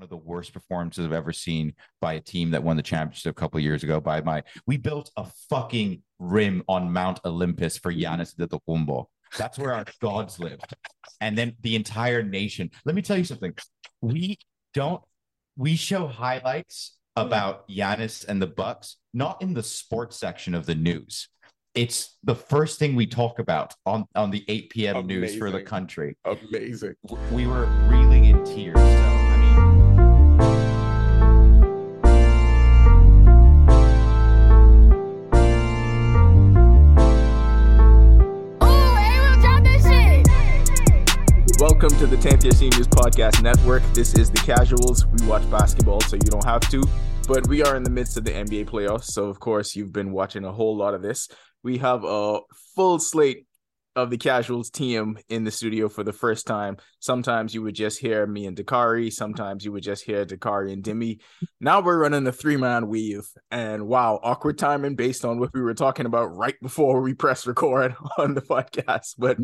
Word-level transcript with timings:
one 0.00 0.04
of 0.04 0.08
the 0.08 0.16
worst 0.16 0.54
performances 0.54 1.04
I've 1.04 1.12
ever 1.12 1.30
seen 1.30 1.74
by 2.00 2.14
a 2.14 2.20
team 2.20 2.52
that 2.52 2.62
won 2.62 2.78
the 2.78 2.82
championship 2.82 3.32
a 3.32 3.38
couple 3.38 3.58
of 3.58 3.64
years 3.64 3.82
ago. 3.82 4.00
By 4.00 4.22
my, 4.22 4.42
we 4.66 4.78
built 4.78 5.10
a 5.18 5.26
fucking 5.50 6.02
rim 6.18 6.62
on 6.68 6.90
Mount 6.90 7.20
Olympus 7.26 7.76
for 7.76 7.92
Giannis 7.92 8.34
Antetokounmpo. 8.34 9.04
That's 9.36 9.58
where 9.58 9.74
our 9.74 9.84
gods 10.00 10.40
lived, 10.40 10.74
and 11.20 11.36
then 11.36 11.54
the 11.60 11.76
entire 11.76 12.22
nation. 12.22 12.70
Let 12.86 12.94
me 12.94 13.02
tell 13.02 13.18
you 13.18 13.24
something. 13.24 13.52
We 14.00 14.38
don't. 14.72 15.02
We 15.58 15.76
show 15.76 16.06
highlights 16.06 16.96
about 17.14 17.68
Giannis 17.68 18.26
and 18.26 18.40
the 18.40 18.46
Bucks, 18.46 18.96
not 19.12 19.42
in 19.42 19.52
the 19.52 19.62
sports 19.62 20.16
section 20.16 20.54
of 20.54 20.64
the 20.64 20.74
news. 20.74 21.28
It's 21.74 22.16
the 22.24 22.34
first 22.34 22.78
thing 22.78 22.96
we 22.96 23.06
talk 23.06 23.38
about 23.38 23.74
on, 23.84 24.06
on 24.14 24.30
the 24.30 24.44
8 24.48 24.70
p.m. 24.70 25.06
news 25.06 25.36
for 25.36 25.50
the 25.50 25.62
country. 25.62 26.16
Amazing. 26.24 26.94
We 27.30 27.46
were 27.46 27.66
reeling 27.86 28.24
in 28.24 28.42
tears. 28.44 29.09
Welcome 41.90 42.10
to 42.10 42.16
the 42.16 42.28
10th 42.28 42.44
Year 42.44 42.52
Seniors 42.52 42.86
Podcast 42.86 43.42
Network. 43.42 43.82
This 43.94 44.14
is 44.14 44.30
The 44.30 44.38
Casuals. 44.38 45.06
We 45.06 45.26
watch 45.26 45.50
basketball, 45.50 46.00
so 46.02 46.14
you 46.14 46.22
don't 46.22 46.44
have 46.44 46.60
to. 46.70 46.84
But 47.26 47.48
we 47.48 47.64
are 47.64 47.74
in 47.74 47.82
the 47.82 47.90
midst 47.90 48.16
of 48.16 48.22
the 48.22 48.30
NBA 48.30 48.66
playoffs. 48.66 49.06
So, 49.06 49.28
of 49.28 49.40
course, 49.40 49.74
you've 49.74 49.92
been 49.92 50.12
watching 50.12 50.44
a 50.44 50.52
whole 50.52 50.76
lot 50.76 50.94
of 50.94 51.02
this. 51.02 51.28
We 51.64 51.78
have 51.78 52.04
a 52.04 52.38
full 52.76 53.00
slate 53.00 53.46
of 53.96 54.10
the 54.10 54.18
Casuals 54.18 54.70
team 54.70 55.18
in 55.28 55.44
the 55.44 55.50
studio 55.50 55.88
for 55.88 56.04
the 56.04 56.12
first 56.12 56.46
time. 56.46 56.76
Sometimes 57.00 57.54
you 57.54 57.62
would 57.62 57.74
just 57.74 57.98
hear 57.98 58.26
me 58.26 58.46
and 58.46 58.56
Dakarai. 58.56 59.12
Sometimes 59.12 59.64
you 59.64 59.72
would 59.72 59.82
just 59.82 60.04
hear 60.04 60.24
Dakarai 60.24 60.72
and 60.72 60.82
Dimi. 60.82 61.20
Now 61.60 61.80
we're 61.80 61.98
running 61.98 62.26
a 62.26 62.32
three 62.32 62.56
man 62.56 62.88
weave. 62.88 63.28
And 63.50 63.86
wow, 63.86 64.20
awkward 64.22 64.58
timing 64.58 64.94
based 64.94 65.24
on 65.24 65.38
what 65.38 65.52
we 65.52 65.60
were 65.60 65.74
talking 65.74 66.06
about 66.06 66.36
right 66.36 66.56
before 66.62 67.00
we 67.00 67.14
press 67.14 67.46
record 67.46 67.96
on 68.18 68.34
the 68.34 68.42
podcast. 68.42 69.14
But 69.18 69.38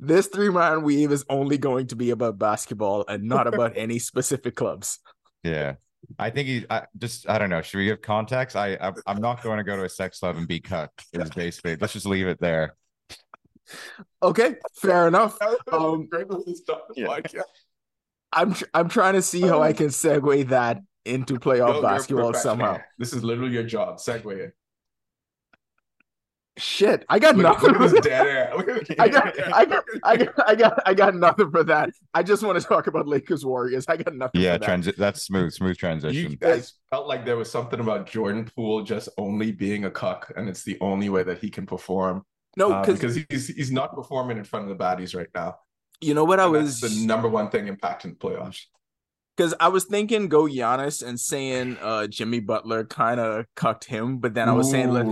this 0.00 0.26
three 0.28 0.50
man 0.50 0.82
weave 0.82 1.12
is 1.12 1.24
only 1.28 1.58
going 1.58 1.88
to 1.88 1.96
be 1.96 2.10
about 2.10 2.38
basketball 2.38 3.04
and 3.06 3.24
not 3.24 3.46
about 3.52 3.76
any 3.76 3.98
specific 3.98 4.56
clubs. 4.56 4.98
yeah. 5.42 5.74
I 6.18 6.30
think 6.30 6.48
he 6.48 6.66
I 6.68 6.82
just 6.98 7.30
I 7.30 7.38
don't 7.38 7.48
know. 7.48 7.62
Should 7.62 7.78
we 7.78 7.84
give 7.84 8.02
context? 8.02 8.56
I, 8.56 8.74
I 8.74 8.92
I'm 9.06 9.20
not 9.20 9.40
going 9.40 9.58
to 9.58 9.64
go 9.64 9.76
to 9.76 9.84
a 9.84 9.88
sex 9.88 10.18
club 10.18 10.36
and 10.36 10.48
be 10.48 10.58
cut. 10.58 10.90
Is 11.12 11.30
basically 11.30 11.76
let's 11.76 11.92
just 11.92 12.06
leave 12.06 12.26
it 12.26 12.40
there. 12.40 12.74
Okay, 14.22 14.56
fair 14.74 15.08
enough. 15.08 15.38
Um, 15.70 16.06
Great 16.06 16.28
way 16.28 16.42
to 16.44 16.56
start 16.56 16.82
the 16.88 17.00
yeah. 17.00 17.42
I'm 18.32 18.54
tr- 18.54 18.64
I'm 18.72 18.88
trying 18.88 19.14
to 19.14 19.22
see 19.22 19.42
how 19.42 19.62
I 19.62 19.72
can 19.72 19.88
segue 19.88 20.48
that 20.48 20.80
into 21.04 21.34
playoff 21.38 21.74
Yo, 21.76 21.82
basketball 21.82 22.34
somehow. 22.34 22.78
This 22.98 23.12
is 23.12 23.22
literally 23.22 23.52
your 23.52 23.64
job. 23.64 23.98
Segue 23.98 24.36
it. 24.36 24.54
Shit, 26.58 27.06
I 27.08 27.18
got 27.18 27.34
Look, 27.34 27.44
nothing. 27.44 27.70
look 27.70 27.90
for 27.90 27.94
that. 27.94 28.02
dead 28.04 28.26
air. 28.26 28.52
I 28.98 29.08
got, 29.08 29.38
I 29.54 29.64
got, 29.64 29.84
I 30.04 30.16
got, 30.16 30.48
I 30.48 30.54
got, 30.54 30.82
I 30.84 30.94
got 30.94 31.14
nothing 31.14 31.50
for 31.50 31.64
that. 31.64 31.88
I 32.12 32.22
just 32.22 32.42
want 32.42 32.60
to 32.60 32.66
talk 32.66 32.88
about 32.88 33.08
Lakers 33.08 33.44
Warriors. 33.44 33.86
I 33.88 33.96
got 33.96 34.14
nothing. 34.14 34.42
Yeah, 34.42 34.54
for 34.54 34.58
that. 34.58 34.68
transi- 34.68 34.96
that's 34.96 35.22
smooth, 35.22 35.54
smooth 35.54 35.78
transition. 35.78 36.14
You 36.14 36.36
transition. 36.36 36.58
guys 36.60 36.74
felt 36.90 37.08
like 37.08 37.24
there 37.24 37.38
was 37.38 37.50
something 37.50 37.80
about 37.80 38.06
Jordan 38.06 38.50
Poole 38.54 38.82
just 38.82 39.08
only 39.16 39.50
being 39.50 39.86
a 39.86 39.90
cuck, 39.90 40.30
and 40.36 40.46
it's 40.46 40.62
the 40.62 40.76
only 40.82 41.08
way 41.08 41.22
that 41.22 41.38
he 41.38 41.48
can 41.48 41.64
perform. 41.64 42.22
No, 42.56 42.72
Uh, 42.72 42.84
because 42.86 43.18
he's 43.28 43.48
he's 43.48 43.72
not 43.72 43.94
performing 43.94 44.38
in 44.38 44.44
front 44.44 44.70
of 44.70 44.76
the 44.76 44.84
baddies 44.84 45.14
right 45.14 45.28
now. 45.34 45.56
you 46.00 46.14
know 46.14 46.24
what 46.24 46.40
I 46.40 46.46
was 46.46 46.80
the 46.80 47.06
number 47.06 47.28
one 47.28 47.48
thing 47.50 47.66
impacting 47.66 48.10
the 48.18 48.20
playoffs. 48.24 48.66
because 49.36 49.54
I 49.60 49.68
was 49.68 49.84
thinking 49.84 50.28
go 50.28 50.44
Giannis 50.44 51.06
and 51.06 51.18
saying 51.18 51.78
uh 51.80 52.06
Jimmy 52.08 52.40
Butler 52.40 52.84
kind 52.84 53.20
of 53.20 53.46
cucked 53.54 53.84
him, 53.84 54.18
but 54.18 54.34
then 54.34 54.48
I 54.48 54.52
was 54.52 54.70
saying 54.70 54.90
let. 54.90 55.06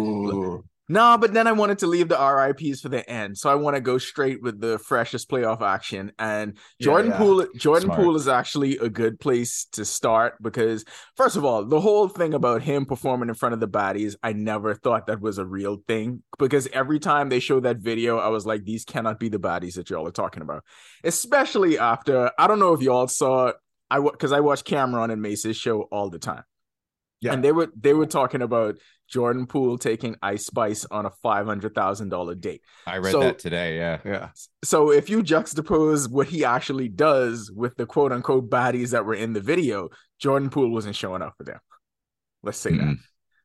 No, 0.90 1.16
but 1.16 1.32
then 1.32 1.46
I 1.46 1.52
wanted 1.52 1.78
to 1.78 1.86
leave 1.86 2.08
the 2.08 2.18
RIPs 2.18 2.80
for 2.80 2.88
the 2.88 3.08
end. 3.08 3.38
So 3.38 3.48
I 3.48 3.54
want 3.54 3.76
to 3.76 3.80
go 3.80 3.96
straight 3.96 4.42
with 4.42 4.60
the 4.60 4.76
freshest 4.76 5.30
playoff 5.30 5.62
action. 5.62 6.10
And 6.18 6.58
Yeah, 6.80 6.84
Jordan 6.84 7.12
yeah. 7.12 7.18
Poole 7.18 7.46
Jordan 7.54 7.86
Smart. 7.86 8.00
Poole 8.00 8.16
is 8.16 8.26
actually 8.26 8.76
a 8.78 8.88
good 8.88 9.20
place 9.20 9.66
to 9.72 9.84
start 9.84 10.34
because 10.42 10.84
first 11.16 11.36
of 11.36 11.44
all, 11.44 11.64
the 11.64 11.80
whole 11.80 12.08
thing 12.08 12.34
about 12.34 12.62
him 12.62 12.86
performing 12.86 13.28
in 13.28 13.36
front 13.36 13.52
of 13.52 13.60
the 13.60 13.68
baddies, 13.68 14.16
I 14.20 14.32
never 14.32 14.74
thought 14.74 15.06
that 15.06 15.20
was 15.20 15.38
a 15.38 15.46
real 15.46 15.80
thing. 15.86 16.24
Because 16.40 16.66
every 16.72 16.98
time 16.98 17.28
they 17.28 17.38
show 17.38 17.60
that 17.60 17.76
video, 17.76 18.18
I 18.18 18.28
was 18.30 18.44
like, 18.44 18.64
these 18.64 18.84
cannot 18.84 19.20
be 19.20 19.28
the 19.28 19.38
baddies 19.38 19.74
that 19.74 19.90
y'all 19.90 20.08
are 20.08 20.10
talking 20.10 20.42
about. 20.42 20.64
Especially 21.04 21.78
after 21.78 22.32
I 22.36 22.48
don't 22.48 22.58
know 22.58 22.72
if 22.72 22.82
y'all 22.82 23.06
saw 23.06 23.52
I 23.92 24.00
because 24.00 24.32
I 24.32 24.40
watch 24.40 24.64
Cam'ron 24.64 25.12
and 25.12 25.22
Mase's 25.22 25.56
show 25.56 25.82
all 25.82 26.10
the 26.10 26.18
time. 26.18 26.42
Yeah. 27.20 27.32
And 27.34 27.44
they 27.44 27.52
were 27.52 27.68
they 27.78 27.92
were 27.92 28.06
talking 28.06 28.40
about 28.42 28.78
Jordan 29.08 29.46
Poole 29.46 29.76
taking 29.76 30.16
Ice 30.22 30.46
Spice 30.46 30.86
on 30.86 31.04
a 31.04 31.10
five 31.22 31.46
hundred 31.46 31.74
thousand 31.74 32.08
dollar 32.08 32.34
date. 32.34 32.62
I 32.86 32.96
read 32.98 33.12
so- 33.12 33.20
that 33.20 33.38
today. 33.38 33.76
Yeah. 33.76 33.98
yeah. 34.04 34.28
So 34.64 34.90
if 34.90 35.10
you 35.10 35.22
juxtapose 35.22 36.10
what 36.10 36.28
he 36.28 36.44
actually 36.44 36.88
does 36.88 37.50
with 37.54 37.76
the 37.76 37.86
quote 37.86 38.12
unquote 38.12 38.48
baddies 38.48 38.90
that 38.90 39.04
were 39.04 39.14
in 39.14 39.32
the 39.34 39.40
video, 39.40 39.90
Jordan 40.18 40.48
Poole 40.48 40.70
wasn't 40.70 40.96
showing 40.96 41.22
up 41.22 41.34
for 41.36 41.44
them. 41.44 41.58
Let's 42.42 42.58
say 42.58 42.70
that. 42.70 42.80
Mm. 42.80 42.98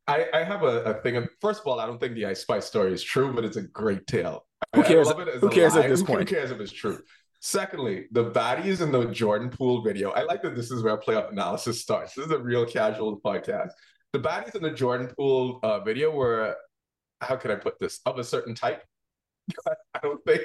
I, 0.07 0.27
I 0.33 0.43
have 0.43 0.61
a, 0.63 0.83
a 0.83 0.93
thing. 1.01 1.17
Of, 1.17 1.27
first 1.41 1.61
of 1.61 1.67
all, 1.67 1.79
I 1.79 1.87
don't 1.87 1.99
think 1.99 2.13
the 2.13 2.27
Ice 2.27 2.41
Spice 2.41 2.65
story 2.65 2.93
is 2.93 3.03
true, 3.03 3.33
but 3.33 3.43
it's 3.43 3.57
a 3.57 3.63
great 3.63 4.05
tale. 4.07 4.45
Who 4.75 4.81
I- 4.81 4.85
I 4.85 4.87
cares- 4.87 5.07
love 5.07 5.19
it 5.19 5.27
as 5.27 5.41
who 5.41 5.47
a 5.47 5.51
cares 5.51 5.75
at 5.75 5.89
this 5.89 6.03
point? 6.03 6.29
Who 6.29 6.35
cares 6.35 6.51
if 6.51 6.59
it's 6.61 6.71
true? 6.71 6.99
Secondly, 7.45 8.07
the 8.11 8.31
baddies 8.31 8.81
in 8.81 8.91
the 8.91 9.05
Jordan 9.05 9.51
Poole 9.51 9.83
video. 9.83 10.09
I 10.09 10.23
like 10.23 10.41
that 10.41 10.55
this 10.55 10.71
is 10.71 10.81
where 10.81 10.97
playoff 10.97 11.31
analysis 11.31 11.79
starts. 11.79 12.15
This 12.15 12.25
is 12.25 12.31
a 12.31 12.39
real 12.39 12.65
casual 12.65 13.21
podcast. 13.21 13.69
The 14.13 14.19
baddies 14.19 14.55
in 14.55 14.63
the 14.63 14.71
Jordan 14.71 15.13
Poole 15.15 15.59
uh, 15.61 15.81
video 15.81 16.09
were, 16.09 16.55
how 17.21 17.35
can 17.35 17.51
I 17.51 17.55
put 17.55 17.77
this, 17.77 17.99
of 18.07 18.17
a 18.17 18.23
certain 18.23 18.55
type. 18.55 18.83
I 19.67 19.99
don't 20.01 20.25
think 20.25 20.41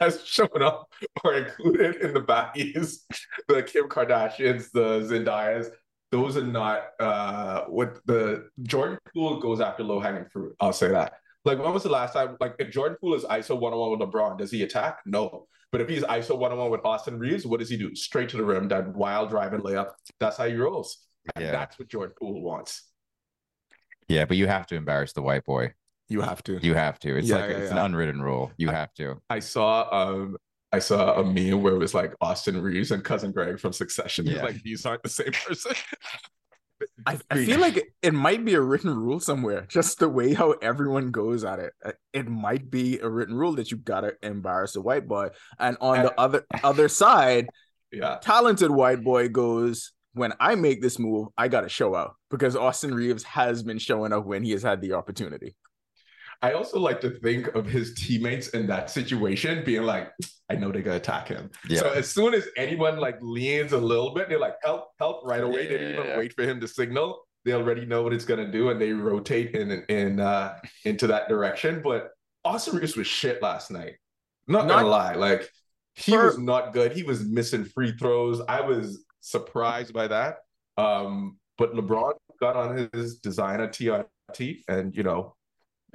has 0.00 0.24
shown 0.24 0.62
up 0.62 0.90
or 1.22 1.34
included 1.34 1.96
in 1.96 2.14
the 2.14 2.22
baddies. 2.22 3.00
The 3.46 3.62
Kim 3.62 3.90
Kardashians, 3.90 4.70
the 4.72 5.00
Zendayas, 5.00 5.66
those 6.10 6.38
are 6.38 6.46
not 6.46 6.84
uh 6.98 7.64
what 7.64 8.00
the 8.06 8.48
Jordan 8.62 8.96
Poole 9.12 9.40
goes 9.40 9.60
after 9.60 9.84
low 9.84 10.00
hanging 10.00 10.24
fruit. 10.24 10.56
I'll 10.58 10.72
say 10.72 10.88
that. 10.88 11.16
Like 11.44 11.58
when 11.58 11.74
was 11.74 11.82
the 11.82 11.90
last 11.90 12.14
time? 12.14 12.38
Like 12.40 12.54
if 12.58 12.70
Jordan 12.70 12.96
Poole 12.98 13.12
is 13.12 13.24
ISO 13.24 13.60
one 13.60 13.74
on 13.74 13.78
one 13.78 13.90
with 13.90 14.08
LeBron, 14.08 14.38
does 14.38 14.50
he 14.50 14.62
attack? 14.62 15.00
No. 15.04 15.46
But 15.72 15.80
if 15.80 15.88
he's 15.88 16.02
ISO 16.02 16.36
one 16.36 16.50
on 16.52 16.58
one 16.58 16.70
with 16.70 16.84
Austin 16.84 17.18
Reaves, 17.18 17.46
what 17.46 17.60
does 17.60 17.70
he 17.70 17.76
do? 17.76 17.94
Straight 17.94 18.28
to 18.30 18.36
the 18.36 18.44
rim, 18.44 18.68
that 18.68 18.88
wild 18.94 19.30
drive 19.30 19.50
driving 19.50 19.64
layup. 19.66 19.92
That's 20.18 20.36
how 20.36 20.46
he 20.48 20.54
rolls. 20.54 20.98
And 21.36 21.44
Yeah. 21.44 21.52
that's 21.52 21.78
what 21.78 21.88
Jordan 21.88 22.14
Poole 22.18 22.42
wants. 22.42 22.88
Yeah, 24.08 24.24
but 24.24 24.36
you 24.36 24.48
have 24.48 24.66
to 24.68 24.74
embarrass 24.74 25.12
the 25.12 25.22
white 25.22 25.44
boy. 25.44 25.74
You 26.08 26.22
have 26.22 26.42
to. 26.44 26.58
You 26.60 26.74
have 26.74 26.98
to. 27.00 27.16
It's 27.16 27.28
Yeah, 27.28 27.36
like 27.36 27.50
yeah, 27.50 27.56
it's 27.58 27.70
an 27.70 27.78
unwritten 27.78 28.20
rule. 28.20 28.50
You 28.56 28.70
I- 28.70 28.72
have 28.72 28.92
to. 28.94 29.20
I 29.30 29.38
saw 29.38 29.88
um 29.92 30.36
I 30.72 30.78
saw 30.80 31.20
a 31.20 31.24
meme 31.24 31.62
where 31.62 31.74
it 31.74 31.78
was 31.78 31.94
like 31.94 32.14
Austin 32.20 32.60
Reaves 32.60 32.90
and 32.92 33.04
cousin 33.04 33.30
Greg 33.32 33.58
from 33.60 33.72
Succession. 33.72 34.26
Yeah. 34.26 34.42
Like 34.42 34.62
these 34.62 34.84
aren't 34.86 35.02
the 35.04 35.08
same 35.08 35.32
person. 35.32 35.72
I, 37.06 37.18
I 37.30 37.44
feel 37.44 37.60
like 37.60 37.92
it, 38.02 38.14
might 38.14 38.44
be 38.44 38.54
a 38.54 38.60
written 38.60 38.94
rule 38.94 39.20
somewhere. 39.20 39.66
Just 39.68 39.98
the 39.98 40.08
way 40.08 40.34
how 40.34 40.52
everyone 40.52 41.10
goes 41.10 41.44
at 41.44 41.58
it, 41.58 41.72
Uh, 41.84 41.92
it 42.12 42.28
might 42.28 42.70
be 42.70 42.98
a 42.98 43.08
written 43.08 43.34
rule 43.34 43.54
that 43.54 43.70
you 43.70 43.76
gotta 43.76 44.16
embarrass 44.22 44.76
a 44.76 44.80
white 44.80 45.06
boy. 45.06 45.30
And 45.58 45.76
on 45.80 46.02
the 46.02 46.18
other 46.18 46.46
other 46.62 46.88
side, 46.88 47.48
yeah. 47.92 48.18
talented 48.22 48.70
white 48.70 49.02
boy 49.02 49.28
goes, 49.28 49.92
when 50.12 50.32
I 50.40 50.54
make 50.54 50.82
this 50.82 50.98
move, 50.98 51.28
I 51.36 51.48
gotta 51.48 51.68
show 51.68 51.94
out 51.94 52.16
because 52.30 52.56
Austin 52.56 52.94
Reaves 52.94 53.22
has 53.24 53.62
been 53.62 53.78
showing 53.78 54.12
up 54.12 54.24
when 54.24 54.42
he 54.42 54.52
has 54.52 54.62
had 54.62 54.80
the 54.80 54.92
opportunity. 54.92 55.56
I 56.42 56.52
also 56.52 56.78
like 56.80 57.00
to 57.02 57.10
think 57.10 57.48
of 57.54 57.66
his 57.66 57.94
teammates 57.94 58.48
in 58.48 58.66
that 58.68 58.88
situation 58.90 59.62
being 59.64 59.82
like, 59.82 60.10
I 60.48 60.54
know 60.54 60.72
they're 60.72 60.82
gonna 60.82 60.96
attack 60.96 61.28
him. 61.28 61.50
Yeah. 61.68 61.80
So 61.80 61.90
as 61.90 62.08
soon 62.10 62.32
as 62.34 62.48
anyone 62.56 62.98
like 62.98 63.18
leans 63.20 63.72
a 63.72 63.78
little 63.78 64.14
bit, 64.14 64.28
they're 64.28 64.38
like, 64.38 64.56
help, 64.62 64.88
help 64.98 65.24
right 65.26 65.42
away. 65.42 65.66
They 65.68 65.76
don't 65.78 65.92
even 65.92 66.06
Yeah. 66.06 66.18
wait 66.18 66.32
for 66.34 66.42
him 66.42 66.58
to 66.60 66.68
signal. 66.68 67.22
They 67.44 67.52
already 67.52 67.84
know 67.86 68.02
what 68.02 68.12
it's 68.12 68.24
gonna 68.24 68.50
do 68.50 68.70
and 68.70 68.80
they 68.80 68.92
rotate 68.92 69.54
in 69.54 69.70
in 69.88 70.18
uh 70.20 70.58
into 70.84 71.06
that 71.08 71.28
direction. 71.28 71.82
But 71.82 72.10
Austin 72.44 72.76
Reaves 72.78 72.96
was 72.96 73.06
shit 73.06 73.42
last 73.42 73.70
night. 73.70 73.96
Not, 74.48 74.66
Not- 74.66 74.76
gonna 74.80 74.88
lie. 74.88 75.14
Like 75.14 75.48
he 75.94 76.12
For- 76.12 76.24
was 76.26 76.38
not 76.38 76.72
good. 76.72 76.92
He 76.92 77.02
was 77.02 77.22
missing 77.24 77.64
free 77.66 77.92
throws. 77.92 78.40
I 78.48 78.62
was 78.62 79.04
surprised 79.20 79.92
by 79.92 80.08
that. 80.08 80.38
Um, 80.78 81.38
but 81.58 81.74
LeBron 81.74 82.14
got 82.40 82.56
on 82.56 82.88
his 82.94 83.18
designer 83.18 83.68
TRT 83.68 84.62
and 84.68 84.96
you 84.96 85.02
know, 85.02 85.34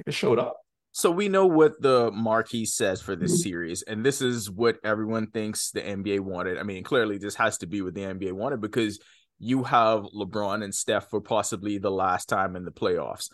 it 0.05 0.13
showed 0.13 0.39
up. 0.39 0.57
So 0.91 1.11
we 1.11 1.27
know 1.27 1.45
what 1.45 1.81
the 1.81 2.09
marquee 2.11 2.65
says 2.65 3.01
for 3.01 3.15
this 3.15 3.33
mm-hmm. 3.33 3.49
series, 3.49 3.81
and 3.81 4.05
this 4.05 4.21
is 4.21 4.49
what 4.49 4.77
everyone 4.83 5.27
thinks 5.27 5.71
the 5.71 5.81
NBA 5.81 6.21
wanted. 6.21 6.57
I 6.57 6.63
mean, 6.63 6.83
clearly 6.83 7.17
this 7.17 7.35
has 7.35 7.57
to 7.59 7.67
be 7.67 7.81
what 7.81 7.93
the 7.93 8.01
NBA 8.01 8.31
wanted 8.31 8.61
because 8.61 8.99
you 9.37 9.63
have 9.63 10.03
LeBron 10.03 10.63
and 10.63 10.73
Steph 10.73 11.09
for 11.09 11.19
possibly 11.19 11.77
the 11.77 11.91
last 11.91 12.29
time 12.29 12.55
in 12.55 12.63
the 12.63 12.71
playoffs. 12.71 13.29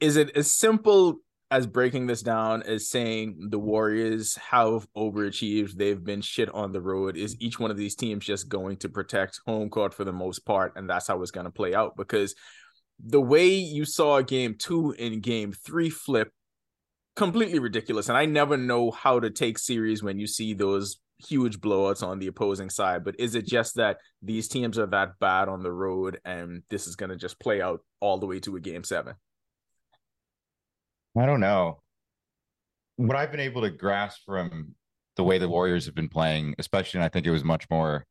Is 0.00 0.16
it 0.16 0.34
as 0.34 0.50
simple 0.50 1.18
as 1.50 1.66
breaking 1.66 2.06
this 2.06 2.22
down 2.22 2.62
as 2.64 2.88
saying 2.88 3.36
the 3.50 3.58
Warriors 3.58 4.36
have 4.36 4.86
overachieved. 4.96 5.74
They've 5.74 6.02
been 6.02 6.20
shit 6.20 6.52
on 6.52 6.72
the 6.72 6.80
road. 6.80 7.16
Is 7.16 7.36
each 7.38 7.60
one 7.60 7.70
of 7.70 7.76
these 7.76 7.94
teams 7.94 8.24
just 8.24 8.48
going 8.48 8.78
to 8.78 8.88
protect 8.88 9.40
home 9.46 9.70
court 9.70 9.94
for 9.94 10.04
the 10.04 10.12
most 10.12 10.40
part? 10.44 10.72
And 10.76 10.90
that's 10.90 11.06
how 11.06 11.22
it's 11.22 11.30
going 11.30 11.44
to 11.44 11.52
play 11.52 11.74
out 11.74 11.96
because 11.96 12.34
the 13.04 13.20
way 13.20 13.48
you 13.48 13.84
saw 13.84 14.20
game 14.22 14.56
two 14.58 14.94
and 14.98 15.22
game 15.22 15.52
three 15.52 15.90
flip, 15.90 16.32
completely 17.14 17.58
ridiculous. 17.58 18.08
And 18.08 18.16
I 18.16 18.26
never 18.26 18.56
know 18.56 18.90
how 18.90 19.20
to 19.20 19.30
take 19.30 19.58
series 19.58 20.02
when 20.02 20.18
you 20.18 20.26
see 20.26 20.54
those 20.54 20.98
huge 21.18 21.60
blowouts 21.60 22.02
on 22.02 22.18
the 22.18 22.26
opposing 22.26 22.70
side. 22.70 23.04
But 23.04 23.18
is 23.18 23.34
it 23.34 23.46
just 23.46 23.76
that 23.76 23.98
these 24.22 24.48
teams 24.48 24.78
are 24.78 24.86
that 24.86 25.18
bad 25.18 25.48
on 25.48 25.62
the 25.62 25.72
road 25.72 26.20
and 26.24 26.62
this 26.68 26.86
is 26.86 26.96
going 26.96 27.10
to 27.10 27.16
just 27.16 27.38
play 27.38 27.60
out 27.60 27.80
all 28.00 28.18
the 28.18 28.26
way 28.26 28.40
to 28.40 28.56
a 28.56 28.60
game 28.60 28.84
seven? 28.84 29.14
I 31.18 31.26
don't 31.26 31.40
know. 31.40 31.80
What 32.96 33.16
I've 33.16 33.30
been 33.30 33.40
able 33.40 33.62
to 33.62 33.70
grasp 33.70 34.20
from 34.24 34.74
the 35.16 35.24
way 35.24 35.38
the 35.38 35.48
Warriors 35.48 35.86
have 35.86 35.94
been 35.94 36.08
playing, 36.08 36.54
especially, 36.58 36.98
and 36.98 37.04
I 37.04 37.08
think 37.08 37.26
it 37.26 37.30
was 37.30 37.44
much 37.44 37.68
more 37.70 38.06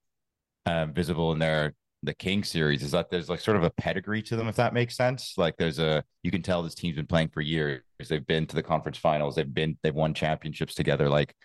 uh, 0.65 0.87
visible 0.87 1.31
in 1.31 1.39
their 1.39 1.73
the 2.05 2.13
King 2.13 2.43
series, 2.43 2.83
is 2.83 2.91
that 2.91 3.09
there's 3.09 3.29
like 3.29 3.39
sort 3.39 3.57
of 3.57 3.63
a 3.63 3.69
pedigree 3.71 4.21
to 4.23 4.35
them, 4.35 4.47
if 4.47 4.55
that 4.55 4.73
makes 4.73 4.95
sense. 4.95 5.33
Like 5.37 5.57
there's 5.57 5.79
a 5.79 6.03
you 6.23 6.31
can 6.31 6.41
tell 6.41 6.63
this 6.63 6.75
team's 6.75 6.95
been 6.95 7.07
playing 7.07 7.29
for 7.29 7.41
years. 7.41 7.81
They've 8.07 8.25
been 8.25 8.45
to 8.47 8.55
the 8.55 8.63
conference 8.63 8.97
finals. 8.97 9.35
They've 9.35 9.53
been 9.53 9.77
they've 9.83 9.95
won 9.95 10.13
championships 10.13 10.75
together. 10.75 11.09
Like 11.09 11.35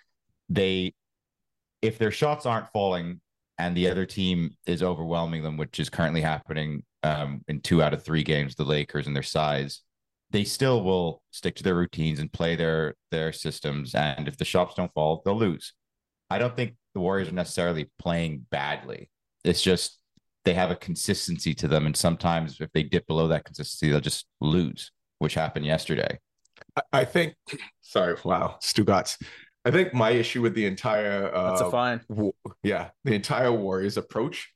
they, 0.49 0.95
if 1.83 1.99
their 1.99 2.11
shots 2.11 2.47
aren't 2.47 2.69
falling 2.73 3.21
and 3.59 3.77
the 3.77 3.89
other 3.91 4.07
team 4.07 4.57
is 4.67 4.83
overwhelming 4.83 5.43
them, 5.43 5.57
which 5.57 5.81
is 5.81 5.91
currently 5.91 6.21
happening 6.21 6.83
um, 7.03 7.43
in 7.49 7.61
two 7.61 7.83
out 7.83 7.95
of 7.95 8.05
three 8.05 8.23
games, 8.23 8.55
the 8.55 8.65
Lakers 8.65 9.07
and 9.07 9.17
their 9.17 9.23
size 9.23 9.83
they 10.31 10.45
still 10.45 10.83
will 10.83 11.23
stick 11.31 11.57
to 11.57 11.63
their 11.63 11.75
routines 11.75 12.21
and 12.21 12.33
play 12.33 12.57
their 12.57 12.95
their 13.11 13.33
systems. 13.33 13.95
And 13.95 14.29
if 14.29 14.37
the 14.37 14.45
shots 14.45 14.75
don't 14.75 14.93
fall, 14.93 15.23
they'll 15.25 15.39
lose. 15.39 15.73
I 16.31 16.39
don't 16.39 16.55
think 16.55 16.77
the 16.95 17.01
Warriors 17.01 17.29
are 17.29 17.33
necessarily 17.33 17.91
playing 17.99 18.47
badly. 18.51 19.11
It's 19.45 19.63
just 19.63 19.99
they 20.45 20.55
have 20.55 20.71
a 20.71 20.77
consistency 20.77 21.55
to 21.55 21.69
them, 21.69 21.87
and 21.87 21.97
sometimes 21.97 22.61
if 22.61 22.71
they 22.73 22.83
dip 22.83 23.07
below 23.07 23.29
that 23.29 23.45
consistency, 23.45 23.91
they'll 23.91 24.01
just 24.01 24.27
lose, 24.41 24.91
which 25.19 25.35
happened 25.35 25.67
yesterday. 25.67 26.19
I 26.93 27.05
think. 27.05 27.35
Sorry, 27.81 28.17
wow, 28.25 28.57
Stugotz. 28.61 29.21
I 29.65 29.71
think 29.71 29.93
my 29.93 30.11
issue 30.11 30.41
with 30.41 30.55
the 30.55 30.67
entire 30.67 31.35
uh, 31.35 31.51
That's 31.51 31.61
a 31.61 31.71
fine. 31.71 32.01
w- 32.09 32.33
yeah, 32.63 32.91
the 33.05 33.15
entire 33.15 33.53
Warriors 33.53 33.97
approach 33.97 34.53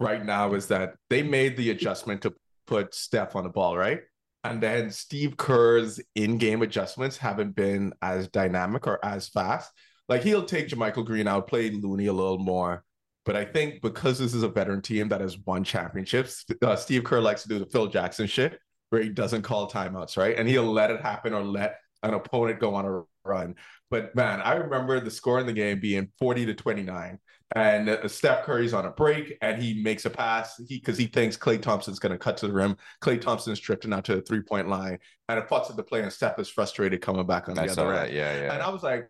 right 0.00 0.24
now 0.24 0.54
is 0.54 0.68
that 0.68 0.94
they 1.10 1.22
made 1.22 1.56
the 1.56 1.70
adjustment 1.70 2.22
to 2.22 2.34
put 2.66 2.94
Steph 2.94 3.36
on 3.36 3.44
the 3.44 3.50
ball, 3.50 3.76
right? 3.76 4.00
And 4.44 4.62
then 4.62 4.90
Steve 4.90 5.36
Kerr's 5.36 6.00
in-game 6.14 6.62
adjustments 6.62 7.16
haven't 7.16 7.56
been 7.56 7.92
as 8.00 8.28
dynamic 8.28 8.86
or 8.86 9.04
as 9.04 9.28
fast. 9.28 9.72
Like 10.08 10.22
he'll 10.22 10.44
take 10.44 10.68
JaMychal 10.68 11.04
Green 11.04 11.26
out, 11.26 11.48
play 11.48 11.70
Looney 11.70 12.06
a 12.06 12.12
little 12.12 12.38
more. 12.38 12.84
But 13.26 13.36
I 13.36 13.44
think 13.44 13.82
because 13.82 14.18
this 14.18 14.32
is 14.32 14.44
a 14.44 14.48
veteran 14.48 14.80
team 14.80 15.08
that 15.08 15.20
has 15.20 15.36
won 15.36 15.64
championships, 15.64 16.46
uh, 16.62 16.76
Steve 16.76 17.04
Kerr 17.04 17.20
likes 17.20 17.42
to 17.42 17.48
do 17.48 17.58
the 17.58 17.66
Phil 17.66 17.88
Jackson 17.88 18.26
shit 18.26 18.58
where 18.90 19.02
he 19.02 19.08
doesn't 19.08 19.42
call 19.42 19.68
timeouts, 19.68 20.16
right? 20.16 20.38
And 20.38 20.48
he'll 20.48 20.72
let 20.72 20.90
it 20.92 21.00
happen 21.00 21.34
or 21.34 21.42
let 21.42 21.80
an 22.04 22.14
opponent 22.14 22.60
go 22.60 22.74
on 22.74 22.86
a 22.86 23.02
run. 23.28 23.56
But 23.90 24.14
man, 24.14 24.40
I 24.40 24.54
remember 24.54 25.00
the 25.00 25.10
score 25.10 25.40
in 25.40 25.46
the 25.46 25.52
game 25.52 25.80
being 25.80 26.08
40 26.18 26.46
to 26.46 26.54
29 26.54 27.18
and 27.54 27.88
uh, 27.88 28.08
Steph 28.08 28.44
Curry's 28.44 28.74
on 28.74 28.86
a 28.86 28.90
break 28.90 29.36
and 29.40 29.62
he 29.62 29.80
makes 29.82 30.04
a 30.04 30.10
pass 30.10 30.56
he 30.68 30.78
because 30.78 30.98
he 30.98 31.06
thinks 31.06 31.36
Klay 31.36 31.60
Thompson's 31.60 32.00
going 32.00 32.12
to 32.12 32.18
cut 32.18 32.36
to 32.38 32.48
the 32.48 32.52
rim. 32.52 32.76
Klay 33.00 33.20
Thompson's 33.20 33.60
drifting 33.60 33.92
out 33.92 34.04
to 34.04 34.16
the 34.16 34.22
three 34.22 34.42
point 34.42 34.68
line 34.68 34.98
and 35.28 35.38
it 35.38 35.48
puts 35.48 35.70
at 35.70 35.76
the 35.76 35.82
play 35.82 36.02
and 36.02 36.12
Steph 36.12 36.38
is 36.38 36.48
frustrated 36.48 37.00
coming 37.00 37.26
back 37.26 37.48
on 37.48 37.54
the 37.54 37.62
I 37.62 37.68
other 37.68 37.92
end. 37.92 37.96
that. 37.96 38.12
Yeah, 38.12 38.34
yeah. 38.34 38.52
And 38.52 38.62
I 38.62 38.68
was 38.70 38.82
like, 38.82 39.08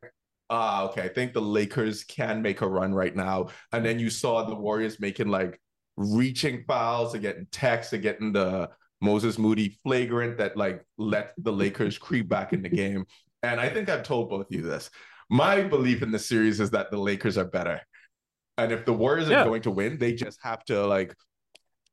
ah, 0.51 0.85
okay, 0.85 1.03
I 1.03 1.09
think 1.09 1.33
the 1.33 1.41
Lakers 1.41 2.05
can 2.05 2.43
make 2.43 2.61
a 2.61 2.69
run 2.69 2.95
right 2.95 3.15
now. 3.15 3.49
And 3.73 3.85
then 3.85 3.99
you 3.99 4.11
saw 4.11 4.45
the 4.45 4.55
Warriors 4.55 5.01
making 5.01 5.29
like 5.29 5.61
reaching 5.97 6.65
fouls 6.69 7.15
and 7.15 7.23
getting 7.23 7.47
texts 7.51 7.93
and 7.93 8.03
getting 8.03 8.33
the 8.33 8.71
Moses 9.01 9.39
Moody 9.39 9.79
flagrant 9.83 10.39
that 10.39 10.57
like 10.57 10.85
let 10.99 11.33
the 11.39 11.53
Lakers 11.53 11.99
creep 12.07 12.29
back 12.29 12.53
in 12.53 12.63
the 12.63 12.69
game. 12.69 13.05
And 13.43 13.61
I 13.61 13.69
think 13.69 13.89
I've 13.89 14.03
told 14.03 14.31
both 14.31 14.47
of 14.47 14.53
you 14.53 14.63
this. 14.63 14.91
My 15.29 15.63
belief 15.63 16.03
in 16.03 16.11
the 16.13 16.19
series 16.19 16.61
is 16.61 16.71
that 16.71 16.91
the 16.91 16.99
Lakers 16.99 17.37
are 17.37 17.45
better. 17.45 17.81
And 18.59 18.73
if 18.73 18.85
the 18.85 18.93
Warriors 18.93 19.29
Yeah. 19.29 19.43
are 19.43 19.45
going 19.45 19.63
to 19.63 19.71
win, 19.71 19.99
they 19.99 20.15
just 20.15 20.39
have 20.43 20.65
to 20.67 20.87
like 20.87 21.15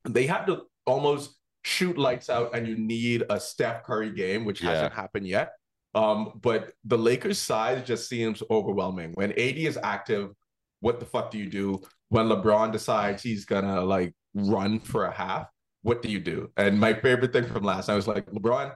they 0.08 0.26
have 0.26 0.46
to 0.46 0.62
almost 0.86 1.36
shoot 1.64 1.96
lights 1.96 2.28
out 2.28 2.54
and 2.54 2.66
you 2.66 2.76
need 2.76 3.24
a 3.30 3.40
Steph 3.40 3.84
Curry 3.84 4.12
game, 4.12 4.44
which 4.44 4.62
Yeah. 4.62 4.70
hasn't 4.70 4.92
happened 4.92 5.26
yet. 5.26 5.52
Um, 5.94 6.32
but 6.42 6.72
the 6.84 6.98
Lakers' 6.98 7.38
size 7.38 7.86
just 7.86 8.08
seems 8.08 8.42
overwhelming. 8.50 9.12
When 9.14 9.32
AD 9.32 9.38
is 9.38 9.78
active, 9.82 10.30
what 10.80 11.00
the 11.00 11.06
fuck 11.06 11.30
do 11.30 11.38
you 11.38 11.48
do? 11.48 11.82
When 12.08 12.28
LeBron 12.28 12.72
decides 12.72 13.22
he's 13.22 13.44
gonna 13.44 13.80
like 13.82 14.14
run 14.34 14.80
for 14.80 15.04
a 15.04 15.12
half, 15.12 15.48
what 15.82 16.02
do 16.02 16.10
you 16.10 16.20
do? 16.20 16.50
And 16.56 16.78
my 16.78 16.94
favorite 16.94 17.32
thing 17.32 17.44
from 17.44 17.62
last 17.62 17.88
night 17.88 17.96
was 17.96 18.08
like 18.08 18.26
LeBron, 18.26 18.74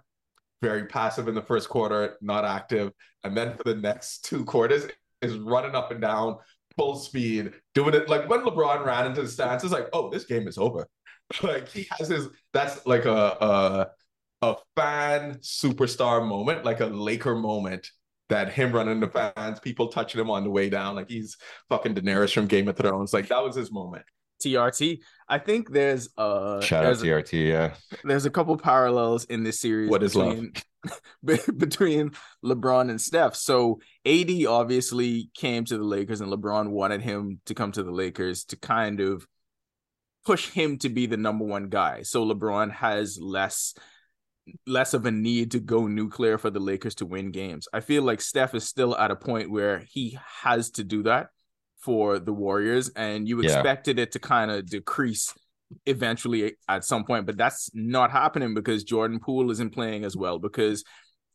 very 0.62 0.86
passive 0.86 1.28
in 1.28 1.34
the 1.34 1.42
first 1.42 1.68
quarter, 1.68 2.16
not 2.20 2.44
active, 2.44 2.92
and 3.24 3.36
then 3.36 3.56
for 3.56 3.64
the 3.64 3.74
next 3.74 4.24
two 4.24 4.44
quarters 4.44 4.86
is 5.20 5.36
running 5.36 5.74
up 5.74 5.90
and 5.90 6.00
down, 6.00 6.36
full 6.76 6.96
speed, 6.96 7.52
doing 7.74 7.94
it 7.94 8.08
like 8.08 8.28
when 8.28 8.40
LeBron 8.40 8.84
ran 8.84 9.06
into 9.06 9.22
the 9.22 9.28
stands, 9.28 9.64
it's 9.64 9.72
like, 9.72 9.88
oh, 9.92 10.10
this 10.10 10.24
game 10.24 10.46
is 10.46 10.58
over. 10.58 10.86
like 11.42 11.68
he 11.68 11.86
has 11.98 12.08
his 12.08 12.28
that's 12.52 12.86
like 12.86 13.04
a 13.04 13.10
a 13.40 13.86
a 14.42 14.54
fan 14.76 15.38
superstar 15.38 16.26
moment, 16.26 16.64
like 16.64 16.80
a 16.80 16.86
Laker 16.86 17.34
moment. 17.34 17.88
That 18.28 18.52
him 18.52 18.72
running 18.72 19.00
the 19.00 19.08
fans, 19.08 19.58
people 19.58 19.88
touching 19.88 20.20
him 20.20 20.28
on 20.28 20.44
the 20.44 20.50
way 20.50 20.68
down, 20.68 20.96
like 20.96 21.08
he's 21.08 21.38
fucking 21.70 21.94
Daenerys 21.94 22.30
from 22.34 22.46
Game 22.46 22.68
of 22.68 22.76
Thrones. 22.76 23.14
Like 23.14 23.28
that 23.28 23.42
was 23.42 23.56
his 23.56 23.72
moment. 23.72 24.04
TRT. 24.44 24.98
I 25.28 25.38
think 25.38 25.70
there's 25.70 26.10
uh 26.16 26.60
Shout 26.60 26.84
out 26.84 26.98
there's, 26.98 27.02
TRT. 27.02 27.48
Yeah. 27.48 27.74
there's 28.04 28.26
a 28.26 28.30
couple 28.30 28.56
parallels 28.56 29.24
in 29.24 29.44
this 29.44 29.60
series 29.60 29.90
What 29.90 30.02
is 30.02 30.14
between 30.14 30.52
be- 31.24 31.38
between 31.56 32.12
LeBron 32.44 32.90
and 32.90 33.00
Steph. 33.00 33.34
So 33.34 33.80
AD 34.06 34.30
obviously 34.46 35.30
came 35.34 35.64
to 35.64 35.76
the 35.76 35.84
Lakers 35.84 36.20
and 36.20 36.32
LeBron 36.32 36.70
wanted 36.70 37.02
him 37.02 37.40
to 37.46 37.54
come 37.54 37.72
to 37.72 37.82
the 37.82 37.90
Lakers 37.90 38.44
to 38.44 38.56
kind 38.56 39.00
of 39.00 39.26
push 40.24 40.50
him 40.50 40.78
to 40.78 40.88
be 40.88 41.06
the 41.06 41.16
number 41.16 41.44
one 41.44 41.68
guy. 41.68 42.02
So 42.02 42.24
LeBron 42.24 42.72
has 42.72 43.18
less 43.20 43.74
less 44.66 44.94
of 44.94 45.06
a 45.06 45.10
need 45.10 45.50
to 45.52 45.60
go 45.60 45.86
nuclear 45.86 46.38
for 46.38 46.50
the 46.50 46.60
Lakers 46.60 46.94
to 46.96 47.06
win 47.06 47.30
games. 47.30 47.68
I 47.72 47.80
feel 47.80 48.02
like 48.02 48.20
Steph 48.20 48.54
is 48.54 48.64
still 48.64 48.96
at 48.96 49.10
a 49.10 49.16
point 49.16 49.50
where 49.50 49.78
he 49.90 50.18
has 50.42 50.70
to 50.72 50.84
do 50.84 51.02
that 51.04 51.28
for 51.80 52.18
the 52.18 52.32
Warriors 52.32 52.88
and 52.90 53.28
you 53.28 53.40
Yeah. 53.40 53.46
expected 53.46 53.98
it 53.98 54.12
to 54.12 54.18
kind 54.18 54.50
of 54.50 54.66
decrease 54.66 55.32
eventually 55.86 56.56
at 56.68 56.84
some 56.84 57.04
point, 57.04 57.26
but 57.26 57.36
that's 57.36 57.70
not 57.74 58.10
happening 58.10 58.54
because 58.54 58.84
Jordan 58.84 59.20
Poole 59.20 59.50
isn't 59.50 59.74
playing 59.74 60.04
as 60.04 60.16
well 60.16 60.38
because 60.38 60.82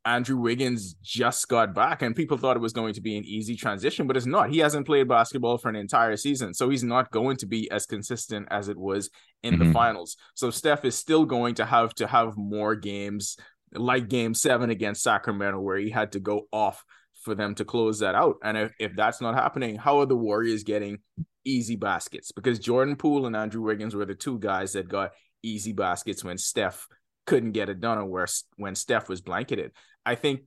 Andrew 0.05 0.37
Wiggins 0.37 0.95
just 1.01 1.47
got 1.47 1.73
back 1.73 2.01
and 2.01 2.15
people 2.15 2.37
thought 2.37 2.57
it 2.57 2.61
was 2.61 2.73
going 2.73 2.93
to 2.93 3.01
be 3.01 3.15
an 3.17 3.23
easy 3.23 3.55
transition, 3.55 4.05
but 4.05 4.17
it's 4.17 4.25
not. 4.25 4.49
He 4.49 4.57
hasn't 4.59 4.85
played 4.85 5.07
basketball 5.07 5.57
for 5.57 5.69
an 5.69 5.77
entire 5.77 6.17
season, 6.17 6.53
so 6.53 6.69
he's 6.69 6.83
not 6.83 7.09
going 7.11 7.37
to 7.37 7.45
be 7.45 7.71
as 7.71 7.85
consistent 7.85 8.47
as 8.51 8.67
it 8.67 8.77
was 8.77 9.09
in 9.43 9.59
the 9.59 9.65
Mhm. 9.65 9.73
finals. 9.73 10.17
So 10.35 10.49
Steph 10.49 10.83
is 10.83 10.95
still 10.95 11.25
going 11.25 11.55
to 11.55 11.65
have 11.65 11.93
to 11.95 12.07
have 12.07 12.35
more 12.37 12.75
games 12.75 13.37
like 13.73 14.09
game 14.09 14.33
7 14.33 14.69
against 14.69 15.03
Sacramento 15.03 15.59
where 15.59 15.77
he 15.77 15.89
had 15.89 16.11
to 16.11 16.19
go 16.19 16.47
off 16.51 16.83
for 17.23 17.33
them 17.33 17.55
to 17.55 17.63
close 17.63 17.99
that 17.99 18.13
out. 18.15 18.35
And 18.43 18.57
if, 18.57 18.73
if 18.79 18.95
that's 18.97 19.21
not 19.21 19.35
happening, 19.35 19.77
how 19.77 19.99
are 19.99 20.05
the 20.05 20.17
Warriors 20.17 20.63
getting 20.63 20.99
easy 21.45 21.77
baskets? 21.77 22.33
Because 22.33 22.59
Jordan 22.59 22.97
Poole 22.97 23.25
and 23.25 23.35
Andrew 23.37 23.61
Wiggins 23.61 23.95
were 23.95 24.05
the 24.05 24.15
two 24.15 24.37
guys 24.37 24.73
that 24.73 24.89
got 24.89 25.11
easy 25.41 25.71
baskets 25.71 26.23
when 26.25 26.37
Steph 26.37 26.87
couldn't 27.25 27.53
get 27.53 27.69
it 27.69 27.79
done 27.79 27.97
or 27.97 28.05
where 28.05 28.27
when 28.57 28.75
Steph 28.75 29.07
was 29.07 29.21
blanketed. 29.21 29.71
I 30.05 30.15
think 30.15 30.41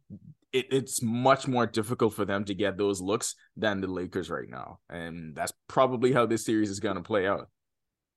it, 0.53 0.67
it's 0.71 1.03
much 1.03 1.47
more 1.47 1.67
difficult 1.67 2.15
for 2.15 2.25
them 2.25 2.45
to 2.45 2.55
get 2.55 2.79
those 2.79 3.01
looks 3.01 3.35
than 3.57 3.81
the 3.81 3.87
Lakers 3.87 4.31
right 4.31 4.49
now. 4.49 4.79
And 4.89 5.35
that's 5.35 5.53
probably 5.69 6.13
how 6.13 6.27
this 6.27 6.45
series 6.45 6.71
is 6.71 6.81
going 6.81 6.97
to 6.97 7.03
play 7.03 7.27
out. 7.27 7.49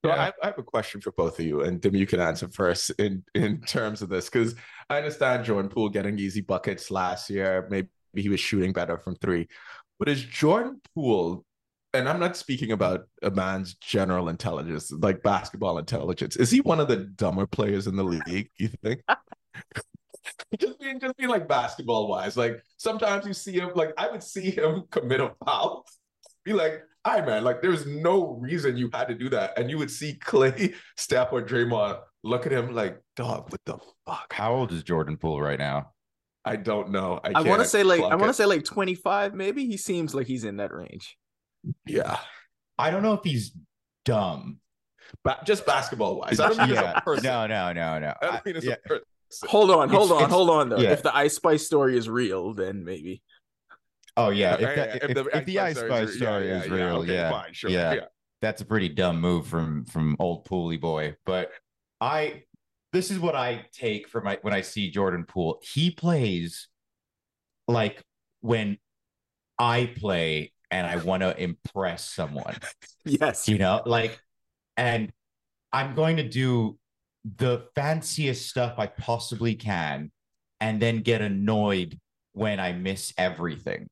So 0.05 0.11
Yeah. 0.11 0.31
I, 0.41 0.45
I 0.45 0.47
have 0.47 0.57
a 0.57 0.63
question 0.63 1.01
for 1.01 1.11
both 1.11 1.39
of 1.39 1.45
you, 1.45 1.61
and 1.61 1.81
Dim, 1.81 1.95
you 1.95 2.07
can 2.07 2.21
answer 2.21 2.47
first 2.47 2.91
in 2.91 3.23
in 3.35 3.61
terms 3.61 4.01
of 4.01 4.07
this 4.07 4.29
because 4.29 4.55
I 4.89 4.97
understand 4.97 5.43
Jordan 5.43 5.69
Poole 5.69 5.89
getting 5.89 6.17
easy 6.17 6.39
buckets 6.41 6.89
last 6.89 7.29
year. 7.29 7.67
Maybe 7.69 7.89
he 8.15 8.29
was 8.29 8.39
shooting 8.39 8.71
better 8.71 8.97
from 8.97 9.15
three, 9.15 9.47
but 9.97 10.07
is 10.07 10.23
Jordan 10.23 10.79
Poole? 10.95 11.43
And 11.93 12.07
I'm 12.07 12.19
not 12.19 12.37
speaking 12.37 12.71
about 12.71 13.07
a 13.23 13.31
man's 13.31 13.73
general 13.73 14.29
intelligence, 14.29 14.91
like 14.91 15.23
basketball 15.23 15.79
intelligence. 15.79 16.35
Is 16.35 16.51
he 16.51 16.61
one 16.61 16.79
of 16.79 16.87
the 16.87 16.97
dumber 16.97 17.47
players 17.47 17.87
in 17.87 17.95
the 17.95 18.03
league? 18.03 18.51
You 18.57 18.69
think? 18.83 19.01
just 20.57 20.79
being, 20.79 20.99
just 20.99 21.15
being 21.17 21.29
like 21.29 21.47
basketball 21.47 22.07
wise. 22.07 22.35
Like 22.37 22.63
sometimes 22.77 23.25
you 23.27 23.33
see 23.33 23.53
him, 23.53 23.71
like 23.75 23.93
I 23.97 24.09
would 24.09 24.23
see 24.23 24.49
him 24.51 24.83
commit 24.91 25.21
a 25.21 25.33
foul, 25.45 25.85
be 26.43 26.53
like, 26.53 26.81
"All 27.05 27.13
right, 27.15 27.25
man, 27.25 27.43
like 27.43 27.61
there's 27.61 27.85
no 27.85 28.37
reason 28.41 28.77
you 28.77 28.89
had 28.93 29.07
to 29.09 29.15
do 29.15 29.29
that," 29.29 29.57
and 29.57 29.69
you 29.69 29.77
would 29.77 29.91
see 29.91 30.17
Klay, 30.23 30.73
Steph, 30.97 31.31
or 31.31 31.41
Draymond 31.41 31.99
look 32.23 32.45
at 32.45 32.51
him 32.51 32.73
like, 32.73 32.99
"Dog, 33.15 33.51
what 33.51 33.61
the 33.65 33.77
fuck?" 34.05 34.33
How 34.33 34.53
old 34.53 34.71
is 34.71 34.83
Jordan 34.83 35.17
Poole 35.17 35.41
right 35.41 35.59
now? 35.59 35.91
I 36.45 36.55
don't 36.55 36.89
know. 36.91 37.19
I, 37.23 37.33
I 37.35 37.41
want 37.41 37.61
to 37.61 37.67
say 37.67 37.83
like 37.83 38.01
I 38.01 38.15
want 38.15 38.29
to 38.29 38.33
say 38.33 38.45
like 38.45 38.63
25 38.63 39.35
maybe. 39.35 39.65
He 39.67 39.77
seems 39.77 40.15
like 40.15 40.25
he's 40.25 40.45
in 40.45 40.57
that 40.57 40.73
range. 40.73 41.17
yeah, 41.85 42.17
I 42.77 42.89
don't 42.91 43.03
know 43.03 43.13
if 43.13 43.23
he's 43.23 43.51
dumb. 44.05 44.59
ba- 45.23 45.39
just 45.45 45.65
basketball 45.65 46.17
wise. 46.17 46.39
I 46.39 46.47
don't 46.47 46.57
mean 46.57 46.71
as 46.71 46.75
yeah. 46.81 46.93
a 46.97 47.01
person. 47.01 47.25
No, 47.25 47.45
no, 47.45 47.73
no, 47.73 47.99
no. 47.99 48.13
I 48.21 48.25
I- 48.25 48.31
don't 48.31 48.45
mean 48.45 48.55
as 48.55 48.65
yeah. 48.65 48.75
a 48.83 48.87
person. 48.87 49.03
Hold 49.47 49.71
on, 49.71 49.89
hold 49.89 50.05
It's- 50.05 50.11
on, 50.11 50.17
it's- 50.17 50.31
hold 50.31 50.49
on 50.49 50.69
though. 50.69 50.77
yeah. 50.79 50.91
If 50.91 51.03
the 51.03 51.15
Ice 51.15 51.35
Spice 51.35 51.65
story 51.65 51.97
is 51.97 52.09
real, 52.09 52.53
then 52.53 52.83
maybe. 52.83 53.21
Oh 54.17 54.29
yeah, 54.29 54.57
Yeah, 54.59 54.69
if, 54.69 54.75
that, 54.75 54.95
if, 54.95 55.03
if 55.03 55.15
the 55.15 55.37
if 55.37 55.45
the 55.45 55.59
Ice 55.59 55.77
Ice 55.77 55.85
Spice 55.85 55.87
Spice 55.87 56.15
story- 56.15 56.17
story 56.17 56.47
yeah, 56.49 56.59
is 56.61 56.67
yeah, 56.67 56.75
yeah, 56.75 56.85
real, 56.85 56.95
okay, 56.97 57.13
yeah, 57.13 57.29
fine, 57.31 57.53
sure, 57.53 57.69
yeah, 57.69 57.93
yeah. 57.93 58.05
that's 58.41 58.61
a 58.61 58.65
pretty 58.65 58.89
dumb 58.89 59.21
move 59.21 59.47
from 59.47 59.85
from 59.85 60.15
old 60.19 60.45
Pooley 60.45 60.79
boy. 60.79 61.15
But 61.25 61.51
I, 62.01 62.43
this 62.91 63.11
is 63.11 63.19
what 63.19 63.35
I 63.35 63.65
take 63.71 64.07
from 64.09 64.23
my 64.25 64.39
when 64.41 64.53
I 64.53 64.61
see 64.61 64.89
Jordan 64.91 65.25
Poole. 65.27 65.59
He 65.61 65.91
plays 65.91 66.67
like 67.67 68.01
when 68.41 68.77
I 69.59 69.91
play 69.95 70.53
and 70.71 70.87
I 70.87 70.97
want 70.97 71.21
to 71.21 71.39
impress 71.41 72.03
someone. 72.09 72.55
Yes. 73.05 73.47
you 73.47 73.57
know 73.57 73.81
like 73.85 74.19
and 74.77 75.11
i'm 75.73 75.95
going 75.95 76.17
to 76.17 76.23
do 76.27 76.77
the 77.37 77.65
fanciest 77.75 78.49
stuff 78.49 78.75
i 78.77 78.87
possibly 78.87 79.55
can 79.55 80.11
and 80.61 80.81
then 80.81 81.01
get 81.01 81.21
annoyed 81.21 81.99
when 82.33 82.59
i 82.59 82.71
miss 82.71 83.13
everything 83.17 83.87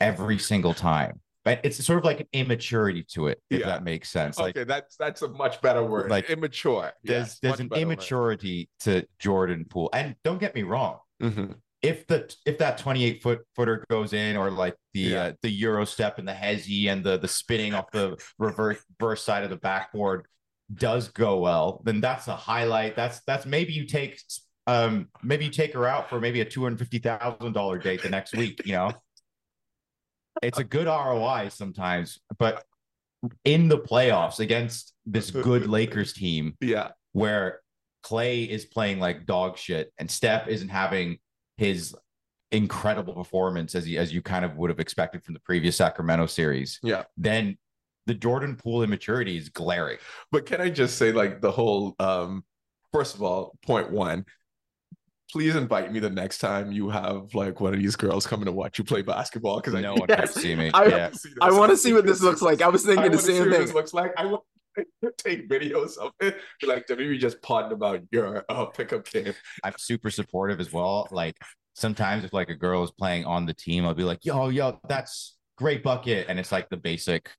every 0.00 0.38
single 0.38 0.74
time 0.74 1.20
but 1.44 1.60
it's 1.62 1.82
sort 1.84 1.96
of 1.98 2.04
like 2.04 2.18
an 2.20 2.26
immaturity 2.32 3.04
to 3.04 3.28
it 3.28 3.40
if 3.50 3.60
Yeah. 3.60 3.66
that 3.66 3.84
makes 3.84 4.10
sense 4.10 4.38
like 4.38 4.56
okay, 4.56 4.64
that's 4.64 4.96
that's 4.96 5.22
a 5.22 5.28
much 5.28 5.60
better 5.60 5.82
word. 5.84 6.10
Like, 6.10 6.28
immature. 6.28 6.92
there's 7.04 7.38
there's 7.40 7.60
an 7.60 7.68
better 7.68 7.78
word. 7.86 7.92
immaturity 7.92 8.68
to 8.80 9.06
jordan 9.18 9.64
poole 9.64 9.88
and 9.92 10.16
don't 10.24 10.38
get 10.38 10.54
me 10.54 10.64
wrong 10.64 10.98
Mhm. 11.22 11.54
if 11.82 12.06
the 12.08 12.34
if 12.44 12.58
that 12.58 12.78
28 12.78 13.22
foot 13.22 13.40
footer 13.54 13.84
goes 13.88 14.12
in 14.12 14.36
or 14.36 14.50
like 14.50 14.74
the 14.92 15.00
Yeah. 15.00 15.22
uh, 15.22 15.32
the 15.42 15.50
euro 15.50 15.84
step 15.86 16.18
and 16.18 16.26
the 16.26 16.32
hezzy 16.34 16.88
and 16.88 17.04
the 17.04 17.16
the 17.16 17.28
spinning 17.28 17.74
off 17.74 17.90
the 17.92 18.16
reverse 18.38 18.82
reverse 18.98 19.22
side 19.22 19.44
of 19.44 19.50
the 19.50 19.56
backboard 19.56 20.26
does 20.74 21.08
go 21.08 21.38
well 21.38 21.80
then 21.84 22.00
that's 22.00 22.28
a 22.28 22.36
highlight. 22.36 22.96
That's 22.96 23.20
that's 23.26 23.46
maybe 23.46 23.72
you 23.72 23.86
take 23.86 24.20
um 24.66 25.08
maybe 25.22 25.44
you 25.44 25.50
take 25.50 25.74
her 25.74 25.86
out 25.86 26.08
for 26.08 26.20
maybe 26.20 26.40
a 26.40 26.46
$250,000 26.46 27.82
date 27.82 28.02
the 28.02 28.10
next 28.10 28.34
week 28.34 28.60
you 28.64 28.72
know? 28.72 28.92
It's 30.42 30.58
a 30.58 30.64
good 30.64 30.86
ROI 30.86 31.50
sometimes 31.50 32.20
but 32.38 32.64
in 33.44 33.68
the 33.68 33.78
playoffs 33.78 34.40
against 34.40 34.92
this 35.04 35.30
good 35.30 35.66
Lakers 35.68 36.12
team 36.12 36.54
Yeah, 36.60 36.90
where 37.12 37.60
Klay 38.04 38.48
is 38.48 38.64
playing 38.64 39.00
like 39.00 39.26
dog 39.26 39.58
shit 39.58 39.92
and 39.98 40.10
Steph 40.10 40.48
isn't 40.48 40.68
having 40.68 41.18
his 41.56 41.94
incredible 42.52 43.14
performance 43.14 43.74
as 43.74 43.88
you, 43.88 43.98
as 43.98 44.12
you 44.12 44.22
kind 44.22 44.44
of 44.44 44.56
would 44.56 44.70
have 44.70 44.80
expected 44.80 45.24
from 45.24 45.34
the 45.34 45.40
previous 45.40 45.76
Sacramento 45.76 46.26
series, 46.26 46.78
yeah. 46.82 47.04
then 47.16 47.58
the 48.06 48.14
Jordan 48.14 48.56
Poole 48.56 48.82
immaturity 48.82 49.36
is 49.36 49.48
glaring. 49.48 49.98
But 50.32 50.46
can 50.46 50.60
I 50.60 50.70
just 50.70 50.96
say, 50.98 51.12
like, 51.12 51.40
the 51.40 51.50
whole 51.50 51.94
um, 51.98 52.44
first 52.92 53.14
of 53.14 53.22
all, 53.22 53.56
point 53.66 53.90
one, 53.90 54.24
please 55.32 55.56
invite 55.56 55.92
me 55.92 55.98
the 55.98 56.08
next 56.10 56.38
time 56.38 56.70
you 56.72 56.88
have 56.88 57.34
like 57.34 57.60
one 57.60 57.74
of 57.74 57.80
these 57.80 57.96
girls 57.96 58.26
coming 58.26 58.46
to 58.46 58.52
watch 58.52 58.78
you 58.78 58.84
play 58.84 59.02
basketball 59.02 59.56
because 59.56 59.74
I 59.74 59.80
No 59.80 59.92
need 59.94 60.00
one 60.00 60.08
can 60.08 60.18
Yes. 60.20 60.34
see 60.34 60.54
me. 60.54 60.70
I- 60.74 60.86
yeah. 60.86 61.10
I 61.40 61.50
want 61.50 61.70
to 61.70 61.76
see 61.76 61.92
what 61.92 62.06
this 62.06 62.22
looks 62.22 62.42
like. 62.42 62.62
I 62.62 62.68
was 62.68 62.84
I 62.84 62.94
thinking 62.94 63.10
the 63.10 63.16
wanna 63.16 63.22
see 63.22 63.32
same 63.34 63.42
what 63.48 63.50
thing. 63.56 63.66
This 63.66 63.74
looks 63.74 63.92
like 63.92 64.12
I 64.16 64.26
want 64.26 64.42
to 65.02 65.12
take 65.18 65.48
videos 65.48 65.96
of 65.98 66.12
it. 66.20 66.36
Be 66.60 66.66
like, 66.66 66.88
we 66.90 67.18
just 67.18 67.42
podding 67.42 67.72
about 67.72 68.02
your 68.12 68.44
uh, 68.48 68.66
pickup 68.66 69.10
game. 69.10 69.32
I'm 69.64 69.74
super 69.78 70.10
supportive 70.10 70.60
as 70.60 70.72
well. 70.72 71.08
Like 71.10 71.36
sometimes 71.74 72.24
if 72.24 72.32
like 72.32 72.48
a 72.50 72.54
girl 72.54 72.84
is 72.84 72.90
playing 72.92 73.24
on 73.24 73.46
the 73.46 73.54
team, 73.54 73.84
I'll 73.84 73.94
be 73.94 74.04
like, 74.04 74.24
yo, 74.24 74.48
yo, 74.48 74.78
that's 74.88 75.36
great 75.56 75.82
bucket. 75.82 76.26
And 76.28 76.38
it's 76.38 76.52
like 76.52 76.68
the 76.68 76.76
basic 76.76 77.30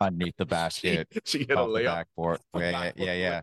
underneath 0.00 0.34
the 0.38 0.46
basket. 0.46 1.08
She 1.24 1.40
hit 1.40 1.52
a 1.52 1.58
off 1.58 1.68
the 1.68 1.80
layup. 1.80 1.84
backboard. 1.84 2.38
Yeah, 2.56 2.70
yeah, 2.70 2.92
yeah, 2.96 3.14
yeah. 3.14 3.40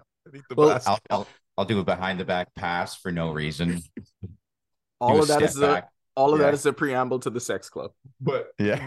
the 0.50 0.55
Well. 0.55 0.81
I'll, 0.86 1.00
I'll 1.10 1.27
I'll 1.60 1.65
do 1.65 1.79
a 1.79 1.84
behind 1.84 2.19
the 2.19 2.25
back 2.25 2.53
pass 2.55 2.96
for 2.96 3.12
no 3.12 3.31
reason. 3.31 3.81
All 5.01 5.19
of 5.22 5.27
that 5.27 5.50
step 5.51 5.79
is 5.79 5.84
all 6.15 6.34
of 6.34 6.39
Yeah. 6.39 6.48
that 6.48 6.53
is 6.55 6.65
a 6.65 6.74
preamble 6.74 7.19
to 7.19 7.29
the 7.29 7.39
sex 7.39 7.69
club. 7.69 7.91
But 8.19 8.50
Yeah. 8.60 8.84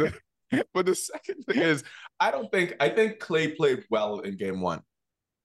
the, 0.51 0.65
but 0.75 0.87
the 0.87 0.95
second 0.95 1.45
thing 1.45 1.59
is, 1.63 1.85
I 2.19 2.31
don't 2.33 2.51
think 2.51 2.75
I 2.81 2.89
think 2.89 3.19
Klay 3.21 3.57
played 3.57 3.85
well 3.91 4.19
in 4.21 4.37
game 4.37 4.61
one, 4.61 4.83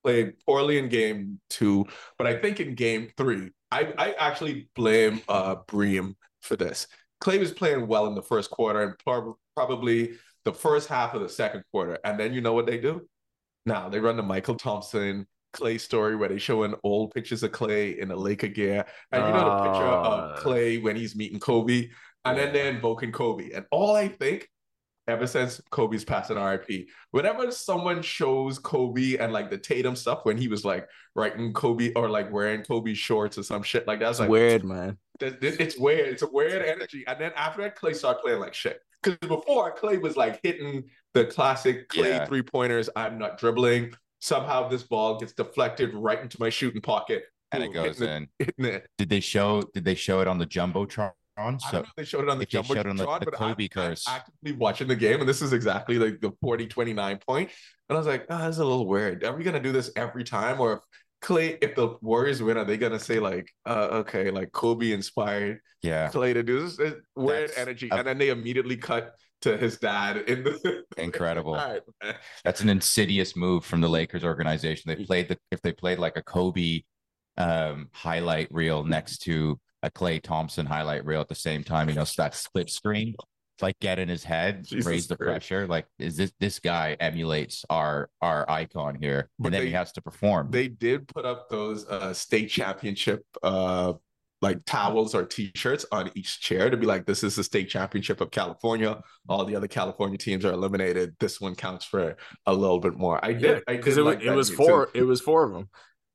played 0.03 0.33
poorly 0.45 0.79
in 0.79 0.89
game 0.89 1.39
two, 1.49 1.85
but 2.17 2.25
I 2.27 2.37
think 2.39 2.59
in 2.59 2.73
game 2.75 3.11
three, 3.17 3.51
I 3.71 3.93
I 3.97 4.13
actually 4.13 4.69
blame 4.75 5.21
uh 5.29 5.55
Bream 5.67 6.15
for 6.41 6.55
this. 6.55 6.87
Klay 7.21 7.39
was 7.39 7.51
playing 7.51 7.87
well 7.87 8.07
in 8.07 8.15
the 8.15 8.21
first 8.21 8.49
quarter 8.51 8.81
and 8.83 8.97
prob- 8.99 9.35
probably 9.55 10.17
the 10.43 10.53
first 10.53 10.87
half 10.89 11.13
of 11.13 11.21
the 11.21 11.29
second 11.29 11.63
quarter, 11.71 11.97
and 12.03 12.19
then 12.19 12.33
you 12.33 12.41
know 12.41 12.53
what 12.53 12.65
they 12.65 12.77
do? 12.77 13.07
Now 13.65 13.89
they 13.89 13.99
run 13.99 14.17
the 14.17 14.23
Mychal 14.23 14.57
Thompson. 14.57 15.27
Klay 15.55 15.79
story 15.79 16.17
where 16.17 16.27
they 16.27 16.37
show 16.37 16.55
showing 16.65 16.75
old 16.83 17.13
pictures 17.13 17.41
of 17.41 17.51
Klay 17.53 17.97
in 17.97 18.11
a 18.11 18.15
Laker 18.15 18.49
gear, 18.49 18.85
and 19.13 19.23
you 19.25 19.31
know 19.31 19.39
the 19.45 19.63
picture 19.63 19.85
Ah. 19.85 20.33
of 20.33 20.43
Klay 20.43 20.83
when 20.83 20.97
he's 20.97 21.15
meeting 21.15 21.39
Kobe, 21.39 21.87
and 22.25 22.37
then 22.37 22.51
they're 22.51 22.69
invoking 22.69 23.13
Kobe. 23.13 23.51
And 23.51 23.65
all 23.71 23.95
I 23.95 24.09
think, 24.09 24.49
ever 25.07 25.25
since 25.25 25.61
Kobe's 25.71 26.03
passing 26.03 26.35
RIP, 26.37 26.89
whenever 27.11 27.49
someone 27.51 28.01
shows 28.01 28.59
Kobe 28.59 29.15
and 29.15 29.31
like 29.31 29.49
the 29.49 29.57
Tatum 29.57 29.95
stuff 29.95 30.25
when 30.25 30.37
he 30.37 30.49
was 30.49 30.65
like 30.65 30.89
writing 31.15 31.53
Kobe 31.53 31.93
or 31.95 32.09
like 32.09 32.33
wearing 32.33 32.61
Kobe 32.63 32.93
shorts 32.93 33.37
or 33.37 33.43
some 33.43 33.63
shit 33.63 33.87
like 33.87 33.99
that, 33.99 34.09
it's 34.09 34.19
It's 34.19 34.19
like 34.21 34.29
weird, 34.29 34.65
man. 34.65 34.97
It's 35.21 35.77
weird. 35.77 36.09
It's 36.09 36.21
a 36.21 36.27
weird 36.29 36.61
energy. 36.63 37.03
And 37.07 37.19
then 37.19 37.31
after 37.35 37.61
that, 37.61 37.77
Klay 37.77 37.95
started 37.95 38.19
playing 38.21 38.39
like 38.39 38.53
shit. 38.53 38.79
Because 39.03 39.17
before 39.27 39.75
Klay 39.75 40.01
was 40.01 40.17
like 40.17 40.39
hitting 40.43 40.83
the 41.13 41.25
classic 41.25 41.89
Klay 41.89 42.05
Yeah. 42.09 42.25
three 42.25 42.41
pointers. 42.41 42.89
I'm 42.95 43.17
not 43.17 43.37
dribbling. 43.37 43.93
Somehow 44.21 44.67
this 44.67 44.83
ball 44.83 45.19
gets 45.19 45.33
deflected 45.33 45.93
right 45.93 46.19
into 46.19 46.37
my 46.39 46.49
shooting 46.49 46.81
pocket. 46.81 47.23
and 47.51 47.63
it 47.63 47.71
goes 47.73 48.01
in. 48.01 48.27
Did 48.57 49.09
they 49.09 49.19
show? 49.21 49.61
Did 49.73 49.85
they 49.85 49.95
show 49.95 50.19
it 50.19 50.27
on 50.27 50.37
the 50.39 50.47
jumbotron? 50.47 51.11
I 51.37 51.43
don't 51.51 51.61
know 51.73 51.79
if 51.81 51.93
they 51.95 52.03
showed 52.05 52.23
it 52.23 52.29
on 52.29 52.39
the 52.39 52.45
jumbo 52.45 52.73
showed 52.75 52.87
on 52.87 52.95
the- 52.95 53.03
shot, 53.03 53.19
the 53.19 53.25
but 53.31 53.41
I'm- 53.41 53.55
Kobe 53.55 53.67
I'm 53.75 53.95
actively 54.07 54.53
watching 54.53 54.87
the 54.87 54.95
game, 54.95 55.19
and 55.19 55.27
this 55.29 55.41
is 55.41 55.53
exactly 55.53 55.99
like 55.99 56.19
the 56.21 56.31
40 56.41 56.65
29 56.65 57.17
point. 57.25 57.49
And 57.89 57.95
I 57.95 57.99
was 57.99 58.07
like, 58.07 58.25
oh, 58.29 58.37
that's 58.37 58.57
a 58.57 58.63
little 58.63 58.87
weird. 58.87 59.23
Are 59.23 59.35
we 59.35 59.43
gonna 59.43 59.59
do 59.61 59.71
this 59.71 59.91
every 59.95 60.23
time? 60.23 60.59
Or 60.59 60.73
if 60.73 60.79
Klay, 61.25 61.57
if 61.59 61.73
the 61.73 61.97
Warriors 62.01 62.43
win, 62.43 62.55
are 62.55 62.65
they 62.65 62.77
gonna 62.77 62.99
say 62.99 63.19
like, 63.19 63.51
uh, 63.65 63.87
okay, 63.91 64.29
like 64.29 64.51
Kobe 64.51 64.91
inspired 64.91 65.59
yeah, 65.81 66.09
Klay 66.09 66.35
to 66.35 66.43
do 66.43 66.61
this? 66.61 66.77
It's 66.77 67.01
weird 67.15 67.49
That's 67.49 67.57
energy. 67.57 67.89
a- 67.91 67.95
and 67.95 68.07
then 68.07 68.19
they 68.19 68.29
immediately 68.29 68.77
cut 68.77 69.13
to 69.41 69.57
his 69.57 69.77
dad 69.77 70.17
in 70.17 70.43
the 70.43 70.83
incredible. 70.97 71.53
Right. 71.55 71.81
That's 72.43 72.61
an 72.61 72.69
insidious 72.69 73.35
move 73.35 73.65
from 73.65 73.81
the 73.81 73.89
Lakers 73.89 74.23
organization. 74.23 74.83
They 74.95 75.03
played 75.03 75.27
the 75.27 75.37
if 75.51 75.61
they 75.63 75.71
played 75.71 75.97
like 75.97 76.15
a 76.15 76.21
Kobe 76.21 76.81
um 77.37 77.89
highlight 77.91 78.47
reel 78.51 78.83
next 78.83 79.23
to 79.23 79.59
a 79.81 79.89
Klay 79.89 80.21
Thompson 80.21 80.67
highlight 80.67 81.05
reel 81.05 81.21
at 81.21 81.27
the 81.27 81.33
same 81.35 81.63
time, 81.63 81.89
you 81.89 81.95
know, 81.95 82.03
so 82.03 82.21
that 82.21 82.35
split 82.35 82.69
screen, 82.69 83.15
like 83.61 83.79
get 83.79 83.99
in 83.99 84.09
his 84.09 84.23
head, 84.23 84.65
Jesus 84.65 84.85
raise 84.85 85.07
the 85.07 85.15
Christ. 85.15 85.29
pressure. 85.47 85.67
Like, 85.67 85.85
is 85.99 86.17
this 86.17 86.31
this 86.39 86.59
guy 86.59 86.97
emulates 86.99 87.63
our 87.69 88.09
our 88.21 88.49
icon 88.49 88.95
here, 88.99 89.29
But 89.39 89.47
and 89.47 89.53
then 89.53 89.61
they- 89.61 89.67
he 89.67 89.73
has 89.73 89.91
to 89.93 90.01
perform. 90.01 90.51
They 90.51 90.67
did 90.67 91.07
put 91.07 91.25
up 91.25 91.49
those 91.49 91.87
uh 91.87 92.13
state 92.13 92.47
championship 92.49 93.23
uh 93.43 93.93
like 94.41 94.63
towels 94.65 95.15
or 95.15 95.25
t-shirts 95.25 95.85
on 95.91 96.11
each 96.13 96.39
chair 96.41 96.69
to 96.69 96.75
be 96.77 96.85
like 96.85 97.05
this 97.05 97.23
is 97.23 97.35
the 97.37 97.43
state 97.43 97.69
championship 97.69 98.19
of 98.21 98.29
California. 98.31 99.01
All 99.29 99.45
the 99.45 99.55
other 99.55 99.67
California 99.67 100.17
teams 100.17 100.43
are 100.45 100.51
eliminated. 100.51 101.15
This 101.19 101.39
one 101.39 101.55
counts 101.55 101.85
for 101.85 102.17
a 102.45 102.53
little 102.53 102.79
bit 102.79 102.95
more. 102.95 103.23
I 103.23 103.33
did 103.33 103.63
because 103.65 103.95
did 103.95 104.01
it, 104.01 104.03
wa- 104.03 104.09
like 104.09 104.21
it 104.21 104.25
that 104.25 104.35
was 104.35 104.49
too. 104.49 104.55
four. 104.57 104.89
It 104.93 105.03
was 105.03 105.21
four 105.21 105.45
of 105.45 105.53
them. 105.53 105.69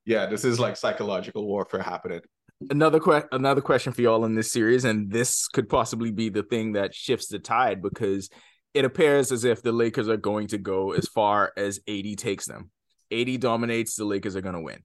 Yeah, 0.04 0.26
this 0.26 0.44
is 0.44 0.60
like 0.60 0.76
psychological 0.76 1.46
warfare 1.46 1.82
happening. 1.82 2.20
Another 2.68 3.00
que- 3.00 3.28
another 3.32 3.62
question 3.62 3.92
for 3.92 4.02
y'all 4.02 4.26
in 4.26 4.34
this 4.34 4.52
series, 4.52 4.84
and 4.84 5.10
this 5.10 5.48
could 5.48 5.68
possibly 5.68 6.10
be 6.10 6.28
the 6.28 6.42
thing 6.42 6.72
that 6.72 6.94
shifts 6.94 7.28
the 7.28 7.38
tide 7.38 7.80
because 7.80 8.28
it 8.74 8.84
appears 8.84 9.32
as 9.32 9.44
if 9.44 9.62
the 9.62 9.72
Lakers 9.72 10.08
are 10.08 10.18
going 10.18 10.48
to 10.48 10.58
go 10.58 10.92
as 10.92 11.08
far 11.08 11.52
as 11.56 11.80
AD 11.88 12.18
takes 12.18 12.46
them. 12.46 12.70
AD 13.10 13.40
dominates, 13.40 13.96
the 13.96 14.04
Lakers 14.04 14.36
are 14.36 14.42
going 14.42 14.54
to 14.54 14.60
win. 14.60 14.80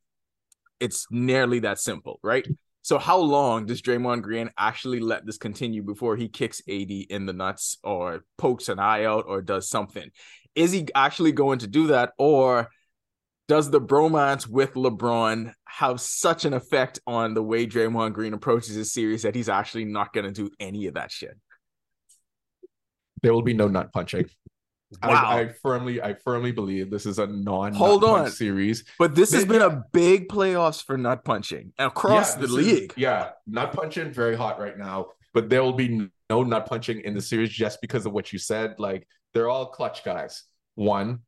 It's 0.79 1.05
nearly 1.11 1.59
that 1.59 1.79
simple, 1.79 2.19
right? 2.23 2.47
So 2.81 2.97
how 2.97 3.17
long 3.17 3.65
does 3.65 3.81
Draymond 3.81 4.21
Green 4.21 4.51
actually 4.57 4.99
let 4.99 5.25
this 5.25 5.37
continue 5.37 5.83
before 5.83 6.15
he 6.15 6.29
kicks 6.29 6.61
AD 6.69 6.91
in 6.91 7.25
the 7.25 7.33
nuts 7.33 7.77
or 7.83 8.23
pokes 8.37 8.69
an 8.69 8.79
eye 8.79 9.05
out 9.05 9.25
or 9.27 9.41
does 9.41 9.67
something? 9.67 10.11
Is 10.53 10.71
he 10.71 10.87
actually 10.95 11.31
going 11.31 11.59
to 11.59 11.67
do 11.67 11.87
that 11.87 12.13
or 12.17 12.69
does 13.47 13.69
the 13.69 13.79
bromance 13.81 14.47
with 14.47 14.73
LeBron 14.73 15.53
have 15.65 16.01
such 16.01 16.45
an 16.45 16.53
effect 16.53 16.99
on 17.05 17.33
the 17.33 17.43
way 17.43 17.67
Draymond 17.67 18.13
Green 18.13 18.33
approaches 18.33 18.75
his 18.75 18.91
series 18.91 19.21
that 19.23 19.35
he's 19.35 19.49
actually 19.49 19.85
not 19.85 20.13
going 20.13 20.25
to 20.25 20.31
do 20.31 20.49
any 20.59 20.87
of 20.87 20.95
that 20.95 21.11
shit? 21.11 21.37
There 23.21 23.33
will 23.33 23.41
be 23.43 23.53
no 23.53 23.67
nut 23.67 23.91
punching. 23.93 24.25
Wow. 25.03 25.09
I, 25.09 25.39
I 25.41 25.47
firmly, 25.61 26.01
I 26.01 26.13
firmly 26.13 26.51
believe 26.51 26.89
this 26.89 27.05
is 27.05 27.17
a 27.19 27.27
non 27.27 27.73
Hold 27.73 28.03
on. 28.03 28.29
series. 28.29 28.83
But 28.99 29.15
this 29.15 29.33
has 29.33 29.43
been 29.45 29.61
a 29.61 29.83
big 29.91 30.27
playoffs 30.29 30.83
for 30.83 30.97
nut 30.97 31.23
punching 31.25 31.73
across 31.77 32.35
Yeah, 32.35 32.41
the 32.41 32.47
this 32.47 32.51
is- 32.57 32.65
league. 32.79 32.93
yeah, 32.95 33.29
nut 33.47 33.73
punching 33.73 34.11
very 34.13 34.35
hot 34.35 34.59
right 34.59 34.77
now, 34.77 35.07
but 35.33 35.49
there 35.49 35.63
will 35.63 35.73
be 35.73 36.09
no 36.29 36.43
nut 36.43 36.67
punching 36.67 37.01
in 37.01 37.13
the 37.13 37.21
series 37.21 37.49
just 37.49 37.81
because 37.81 38.05
of 38.05 38.13
what 38.13 38.31
you 38.31 38.39
said. 38.39 38.75
Like 38.79 39.07
they're 39.33 39.49
all 39.49 39.65
clutch 39.67 40.03
guys. 40.03 40.43
One, 40.75 41.19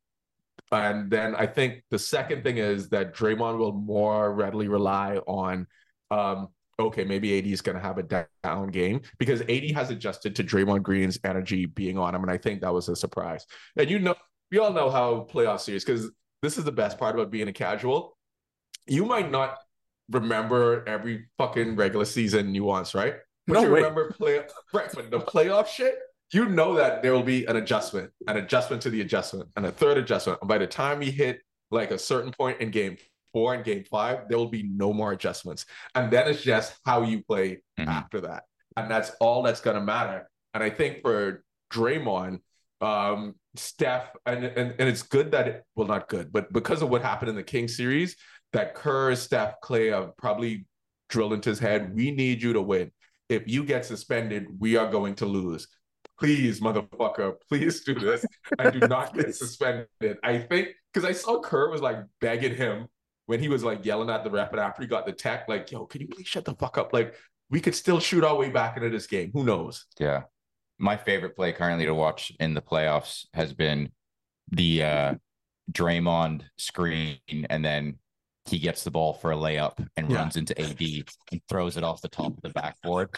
and 0.72 1.10
then 1.10 1.36
I 1.36 1.48
think 1.48 1.84
the 1.92 2.00
second 2.00 2.44
thing 2.44 2.58
is 2.58 2.90
that 2.90 3.16
Draymond 3.16 3.58
will 3.58 3.72
more 3.74 4.34
readily 4.34 4.68
rely 4.68 5.18
on, 5.28 5.68
um, 6.12 6.50
okay, 6.80 7.04
maybe 7.06 7.38
AD 7.40 7.48
is 7.48 7.62
going 7.62 7.76
to 7.78 7.82
have 7.82 7.98
a 7.98 8.26
down 8.44 8.68
game 8.70 9.02
because 9.18 9.42
AD 9.42 9.72
has 9.72 9.90
adjusted 9.90 10.36
to 10.36 10.44
Draymond 10.44 10.84
Green's 10.84 11.20
energy 11.24 11.66
being 11.66 11.98
on 11.98 12.14
him, 12.14 12.22
and 12.22 12.32
I 12.32 12.38
think 12.38 12.62
that 12.62 12.74
was 12.74 12.90
a 12.90 12.96
surprise. 12.96 13.46
And 13.76 13.90
you 13.90 14.00
know, 14.00 14.16
we 14.52 14.58
all 14.60 14.74
know 14.74 14.90
how 14.90 15.28
playoff 15.32 15.60
series 15.62 15.84
because 15.86 16.10
this 16.42 16.58
is 16.58 16.64
the 16.66 16.72
best 16.72 16.98
part 16.98 17.16
about 17.16 17.32
being 17.32 17.48
a 17.48 17.54
casual. 17.54 18.18
You 18.86 19.06
might 19.06 19.32
not 19.32 19.58
remember 20.10 20.88
every 20.88 21.28
fucking 21.38 21.76
regular 21.76 22.06
season 22.06 22.52
nuance, 22.52 22.94
right? 22.96 23.16
But 23.48 23.54
No 23.56 23.62
you 23.64 23.72
way. 23.72 23.80
remember 23.80 24.12
play 24.12 24.40
right, 24.74 24.90
but 24.94 25.12
the 25.12 25.20
playoff 25.20 25.68
shit, 25.68 25.96
you 26.34 26.50
know 26.50 26.76
that 26.76 27.02
there 27.02 27.14
will 27.14 27.24
be 27.24 27.46
an 27.46 27.56
adjustment, 27.56 28.12
an 28.28 28.38
adjustment 28.38 28.82
to 28.84 28.90
the 28.90 29.02
adjustment, 29.02 29.50
and 29.56 29.66
a 29.66 29.72
third 29.72 29.98
adjustment. 29.98 30.40
And 30.42 30.48
by 30.48 30.58
the 30.58 30.68
time 30.68 31.02
you 31.02 31.12
hit 31.12 31.42
like 31.72 31.92
a 31.92 31.98
certain 32.00 32.32
point 32.32 32.60
in 32.62 32.72
game 32.72 32.98
four 33.34 33.54
and 33.54 33.64
game 33.64 33.84
five, 33.90 34.28
there 34.28 34.38
will 34.38 34.50
be 34.50 34.64
no 34.64 34.94
more 34.94 35.12
adjustments. 35.12 35.66
And 35.96 36.12
then 36.12 36.28
it's 36.28 36.42
just 36.42 36.78
how 36.86 37.04
you 37.04 37.24
play 37.24 37.62
Mhm. 37.80 37.88
after 37.88 38.22
that. 38.22 38.44
And 38.76 38.90
that's 38.90 39.12
all 39.20 39.44
that's 39.44 39.62
gonna 39.62 39.82
matter. 39.82 40.30
And 40.54 40.64
I 40.64 40.70
think 40.70 41.02
for 41.02 41.44
Draymond, 41.72 42.42
um, 42.82 43.36
Steph, 43.56 44.12
and, 44.26 44.46
and 44.46 44.76
and 44.80 44.90
it's 44.90 45.04
good 45.04 45.32
that 45.32 45.48
it 45.48 45.64
well, 45.76 45.88
not 45.88 46.08
good, 46.10 46.32
but 46.32 46.52
because 46.54 46.82
of 46.82 46.90
what 46.90 47.02
happened 47.02 47.30
in 47.30 47.36
the 47.36 47.44
King 47.44 47.68
series, 47.68 48.16
that 48.54 48.76
Kerr, 48.76 49.16
Steph, 49.16 49.60
Clay 49.62 49.88
have 49.88 50.16
probably 50.18 50.66
drilled 51.10 51.34
into 51.34 51.50
his 51.50 51.60
head. 51.60 51.94
We 51.96 52.12
need 52.12 52.42
you 52.42 52.54
to 52.54 52.62
win. 52.62 52.92
If 53.30 53.48
you 53.48 53.64
get 53.64 53.86
suspended, 53.86 54.48
we 54.60 54.78
are 54.78 54.90
going 54.90 55.16
to 55.16 55.26
lose. 55.26 55.68
Please, 56.20 56.60
motherfucker, 56.62 57.34
please 57.48 57.84
do 57.84 57.94
this 57.94 58.26
I 58.58 58.70
do 58.72 58.80
not 58.80 59.14
get 59.18 59.36
suspended. 59.36 59.88
I 60.24 60.40
think 60.40 60.70
because 60.94 61.08
I 61.08 61.12
saw 61.12 61.40
Kerr 61.40 61.70
was 61.70 61.82
like 61.82 61.98
begging 62.22 62.56
him 62.56 62.88
when 63.28 63.40
he 63.40 63.50
was 63.50 63.64
like 63.64 63.86
yelling 63.86 64.10
at 64.10 64.24
the 64.24 64.30
ref, 64.32 64.52
and 64.52 64.60
after 64.60 64.82
he 64.82 64.88
got 64.88 65.06
the 65.06 65.12
tech, 65.12 65.48
like, 65.48 65.72
yo, 65.72 65.86
can 65.86 66.02
you 66.02 66.08
please 66.08 66.28
shut 66.28 66.46
the 66.46 66.56
fuck 66.56 66.78
up? 66.78 66.94
Like, 66.94 67.14
we 67.50 67.60
could 67.60 67.76
still 67.76 68.00
shoot 68.00 68.24
our 68.24 68.36
way 68.36 68.50
back 68.50 68.78
into 68.78 68.90
this 68.90 69.06
game. 69.06 69.32
Who 69.34 69.44
knows? 69.44 69.86
Yeah. 70.00 70.24
My 70.80 70.96
favorite 70.98 71.36
play 71.36 71.52
currently 71.54 71.86
to 71.86 71.94
watch 71.94 72.32
in 72.40 72.54
the 72.54 72.62
playoffs 72.62 73.26
has 73.34 73.54
been 73.54 73.92
the 74.52 74.84
uh 74.84 75.16
Draymond 75.72 76.44
screen 76.58 77.18
and 77.50 77.64
then 77.66 77.98
he 78.46 78.60
gets 78.60 78.84
the 78.86 78.92
ball 78.92 79.14
for 79.14 79.32
a 79.32 79.36
layup 79.36 79.86
and 79.98 80.10
Yeah. 80.10 80.18
runs 80.18 80.38
into 80.38 80.58
AD 80.60 81.04
and 81.32 81.42
throws 81.50 81.76
it 81.76 81.84
off 81.84 82.02
the 82.02 82.08
top 82.08 82.28
of 82.38 82.42
the 82.42 82.50
backboard. 82.50 83.10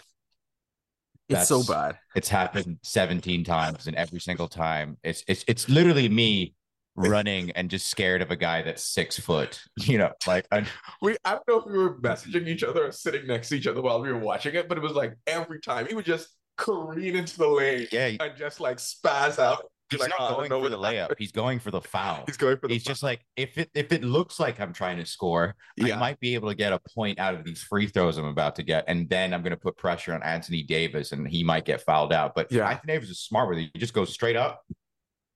It's 1.30 1.48
so 1.48 1.62
bad. 1.62 1.98
It's 2.14 2.28
happened 2.28 2.78
17 2.82 3.44
times 3.44 3.86
and 3.86 3.96
every 3.96 4.20
single 4.20 4.48
time 4.48 4.96
it's 5.02 5.24
it's 5.26 5.44
it's 5.46 5.68
literally 5.68 6.08
me 6.08 6.54
running 6.96 7.50
and 7.52 7.70
just 7.70 7.88
scared 7.88 8.20
of 8.22 8.30
a 8.30 8.36
guy 8.36 8.62
that's 8.62 8.82
six 8.84 9.18
foot. 9.18 9.60
You 9.76 9.98
know, 9.98 10.12
like 10.26 10.46
I, 10.52 10.66
We 11.00 11.16
I 11.24 11.32
don't 11.32 11.48
know 11.48 11.58
if 11.60 11.66
we 11.66 11.78
were 11.78 11.98
messaging 12.00 12.46
each 12.46 12.62
other 12.62 12.86
or 12.86 12.92
sitting 12.92 13.26
next 13.26 13.48
to 13.48 13.56
each 13.56 13.66
other 13.66 13.80
while 13.80 14.00
we 14.00 14.12
were 14.12 14.18
watching 14.18 14.54
it, 14.54 14.68
but 14.68 14.76
it 14.76 14.82
was 14.82 14.92
like 14.92 15.14
every 15.26 15.60
time 15.60 15.86
he 15.86 15.94
would 15.94 16.04
just 16.04 16.28
careen 16.58 17.16
into 17.16 17.38
the 17.38 17.48
lane 17.48 17.86
yeah, 17.90 18.10
and 18.20 18.36
just 18.36 18.60
like 18.60 18.76
spaz 18.76 19.38
out. 19.38 19.70
He's 19.90 20.00
like, 20.00 20.10
not 20.10 20.32
"Oh, 20.32 20.36
going 20.36 20.50
for 20.62 20.68
the 20.68 20.78
layup. 20.78 21.14
He's 21.18 21.32
going 21.32 21.58
for 21.58 21.70
the 21.70 21.80
foul. 21.80 22.24
He's 22.26 22.36
going 22.36 22.56
for 22.58 22.68
the 22.68 22.74
He's 22.74 22.84
just 22.84 23.02
like 23.02 23.24
if 23.36 23.58
it 23.58 23.70
if 23.74 23.92
it 23.92 24.02
looks 24.04 24.38
like 24.40 24.60
I'm 24.60 24.72
trying 24.72 24.98
to 24.98 25.06
score, 25.06 25.54
Yeah. 25.76 25.96
I 25.96 25.98
might 25.98 26.20
be 26.20 26.34
able 26.34 26.48
to 26.48 26.54
get 26.54 26.72
a 26.72 26.80
point 26.94 27.18
out 27.18 27.34
of 27.34 27.44
these 27.44 27.62
free 27.62 27.86
throws 27.86 28.16
I'm 28.18 28.24
about 28.26 28.56
to 28.56 28.62
get, 28.62 28.84
and 28.88 29.08
then 29.08 29.32
I'm 29.34 29.42
going 29.42 29.50
to 29.52 29.56
put 29.56 29.76
pressure 29.76 30.14
on 30.14 30.22
Anthony 30.22 30.62
Davis, 30.62 31.12
and 31.12 31.26
he 31.28 31.42
might 31.44 31.64
get 31.64 31.80
fouled 31.82 32.12
out. 32.12 32.34
But 32.34 32.50
Yeah. 32.52 32.68
Anthony 32.68 32.92
Davis 32.94 33.08
is 33.10 33.20
smart 33.20 33.48
with 33.48 33.58
it. 33.58 33.70
He 33.74 33.78
just 33.80 33.94
goes 33.94 34.12
straight 34.12 34.36
up, 34.36 34.64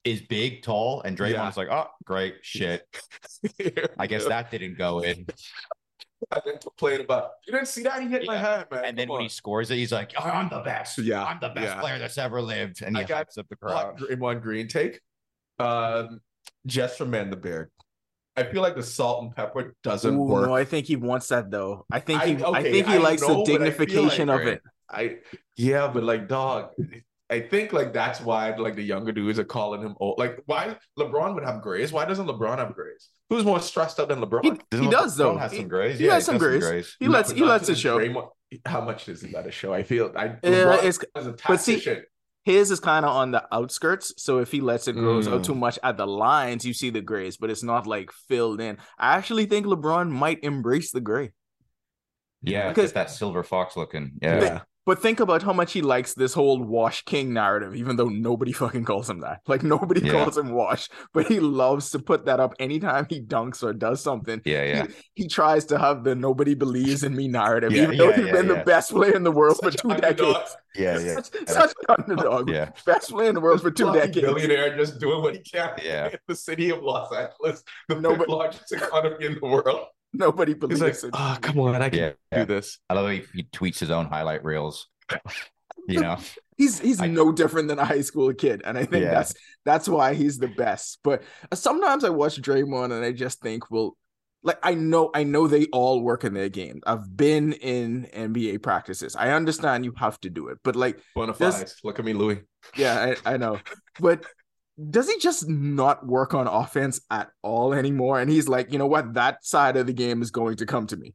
is 0.04 0.20
big, 0.22 0.62
tall, 0.62 1.00
and 1.02 1.16
Draymond's 1.16 1.56
Yeah. 1.56 1.64
like, 1.64 1.68
oh, 1.70 1.88
great 2.04 2.36
shit. 2.42 2.86
I 3.98 4.06
guess 4.06 4.24
that 4.26 4.50
didn't 4.50 4.78
go 4.78 5.00
in. 5.00 5.26
And 6.32 6.42
then 6.44 6.58
complain 6.58 7.00
about 7.00 7.30
you 7.46 7.52
didn't 7.52 7.68
see 7.68 7.82
that 7.82 8.00
he 8.02 8.08
hit 8.08 8.24
my 8.26 8.34
Yeah. 8.34 8.56
hand, 8.56 8.66
man. 8.70 8.84
And 8.84 8.98
then 8.98 9.06
Come 9.06 9.12
when 9.14 9.18
on. 9.20 9.24
he 9.24 9.28
scores 9.28 9.70
it, 9.70 9.76
he's 9.76 9.92
like, 9.92 10.12
oh, 10.18 10.22
I'm 10.24 10.48
the 10.48 10.60
best. 10.60 10.98
Yeah, 10.98 11.24
I'm 11.24 11.38
the 11.40 11.48
best 11.50 11.74
yeah. 11.76 11.80
player 11.80 11.98
that's 11.98 12.18
ever 12.18 12.40
lived, 12.40 12.82
and 12.82 12.96
he 12.96 13.02
I 13.02 13.06
got 13.06 13.28
hypes 13.28 13.38
up 13.38 13.46
the 13.48 13.56
hot 13.68 13.96
crowd. 13.96 13.98
Draymond 13.98 14.42
Green 14.42 14.68
take, 14.68 15.00
um, 15.58 16.20
just 16.66 16.98
for 16.98 17.04
man 17.06 17.30
the 17.30 17.36
beard. 17.36 17.70
I 18.36 18.42
feel 18.42 18.62
like 18.62 18.74
the 18.74 18.82
salt 18.82 19.22
and 19.22 19.36
pepper 19.36 19.74
doesn't 19.84 20.14
Ooh, 20.14 20.22
work. 20.24 20.46
no, 20.48 20.54
I 20.56 20.64
think 20.64 20.86
he 20.86 20.96
wants 20.96 21.28
that 21.28 21.50
though. 21.50 21.86
I 21.90 22.00
think 22.00 22.20
I- 22.22 22.26
he, 22.26 22.42
I, 22.42 22.48
okay, 22.48 22.72
think 22.72 22.86
he 22.88 22.94
I 22.94 22.98
likes 22.98 23.22
know, 23.22 23.28
the 23.28 23.34
but 23.34 23.42
I 23.42 23.44
feel 23.44 23.58
dignification 23.86 24.28
like- 24.28 24.40
of 24.40 24.46
it. 24.48 24.62
I 24.90 25.16
yeah, 25.56 25.88
but 25.88 26.02
like 26.04 26.28
dog, 26.28 26.70
I 27.30 27.40
think 27.40 27.72
like 27.72 27.92
that's 27.92 28.20
why 28.20 28.54
like 28.56 28.76
the 28.76 28.82
younger 28.82 29.10
dudes 29.12 29.38
are 29.38 29.44
calling 29.44 29.80
him 29.82 29.94
old. 29.98 30.18
Like 30.18 30.40
why 30.46 30.76
LeBron 30.98 31.34
would 31.34 31.44
have 31.44 31.62
grays? 31.62 31.92
Why 31.92 32.04
doesn't 32.04 32.26
LeBron 32.26 32.58
have 32.58 32.74
grays? 32.74 33.08
Who's 33.30 33.44
more 33.44 33.60
stressed 33.60 33.98
out 33.98 34.08
than 34.08 34.20
LeBron? 34.20 34.60
He, 34.70 34.78
he 34.78 34.90
does 34.90 35.14
LeBron 35.14 35.16
though. 35.18 35.36
Has 35.38 35.52
some 35.56 35.68
grays. 35.68 35.98
he 35.98 36.06
yeah, 36.06 36.14
has 36.14 36.26
some 36.26 36.38
grays. 36.38 36.96
He 37.00 37.08
lets 37.08 37.30
he 37.32 37.42
lets 37.42 37.68
it 37.68 37.78
show. 37.78 38.30
How 38.66 38.80
much 38.82 39.06
does 39.06 39.22
he 39.22 39.32
let 39.34 39.46
it 39.46 39.54
show? 39.54 39.72
I 39.72 39.82
feel 39.82 40.12
I 40.14 40.26
Uh, 40.44 40.78
it's 40.82 40.98
but 41.46 41.56
see- 41.60 41.82
his 42.44 42.70
is 42.70 42.78
kind 42.78 43.06
of 43.06 43.10
on 43.16 43.30
the 43.30 43.42
outskirts. 43.52 44.12
So 44.22 44.38
if 44.38 44.52
he 44.52 44.60
lets 44.60 44.86
it 44.86 44.92
grows 44.92 45.26
out 45.26 45.40
Mm. 45.40 45.44
too 45.44 45.54
much 45.54 45.78
at 45.82 45.96
the 45.96 46.06
lines, 46.06 46.64
you 46.66 46.74
see 46.74 46.90
the 46.90 47.00
grays, 47.00 47.38
but 47.38 47.48
it's 47.48 47.62
not 47.62 47.86
like 47.86 48.12
filled 48.28 48.60
in. 48.60 48.76
I 48.98 49.16
actually 49.16 49.46
think 49.46 49.64
LeBron 49.64 50.10
might 50.10 50.44
embrace 50.44 50.92
the 50.92 51.00
gray. 51.00 51.32
Yeah, 52.42 52.68
Because- 52.68 52.74
because 52.74 52.92
that 52.92 53.10
silver 53.10 53.42
fox 53.42 53.78
looking. 53.78 54.18
Yeah. 54.20 54.60
Yeah. 54.86 54.94
But 54.94 55.02
think 55.02 55.20
about 55.20 55.42
how 55.42 55.52
much 55.52 55.72
he 55.72 55.80
likes 55.82 56.14
this 56.14 56.34
whole 56.34 56.62
Wash 56.62 57.02
King 57.04 57.32
narrative, 57.32 57.74
even 57.74 57.96
though 57.96 58.08
nobody 58.08 58.52
fucking 58.52 58.84
calls 58.84 59.08
him 59.08 59.20
that. 59.20 59.40
Like 59.46 59.62
nobody 59.62 60.00
Yeah. 60.04 60.12
calls 60.12 60.36
him 60.36 60.52
Wash, 60.52 60.88
but 61.12 61.26
he 61.26 61.40
loves 61.40 61.90
to 61.90 61.98
put 61.98 62.26
that 62.26 62.40
up 62.40 62.54
anytime 62.58 63.06
he 63.08 63.20
dunks 63.22 63.62
or 63.62 63.72
does 63.72 64.02
something. 64.02 64.40
Yeah, 64.44 64.64
yeah. 64.64 64.86
He 65.14 65.26
tries 65.28 65.64
to 65.66 65.78
have 65.78 66.04
the 66.04 66.14
nobody 66.14 66.54
believes 66.54 67.02
in 67.02 67.16
me 67.16 67.28
narrative, 67.28 67.72
Yeah, 67.72 67.84
even 67.84 67.96
though 67.98 68.10
yeah, 68.10 68.16
he's 68.16 68.26
yeah, 68.26 68.32
been 68.32 68.48
the 68.48 68.62
best 68.64 68.90
player 68.90 69.14
in 69.14 69.22
the 69.22 69.32
world 69.32 69.56
Such 69.56 69.74
for 69.74 69.78
two 69.82 69.90
underdog. 69.90 70.34
decades. 70.34 70.56
Yeah, 70.76 70.98
yeah. 70.98 71.14
Such, 71.14 71.30
such 71.48 71.72
an 71.88 71.96
underdog. 72.08 72.50
Yeah. 72.50 72.70
Best 72.84 73.10
player 73.10 73.28
in 73.28 73.34
the 73.34 73.40
world 73.40 73.62
for 73.62 73.70
two 73.70 73.86
Fucking 73.86 74.00
decades. 74.12 74.26
Billionaire 74.26 74.76
just 74.76 74.98
doing 75.00 75.22
what 75.22 75.34
he 75.34 75.40
can. 75.40 75.70
Yeah. 75.84 76.08
In 76.08 76.18
the 76.26 76.34
city 76.34 76.70
of 76.70 76.82
Los 76.82 77.12
Angeles, 77.14 77.62
the 77.88 78.00
No, 78.00 78.10
fifth 78.10 78.18
but- 78.18 78.28
largest 78.28 78.72
economy 78.72 79.24
in 79.24 79.38
the 79.40 79.46
world. 79.46 79.86
Nobody 80.18 80.52
He's 80.52 80.58
believes 80.60 80.80
like, 80.80 80.94
it. 80.94 81.10
oh, 81.12 81.36
come 81.40 81.58
on, 81.60 81.74
I 81.82 81.88
can 81.90 81.98
Yeah, 81.98 82.08
do 82.10 82.16
yeah. 82.32 82.44
this. 82.44 82.78
I 82.88 82.94
love 82.94 83.04
how 83.06 83.10
he, 83.12 83.24
he 83.34 83.42
tweets 83.44 83.78
his 83.78 83.90
own 83.90 84.06
highlight 84.06 84.44
reels. 84.44 84.88
You 85.86 86.00
know, 86.00 86.16
He's 86.56 86.78
he's 86.78 87.00
I- 87.00 87.08
no 87.08 87.30
different 87.32 87.68
than 87.68 87.78
a 87.78 87.84
high 87.84 88.00
school 88.00 88.32
kid, 88.32 88.62
and 88.64 88.78
I 88.78 88.84
think 88.84 89.04
Yeah. 89.04 89.10
that's 89.10 89.34
that's 89.66 89.86
why 89.88 90.14
he's 90.14 90.38
the 90.38 90.48
best. 90.48 91.00
But 91.04 91.22
uh, 91.50 91.56
sometimes 91.56 92.04
I 92.04 92.10
watch 92.10 92.40
Draymond 92.40 92.92
and 92.92 93.04
I 93.04 93.12
just 93.12 93.40
think, 93.42 93.70
well, 93.70 93.96
like 94.42 94.58
I 94.62 94.72
know 94.74 95.10
I 95.14 95.24
know 95.24 95.46
they 95.46 95.66
all 95.72 96.00
work 96.00 96.24
in 96.24 96.32
their 96.32 96.48
game. 96.48 96.80
I've 96.86 97.14
been 97.16 97.52
in 97.54 98.06
NBA 98.14 98.62
practices. 98.62 99.14
I 99.16 99.32
understand 99.32 99.84
you 99.84 99.92
have 99.98 100.18
to 100.20 100.30
do 100.30 100.48
it, 100.48 100.58
but 100.62 100.74
like, 100.76 101.00
Bona 101.14 101.34
This- 101.34 101.56
fides. 101.58 101.80
Look 101.84 101.98
at 101.98 102.04
me, 102.04 102.14
Louis. 102.14 102.40
yeah, 102.76 103.14
I, 103.26 103.34
I 103.34 103.36
know, 103.36 103.58
but. 104.00 104.24
Does 104.90 105.08
he 105.08 105.18
just 105.18 105.48
not 105.48 106.06
work 106.06 106.34
on 106.34 106.46
offense 106.46 107.00
at 107.10 107.30
all 107.42 107.72
anymore? 107.72 108.20
And 108.20 108.30
he's 108.30 108.48
like, 108.48 108.72
you 108.72 108.78
know 108.78 108.86
what? 108.86 109.14
That 109.14 109.44
side 109.44 109.76
of 109.76 109.86
the 109.86 109.92
game 109.92 110.20
is 110.20 110.30
going 110.30 110.56
to 110.56 110.66
come 110.66 110.86
to 110.88 110.96
me. 110.96 111.14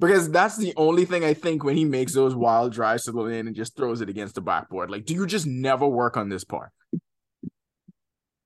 Because 0.00 0.30
that's 0.30 0.56
the 0.56 0.72
only 0.76 1.04
thing 1.04 1.24
I 1.24 1.34
think 1.34 1.62
when 1.64 1.76
he 1.76 1.84
makes 1.84 2.14
those 2.14 2.34
wild 2.34 2.72
drives 2.72 3.04
to 3.04 3.12
the 3.12 3.20
lane 3.20 3.46
and 3.46 3.54
just 3.54 3.76
throws 3.76 4.00
it 4.00 4.08
against 4.08 4.34
the 4.34 4.40
backboard. 4.40 4.90
Like, 4.90 5.04
do 5.04 5.14
you 5.14 5.26
just 5.26 5.46
never 5.46 5.86
work 5.86 6.16
on 6.16 6.28
this 6.28 6.44
part? 6.44 6.70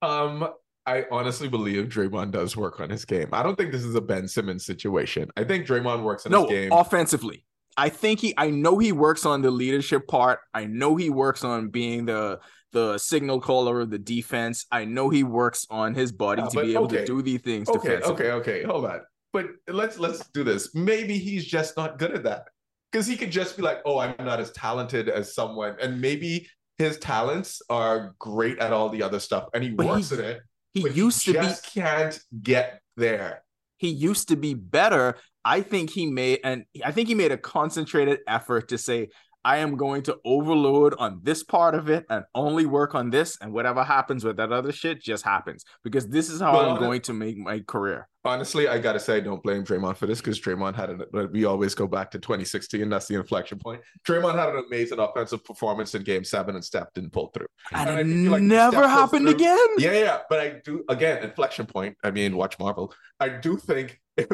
Um, 0.02 0.48
I 0.86 1.06
honestly 1.10 1.48
believe 1.48 1.86
Draymond 1.86 2.32
does 2.32 2.56
work 2.56 2.80
on 2.80 2.90
his 2.90 3.04
game. 3.04 3.28
I 3.32 3.42
don't 3.42 3.56
think 3.56 3.72
this 3.72 3.84
is 3.84 3.94
a 3.94 4.00
Ben 4.00 4.28
Simmons 4.28 4.66
situation. 4.66 5.30
I 5.36 5.44
think 5.44 5.66
Draymond 5.66 6.02
works 6.02 6.26
on 6.26 6.32
no, 6.32 6.42
his 6.42 6.50
game. 6.50 6.72
offensively. 6.72 7.44
I 7.76 7.90
think 7.90 8.20
he 8.20 8.34
I 8.36 8.50
know 8.50 8.78
he 8.78 8.92
works 8.92 9.24
on 9.24 9.40
the 9.40 9.50
leadership 9.50 10.08
part. 10.08 10.40
I 10.52 10.64
know 10.66 10.96
he 10.96 11.10
works 11.10 11.44
on 11.44 11.68
being 11.68 12.06
the 12.06 12.40
the 12.72 12.98
signal 12.98 13.40
caller 13.40 13.80
of 13.80 13.90
the 13.90 13.98
defense. 13.98 14.66
I 14.70 14.84
know 14.84 15.08
he 15.08 15.24
works 15.24 15.66
on 15.70 15.94
his 15.94 16.12
body 16.12 16.42
to 16.50 16.62
be 16.62 16.74
able 16.74 16.88
to 16.88 17.04
do 17.04 17.22
these 17.22 17.40
things 17.40 17.68
okay, 17.68 17.96
defensively. 17.96 18.26
okay, 18.26 18.30
okay. 18.32 18.62
Hold 18.64 18.84
on. 18.86 19.00
But 19.32 19.46
let's 19.68 19.98
let's 19.98 20.26
do 20.30 20.44
this. 20.44 20.74
Maybe 20.74 21.18
he's 21.18 21.44
just 21.44 21.76
not 21.76 21.98
good 21.98 22.12
at 22.12 22.22
that. 22.24 22.44
Because 22.90 23.06
he 23.06 23.16
could 23.16 23.30
just 23.30 23.56
be 23.56 23.62
like, 23.62 23.80
oh, 23.84 23.98
I'm 23.98 24.14
not 24.18 24.40
as 24.40 24.50
talented 24.52 25.08
as 25.10 25.34
someone. 25.34 25.76
And 25.80 26.00
maybe 26.00 26.48
his 26.78 26.98
talents 26.98 27.60
are 27.68 28.14
great 28.18 28.58
at 28.60 28.72
all 28.72 28.88
the 28.88 29.02
other 29.02 29.20
stuff. 29.20 29.48
And 29.52 29.62
he 29.62 29.70
But 29.70 29.84
he- 29.84 29.90
works 29.90 30.12
at 30.12 30.20
it. 30.20 30.40
He 30.74 30.88
used 30.90 31.24
he 31.26 31.32
to 31.32 31.40
be 31.40 31.48
can't 31.80 32.18
get 32.42 32.80
there. 32.96 33.42
he 33.78 33.88
used 33.88 34.28
to 34.28 34.36
be 34.36 34.54
better. 34.54 35.16
I 35.44 35.60
think 35.62 35.90
he 35.90 36.06
made 36.06 36.40
and 36.44 36.64
I 36.84 36.92
think 36.92 37.08
he 37.08 37.14
made 37.14 37.32
a 37.32 37.38
concentrated 37.38 38.20
effort 38.28 38.68
to 38.68 38.78
say, 38.78 39.08
I 39.48 39.56
am 39.58 39.76
going 39.76 40.02
to 40.02 40.18
overload 40.26 40.94
on 40.98 41.20
this 41.22 41.42
part 41.42 41.74
of 41.74 41.88
it 41.88 42.04
and 42.10 42.22
only 42.34 42.66
work 42.66 42.94
on 42.94 43.08
this, 43.08 43.38
and 43.40 43.50
whatever 43.50 43.82
happens 43.82 44.22
with 44.22 44.36
that 44.36 44.52
other 44.52 44.72
shit 44.72 45.02
just 45.02 45.24
happens 45.24 45.64
because 45.82 46.06
this 46.06 46.28
is 46.28 46.38
how 46.38 46.52
Well, 46.52 46.72
I'm 46.72 46.78
going 46.78 47.00
to 47.00 47.14
make 47.14 47.38
my 47.38 47.60
career. 47.60 48.10
Honestly, 48.26 48.68
I 48.68 48.78
gotta 48.78 49.00
say, 49.00 49.16
I 49.16 49.20
don't 49.20 49.42
blame 49.42 49.64
Draymond 49.64 49.96
for 49.96 50.04
this 50.04 50.20
because 50.20 50.38
Draymond 50.38 50.74
had 50.74 50.90
an. 50.90 51.30
We 51.32 51.46
always 51.46 51.74
go 51.74 51.86
back 51.86 52.10
to 52.10 52.18
2016. 52.18 52.86
That's 52.90 53.06
the 53.06 53.14
inflection 53.14 53.58
point. 53.58 53.80
Draymond 54.06 54.34
had 54.34 54.50
an 54.50 54.64
amazing 54.66 54.98
offensive 54.98 55.42
performance 55.42 55.94
in 55.94 56.02
Game 56.02 56.24
Seven, 56.24 56.54
and 56.54 56.62
Steph 56.62 56.92
didn't 56.92 57.14
pull 57.14 57.28
through. 57.28 57.46
And, 57.72 57.88
And 57.88 58.26
it 58.26 58.28
I 58.28 58.32
like 58.32 58.42
never 58.42 58.86
happened 58.86 59.30
again. 59.30 59.66
Yeah, 59.78 59.92
yeah, 59.92 60.18
but 60.28 60.40
I 60.40 60.60
do 60.62 60.84
again 60.90 61.24
inflection 61.24 61.64
point. 61.64 61.96
I 62.04 62.10
mean, 62.10 62.36
watch 62.36 62.58
Marvel. 62.58 62.92
I 63.18 63.30
do 63.30 63.56
think 63.56 63.98
if 64.18 64.28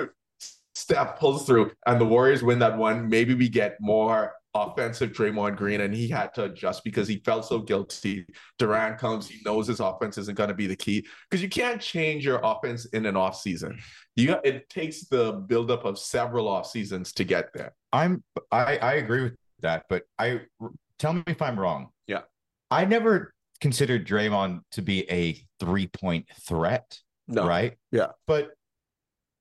Steph 0.74 1.20
pulls 1.20 1.46
through 1.46 1.70
and 1.86 2.00
the 2.00 2.04
Warriors 2.04 2.42
win 2.42 2.58
that 2.58 2.76
one, 2.76 3.08
maybe 3.08 3.34
we 3.34 3.48
get 3.48 3.76
more 3.80 4.32
offensive 4.54 5.12
Draymond 5.12 5.56
Green, 5.56 5.80
and 5.80 5.94
he 5.94 6.08
had 6.08 6.32
to 6.34 6.44
adjust 6.44 6.84
because 6.84 7.08
he 7.08 7.18
felt 7.24 7.44
so 7.44 7.58
guilty. 7.58 8.24
Durant 8.58 8.98
comes, 8.98 9.28
he 9.28 9.40
knows 9.44 9.66
his 9.66 9.80
offense 9.80 10.16
isn't 10.18 10.36
going 10.36 10.48
to 10.48 10.54
be 10.54 10.66
the 10.66 10.76
key 10.76 11.04
because 11.28 11.42
you 11.42 11.48
can't 11.48 11.80
change 11.80 12.24
your 12.24 12.40
offense 12.42 12.84
in 12.86 13.06
an 13.06 13.16
off 13.16 13.36
season. 13.40 13.78
You 14.16 14.36
it 14.44 14.68
takes 14.70 15.06
the 15.06 15.32
buildup 15.32 15.84
of 15.84 15.98
several 15.98 16.48
off 16.48 16.66
seasons 16.66 17.12
to 17.14 17.24
get 17.24 17.52
there. 17.52 17.72
I'm 17.92 18.22
I 18.52 18.76
I 18.78 18.92
agree 18.94 19.22
with 19.24 19.36
that, 19.60 19.86
but 19.88 20.02
I 20.18 20.42
tell 20.98 21.12
me 21.14 21.22
if 21.26 21.42
I'm 21.42 21.58
wrong. 21.58 21.88
Yeah. 22.06 22.20
I 22.70 22.84
never 22.84 23.32
considered 23.60 24.06
Draymond 24.06 24.60
to 24.72 24.82
be 24.82 25.10
a 25.10 25.44
three 25.58 25.86
point 25.88 26.28
threat, 26.46 26.98
No. 27.28 27.46
right? 27.46 27.76
Yeah. 27.90 28.08
But 28.26 28.50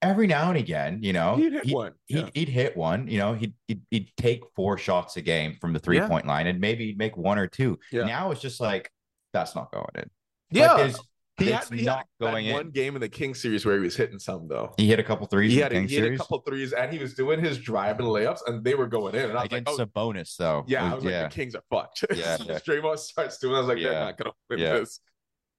every 0.03 0.27
now 0.27 0.49
and 0.49 0.57
again, 0.57 0.99
you 1.01 1.13
know, 1.13 1.35
He'd 1.35 1.53
hit 1.53 1.65
he- 1.65 1.73
one. 1.75 1.93
He'd, 2.07 2.17
Yeah. 2.17 2.29
he'd 2.33 2.49
hit 2.49 2.77
one, 2.77 3.07
you 3.07 3.17
know, 3.17 3.33
he'd, 3.33 3.53
he'd, 3.67 3.81
he'd 3.91 4.11
take 4.17 4.43
four 4.55 4.77
shots 4.77 5.17
a 5.17 5.21
game 5.21 5.57
from 5.59 5.73
the 5.73 5.79
three 5.79 5.97
Yeah. 5.97 6.07
point 6.07 6.25
line 6.27 6.47
and 6.47 6.59
maybe 6.59 6.93
make 6.95 7.17
one 7.17 7.37
or 7.39 7.47
two. 7.47 7.79
Yeah. 7.91 8.05
Now 8.05 8.31
it's 8.31 8.41
just 8.41 8.59
like, 8.59 8.91
that's 9.33 9.55
not 9.55 9.71
going 9.71 9.85
in. 9.95 10.09
Yeah. 10.51 10.73
Like, 10.73 10.95
He 11.37 11.49
it's 11.49 11.69
had, 11.69 11.79
he 11.79 11.83
not 11.85 11.97
had 11.97 12.05
going 12.21 12.45
in. 12.45 12.53
one 12.53 12.69
game 12.69 12.93
in 12.95 13.01
the 13.01 13.09
King 13.09 13.33
series 13.33 13.65
where 13.65 13.73
he 13.75 13.81
was 13.81 13.95
hitting 13.95 14.19
some 14.19 14.47
though. 14.47 14.71
He 14.77 14.85
hit 14.87 14.99
a 14.99 15.03
couple 15.03 15.25
threes 15.25 15.51
He 15.51 15.57
in 15.57 15.63
had, 15.63 15.71
the 15.71 15.75
King 15.77 15.87
he 15.87 15.95
had 15.95 16.13
a 16.13 16.17
couple 16.17 16.39
threes 16.41 16.73
and 16.73 16.93
he 16.93 16.99
was 16.99 17.15
doing 17.15 17.39
his 17.39 17.57
drive 17.57 17.97
and 17.99 18.07
layups 18.07 18.41
and 18.45 18.63
they 18.63 18.75
were 18.75 18.85
going 18.85 19.15
in. 19.15 19.29
And 19.29 19.31
I 19.31 19.35
was 19.41 19.45
Against 19.45 19.67
like, 19.71 19.79
oh, 19.79 19.81
a 19.81 19.85
bonus, 19.87 20.35
though. 20.35 20.63
yeah, 20.67 20.83
I 20.91 20.93
was 20.93 21.03
was- 21.03 21.11
like, 21.13 21.29
the 21.31 21.35
Kings 21.35 21.55
are 21.55 21.63
fucked. 21.71 22.05
Yeah, 22.15 22.37
soon 22.37 22.47
yeah. 22.47 22.59
Draymond 22.59 22.99
starts 22.99 23.39
doing, 23.39 23.55
I 23.55 23.59
was 23.59 23.67
like, 23.67 23.77
they're 23.79 23.91
Yeah. 23.93 24.03
not 24.03 24.17
gonna 24.17 24.31
win 24.49 24.59
Yeah. 24.59 24.73
this. 24.79 24.99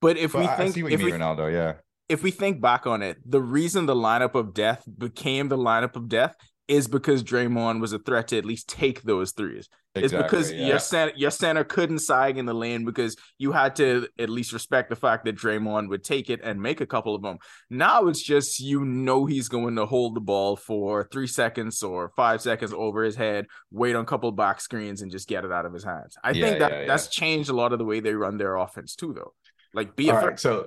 But 0.01 0.17
if 0.17 0.33
But 0.33 0.39
we 0.39 0.45
I- 0.47 0.53
I 0.53 0.57
think 0.59 0.75
see 0.75 0.83
what 0.85 0.93
you 0.93 0.95
if 0.95 0.99
mean, 1.01 1.07
we 1.07 1.13
Renaldo. 1.13 1.47
Yeah. 1.49 1.75
If 2.09 2.23
we 2.23 2.31
think 2.31 2.61
back 2.61 2.87
on 2.87 3.03
it, 3.03 3.19
the 3.25 3.40
reason 3.40 3.87
the 3.87 3.95
lineup 3.95 4.35
of 4.35 4.55
death 4.55 4.85
became 4.99 5.49
the 5.49 5.59
lineup 5.59 5.97
of 5.97 6.09
death 6.09 6.37
is 6.67 6.88
because 6.88 7.23
Draymond 7.23 7.81
was 7.81 7.93
a 7.93 7.99
threat 7.99 8.29
to 8.29 8.38
at 8.38 8.45
least 8.47 8.69
take 8.69 9.03
those 9.03 9.33
threes. 9.33 9.69
It's 9.95 10.12
because 10.12 10.51
yeah. 10.51 10.67
your 10.67 10.79
center 10.81 11.12
your 11.14 11.31
center 11.31 11.62
couldn't 11.62 12.01
sag 12.01 12.37
in 12.37 12.47
the 12.47 12.55
lane 12.55 12.85
because 12.85 13.17
you 13.38 13.53
had 13.53 13.77
to 13.77 14.09
at 14.19 14.29
least 14.29 14.53
respect 14.53 14.90
the 14.90 14.97
fact 14.97 15.25
that 15.25 15.37
Draymond 15.37 15.88
would 15.88 16.03
take 16.03 16.31
it 16.31 16.40
and 16.43 16.61
make 16.61 16.81
a 16.81 16.87
couple 16.87 17.14
of 17.14 17.23
them. 17.23 17.38
Now 17.71 18.09
it's 18.09 18.23
just 18.23 18.59
you 18.59 18.85
know 18.85 19.25
he's 19.27 19.49
going 19.49 19.77
to 19.77 19.87
hold 19.87 20.17
the 20.17 20.21
ball 20.21 20.57
for 20.57 21.09
three 21.12 21.29
seconds 21.29 21.83
or 21.83 22.11
five 22.17 22.40
seconds 22.40 22.73
over 22.73 23.05
his 23.05 23.14
head, 23.14 23.47
wait 23.71 23.95
on 23.95 24.03
a 24.03 24.07
couple 24.07 24.29
of 24.29 24.37
back 24.37 24.61
screens, 24.61 25.01
and 25.01 25.12
just 25.12 25.29
get 25.29 25.45
it 25.45 25.53
out 25.53 25.67
of 25.67 25.73
his 25.73 25.85
hands. 25.85 26.17
I 26.25 26.33
Yeah, 26.33 26.47
think 26.47 26.59
that 26.59 26.73
yeah, 26.73 26.87
that's 26.87 27.07
changed 27.09 27.51
a 27.51 27.55
lot 27.55 27.73
of 27.73 27.79
the 27.79 27.85
way 27.85 28.01
they 28.01 28.14
run 28.14 28.37
their 28.37 28.57
offense 28.57 28.97
too, 28.97 29.12
though. 29.14 29.35
Like 29.73 29.95
be 29.95 30.09
a 30.09 30.14
All 30.14 30.21
threat. 30.21 30.31
right, 30.33 30.40
so 30.40 30.67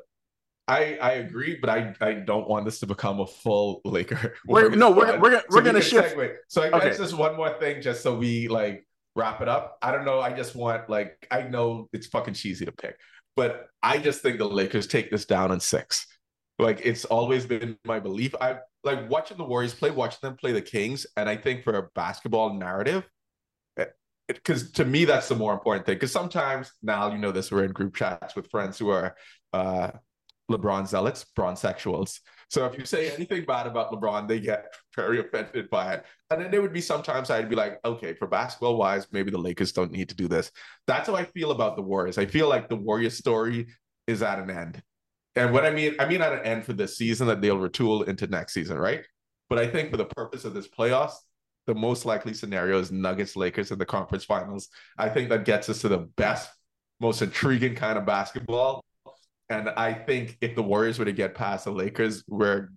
I 0.68 0.98
I 1.02 1.12
agree, 1.14 1.58
but 1.62 1.70
I 1.70 1.96
I 2.02 2.14
don't 2.16 2.48
want 2.50 2.66
this 2.66 2.80
to 2.82 2.88
become 2.88 3.20
a 3.22 3.28
full 3.28 3.82
Laker. 3.86 4.36
We're, 4.48 4.70
no, 4.70 4.92
we're, 4.92 5.18
we're, 5.20 5.32
gonna- 5.32 5.44
we're 5.50 5.60
we 5.60 5.66
gonna 5.66 5.82
shift. 5.82 6.16
segue. 6.16 6.36
So 6.50 6.62
I 6.64 6.70
guess 6.72 6.84
Okay. 6.84 6.98
just 6.98 7.18
one 7.18 7.36
more 7.38 7.54
thing, 7.60 7.82
just 7.82 8.02
so 8.04 8.16
we 8.18 8.48
like 8.48 8.86
wrap 9.16 9.42
it 9.42 9.48
up. 9.48 9.78
I 9.82 9.92
don't 9.92 10.06
know. 10.06 10.20
I 10.20 10.34
just 10.34 10.56
want 10.56 10.90
like 10.90 11.26
I 11.32 11.44
know 11.44 11.88
it's 11.94 12.08
fucking 12.08 12.34
cheesy 12.34 12.66
to 12.66 12.72
pick, 12.74 12.98
but 13.36 13.68
I 13.82 13.98
just 13.98 14.22
think 14.22 14.38
the 14.40 14.46
Lakers 14.50 14.88
take 14.88 15.10
this 15.10 15.26
down 15.26 15.52
in 15.52 15.60
six. 15.60 16.06
Like 16.60 16.82
it's 16.84 17.06
always 17.06 17.46
been 17.46 17.78
my 17.86 18.00
belief. 18.00 18.36
I 18.42 18.58
like 18.84 19.10
watching 19.10 19.38
the 19.38 19.44
Warriors 19.46 19.74
play, 19.74 19.92
watching 19.92 20.20
them 20.22 20.36
play 20.36 20.52
the 20.52 20.62
Kings, 20.62 21.06
and 21.16 21.30
I 21.30 21.38
think 21.38 21.64
for 21.64 21.74
a 21.78 21.84
basketball 21.96 22.54
narrative, 22.56 23.04
because 24.28 24.72
to 24.74 24.84
me 24.84 25.06
that's 25.06 25.30
the 25.30 25.36
more 25.36 25.54
important 25.54 25.86
thing. 25.86 25.96
Because 25.96 26.12
sometimes 26.12 26.72
now 26.84 27.12
you 27.12 27.18
know 27.20 27.32
this, 27.32 27.52
we're 27.52 27.64
in 27.64 27.72
group 27.72 27.96
chats 27.96 28.36
with 28.36 28.50
friends 28.52 28.78
who 28.78 28.90
are 28.90 29.16
uh 29.54 29.92
LeBron 30.50 30.88
zealots, 30.88 31.26
Bron 31.36 31.56
sexuals. 31.56 32.20
So 32.50 32.66
if 32.66 32.78
you 32.78 32.86
say 32.86 33.12
anything 33.12 33.44
bad 33.44 33.68
about 33.68 33.92
LeBron, 33.92 34.28
they 34.28 34.40
get 34.40 34.74
very 34.96 35.20
offended 35.20 35.70
by 35.70 35.96
it. 35.96 36.06
And 36.30 36.42
then 36.42 36.52
there 36.52 36.62
would 36.62 36.74
be 36.74 36.82
sometimes 36.82 37.30
I'd 37.30 37.50
be 37.50 37.56
like, 37.56 37.80
okay, 37.84 38.14
for 38.14 38.28
basketball 38.28 38.78
wise, 38.78 39.08
maybe 39.12 39.32
the 39.32 39.38
Lakers 39.38 39.74
don't 39.74 39.92
need 39.92 40.10
to 40.10 40.16
do 40.16 40.28
this. 40.28 40.52
That's 40.86 41.08
how 41.08 41.16
I 41.16 41.26
feel 41.26 41.52
about 41.52 41.76
the 41.76 41.82
Warriors. 41.82 42.18
I 42.18 42.26
feel 42.26 42.48
like 42.48 42.70
the 42.70 42.78
Warriors 42.78 43.18
story 43.18 43.68
is 44.08 44.24
at 44.24 44.40
an 44.40 44.50
end. 44.50 44.82
And 45.36 45.54
what 45.54 45.66
I 45.66 45.72
mean, 45.72 45.96
I 46.00 46.08
mean 46.08 46.22
at 46.22 46.34
an 46.34 46.46
end 46.46 46.64
for 46.64 46.74
this 46.74 46.98
season 46.98 47.28
that 47.28 47.42
they'll 47.42 47.58
retool 47.58 48.08
into 48.08 48.28
next 48.28 48.54
season, 48.54 48.78
right? 48.78 49.04
But 49.50 49.60
I 49.60 49.68
think 49.68 49.92
for 49.92 49.98
the 49.98 50.06
purpose 50.06 50.46
of 50.46 50.54
this 50.54 50.68
playoffs, 50.68 51.16
the 51.68 51.76
most 51.76 52.06
likely 52.06 52.34
scenario 52.34 52.80
is 52.80 52.92
Nuggets 52.92 53.36
Lakers 53.36 53.72
in 53.72 53.78
the 53.78 53.86
conference 53.86 54.24
finals. 54.24 54.70
I 54.98 55.10
think 55.10 55.30
that 55.30 55.44
gets 55.44 55.68
us 55.70 55.82
to 55.82 55.90
the 55.90 56.10
best, 56.16 56.50
most 57.02 57.22
intriguing 57.22 57.76
kind 57.76 57.98
of 57.98 58.06
basketball. 58.06 58.84
And 59.50 59.70
I 59.70 59.94
think 59.94 60.38
if 60.42 60.56
the 60.56 60.64
Warriors 60.64 61.00
were 61.00 61.06
to 61.06 61.14
get 61.14 61.36
past 61.36 61.66
the 61.66 61.72
Lakers, 61.72 62.24
where 62.28 62.72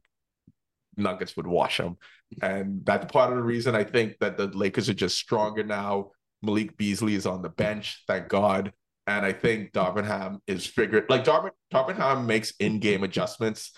Nuggets 0.96 1.36
would 1.36 1.46
wash 1.46 1.78
them. 1.78 1.96
And 2.42 2.84
that's 2.84 3.10
part 3.10 3.30
of 3.30 3.36
the 3.36 3.42
reason 3.42 3.74
I 3.74 3.84
think 3.84 4.18
that 4.20 4.36
the 4.36 4.46
Lakers 4.46 4.88
are 4.88 4.94
just 4.94 5.18
stronger 5.18 5.64
now. 5.64 6.12
Malik 6.42 6.76
Beasley 6.76 7.14
is 7.14 7.26
on 7.26 7.42
the 7.42 7.48
bench, 7.48 8.02
thank 8.06 8.28
God. 8.28 8.72
And 9.06 9.26
I 9.26 9.32
think 9.32 9.72
Darvin 9.72 10.06
Ham 10.06 10.40
is 10.46 10.66
figured 10.66 11.06
like 11.08 11.24
Darvin, 11.24 11.50
Darvin 11.72 11.96
Ham 11.96 12.26
makes 12.26 12.52
in-game 12.60 13.02
adjustments 13.02 13.72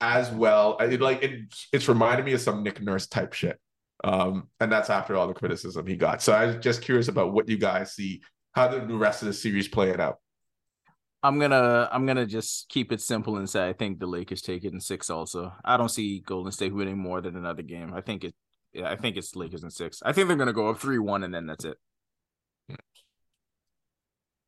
as 0.00 0.30
well. 0.30 0.76
I 0.80 0.86
like 0.86 1.22
it, 1.22 1.54
it's 1.72 1.88
reminded 1.88 2.26
me 2.26 2.32
of 2.32 2.40
some 2.40 2.62
Nick 2.62 2.82
Nurse 2.82 3.06
type 3.06 3.32
shit. 3.32 3.58
Um, 4.02 4.48
and 4.58 4.72
that's 4.72 4.90
after 4.90 5.14
all 5.14 5.28
the 5.28 5.34
criticism 5.34 5.86
he 5.86 5.94
got. 5.94 6.22
So 6.22 6.32
I 6.32 6.46
was 6.46 6.56
just 6.56 6.82
curious 6.82 7.08
about 7.08 7.32
what 7.32 7.48
you 7.48 7.58
guys 7.58 7.92
see, 7.94 8.22
how 8.52 8.66
the 8.68 8.80
rest 8.96 9.22
of 9.22 9.28
the 9.28 9.34
series 9.34 9.68
playing 9.68 10.00
out. 10.00 10.16
I'm 11.22 11.38
gonna 11.38 11.88
I'm 11.92 12.06
gonna 12.06 12.26
just 12.26 12.68
keep 12.68 12.92
it 12.92 13.00
simple 13.00 13.36
and 13.36 13.48
say 13.48 13.68
I 13.68 13.72
think 13.72 13.98
the 13.98 14.06
Lakers 14.06 14.40
take 14.40 14.64
it 14.64 14.72
in 14.72 14.80
six. 14.80 15.10
Also, 15.10 15.52
I 15.64 15.76
don't 15.76 15.90
see 15.90 16.20
Golden 16.20 16.52
State 16.52 16.74
winning 16.74 16.98
more 16.98 17.20
than 17.20 17.36
another 17.36 17.62
game. 17.62 17.92
I 17.94 18.00
think 18.00 18.24
it. 18.24 18.34
Yeah, 18.72 18.90
I 18.90 18.96
think 18.96 19.16
it's 19.16 19.36
Lakers 19.36 19.62
in 19.62 19.70
six. 19.70 20.02
I 20.04 20.12
think 20.12 20.28
they're 20.28 20.36
gonna 20.36 20.52
go 20.52 20.68
up 20.68 20.78
three 20.78 20.98
one 20.98 21.24
and 21.24 21.34
then 21.34 21.46
that's 21.46 21.64
it. 21.64 21.76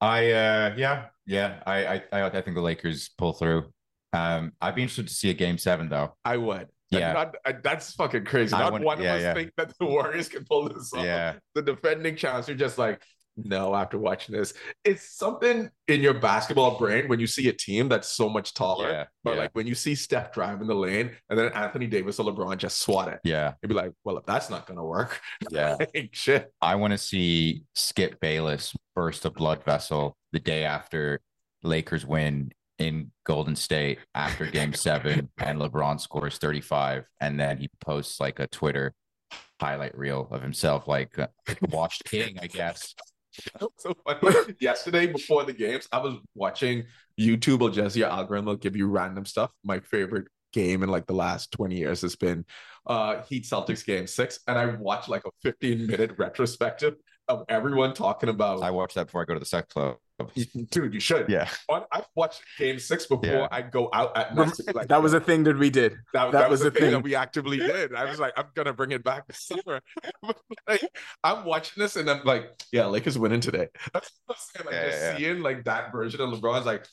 I 0.00 0.30
uh 0.30 0.74
yeah, 0.76 1.06
yeah. 1.26 1.62
I 1.66 1.86
I 1.86 2.02
I 2.12 2.22
I 2.26 2.42
think 2.42 2.56
the 2.56 2.62
Lakers 2.62 3.10
pull 3.18 3.34
through. 3.34 3.72
Um 4.12 4.52
I'd 4.60 4.74
be 4.74 4.82
interested 4.82 5.08
to 5.08 5.14
see 5.14 5.30
a 5.30 5.34
game 5.34 5.58
seven 5.58 5.88
though. 5.88 6.16
I 6.24 6.36
would. 6.38 6.68
Yeah. 6.92 7.12
Not, 7.12 7.34
I, 7.44 7.52
that's 7.52 7.94
fucking 7.94 8.24
crazy. 8.24 8.54
Not 8.54 8.72
would- 8.72 8.82
one 8.82 9.00
yeah, 9.00 9.14
of 9.14 9.16
us 9.16 9.22
yeah. 9.22 9.34
think 9.34 9.52
that 9.56 9.72
the 9.78 9.86
Warriors 9.86 10.28
can 10.28 10.44
pull 10.44 10.68
this 10.68 10.92
off. 10.92 11.04
Yeah. 11.04 11.34
The 11.54 11.62
defending 11.62 12.16
champs 12.16 12.48
are 12.48 12.54
just 12.54 12.78
like, 12.78 13.02
no, 13.36 13.74
after 13.74 13.98
watching 13.98 14.34
this. 14.34 14.54
It's 14.84 15.16
something 15.16 15.70
in 15.88 16.00
your 16.00 16.14
basketball 16.14 16.78
brain 16.78 17.08
when 17.08 17.20
you 17.20 17.26
see 17.26 17.48
a 17.48 17.52
team 17.52 17.88
that's 17.88 18.08
so 18.08 18.28
much 18.28 18.54
taller. 18.54 18.90
Yeah. 18.90 19.04
But 19.24 19.32
yeah, 19.32 19.40
like 19.40 19.50
when 19.54 19.66
you 19.66 19.74
see 19.74 19.94
Steph 19.94 20.32
drive 20.32 20.60
in 20.60 20.66
the 20.66 20.74
lane 20.74 21.12
and 21.30 21.38
then 21.38 21.52
Anthony 21.52 21.86
Davis 21.86 22.18
or 22.18 22.30
LeBron 22.30 22.58
just 22.58 22.80
swat 22.80 23.08
it, 23.08 23.20
yeah, 23.24 23.54
you'd 23.62 23.68
be 23.68 23.74
like, 23.74 23.92
well, 24.04 24.18
if 24.18 24.26
that's 24.26 24.50
not 24.50 24.66
gonna 24.66 24.84
work, 24.84 25.20
yeah. 25.50 25.76
like, 25.78 26.10
shit. 26.12 26.52
I 26.60 26.74
want 26.74 26.92
to 26.92 26.98
see 26.98 27.64
Skip 27.74 28.20
Bayless 28.20 28.74
burst 28.94 29.24
a 29.24 29.30
blood 29.30 29.64
vessel 29.64 30.16
the 30.32 30.40
day 30.40 30.64
after 30.64 31.20
Lakers 31.62 32.04
win 32.04 32.52
in 32.78 33.12
Golden 33.24 33.56
State 33.56 33.98
after 34.14 34.46
game 34.50 34.74
seven 34.74 35.30
and 35.38 35.58
LeBron 35.58 36.00
scores 36.00 36.38
35 36.38 37.04
and 37.20 37.38
then 37.38 37.58
he 37.58 37.68
posts 37.80 38.20
like 38.20 38.40
a 38.40 38.46
Twitter 38.48 38.92
highlight 39.60 39.96
reel 39.96 40.26
of 40.30 40.42
himself 40.42 40.88
like 40.88 41.16
uh, 41.18 41.28
watched 41.70 42.04
King, 42.04 42.36
I 42.42 42.48
guess. 42.48 42.94
So 43.76 43.94
funny. 44.04 44.54
Yesterday 44.60 45.06
before 45.06 45.44
the 45.44 45.52
games, 45.52 45.88
I 45.92 45.98
was 45.98 46.14
watching 46.34 46.84
YouTube 47.18 47.60
will 47.60 47.70
just 47.70 47.96
your 47.96 48.08
algorithm 48.08 48.46
will 48.46 48.56
give 48.56 48.76
you 48.76 48.86
random 48.86 49.24
stuff. 49.24 49.50
My 49.64 49.80
favorite 49.80 50.26
game 50.52 50.82
in 50.82 50.88
like 50.88 51.06
the 51.06 51.14
last 51.14 51.50
20 51.52 51.76
years 51.76 52.02
has 52.02 52.14
been 52.14 52.44
uh 52.86 53.22
Heat 53.28 53.44
Celtics 53.44 53.84
game 53.84 54.06
six. 54.06 54.40
And 54.46 54.58
I 54.58 54.66
watched 54.66 55.08
like 55.08 55.24
a 55.24 55.30
15 55.42 55.86
minute 55.86 56.12
retrospective 56.18 56.94
of 57.32 57.44
everyone 57.48 57.94
talking 57.94 58.28
about 58.28 58.62
I 58.62 58.70
watched 58.70 58.94
that 58.94 59.06
before 59.06 59.22
I 59.22 59.24
go 59.24 59.34
to 59.34 59.40
the 59.40 59.46
sex 59.46 59.72
club. 59.72 59.96
dude, 60.70 60.94
you 60.94 61.00
should. 61.00 61.28
Yeah. 61.28 61.48
I've 61.68 62.06
watched 62.14 62.42
game 62.58 62.78
six 62.78 63.06
before 63.06 63.26
Yeah. 63.26 63.48
I 63.50 63.62
go 63.62 63.88
out 63.92 64.16
at 64.16 64.36
night. 64.36 64.54
to 64.54 64.72
like, 64.72 64.88
that 64.88 65.02
was 65.02 65.14
a 65.14 65.20
thing 65.20 65.42
that 65.44 65.58
we 65.58 65.68
did. 65.68 65.94
that, 66.12 66.30
That 66.30 66.32
that 66.32 66.50
was 66.50 66.60
was 66.60 66.64
the 66.64 66.70
the 66.70 66.78
thing, 66.80 66.90
that 66.92 67.02
we 67.02 67.16
actively 67.16 67.58
did. 67.58 67.92
I 67.94 68.04
was 68.04 68.20
like, 68.20 68.32
I'm 68.36 68.46
gonna 68.54 68.72
bring 68.72 68.92
it 68.92 69.02
back 69.02 69.26
this 69.26 69.42
summer. 69.42 69.80
like, 70.68 70.88
I'm 71.24 71.44
watching 71.44 71.82
this 71.82 71.96
and 71.96 72.08
I'm 72.08 72.22
like, 72.24 72.52
yeah, 72.70 72.86
Lakers 72.86 73.18
winning 73.18 73.40
today. 73.40 73.68
That's 73.92 74.10
what 74.26 74.36
I'm 74.36 74.62
saying. 74.62 74.66
Like 74.66 74.74
Yeah, 74.74 74.90
just 74.90 75.02
yeah, 75.02 75.10
yeah. 75.12 75.16
seeing 75.18 75.40
like 75.42 75.64
that 75.64 75.90
version 75.90 76.20
of 76.20 76.30
LeBron 76.30 76.52
LeBron's 76.52 76.66
like, 76.66 76.86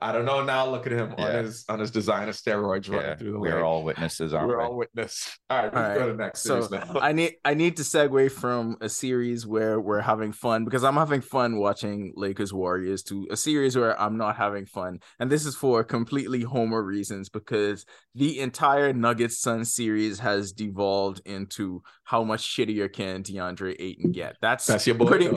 I 0.00 0.12
don't 0.12 0.24
know 0.26 0.44
now. 0.44 0.68
Look 0.70 0.86
at 0.86 0.92
him 0.92 1.14
on 1.16 1.32
his 1.44 1.64
on 1.68 1.78
his 1.78 1.90
design 1.90 2.28
of 2.28 2.34
steroids 2.34 2.90
running 2.90 3.06
Yeah, 3.10 3.14
through 3.16 3.32
the 3.32 3.38
we 3.38 3.48
lane. 3.48 3.58
are 3.58 3.64
all 3.64 3.82
witnesses, 3.82 4.34
aren't 4.34 4.48
We're 4.48 4.58
we? 4.58 4.64
all 4.64 4.76
witness. 4.76 5.38
All 5.48 5.58
right, 5.58 5.66
All 5.66 5.82
can 5.82 5.94
go 5.94 6.06
to 6.08 6.12
the 6.12 6.18
next 6.18 6.40
so 6.40 6.60
series 6.60 6.70
now. 6.70 7.00
I 7.00 7.12
need 7.12 7.36
I 7.44 7.54
need 7.54 7.76
to 7.76 7.82
segue 7.84 8.32
from 8.32 8.76
a 8.80 8.88
series 8.88 9.46
where 9.46 9.80
we're 9.80 10.00
having 10.00 10.32
fun 10.32 10.64
because 10.64 10.82
I'm 10.84 10.96
having 10.96 11.20
fun 11.20 11.56
watching 11.58 12.12
Lakers 12.16 12.52
Warriors 12.52 13.02
to 13.04 13.28
a 13.30 13.36
series 13.36 13.76
where 13.76 13.98
I'm 14.00 14.16
not 14.18 14.36
having 14.36 14.66
fun, 14.66 14.98
and 15.20 15.30
this 15.30 15.46
is 15.46 15.54
for 15.54 15.82
completely 15.84 16.42
homer 16.42 16.82
reasons 16.82 17.28
because 17.28 17.86
the 18.14 18.40
entire 18.40 18.92
Nuggets 18.92 19.38
Sun 19.38 19.64
series 19.64 20.18
has 20.18 20.52
devolved 20.52 21.20
into 21.26 21.82
how 22.04 22.22
much 22.24 22.42
shittier 22.42 22.92
can 22.92 23.22
DeAndre 23.22 23.76
Ayton 23.78 24.10
get. 24.12 24.36
That's 24.42 24.66
That's 24.66 24.86
your 24.86 24.96
boy. 24.96 25.06
pretty. 25.06 25.28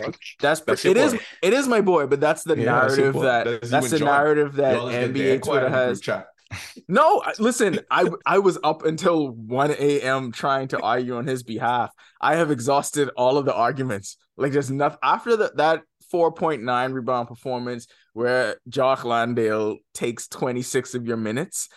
That's, 0.42 0.62
That's 0.62 0.86
it 0.86 0.98
is 0.98 1.14
it 1.44 1.54
is 1.54 1.68
my 1.68 1.82
boy, 1.82 2.08
but 2.08 2.20
that's 2.20 2.44
the 2.44 2.58
Yeah, 2.58 2.66
narrative 2.66 3.14
boy. 3.14 3.24
that 3.24 3.46
That's 3.46 3.70
that's, 3.70 3.90
the 3.92 4.00
John. 4.00 4.08
Narrative 4.56 4.56
that 4.58 4.74
Y'all 4.76 4.92
just 4.92 5.14
get 5.14 5.42
NBA 5.42 5.44
Twitter 5.44 5.66
in 5.68 5.72
the 5.72 5.78
group 5.78 5.88
has. 5.90 6.02
chat. 6.02 6.28
No, 6.88 7.22
listen, 7.38 7.80
I 7.92 8.10
I 8.26 8.40
was 8.40 8.58
up 8.64 8.84
until 8.84 9.30
1 9.30 9.72
a.m. 9.72 10.32
trying 10.32 10.70
to 10.70 10.80
argue 10.80 11.18
on 11.18 11.28
his 11.28 11.44
behalf. 11.44 11.92
I 12.20 12.38
have 12.38 12.50
exhausted 12.50 13.10
all 13.16 13.38
of 13.38 13.46
the 13.46 13.54
arguments. 13.54 14.18
Like 14.36 14.52
there's 14.54 14.72
nothing 14.72 14.98
after 15.04 15.36
the, 15.38 15.52
that 15.58 15.84
4.9 16.12 16.94
rebound 16.94 17.28
performance 17.28 17.86
where 18.14 18.56
Jock 18.68 19.06
Landale 19.06 19.78
takes 19.94 20.28
26 20.28 20.96
of 20.96 21.06
your 21.06 21.18
minutes. 21.18 21.70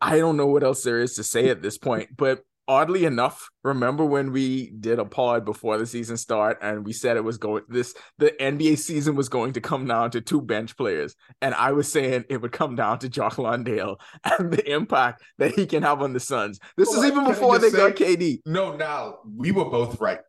I 0.00 0.18
don't 0.18 0.36
know 0.36 0.46
what 0.46 0.62
else 0.62 0.84
there 0.84 1.00
is 1.00 1.14
to 1.14 1.24
say 1.24 1.48
at 1.48 1.60
this 1.60 1.76
point, 1.76 2.16
but 2.16 2.44
oddly 2.68 3.04
enough, 3.06 3.48
remember 3.64 4.04
when 4.04 4.30
we 4.30 4.70
did 4.78 4.98
a 4.98 5.04
pod 5.04 5.44
before 5.44 5.78
the 5.78 5.86
season 5.86 6.16
start 6.16 6.58
and 6.62 6.84
we 6.84 6.92
said 6.92 7.16
it 7.16 7.24
was 7.24 7.38
going 7.38 7.64
this 7.68 7.94
the 8.18 8.32
NBA 8.38 8.78
season 8.78 9.16
was 9.16 9.28
going 9.28 9.54
to 9.54 9.60
come 9.60 9.86
down 9.86 10.10
to 10.12 10.20
two 10.20 10.42
bench 10.42 10.76
players 10.76 11.16
and 11.40 11.54
I 11.54 11.72
was 11.72 11.90
saying 11.90 12.26
it 12.28 12.40
would 12.42 12.52
come 12.52 12.76
down 12.76 12.98
to 13.00 13.08
Jock 13.08 13.38
Landale 13.38 13.98
and 14.24 14.52
the 14.52 14.70
impact 14.70 15.22
that 15.38 15.52
he 15.52 15.66
can 15.66 15.82
have 15.82 16.02
on 16.02 16.12
the 16.12 16.20
Suns. 16.20 16.60
This 16.76 16.92
Hold 16.92 17.04
is 17.04 17.10
even 17.10 17.24
before 17.24 17.58
they 17.58 17.70
just 17.70 17.76
got 17.76 17.96
KD. 17.96 18.40
No, 18.46 18.76
now 18.76 19.18
we 19.36 19.50
were 19.50 19.64
both 19.64 20.00
right. 20.00 20.20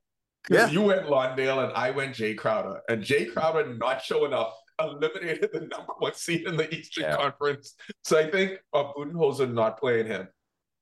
Yeah. 0.49 0.69
You 0.69 0.81
went 0.81 1.09
Landale 1.09 1.59
and 1.59 1.73
I 1.73 1.91
went 1.91 2.15
Jay 2.15 2.33
Crowder. 2.33 2.79
And 2.87 3.03
Jay 3.03 3.25
Crowder 3.25 3.75
not 3.75 4.01
showing 4.01 4.33
up 4.33 4.55
eliminated 4.79 5.49
the 5.51 5.59
number 5.59 5.93
one 5.99 6.13
seed 6.13 6.47
in 6.47 6.55
the 6.55 6.73
Eastern 6.73 7.03
Yeah. 7.03 7.17
Conference. 7.17 7.75
So 8.03 8.17
I 8.17 8.29
think 8.31 8.59
uh, 8.73 8.85
Budenholzer 8.95 9.51
not 9.51 9.79
playing 9.79 10.07
him. 10.07 10.27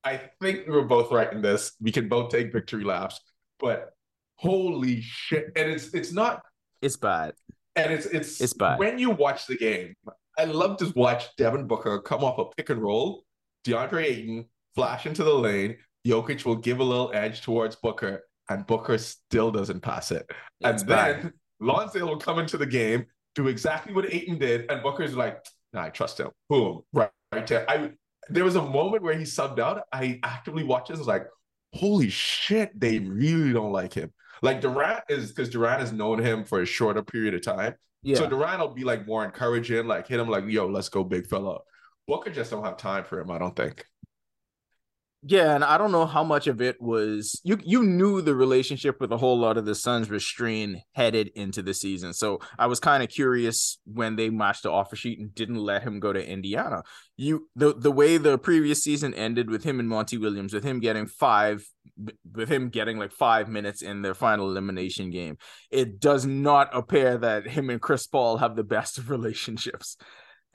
I 0.08 0.22
think 0.42 0.66
we 0.68 0.74
were 0.74 0.86
both 0.86 1.12
right 1.12 1.32
in 1.32 1.42
this. 1.42 1.74
We 1.82 1.92
can 1.92 2.08
both 2.08 2.30
take 2.32 2.52
victory 2.54 2.84
laps. 2.84 3.20
But 3.60 3.92
holy 4.36 5.02
shit. 5.02 5.46
And 5.56 5.70
it's 5.72 5.94
it's 5.94 6.12
not 6.14 6.42
It's 6.82 6.96
bad. 6.98 7.34
and 7.76 7.92
it's 7.92 8.06
it's 8.06 8.40
It's 8.42 8.54
bad. 8.54 8.80
when 8.80 8.98
you 9.00 9.10
watch 9.12 9.48
the 9.48 9.58
game. 9.58 9.94
I 10.38 10.46
love 10.46 10.78
to 10.78 10.92
watch 10.96 11.26
Devin 11.38 11.66
Booker 11.68 12.00
come 12.00 12.24
off 12.24 12.38
a 12.38 12.46
pick 12.56 12.70
and 12.70 12.80
roll, 12.82 13.24
DeAndre 13.66 14.04
Ayton 14.04 14.46
flash 14.76 15.06
into 15.08 15.24
the 15.24 15.34
lane. 15.34 15.78
Jokic 16.08 16.46
will 16.46 16.56
give 16.56 16.80
a 16.80 16.84
little 16.84 17.12
edge 17.14 17.42
towards 17.42 17.76
Booker, 17.76 18.24
and 18.50 18.66
Booker 18.68 18.98
still 19.00 19.50
doesn't 19.52 19.82
pass 19.82 20.12
it. 20.12 20.26
It's 20.62 20.82
and 20.84 20.88
bad. 20.90 21.22
then 21.24 21.34
Landale 21.60 22.08
will 22.08 22.18
come 22.20 22.38
into 22.40 22.56
the 22.58 22.68
game, 22.68 23.08
do 23.36 23.48
exactly 23.48 23.94
what 23.94 24.14
Ayton 24.14 24.38
did, 24.38 24.70
and 24.72 24.82
Booker's 24.84 25.16
like, 25.16 25.44
nah, 25.74 25.84
I 25.86 25.90
trust 25.90 26.20
him. 26.20 26.30
Boom, 26.50 26.82
right, 26.94 27.10
right 27.34 27.48
there. 27.48 27.66
I 27.70 27.92
there 28.30 28.44
was 28.44 28.56
a 28.56 28.62
moment 28.62 29.04
where 29.04 29.18
he 29.18 29.24
subbed 29.24 29.60
out. 29.60 29.84
I 29.92 30.20
actively 30.24 30.64
watched 30.64 30.90
this, 30.90 30.98
I 30.98 31.00
was 31.00 31.08
like, 31.08 31.28
holy 31.74 32.10
shit, 32.10 32.78
they 32.80 33.00
really 33.00 33.54
don't 33.54 33.72
like 33.72 33.94
him. 33.94 34.14
Like 34.42 34.62
Durant 34.62 35.04
is 35.10 35.32
because 35.32 35.50
Durant 35.50 35.80
has 35.80 35.92
known 35.92 36.20
him 36.20 36.44
for 36.44 36.62
a 36.62 36.66
shorter 36.66 37.04
period 37.04 37.34
of 37.34 37.44
time. 37.44 37.76
Yeah. 38.04 38.18
So 38.18 38.28
Durant 38.28 38.60
will 38.60 38.70
be 38.70 38.84
like 38.84 39.08
more 39.08 39.26
encouraging, 39.26 39.88
like 39.88 40.08
hit 40.08 40.20
him 40.20 40.30
like, 40.30 40.46
yo, 40.48 40.68
let's 40.68 40.90
go, 40.90 41.04
big 41.04 41.28
fella. 41.28 41.60
Booker 42.08 42.30
just 42.30 42.52
don't 42.52 42.64
have 42.64 42.78
time 42.78 43.04
for 43.04 43.20
him, 43.20 43.32
I 43.32 43.38
don't 43.38 43.56
think. 43.56 43.84
Yeah, 45.24 45.56
and 45.56 45.64
I 45.64 45.80
don't 45.80 45.92
know 45.92 46.06
how 46.06 46.24
much 46.24 46.46
of 46.46 46.62
it 46.62 46.80
was 46.80 47.42
you 47.44 47.58
you 47.64 47.84
knew 47.84 48.22
the 48.22 48.36
relationship 48.36 49.02
with 49.02 49.12
a 49.12 49.18
whole 49.18 49.38
lot 49.38 49.58
of 49.58 49.66
the 49.66 49.74
Suns 49.74 50.10
was 50.10 50.24
strained 50.24 50.78
headed 50.94 51.32
into 51.36 51.64
the 51.64 51.74
season. 51.74 52.14
So 52.14 52.40
I 52.60 52.68
was 52.68 52.80
kind 52.80 53.02
of 53.02 53.10
curious 53.10 53.80
when 53.86 54.16
they 54.16 54.30
matched 54.30 54.64
the 54.64 54.72
offer 54.72 54.96
sheet 54.96 55.18
and 55.18 55.34
didn't 55.34 55.58
let 55.58 55.82
him 55.82 56.00
go 56.00 56.14
to 56.14 56.26
Indiana. 56.26 56.84
You 57.16 57.50
the 57.56 57.74
the 57.74 57.92
way 57.92 58.18
the 58.18 58.38
previous 58.38 58.84
season 58.84 59.16
ended 59.16 59.50
with 59.50 59.64
him 59.64 59.80
and 59.80 59.90
Monty 59.90 60.20
Williams, 60.20 60.54
with 60.54 60.64
him 60.64 60.80
getting 60.80 61.08
five 61.08 61.68
with 62.32 62.50
him 62.50 62.70
getting 62.70 63.00
like 63.00 63.12
five 63.12 63.50
minutes 63.50 63.82
in 63.82 64.04
their 64.04 64.14
final 64.14 64.52
elimination 64.52 65.10
game, 65.10 65.38
it 65.72 66.00
does 66.00 66.28
not 66.28 66.70
appear 66.74 67.18
that 67.18 67.48
him 67.48 67.72
and 67.72 67.82
Chris 67.82 68.06
Paul 68.06 68.38
have 68.38 68.56
the 68.56 68.64
best 68.64 69.00
of 69.00 69.10
relationships. 69.18 69.98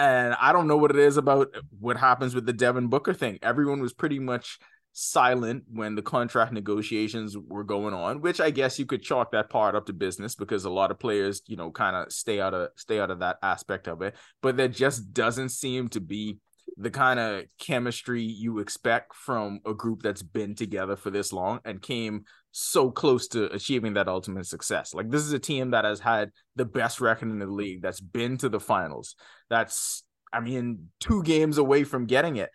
And 0.03 0.35
I 0.41 0.53
don't 0.53 0.67
know 0.67 0.77
what 0.77 0.91
it 0.91 0.97
is 0.97 1.17
about 1.17 1.55
what 1.79 1.97
happens 1.97 2.35
with 2.35 2.45
the 2.45 2.53
Devin 2.53 2.89
Booker 2.89 3.15
thing. 3.15 3.39
Everyone 3.41 3.81
was 3.81 3.93
pretty 3.93 4.19
much 4.19 4.59
silent 4.91 5.63
when 5.73 5.95
the 5.95 6.03
contract 6.03 6.53
negotiations 6.53 7.39
were 7.39 7.63
going 7.63 7.95
on, 7.95 8.21
which 8.21 8.41
I 8.41 8.51
guess 8.51 8.81
you 8.81 8.85
could 8.85 9.05
chalk 9.05 9.31
that 9.31 9.49
part 9.49 9.77
up 9.77 9.87
to 9.87 9.93
business 9.93 10.35
because 10.35 10.65
a 10.65 10.71
lot 10.71 10.91
of 10.91 10.99
players, 10.99 11.43
you 11.47 11.55
know, 11.55 11.71
kind 11.71 11.95
of 11.95 12.13
stay 12.13 12.41
out 12.41 12.53
of 12.53 12.71
stay 12.75 12.99
out 12.99 13.13
of 13.13 13.21
that 13.21 13.37
aspect 13.45 13.87
of 13.87 14.03
it. 14.03 14.17
But 14.41 14.57
there 14.57 14.67
just 14.67 15.13
doesn't 15.13 15.51
seem 15.51 15.87
to 15.91 16.01
be 16.01 16.39
the 16.77 16.91
kind 16.91 17.21
of 17.21 17.45
chemistry 17.61 18.25
you 18.25 18.59
expect 18.59 19.15
from 19.15 19.61
a 19.65 19.73
group 19.73 20.03
that's 20.03 20.23
been 20.23 20.57
together 20.57 20.97
for 20.97 21.11
this 21.11 21.33
long 21.33 21.61
and 21.65 21.81
came 21.81 22.25
so 22.53 22.91
close 22.91 23.29
to 23.29 23.53
achieving 23.53 23.95
that 23.95 24.09
ultimate 24.09 24.47
success. 24.47 24.95
Like 24.95 25.11
this 25.11 25.23
is 25.23 25.33
a 25.33 25.39
team 25.39 25.71
that 25.71 25.85
has 25.85 26.01
had 26.01 26.31
the 26.55 26.65
best 26.67 27.01
record 27.01 27.31
in 27.31 27.39
the 27.39 27.47
league, 27.47 27.83
that's 27.83 28.01
been 28.01 28.37
to 28.39 28.49
the 28.49 28.61
finals. 28.61 29.17
That's 29.51 30.05
I 30.33 30.41
mean, 30.41 30.89
two 31.01 31.23
games 31.23 31.59
away 31.59 31.85
from 31.85 32.07
getting 32.07 32.37
it. 32.37 32.51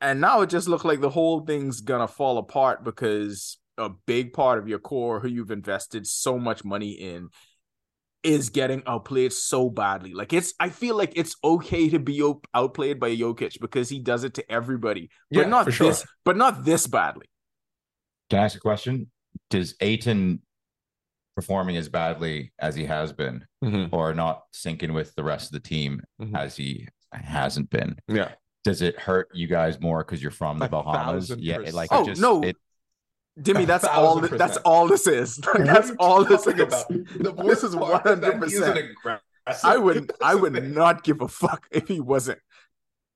And 0.00 0.20
now 0.20 0.40
it 0.42 0.50
just 0.50 0.68
looked 0.68 0.84
like 0.84 1.00
the 1.00 1.10
whole 1.10 1.40
thing's 1.40 1.80
gonna 1.80 2.08
fall 2.08 2.38
apart 2.38 2.84
because 2.84 3.58
a 3.78 3.90
big 4.06 4.32
part 4.32 4.58
of 4.58 4.68
your 4.68 4.78
core 4.78 5.20
who 5.20 5.28
you've 5.28 5.50
invested 5.50 6.06
so 6.06 6.38
much 6.38 6.64
money 6.64 6.90
in 6.90 7.28
is 8.22 8.50
getting 8.50 8.82
outplayed 8.86 9.32
so 9.32 9.68
badly. 9.70 10.14
Like 10.14 10.32
it's 10.32 10.54
I 10.60 10.68
feel 10.68 10.96
like 10.96 11.12
it's 11.16 11.34
okay 11.42 11.88
to 11.90 11.98
be 11.98 12.22
out- 12.22 12.44
outplayed 12.54 13.00
by 13.00 13.16
Jokic 13.16 13.60
because 13.60 13.88
he 13.88 13.98
does 14.00 14.22
it 14.24 14.34
to 14.34 14.52
everybody. 14.52 15.10
But 15.32 15.40
Yeah, 15.40 15.46
not 15.46 15.64
for 15.64 15.72
sure. 15.72 15.88
this 15.88 16.04
but 16.24 16.36
not 16.36 16.64
this 16.64 16.86
badly. 16.86 17.26
Can 18.32 18.38
I 18.40 18.44
ask 18.44 18.56
a 18.56 18.60
question? 18.60 19.10
Does 19.50 19.74
Ayton 19.82 20.40
performing 21.36 21.76
as 21.76 21.90
badly 21.90 22.50
as 22.58 22.74
he 22.74 22.86
has 22.86 23.12
been, 23.12 23.44
or 23.92 24.14
not 24.14 24.44
syncing 24.54 24.94
with 24.94 25.14
the 25.16 25.22
rest 25.22 25.48
of 25.48 25.52
the 25.52 25.68
team 25.68 26.02
Mhm. 26.18 26.34
as 26.34 26.56
he 26.56 26.88
hasn't 27.12 27.68
been? 27.68 27.98
Yeah. 28.08 28.32
Does 28.64 28.80
it 28.80 28.98
hurt 28.98 29.28
you 29.34 29.48
guys 29.48 29.78
more 29.82 29.98
because 30.02 30.22
you're 30.22 30.30
from 30.30 30.58
the 30.60 30.64
A 30.64 30.68
Bahamas? 30.70 31.28
Yeah, 31.36 31.56
it, 31.60 31.74
like 31.74 31.90
percent. 31.90 32.06
it 32.06 32.10
Oh, 32.10 32.12
just, 32.14 32.22
no. 32.22 32.42
it, 32.42 32.56
Dimmy, 33.38 33.66
that's 33.66 33.84
thousand 33.84 34.30
all. 34.32 34.38
That's 34.38 34.56
all 34.58 34.88
this 34.88 35.06
is. 35.06 35.38
What 35.44 35.66
that's 35.66 35.90
all 35.98 36.24
this 36.24 36.46
is. 36.46 36.58
about? 36.58 36.88
The 36.88 37.34
This 37.46 37.62
is 37.64 37.74
part 37.74 38.06
is 38.06 38.20
that 38.20 38.34
100%. 38.40 38.44
He's 38.44 38.60
an 38.60 38.78
aggressive. 38.78 39.22
I 39.62 39.76
would. 39.76 40.08
That's 40.08 40.18
I 40.22 40.34
would 40.36 40.54
not 40.74 41.04
give 41.04 41.20
a 41.20 41.28
fuck 41.28 41.66
if 41.70 41.86
he 41.86 42.00
wasn't. 42.00 42.38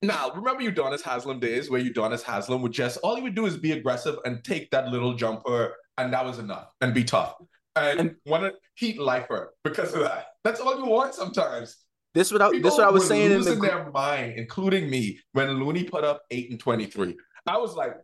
Now, 0.03 0.31
remember 0.35 0.63
Udonis 0.63 1.01
Haslam 1.03 1.41
days 1.41 1.71
where 1.71 1.81
Udonis 1.83 2.23
Haslam 2.23 2.63
would 2.63 2.73
just 2.73 2.99
all 3.03 3.17
he 3.17 3.23
would 3.23 3.35
do 3.35 3.47
is 3.47 3.57
be 3.57 3.73
aggressive 3.73 4.17
and 4.25 4.45
take 4.45 4.71
that 4.71 4.89
little 4.89 5.15
jumper, 5.15 5.75
and 5.99 6.13
that 6.13 6.25
was 6.25 6.39
enough, 6.39 6.69
and 6.81 6.93
be 6.95 7.03
tough. 7.05 7.35
And, 7.75 8.01
And- 8.01 8.17
want 8.27 8.45
to 8.45 8.53
heat 8.75 8.99
lifer 9.01 9.55
because 9.65 9.95
of 9.95 10.01
that. 10.01 10.27
That's 10.45 10.61
all 10.61 10.77
you 10.79 10.87
want 10.87 11.15
sometimes. 11.15 11.77
This 12.15 12.33
what 12.33 12.41
I, 12.41 12.51
People 12.51 12.71
this 12.71 12.79
what 12.79 12.87
I 12.87 12.91
was 12.91 13.07
saying 13.07 13.31
in 13.33 13.43
the 13.43 13.55
their 13.57 13.91
mind, 13.91 14.35
including 14.39 14.89
me, 14.89 15.21
when 15.33 15.51
Looney 15.63 15.85
put 15.85 16.03
up 16.05 16.23
eight 16.31 16.51
and 16.51 16.59
twenty-three. 16.59 17.15
I 17.47 17.59
was 17.59 17.75
like, 17.75 17.95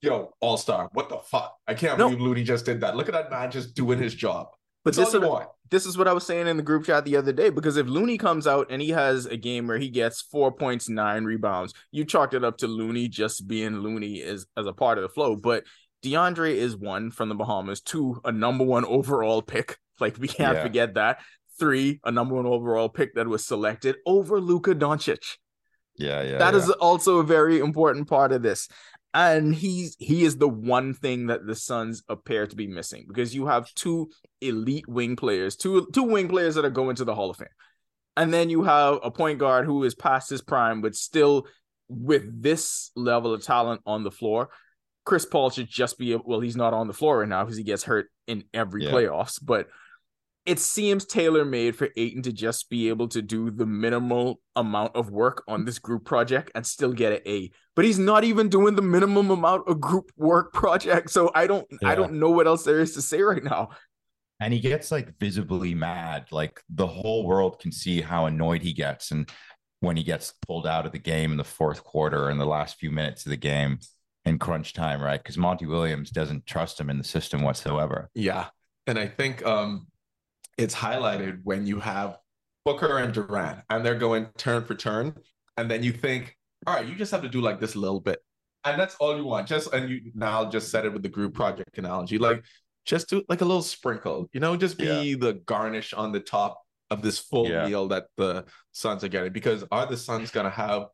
"Yo, 0.00 0.32
all 0.40 0.56
star, 0.56 0.88
what 0.92 1.08
the 1.10 1.18
fuck? 1.18 1.54
I 1.68 1.74
can't 1.74 1.98
No. 1.98 2.08
believe 2.08 2.20
Looney 2.22 2.44
just 2.44 2.64
did 2.64 2.80
that. 2.80 2.96
Look 2.96 3.08
at 3.08 3.12
that 3.14 3.30
man 3.30 3.50
just 3.50 3.74
doing 3.74 3.98
his 3.98 4.14
job. 4.14 4.48
But 4.84 4.94
That's 4.96 5.12
this 5.12 5.14
you 5.14 5.20
what, 5.20 5.30
want. 5.30 5.48
this 5.70 5.86
is 5.86 5.96
what 5.96 6.08
I 6.08 6.12
was 6.12 6.26
saying 6.26 6.48
in 6.48 6.56
the 6.56 6.62
group 6.62 6.84
chat 6.86 7.04
the 7.04 7.16
other 7.16 7.32
day. 7.32 7.50
Because 7.50 7.76
if 7.76 7.86
Looney 7.86 8.18
comes 8.18 8.46
out 8.46 8.66
and 8.70 8.82
he 8.82 8.88
has 8.90 9.26
a 9.26 9.36
game 9.36 9.66
where 9.68 9.78
he 9.78 9.88
gets 9.90 10.20
four 10.22 10.50
points, 10.52 10.88
nine 10.88 11.24
rebounds, 11.24 11.72
you 11.92 12.04
chalked 12.04 12.34
it 12.34 12.42
up 12.44 12.58
to 12.58 12.66
Looney 12.66 13.08
just 13.08 13.46
being 13.46 13.78
Looney 13.78 14.22
as 14.22 14.46
as 14.56 14.66
a 14.66 14.72
part 14.72 14.98
of 14.98 15.02
the 15.02 15.08
flow. 15.08 15.36
But 15.36 15.64
DeAndre 16.04 16.54
is 16.54 16.76
one 16.76 17.10
from 17.12 17.28
the 17.28 17.36
Bahamas, 17.36 17.80
two 17.80 18.20
a 18.24 18.32
number 18.32 18.64
one 18.64 18.84
overall 18.84 19.42
pick. 19.42 19.78
Like 20.00 20.18
we 20.18 20.26
can't 20.26 20.56
Yeah. 20.56 20.62
forget 20.64 20.94
that. 20.94 21.20
Three 21.60 22.00
a 22.02 22.10
number 22.10 22.34
one 22.34 22.46
overall 22.46 22.88
pick 22.88 23.14
that 23.14 23.28
was 23.28 23.46
selected 23.46 23.96
over 24.04 24.40
Luka 24.40 24.74
Doncic. 24.74 25.36
yeah, 25.96 26.22
yeah. 26.22 26.38
That 26.38 26.54
yeah. 26.54 26.60
is 26.60 26.70
also 26.70 27.18
a 27.18 27.22
very 27.24 27.60
important 27.60 28.08
part 28.08 28.32
of 28.32 28.42
this. 28.42 28.68
And 29.14 29.54
he's 29.54 29.96
he 29.98 30.24
is 30.24 30.38
the 30.38 30.48
one 30.48 30.94
thing 30.94 31.26
that 31.26 31.46
the 31.46 31.54
Suns 31.54 32.02
appear 32.08 32.46
to 32.46 32.56
be 32.56 32.66
missing 32.66 33.04
because 33.06 33.34
you 33.34 33.46
have 33.46 33.72
two 33.74 34.10
elite 34.40 34.88
wing 34.88 35.16
players, 35.16 35.54
two 35.56 35.86
two 35.92 36.04
wing 36.04 36.28
players 36.28 36.54
that 36.54 36.64
are 36.64 36.70
going 36.70 36.96
to 36.96 37.04
the 37.04 37.14
Hall 37.14 37.30
of 37.30 37.36
Fame. 37.36 37.48
And 38.16 38.32
then 38.32 38.48
you 38.50 38.62
have 38.62 38.98
a 39.02 39.10
point 39.10 39.38
guard 39.38 39.66
who 39.66 39.84
is 39.84 39.94
past 39.94 40.30
his 40.30 40.42
prime, 40.42 40.80
but 40.80 40.94
still 40.94 41.46
with 41.88 42.42
this 42.42 42.90
level 42.96 43.34
of 43.34 43.42
talent 43.42 43.82
on 43.86 44.02
the 44.02 44.10
floor. 44.10 44.48
Chris 45.04 45.26
Paul 45.26 45.50
should 45.50 45.68
just 45.68 45.98
be 45.98 46.16
well, 46.16 46.40
he's 46.40 46.56
not 46.56 46.72
on 46.72 46.86
the 46.86 46.94
floor 46.94 47.20
right 47.20 47.28
now 47.28 47.44
because 47.44 47.56
he 47.58 47.64
gets 47.64 47.82
hurt 47.82 48.06
in 48.26 48.44
every 48.54 48.84
Yeah. 48.84 48.92
playoffs, 48.92 49.38
but 49.42 49.66
it 50.44 50.58
seems 50.58 51.04
tailor 51.04 51.44
made 51.44 51.76
for 51.76 51.88
Ayton 51.96 52.22
to 52.22 52.32
just 52.32 52.68
be 52.68 52.88
able 52.88 53.06
to 53.08 53.22
do 53.22 53.50
the 53.50 53.66
minimal 53.66 54.40
amount 54.56 54.96
of 54.96 55.10
work 55.10 55.44
on 55.46 55.64
this 55.64 55.78
group 55.78 56.04
project 56.04 56.50
and 56.54 56.66
still 56.66 56.92
get 56.92 57.12
an 57.12 57.20
A. 57.26 57.50
But 57.76 57.84
he's 57.84 57.98
not 57.98 58.24
even 58.24 58.48
doing 58.48 58.74
the 58.74 58.82
minimum 58.82 59.30
amount 59.30 59.68
of 59.68 59.80
group 59.80 60.10
work 60.16 60.52
project. 60.52 61.10
So 61.10 61.30
I 61.34 61.46
don't 61.46 61.66
I 61.84 61.94
don't 61.94 62.14
know 62.14 62.30
what 62.30 62.46
else 62.46 62.64
there 62.64 62.80
is 62.80 62.94
to 62.94 63.02
say 63.02 63.20
right 63.22 63.42
now. 63.44 63.70
and 64.40 64.52
he 64.52 64.58
gets 64.60 64.90
like 64.90 65.16
visibly 65.20 65.72
mad 65.74 66.26
like 66.32 66.60
the 66.68 66.86
whole 66.86 67.24
world 67.24 67.60
can 67.60 67.70
see 67.70 68.00
how 68.00 68.26
annoyed 68.26 68.62
he 68.62 68.72
gets 68.72 69.12
and 69.12 69.30
when 69.80 69.96
he 69.96 70.02
gets 70.02 70.34
pulled 70.46 70.66
out 70.66 70.86
of 70.86 70.90
the 70.92 70.98
game 70.98 71.30
in 71.30 71.36
the 71.36 71.44
fourth 71.44 71.84
quarter 71.84 72.30
in 72.30 72.38
the 72.38 72.46
last 72.46 72.76
few 72.78 72.90
minutes 72.90 73.24
of 73.24 73.30
the 73.30 73.36
game 73.36 73.78
in 74.24 74.38
crunch 74.40 74.72
time 74.72 75.00
right 75.00 75.22
because 75.22 75.38
monty 75.38 75.66
williams 75.66 76.10
doesn't 76.10 76.44
trust 76.46 76.80
him 76.80 76.90
in 76.90 76.98
the 76.98 77.04
system 77.04 77.42
whatsoever 77.42 78.10
Yeah. 78.14 78.46
And 78.88 78.98
I 78.98 79.06
think 79.06 79.46
um 79.46 79.86
it's 80.58 80.74
highlighted 80.74 81.40
when 81.44 81.66
you 81.66 81.80
have 81.80 82.18
Booker 82.64 82.98
and 82.98 83.12
Durant 83.12 83.60
and 83.70 83.84
they're 83.84 83.98
going 83.98 84.26
turn 84.36 84.64
for 84.64 84.74
turn. 84.74 85.14
And 85.56 85.70
then 85.70 85.82
you 85.82 85.92
think, 85.92 86.36
all 86.66 86.74
right, 86.74 86.86
you 86.86 86.94
just 86.94 87.10
have 87.12 87.22
to 87.22 87.28
do 87.28 87.40
like 87.40 87.60
this 87.60 87.74
a 87.74 87.78
little 87.78 88.00
bit. 88.00 88.20
And 88.64 88.78
that's 88.80 88.94
all 88.96 89.16
you 89.16 89.24
want. 89.24 89.48
Just 89.48 89.72
and 89.72 89.90
you 89.90 90.12
now 90.14 90.48
just 90.48 90.70
said 90.70 90.84
it 90.84 90.92
with 90.92 91.02
the 91.02 91.08
group 91.08 91.34
project 91.34 91.76
analogy. 91.78 92.18
Like 92.18 92.44
just 92.84 93.08
do 93.08 93.22
like 93.28 93.40
a 93.40 93.44
little 93.44 93.62
sprinkle, 93.62 94.28
you 94.32 94.40
know, 94.40 94.56
just 94.56 94.78
be 94.78 95.14
the 95.14 95.34
garnish 95.34 95.92
on 95.92 96.12
the 96.12 96.20
top 96.20 96.60
of 96.90 97.02
this 97.02 97.18
full 97.18 97.48
Yeah. 97.48 97.66
meal 97.66 97.88
that 97.88 98.04
the 98.16 98.44
Suns 98.72 99.02
are 99.02 99.08
getting. 99.08 99.32
Because 99.32 99.64
are 99.72 99.86
the 99.86 99.96
Suns 99.96 100.30
gonna 100.30 100.50
have 100.50 100.86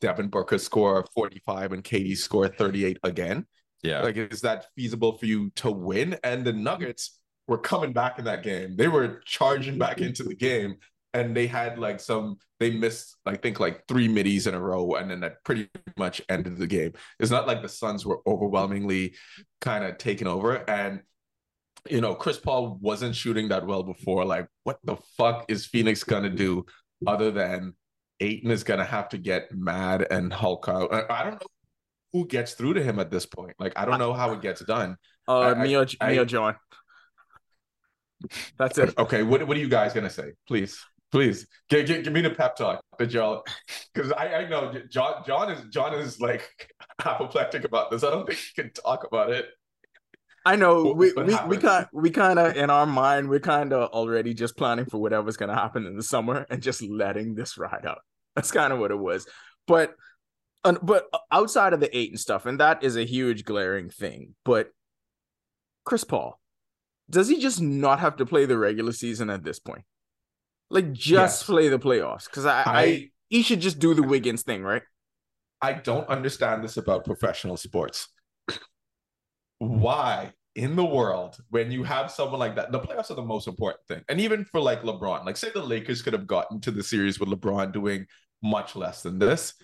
Devin 0.00 0.28
Booker 0.28 0.58
score 0.58 1.04
45 1.14 1.72
and 1.72 1.82
KD 1.82 2.16
score 2.16 2.46
38 2.48 2.98
again? 3.02 3.46
yeah 3.82 4.02
Like, 4.02 4.16
is 4.16 4.40
that 4.42 4.66
feasible 4.76 5.18
for 5.18 5.26
you 5.26 5.50
to 5.56 5.70
win? 5.70 6.16
And 6.22 6.44
the 6.44 6.52
Nuggets 6.52 7.17
were 7.48 7.58
coming 7.58 7.92
back 7.92 8.18
in 8.20 8.26
that 8.26 8.44
game. 8.44 8.76
They 8.76 8.86
were 8.86 9.20
charging 9.24 9.78
back 9.78 10.00
into 10.00 10.22
the 10.22 10.36
game, 10.36 10.76
and 11.14 11.36
they 11.36 11.48
had 11.48 11.78
like 11.78 11.98
some. 11.98 12.36
They 12.60 12.70
missed, 12.70 13.16
I 13.24 13.36
think, 13.36 13.58
like 13.58 13.86
three 13.88 14.08
middies 14.08 14.46
in 14.46 14.54
a 14.54 14.60
row, 14.60 14.94
and 14.94 15.10
then 15.10 15.20
that 15.20 15.42
pretty 15.44 15.68
much 15.96 16.20
ended 16.28 16.58
the 16.58 16.66
game. 16.66 16.92
It's 17.18 17.30
not 17.30 17.46
like 17.46 17.62
the 17.62 17.68
Suns 17.68 18.04
were 18.04 18.20
overwhelmingly 18.26 19.14
kind 19.60 19.84
of 19.84 19.98
taken 19.98 20.26
over, 20.26 20.68
and 20.68 21.00
you 21.88 22.00
know, 22.00 22.14
Chris 22.14 22.38
Paul 22.38 22.78
wasn't 22.80 23.14
shooting 23.14 23.48
that 23.48 23.66
well 23.66 23.82
before. 23.82 24.24
Like, 24.24 24.48
what 24.64 24.78
the 24.84 24.96
fuck 25.16 25.46
is 25.48 25.66
Phoenix 25.66 26.04
gonna 26.04 26.30
do 26.30 26.66
other 27.06 27.30
than 27.30 27.74
Ayton 28.20 28.50
is 28.50 28.64
gonna 28.64 28.84
have 28.84 29.08
to 29.10 29.18
get 29.18 29.52
mad 29.52 30.06
and 30.10 30.32
Hulk 30.32 30.68
out? 30.68 30.92
I, 30.92 31.24
don't 31.24 31.34
know 31.34 31.46
who 32.12 32.26
gets 32.26 32.54
through 32.54 32.74
to 32.74 32.82
him 32.82 32.98
at 32.98 33.10
this 33.10 33.24
point. 33.24 33.54
Like, 33.58 33.72
I 33.76 33.84
don't 33.84 33.98
know 33.98 34.12
how 34.12 34.32
it 34.32 34.42
gets 34.42 34.60
done. 34.64 34.96
Uh 35.26 35.40
I- 35.40 35.54
Mio 35.54 35.86
I- 36.00 36.10
Mio 36.10 36.24
John. 36.24 36.56
That's 38.58 38.78
it. 38.78 38.96
Okay, 38.98 39.22
what 39.22 39.46
what 39.46 39.56
are 39.56 39.60
you 39.60 39.68
guys 39.68 39.92
gonna 39.92 40.10
say? 40.10 40.32
Please, 40.46 40.78
please, 41.12 41.46
give, 41.68 41.86
give, 41.86 42.04
give 42.04 42.12
me 42.12 42.20
the 42.20 42.30
pep 42.30 42.56
talk 42.56 42.82
that 42.98 43.10
y'all, 43.12 43.44
because 43.94 44.12
I, 44.12 44.34
I 44.34 44.48
know 44.48 44.72
John 44.90 45.22
John 45.26 45.50
is 45.52 45.62
John 45.70 45.94
is 45.94 46.20
like 46.20 46.72
apoplectic 47.04 47.64
about 47.64 47.90
this. 47.90 48.02
I 48.04 48.10
don't 48.10 48.26
think 48.26 48.38
he 48.38 48.60
can 48.62 48.72
talk 48.72 49.06
about 49.06 49.30
it. 49.30 49.46
I 50.44 50.56
know 50.56 50.82
What- 50.84 50.96
we 50.96 51.12
what 51.12 51.26
we, 51.26 51.36
we 51.48 51.56
kind 51.58 51.86
we 51.92 52.10
kind 52.10 52.38
of 52.38 52.56
in 52.56 52.70
our 52.70 52.86
mind 52.86 53.28
we're 53.28 53.38
kind 53.40 53.72
of 53.72 53.90
already 53.90 54.34
just 54.34 54.56
planning 54.56 54.86
for 54.86 54.98
whatever's 54.98 55.36
gonna 55.36 55.54
happen 55.54 55.86
in 55.86 55.96
the 55.96 56.02
summer 56.02 56.46
and 56.50 56.62
just 56.62 56.82
letting 56.82 57.34
this 57.34 57.58
ride 57.58 57.84
out. 57.86 58.00
That's 58.34 58.50
kind 58.50 58.72
of 58.72 58.78
what 58.78 58.90
it 58.90 58.98
was. 58.98 59.26
But 59.66 59.94
but 60.82 61.06
uh, 61.12 61.18
outside 61.30 61.72
of 61.72 61.80
the 61.80 61.96
eight 61.96 62.10
and 62.10 62.20
stuff, 62.20 62.46
and 62.46 62.60
that 62.60 62.82
is 62.82 62.96
a 62.96 63.04
huge 63.04 63.44
glaring 63.44 63.90
thing. 63.90 64.34
But 64.44 64.70
Chris 65.84 66.04
Paul, 66.04 66.38
does 67.10 67.28
he 67.28 67.40
just 67.40 67.60
not 67.60 68.00
have 68.00 68.16
to 68.16 68.26
play 68.26 68.46
the 68.46 68.58
regular 68.58 68.92
season 68.92 69.30
at 69.30 69.44
this 69.44 69.58
point? 69.58 69.84
Like 70.70 70.92
just 70.92 71.12
Yes. 71.14 71.42
play 71.44 71.68
the 71.68 71.78
playoffs? 71.78 72.26
Because 72.26 72.46
I, 72.46 72.62
I 72.62 72.72
I 72.80 73.10
he 73.28 73.42
should 73.42 73.60
just 73.60 73.78
do 73.78 73.94
the 73.94 74.02
Wiggins 74.02 74.42
thing, 74.42 74.62
right? 74.62 74.82
I 75.60 75.72
don't 75.74 76.08
understand 76.08 76.62
this 76.62 76.76
about 76.76 77.04
professional 77.04 77.56
sports. 77.56 78.08
Why 79.58 80.32
in 80.54 80.76
the 80.76 80.84
world, 80.84 81.36
when 81.50 81.70
you 81.70 81.84
have 81.84 82.10
someone 82.10 82.40
like 82.40 82.56
that, 82.56 82.72
the 82.72 82.80
playoffs 82.80 83.10
are 83.10 83.14
the 83.14 83.22
most 83.22 83.46
important 83.48 83.80
thing. 83.86 84.02
And 84.08 84.20
even 84.20 84.44
for 84.44 84.60
like 84.60 84.82
LeBron, 84.82 85.24
like 85.24 85.36
say 85.36 85.50
the 85.50 85.62
Lakers 85.62 86.02
could 86.02 86.12
have 86.12 86.26
gotten 86.26 86.60
to 86.62 86.70
the 86.70 86.82
series 86.82 87.20
with 87.20 87.28
LeBron 87.28 87.72
doing 87.72 88.06
much 88.42 88.76
less 88.76 89.02
than 89.02 89.18
this. 89.18 89.54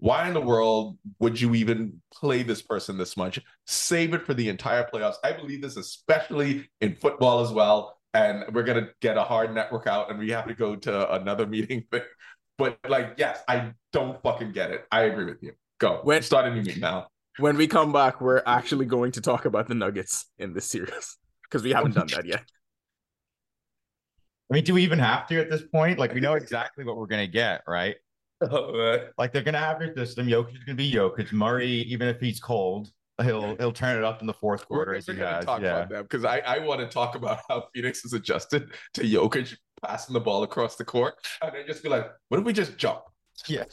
Why 0.00 0.26
in 0.28 0.34
the 0.34 0.40
world 0.40 0.96
would 1.18 1.38
you 1.40 1.54
even 1.54 2.00
play 2.12 2.42
this 2.42 2.62
person 2.62 2.96
this 2.96 3.16
much? 3.18 3.38
Save 3.66 4.14
it 4.14 4.24
for 4.24 4.32
the 4.34 4.48
entire 4.48 4.88
playoffs. 4.92 5.16
I 5.22 5.32
believe 5.32 5.60
this, 5.62 5.76
especially 5.76 6.68
in 6.80 6.96
football 6.96 7.40
as 7.40 7.52
well. 7.52 7.98
And 8.14 8.44
we're 8.54 8.62
gonna 8.64 8.88
get 9.00 9.16
a 9.18 9.22
hard 9.22 9.54
network 9.54 9.86
out, 9.86 10.10
and 10.10 10.18
we 10.18 10.30
have 10.30 10.48
to 10.48 10.54
go 10.54 10.74
to 10.74 11.12
another 11.12 11.46
meeting. 11.56 11.84
But 11.90 12.78
like, 12.88 13.14
yes, 13.18 13.42
I 13.46 13.72
don't 13.92 14.20
fucking 14.22 14.52
get 14.52 14.70
it. 14.70 14.86
I 14.90 15.02
agree 15.02 15.26
with 15.26 15.42
you. 15.42 15.52
Go. 15.78 16.00
When- 16.02 16.22
Start 16.22 16.46
a 16.46 16.50
new 16.54 16.62
meeting 16.62 16.80
now. 16.80 17.08
When 17.38 17.56
we 17.56 17.66
come 17.68 17.92
back, 17.92 18.20
we're 18.20 18.42
actually 18.44 18.86
going 18.86 19.12
to 19.12 19.20
talk 19.20 19.44
about 19.44 19.68
the 19.68 19.74
Nuggets 19.74 20.26
in 20.38 20.52
this 20.52 20.66
series 20.66 21.16
because 21.44 21.62
we 21.62 21.72
haven't 21.72 21.94
done 21.94 22.08
that 22.08 22.26
yet. 22.26 22.42
i 24.50 24.54
mean 24.54 24.64
do 24.64 24.74
we 24.74 24.82
even 24.82 24.98
have 24.98 25.26
to 25.28 25.40
at 25.40 25.48
this 25.48 25.62
point 25.62 25.98
like 25.98 26.12
we 26.12 26.20
know 26.20 26.34
exactly 26.34 26.84
what 26.84 26.96
we're 26.96 27.06
gonna 27.06 27.26
get 27.26 27.62
right 27.68 27.96
like 29.18 29.32
they're 29.32 29.42
gonna 29.42 29.58
have 29.58 29.78
their 29.78 29.94
system. 29.94 30.26
Jokic 30.26 30.56
is 30.56 30.64
gonna 30.64 30.76
be 30.76 30.90
Jokic. 30.90 31.32
Murray 31.32 31.68
even 31.68 32.08
if 32.08 32.20
he's 32.20 32.40
cold 32.40 32.90
he'll 33.22 33.56
he'll 33.56 33.72
turn 33.72 33.98
it 33.98 34.04
up 34.04 34.20
in 34.20 34.26
the 34.26 34.34
fourth 34.34 34.66
quarter 34.66 34.92
We're, 34.92 35.14
we're 35.14 35.20
gonna 35.20 35.36
has 35.36 35.44
talk 35.44 35.60
yeah. 35.60 35.76
about 35.76 35.88
that 35.90 36.02
because 36.04 36.24
I, 36.24 36.38
I 36.38 36.58
want 36.58 36.80
to 36.80 36.86
talk 36.86 37.14
about 37.14 37.40
how 37.48 37.64
Phoenix 37.74 38.04
is 38.04 38.12
adjusted 38.12 38.70
to 38.94 39.02
Jokic 39.02 39.56
passing 39.82 40.12
the 40.12 40.20
ball 40.20 40.42
across 40.42 40.76
the 40.76 40.84
court, 40.84 41.14
and 41.42 41.54
then 41.54 41.66
just 41.66 41.82
be 41.82 41.88
like, 41.88 42.06
"What 42.28 42.40
if 42.40 42.46
we 42.46 42.52
just 42.52 42.76
jump?" 42.76 43.02
yeah. 43.46 43.64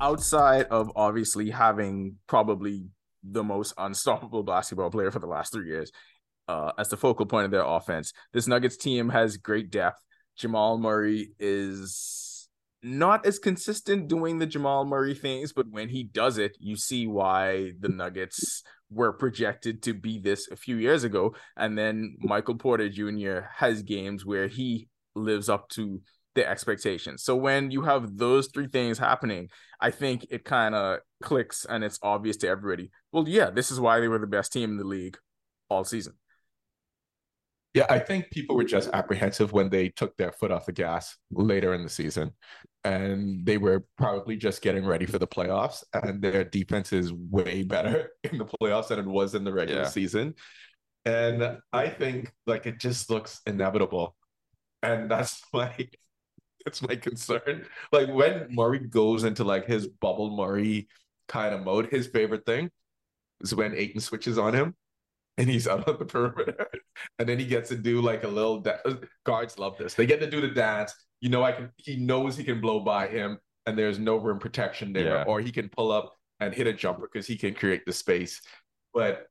Outside 0.00 0.66
of 0.66 0.90
obviously 0.96 1.48
having 1.50 2.16
probably 2.26 2.86
the 3.22 3.44
most 3.44 3.74
unstoppable 3.78 4.42
basketball 4.42 4.90
player 4.90 5.10
for 5.10 5.18
the 5.18 5.26
last 5.26 5.52
three 5.52 5.68
years 5.68 5.92
uh, 6.48 6.72
as 6.78 6.88
the 6.88 6.96
focal 6.96 7.26
point 7.26 7.44
of 7.44 7.50
their 7.50 7.64
offense, 7.64 8.12
this 8.32 8.46
Nuggets 8.46 8.76
team 8.76 9.08
has 9.08 9.36
great 9.36 9.70
depth. 9.70 10.02
Jamal 10.36 10.78
Murray 10.78 11.32
is 11.38 12.48
not 12.82 13.26
as 13.26 13.38
consistent 13.38 14.08
doing 14.08 14.38
the 14.38 14.46
Jamal 14.46 14.84
Murray 14.84 15.14
things, 15.14 15.52
but 15.52 15.68
when 15.70 15.88
he 15.88 16.02
does 16.02 16.38
it, 16.38 16.56
you 16.58 16.76
see 16.76 17.06
why 17.06 17.72
the 17.78 17.88
Nuggets 17.88 18.62
were 18.90 19.12
projected 19.12 19.82
to 19.84 19.94
be 19.94 20.18
this 20.18 20.48
a 20.50 20.56
few 20.56 20.76
years 20.76 21.04
ago. 21.04 21.34
And 21.56 21.78
then 21.78 22.16
Michael 22.20 22.56
Porter 22.56 22.88
Jr. 22.88 23.46
has 23.54 23.82
games 23.82 24.26
where 24.26 24.48
he 24.48 24.88
lives 25.14 25.48
up 25.48 25.68
to 25.70 26.00
the 26.34 26.48
expectations. 26.48 27.22
So 27.22 27.36
when 27.36 27.70
you 27.70 27.82
have 27.82 28.16
those 28.16 28.48
three 28.48 28.68
things 28.68 28.98
happening, 28.98 29.48
I 29.80 29.90
think 29.90 30.26
it 30.30 30.44
kind 30.44 30.74
of 30.74 31.00
clicks 31.22 31.64
and 31.64 31.84
it's 31.84 31.98
obvious 32.02 32.36
to 32.38 32.48
everybody. 32.48 32.90
Well, 33.12 33.28
yeah, 33.28 33.50
this 33.50 33.70
is 33.70 33.78
why 33.80 34.00
they 34.00 34.08
were 34.08 34.18
the 34.18 34.26
best 34.26 34.52
team 34.52 34.70
in 34.70 34.76
the 34.78 34.84
league 34.84 35.18
all 35.68 35.84
season. 35.84 36.14
Yeah, 37.74 37.86
I 37.88 38.00
think 38.00 38.30
people 38.30 38.54
were 38.56 38.64
just 38.64 38.90
apprehensive 38.92 39.52
when 39.52 39.70
they 39.70 39.88
took 39.88 40.14
their 40.18 40.30
foot 40.32 40.50
off 40.50 40.66
the 40.66 40.72
gas 40.72 41.16
later 41.30 41.72
in 41.72 41.82
the 41.82 41.88
season. 41.88 42.32
And 42.84 43.46
they 43.46 43.56
were 43.56 43.84
probably 43.96 44.36
just 44.36 44.60
getting 44.60 44.84
ready 44.84 45.06
for 45.06 45.18
the 45.18 45.26
playoffs. 45.26 45.82
And 45.94 46.20
their 46.20 46.44
defense 46.44 46.92
is 46.92 47.12
way 47.12 47.62
better 47.62 48.10
in 48.24 48.36
the 48.36 48.44
playoffs 48.44 48.88
than 48.88 48.98
it 48.98 49.06
was 49.06 49.34
in 49.34 49.44
the 49.44 49.52
regular 49.52 49.82
Yeah. 49.82 49.88
season. 49.88 50.34
And 51.06 51.58
I 51.72 51.88
think 51.88 52.32
like 52.46 52.66
it 52.66 52.78
just 52.78 53.08
looks 53.08 53.40
inevitable. 53.46 54.16
And 54.82 55.10
that's 55.10 55.40
my 55.54 55.74
that's 56.64 56.82
my 56.82 56.96
concern. 56.96 57.66
Like 57.90 58.08
when 58.08 58.46
Murray 58.50 58.78
goes 58.80 59.24
into 59.24 59.44
like 59.44 59.66
his 59.66 59.86
bubble 59.86 60.36
Murray 60.36 60.88
kind 61.28 61.54
of 61.54 61.62
mode, 61.64 61.88
his 61.90 62.06
favorite 62.06 62.44
thing 62.46 62.70
is 63.40 63.54
when 63.54 63.74
Ayton 63.74 64.00
switches 64.00 64.38
on 64.38 64.54
him 64.54 64.74
and 65.38 65.48
he's 65.48 65.66
out 65.66 65.88
on 65.88 65.98
the 65.98 66.04
perimeter. 66.04 66.66
And 67.18 67.26
then 67.28 67.38
he 67.38 67.46
gets 67.46 67.70
to 67.70 67.76
do 67.76 68.00
like 68.00 68.22
a 68.22 68.28
little 68.28 68.60
da- 68.60 68.76
uh, 68.84 68.94
guards 69.24 69.58
love 69.58 69.76
this. 69.78 69.94
They 69.94 70.06
get 70.06 70.20
to 70.20 70.30
do 70.30 70.40
the 70.40 70.48
dance. 70.48 70.94
You 71.20 71.30
know, 71.30 71.42
I 71.42 71.52
can 71.52 71.70
he 71.76 71.96
knows 71.96 72.36
he 72.36 72.44
can 72.44 72.60
blow 72.60 72.80
by 72.80 73.08
him 73.08 73.38
and 73.66 73.76
there's 73.78 73.98
no 73.98 74.16
rim 74.18 74.38
protection 74.38 74.92
there, 74.92 75.06
Yeah. 75.06 75.24
or 75.26 75.40
he 75.40 75.50
can 75.50 75.68
pull 75.68 75.90
up 75.90 76.14
and 76.38 76.52
hit 76.54 76.66
a 76.66 76.72
jumper 76.72 77.08
because 77.10 77.26
he 77.26 77.36
can 77.36 77.54
create 77.54 77.82
the 77.86 77.92
space. 77.92 78.40
But 78.92 79.26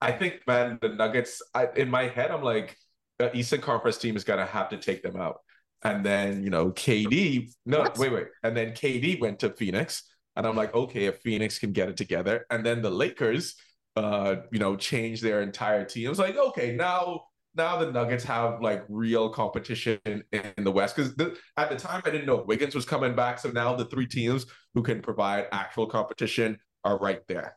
I 0.00 0.12
think, 0.12 0.46
man, 0.46 0.78
the 0.82 0.90
Nuggets, 0.90 1.40
I, 1.54 1.68
in 1.74 1.88
my 1.88 2.04
head, 2.08 2.30
I'm 2.30 2.42
like, 2.42 2.76
the 3.18 3.34
Eastern 3.34 3.60
Conference 3.62 3.96
team 3.98 4.14
is 4.16 4.24
gonna 4.24 4.44
have 4.46 4.68
to 4.70 4.76
take 4.76 5.02
them 5.02 5.16
out. 5.16 5.40
And 5.86 6.04
then, 6.04 6.42
you 6.42 6.50
know, 6.50 6.72
KD, 6.72 7.50
no, 7.64 7.80
What? 7.80 7.98
wait, 7.98 8.12
wait. 8.12 8.26
And 8.42 8.56
then 8.56 8.72
KD 8.72 9.20
went 9.20 9.38
to 9.40 9.50
Phoenix. 9.50 10.02
And 10.34 10.46
I'm 10.46 10.56
like, 10.56 10.74
okay, 10.74 11.04
if 11.06 11.20
Phoenix 11.20 11.58
can 11.58 11.72
get 11.72 11.88
it 11.88 11.96
together. 11.96 12.44
And 12.50 12.66
then 12.66 12.82
the 12.82 12.90
Lakers, 12.90 13.54
uh, 13.94 14.36
you 14.52 14.58
know, 14.58 14.76
change 14.76 15.20
their 15.20 15.42
entire 15.42 15.84
team. 15.84 16.10
It's 16.10 16.18
like, 16.18 16.36
okay, 16.36 16.74
now 16.74 17.22
now 17.54 17.78
the 17.78 17.90
Nuggets 17.90 18.24
have 18.24 18.60
like 18.60 18.84
real 18.88 19.30
competition 19.30 19.98
in, 20.04 20.22
in 20.32 20.64
the 20.64 20.70
West 20.72 20.94
because 20.94 21.12
at 21.56 21.70
the 21.70 21.76
time 21.76 22.02
I 22.04 22.10
didn't 22.10 22.26
know 22.26 22.44
Wiggins 22.46 22.74
was 22.74 22.84
coming 22.84 23.14
back. 23.14 23.38
So 23.38 23.50
now 23.50 23.74
the 23.74 23.86
three 23.86 24.06
teams 24.06 24.44
who 24.74 24.82
can 24.82 25.00
provide 25.00 25.46
actual 25.52 25.86
competition 25.86 26.58
are 26.84 26.98
right 26.98 27.26
there, 27.28 27.56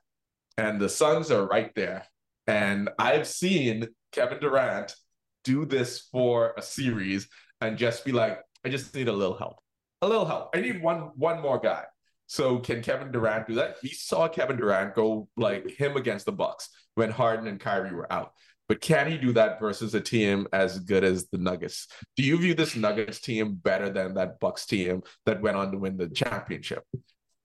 and 0.58 0.80
the 0.80 0.88
Suns 0.88 1.32
are 1.32 1.45
right 1.47 1.74
there. 1.76 2.06
And 2.47 2.89
I've 2.97 3.28
seen 3.28 3.88
Kevin 4.14 4.39
Durant 4.39 4.95
do 5.43 5.66
this 5.66 6.08
for 6.12 6.54
a 6.58 6.62
series 6.62 7.28
and 7.62 7.78
just 7.78 8.05
be 8.05 8.12
like, 8.12 8.39
I 8.66 8.70
just 8.70 8.93
need 8.93 9.07
a 9.07 9.14
little 9.14 9.38
help, 9.38 9.57
a 10.01 10.07
little 10.07 10.26
help. 10.26 10.49
I 10.55 10.62
need 10.62 10.82
one 10.82 11.12
one 11.16 11.41
more 11.41 11.60
guy. 11.60 11.84
So 12.28 12.60
can 12.60 12.84
Kevin 12.84 13.12
Durant 13.12 13.47
do 13.47 13.55
that? 13.55 13.78
We 13.82 13.89
saw 13.89 14.28
Kevin 14.28 14.57
Durant 14.57 14.93
go 14.93 15.28
like 15.36 15.72
him 15.72 15.97
against 15.97 16.26
the 16.26 16.32
Bucks 16.32 16.70
when 16.95 17.10
Harden 17.10 17.47
and 17.47 17.60
Kyrie 17.60 17.95
were 17.95 18.12
out. 18.12 18.34
But 18.68 18.82
can 18.82 19.10
he 19.10 19.18
do 19.18 19.34
that 19.34 19.60
versus 19.60 19.95
a 19.95 19.99
team 19.99 20.47
as 20.53 20.80
good 20.80 21.03
as 21.03 21.28
the 21.30 21.39
Nuggets? 21.39 21.88
Do 22.16 22.24
you 22.24 22.38
view 22.38 22.53
this 22.53 22.76
Nuggets 22.76 23.20
team 23.20 23.55
better 23.55 23.89
than 23.89 24.14
that 24.14 24.39
Bucks 24.39 24.68
team 24.68 25.01
that 25.26 25.41
went 25.41 25.57
on 25.57 25.72
to 25.72 25.80
win 25.80 25.97
the 25.97 26.07
championship? 26.07 26.84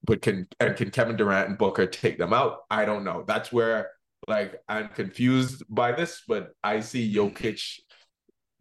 But 0.03 0.21
can 0.21 0.47
and 0.59 0.75
can 0.75 0.91
Kevin 0.91 1.15
Durant 1.15 1.49
and 1.49 1.57
Booker 1.57 1.87
take 1.87 2.19
them 2.19 2.31
out? 2.31 2.59
I 2.69 2.85
don't 2.85 3.03
know. 3.03 3.23
That's 3.27 3.51
where 3.51 3.89
like 4.27 4.61
I'm 4.69 4.89
confused 4.89 5.63
by 5.67 5.93
this, 5.93 6.21
but 6.27 6.51
I 6.63 6.81
see 6.81 7.11
Jokic 7.11 7.79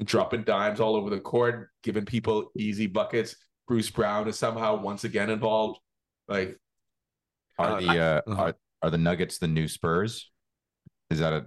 dropping 0.04 0.44
dimes 0.44 0.80
all 0.80 0.96
over 0.96 1.10
the 1.10 1.20
court, 1.20 1.70
giving 1.82 2.04
people 2.04 2.50
easy 2.56 2.86
buckets. 2.86 3.36
Bruce 3.66 3.90
Brown 3.90 4.28
is 4.28 4.38
somehow 4.38 4.80
once 4.80 5.04
again 5.04 5.30
involved. 5.30 5.78
Like, 6.28 6.58
Are 7.58 7.76
Uh, 7.76 7.80
the 7.80 7.88
I- 7.88 7.98
uh, 7.98 8.20
uh-huh. 8.26 8.42
are 8.42 8.54
are 8.82 8.90
the 8.90 8.98
Nuggets 8.98 9.38
the 9.38 9.48
new 9.48 9.68
Spurs? 9.68 10.30
Is 11.10 11.20
that 11.20 11.32
a 11.32 11.38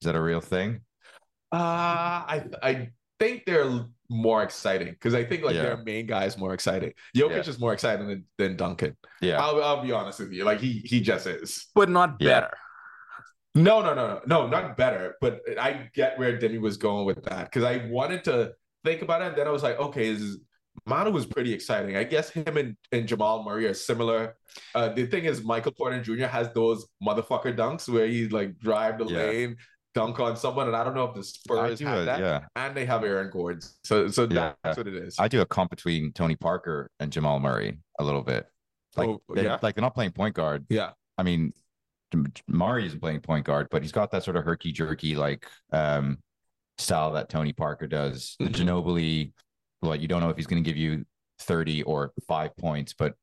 is 0.00 0.06
that 0.06 0.14
a 0.16 0.20
real 0.20 0.40
thing? 0.40 0.80
uh, 1.52 1.56
I 1.56 2.44
I 2.62 2.90
think 3.20 3.44
they're 3.46 3.86
more 4.10 4.42
exciting 4.42 4.88
because 4.90 5.14
I 5.14 5.24
think 5.24 5.44
like 5.44 5.54
Yeah. 5.54 5.62
their 5.62 5.76
main 5.78 6.06
guy 6.06 6.24
is 6.24 6.36
more 6.36 6.52
exciting. 6.52 6.92
Jokic 7.16 7.30
Yeah. 7.44 7.48
is 7.52 7.58
more 7.60 7.72
exciting 7.72 8.08
than, 8.08 8.24
than 8.38 8.56
Duncan. 8.56 8.96
Yeah. 9.20 9.40
I'll 9.40 9.62
I'll 9.62 9.82
be 9.82 9.92
honest 9.92 10.18
with 10.18 10.32
you. 10.32 10.44
Like 10.44 10.58
he 10.60 10.80
he 10.84 11.00
just 11.00 11.26
is. 11.26 11.68
but 11.74 11.88
not 11.88 12.16
Yeah. 12.18 12.40
better. 12.40 12.56
No, 13.54 13.80
no, 13.82 13.94
no, 13.94 14.06
no, 14.08 14.20
no, 14.26 14.46
not 14.48 14.76
better. 14.76 15.14
But 15.20 15.40
I 15.60 15.88
get 15.94 16.18
where 16.18 16.36
Dimi 16.38 16.60
was 16.60 16.76
going 16.76 17.06
with 17.06 17.22
that 17.24 17.44
because 17.44 17.62
I 17.64 17.86
wanted 17.88 18.24
to 18.24 18.52
think 18.84 19.02
about 19.02 19.22
it, 19.22 19.28
and 19.28 19.36
then 19.36 19.46
I 19.46 19.50
was 19.50 19.62
like, 19.62 19.78
okay, 19.78 20.12
this 20.12 20.22
is, 20.22 20.38
Manu 20.86 21.10
was 21.12 21.24
pretty 21.24 21.52
exciting. 21.52 21.96
I 21.96 22.02
guess 22.04 22.30
him 22.30 22.56
and, 22.56 22.76
and 22.90 23.06
Jamal 23.06 23.44
Murray 23.44 23.66
are 23.66 23.74
similar. 23.74 24.36
Uh, 24.74 24.88
the 24.88 25.06
thing 25.06 25.24
is, 25.24 25.44
Michael 25.44 25.72
Porter 25.72 26.02
Jr. 26.02 26.26
has 26.26 26.52
those 26.52 26.86
motherfucker 27.02 27.56
dunks 27.56 27.88
where 27.88 28.08
he 28.08 28.28
like 28.28 28.58
drive 28.58 28.98
the 28.98 29.04
Yeah. 29.06 29.18
lane, 29.18 29.56
dunk 29.94 30.18
on 30.18 30.36
someone, 30.36 30.66
and 30.66 30.74
I 30.74 30.82
don't 30.82 30.94
know 30.94 31.04
if 31.04 31.14
the 31.14 31.22
Spurs 31.22 31.78
have 31.78 31.98
a, 31.98 32.04
that. 32.06 32.18
yeah. 32.18 32.40
And 32.56 32.76
they 32.76 32.84
have 32.86 33.04
Aaron 33.04 33.30
Gordon, 33.32 33.62
so 33.84 34.08
so 34.08 34.26
Yeah. 34.28 34.54
that's 34.64 34.76
what 34.76 34.88
it 34.88 34.96
is. 34.96 35.14
I 35.20 35.28
do 35.28 35.40
a 35.42 35.46
comp 35.46 35.70
between 35.70 36.12
Tony 36.12 36.34
Parker 36.34 36.90
and 36.98 37.12
Jamal 37.12 37.38
Murray 37.38 37.78
a 38.00 38.04
little 38.04 38.22
bit. 38.22 38.46
Like, 38.96 39.08
Oh, 39.08 39.22
they, 39.32 39.44
yeah? 39.44 39.58
like 39.62 39.76
they're 39.76 39.82
not 39.82 39.94
playing 39.94 40.10
point 40.10 40.34
guard. 40.34 40.66
yeah, 40.68 40.90
I 41.16 41.22
mean, 41.22 41.52
Murray 42.48 42.86
isn't 42.86 43.00
playing 43.00 43.20
point 43.20 43.44
guard, 43.46 43.68
but 43.70 43.82
he's 43.82 43.92
got 43.92 44.10
that 44.12 44.22
sort 44.24 44.36
of 44.36 44.44
herky 44.44 44.72
jerky 44.72 45.14
like 45.16 45.46
um 45.72 46.18
style 46.78 47.12
that 47.12 47.28
Tony 47.28 47.52
Parker 47.52 47.86
does. 47.86 48.36
The 48.40 48.46
Mhm. 48.46 48.52
Ginobili, 48.52 49.32
well, 49.82 49.94
you 49.94 50.08
don't 50.08 50.20
know 50.20 50.28
if 50.30 50.36
he's 50.36 50.46
going 50.46 50.62
to 50.62 50.68
give 50.68 50.76
you 50.76 51.04
thirty 51.40 51.82
or 51.82 52.12
five 52.26 52.56
points, 52.56 52.94
but 52.94 53.14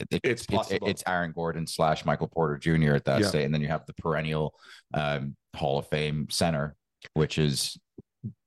it- 0.00 0.08
it- 0.10 0.20
It's 0.24 0.42
it's 0.42 0.46
possible. 0.46 0.88
it's 0.88 1.02
Aaron 1.06 1.32
Gordon 1.32 1.66
slash 1.66 2.04
Michael 2.04 2.28
Porter 2.28 2.58
Jr. 2.58 2.94
at 2.94 3.04
that 3.06 3.20
Yeah. 3.22 3.28
state, 3.28 3.44
and 3.44 3.54
then 3.54 3.60
you 3.60 3.68
have 3.68 3.86
the 3.86 3.94
perennial 3.94 4.54
um, 4.92 5.36
Hall 5.56 5.78
of 5.78 5.86
Fame 5.88 6.28
center, 6.30 6.74
which 7.14 7.38
is 7.38 7.78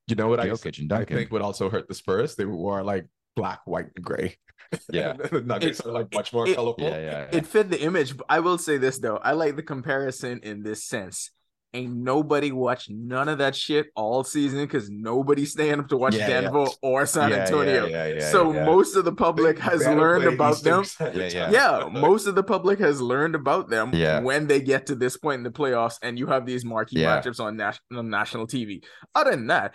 you 0.08 0.14
know 0.14 0.28
what 0.28 0.40
I, 0.40 0.46
Jokic 0.48 0.78
and 0.78 0.92
I 0.92 1.04
think 1.04 1.30
would 1.32 1.42
also 1.42 1.68
hurt 1.68 1.88
the 1.88 1.94
Spurs. 1.94 2.34
They 2.36 2.44
were 2.44 2.82
like 2.82 3.06
black, 3.38 3.60
white, 3.64 3.86
and 3.96 4.04
gray. 4.04 4.36
Yeah. 4.92 5.14
The 5.14 5.40
Nuggets 5.40 5.80
It- 5.80 5.86
are 5.86 5.92
like 5.92 6.12
much 6.12 6.32
more 6.34 6.46
it- 6.46 6.54
colorful. 6.56 6.84
yeah, 6.84 6.98
yeah, 6.98 7.26
yeah. 7.32 7.38
It 7.38 7.46
fit 7.46 7.70
the 7.70 7.80
image. 7.80 8.16
but 8.16 8.26
I 8.28 8.40
will 8.40 8.58
say 8.58 8.76
this 8.76 8.98
though. 8.98 9.16
I 9.16 9.32
like 9.32 9.56
the 9.56 9.62
comparison 9.62 10.40
in 10.42 10.62
this 10.62 10.84
sense. 10.84 11.30
Ain't 11.74 11.94
nobody 11.94 12.50
watched 12.50 12.88
none 12.90 13.28
of 13.28 13.38
that 13.38 13.54
shit 13.54 13.88
all 13.94 14.24
season 14.24 14.60
because 14.64 14.88
nobody's 14.90 15.52
staying 15.52 15.80
up 15.80 15.88
to 15.88 15.98
watch 15.98 16.14
Yeah, 16.14 16.26
yeah. 16.28 16.40
Denver 16.42 16.66
or 16.82 17.04
San 17.04 17.28
Yeah, 17.30 17.36
yeah, 17.36 17.42
Antonio. 17.42 17.86
yeah, 17.86 18.06
yeah, 18.06 18.30
so 18.30 18.52
yeah. 18.54 18.64
most 18.64 18.96
of 18.96 19.04
the 19.04 19.12
public 19.12 19.56
They 19.56 19.62
has 19.62 19.80
better 19.84 20.00
learned 20.00 20.24
play 20.24 20.34
about 20.34 20.54
Eastern 20.54 20.72
them. 20.72 20.84
Standard 20.84 21.32
Yeah, 21.32 21.44
Time. 21.44 21.52
Yeah, 21.52 22.00
most 22.00 22.26
of 22.26 22.34
the 22.34 22.42
public 22.42 22.78
has 22.78 23.02
learned 23.02 23.34
about 23.34 23.68
them 23.68 23.90
Yeah. 23.94 24.20
when 24.20 24.46
they 24.46 24.60
get 24.62 24.86
to 24.86 24.94
this 24.94 25.18
point 25.18 25.40
in 25.40 25.44
the 25.44 25.50
playoffs, 25.50 25.96
and 26.02 26.18
you 26.18 26.26
have 26.28 26.46
these 26.46 26.64
marquee 26.64 27.00
Yeah. 27.00 27.20
matchups 27.20 27.38
on, 27.38 27.56
nas- 27.58 27.80
on 27.94 28.08
national 28.08 28.46
TV. 28.46 28.82
Other 29.14 29.32
than 29.32 29.46
that, 29.48 29.74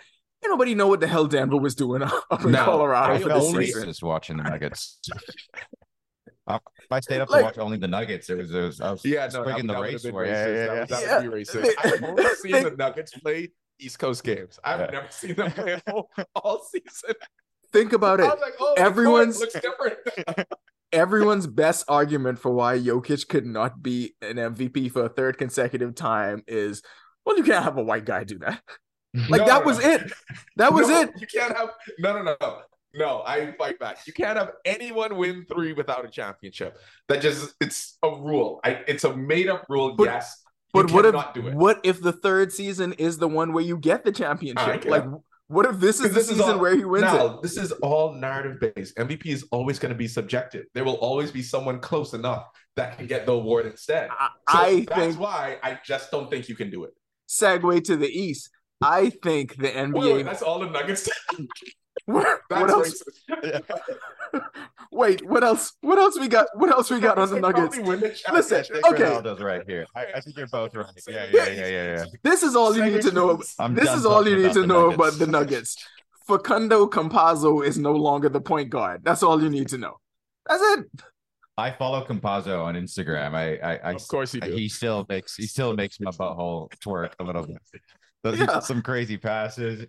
nobody 0.50 0.74
know 0.74 0.88
what 0.88 1.00
the 1.00 1.06
hell 1.06 1.26
Denver 1.26 1.56
was 1.56 1.74
doing 1.74 2.02
up 2.02 2.44
in 2.44 2.52
No, 2.52 2.64
Colorado 2.64 3.14
I 3.14 3.18
for 3.20 3.28
felt 3.28 3.40
this 3.42 3.50
only- 3.50 3.66
season. 3.66 3.88
racist 3.88 4.02
watching 4.02 4.36
the 4.36 4.42
Nuggets. 4.44 5.00
If 6.46 6.92
I 6.92 7.00
stayed 7.00 7.20
up 7.22 7.30
Like- 7.30 7.40
to 7.40 7.44
watch 7.44 7.58
only 7.58 7.78
the 7.78 7.88
Nuggets, 7.88 8.28
it 8.28 8.36
was, 8.36 8.54
it 8.54 8.60
was 8.60 8.78
I 8.80 8.90
was 8.90 9.02
Yeah, 9.04 9.28
no, 9.32 9.44
that, 9.44 9.56
the 9.56 9.66
that 9.66 9.80
race 9.80 10.04
would 10.04 10.12
war. 10.12 10.26
Yeah, 10.26 10.46
yeah, 10.46 10.54
racist. 10.66 10.66
yeah. 10.68 10.84
That, 10.84 10.88
that 10.88 11.22
would 11.24 11.32
be 11.32 11.38
racist. 11.44 11.72
I've 11.82 12.02
only 12.04 12.24
seen 12.42 12.52
They- 12.52 12.62
the 12.64 12.70
Nuggets 12.76 13.12
play 13.18 13.48
East 13.80 13.98
Coast 13.98 14.22
games. 14.22 14.58
I've 14.62 14.80
Yeah. 14.80 14.86
never 14.90 15.06
seen 15.10 15.34
them 15.36 15.50
play 15.52 15.80
all, 15.90 16.10
all 16.34 16.62
season. 16.70 17.14
Think 17.72 17.94
about 17.94 18.20
I 18.20 18.24
it. 18.24 18.26
was 18.26 18.38
like, 18.42 18.52
oh, 18.60 18.74
Everyone's- 18.76 19.40
everyone's 19.40 19.40
looks 19.40 19.54
different. 19.54 20.48
Everyone's 20.92 21.46
best 21.46 21.86
argument 21.88 22.38
for 22.38 22.52
why 22.52 22.78
Jokic 22.78 23.26
could 23.28 23.46
not 23.46 23.82
be 23.82 24.14
an 24.20 24.36
MVP 24.36 24.92
for 24.92 25.06
a 25.06 25.08
third 25.08 25.38
consecutive 25.38 25.94
time 25.94 26.44
is, 26.46 26.82
well, 27.24 27.36
you 27.38 27.42
can't 27.42 27.64
have 27.64 27.78
a 27.78 27.82
white 27.82 28.04
guy 28.04 28.22
do 28.24 28.38
that. 28.40 28.62
Like 29.28 29.42
No, 29.42 29.46
that 29.46 29.64
was 29.64 29.78
no. 29.82 29.90
it. 29.92 30.12
That 30.56 30.72
was 30.72 30.88
No, 30.88 31.00
it. 31.02 31.10
You 31.20 31.26
can't 31.26 31.56
have 31.56 31.70
no, 31.98 32.20
no, 32.22 32.36
no, 32.40 32.58
no. 32.94 33.22
I 33.26 33.52
fight 33.52 33.78
back. 33.78 33.98
You 34.06 34.12
can't 34.12 34.36
have 34.38 34.50
anyone 34.64 35.16
win 35.16 35.46
three 35.52 35.72
without 35.72 36.04
a 36.04 36.08
championship. 36.08 36.78
That 37.08 37.20
just 37.22 37.54
it's 37.60 37.96
a 38.02 38.08
rule. 38.10 38.60
I, 38.64 38.82
it's 38.88 39.04
a 39.04 39.16
made 39.16 39.48
up 39.48 39.66
rule. 39.68 39.94
But- 39.96 40.04
yes, 40.04 40.42
But 40.72 40.90
what 40.90 41.04
if 41.06 41.14
do 41.34 41.46
it. 41.48 41.54
what 41.54 41.80
if 41.84 42.00
the 42.02 42.12
third 42.12 42.52
season 42.52 42.92
is 42.94 43.18
the 43.18 43.28
one 43.28 43.52
where 43.52 43.62
you 43.64 43.76
get 43.76 44.04
the 44.04 44.12
championship? 44.12 44.84
Like, 44.84 45.04
what 45.46 45.66
if 45.66 45.78
this 45.78 45.96
is 46.00 46.08
the 46.08 46.08
this 46.08 46.24
is 46.30 46.38
season 46.38 46.54
all- 46.54 46.58
where 46.58 46.74
he 46.74 46.84
wins 46.84 47.04
it? 47.12 47.42
this 47.42 47.56
is 47.56 47.70
all 47.82 48.14
narrative 48.14 48.58
based. 48.74 48.96
MVP 48.96 49.26
is 49.26 49.46
always 49.52 49.78
going 49.78 49.92
to 49.92 49.98
be 49.98 50.08
subjective. 50.08 50.64
There 50.74 50.84
will 50.84 50.94
always 50.94 51.30
be 51.30 51.42
someone 51.42 51.78
close 51.80 52.14
enough 52.14 52.46
that 52.76 52.96
can 52.98 53.06
get 53.06 53.26
the 53.26 53.32
award 53.32 53.66
instead. 53.66 54.08
I, 54.10 54.28
So 54.50 54.58
I 54.58 54.84
that's 54.88 55.00
think 55.00 55.20
why 55.20 55.58
I 55.62 55.78
just 55.84 56.10
don't 56.10 56.28
think 56.30 56.48
you 56.48 56.56
can 56.56 56.70
do 56.70 56.82
it. 56.84 56.94
segue 57.28 57.84
to 57.84 57.96
the 57.96 58.08
East. 58.08 58.50
I 58.84 59.10
think 59.10 59.56
the 59.56 59.68
NBA. 59.68 60.14
wait, 60.16 60.24
that's 60.24 60.42
all 60.42 60.60
the 60.60 60.68
Nuggets. 60.70 61.08
what 62.06 62.40
else? 62.50 63.02
racist. 63.30 63.62
Wait, 64.92 65.24
what 65.28 65.42
else? 65.42 65.72
What 65.80 65.98
else 65.98 66.18
we 66.18 66.28
got? 66.28 66.46
What 66.54 66.70
else 66.70 66.90
we 66.90 67.00
got 67.00 67.18
on 67.18 67.30
the 67.30 67.40
Nuggets? 67.40 67.76
probably 67.76 67.82
win 67.82 68.00
the 68.00 68.32
Listen, 68.32 68.64
okay. 68.92 69.04
Renaldo's 69.04 69.40
right 69.40 69.62
here. 69.66 69.86
I, 69.94 70.06
I 70.16 70.20
think 70.20 70.36
you're 70.36 70.46
both 70.46 70.74
right. 70.74 70.86
Yeah, 71.08 71.26
yeah, 71.32 71.48
yeah, 71.48 71.66
yeah, 71.66 71.96
yeah. 71.96 72.04
This 72.22 72.42
is 72.42 72.54
all 72.54 72.76
you 72.76 72.84
need 72.84 73.02
to 73.02 73.12
know. 73.12 73.40
I'm 73.58 73.74
this 73.74 73.92
is 73.92 74.06
all 74.06 74.26
you 74.28 74.36
need 74.36 74.52
to 74.54 74.66
know 74.66 74.90
Nuggets. 74.90 74.96
about 74.96 75.18
the 75.18 75.26
Nuggets. 75.26 75.76
Facundo 76.26 76.86
Campazzo 76.86 77.64
is 77.64 77.78
no 77.78 77.92
longer 77.92 78.28
the 78.28 78.40
point 78.40 78.70
guard. 78.70 79.02
That's 79.04 79.22
all 79.22 79.42
you 79.42 79.50
need 79.50 79.68
to 79.68 79.78
know. 79.78 79.98
That's 80.46 80.62
it. 80.62 80.86
I 81.56 81.70
follow 81.70 82.04
Campazzo 82.04 82.64
on 82.64 82.74
Instagram. 82.74 83.34
I, 83.34 83.56
I, 83.56 83.76
I 83.76 83.92
Of 83.92 84.08
course 84.08 84.34
you 84.34 84.40
do. 84.40 84.50
he 84.50 84.68
still 84.68 85.06
makes 85.08 85.36
he 85.36 85.46
still 85.46 85.74
makes 85.74 86.00
my 86.00 86.10
butthole 86.10 86.68
twerk 86.80 87.12
a 87.20 87.24
little 87.24 87.46
bit. 87.46 87.58
Does 88.24 88.38
Yeah. 88.38 88.58
some 88.60 88.82
crazy 88.82 89.18
passes. 89.18 89.86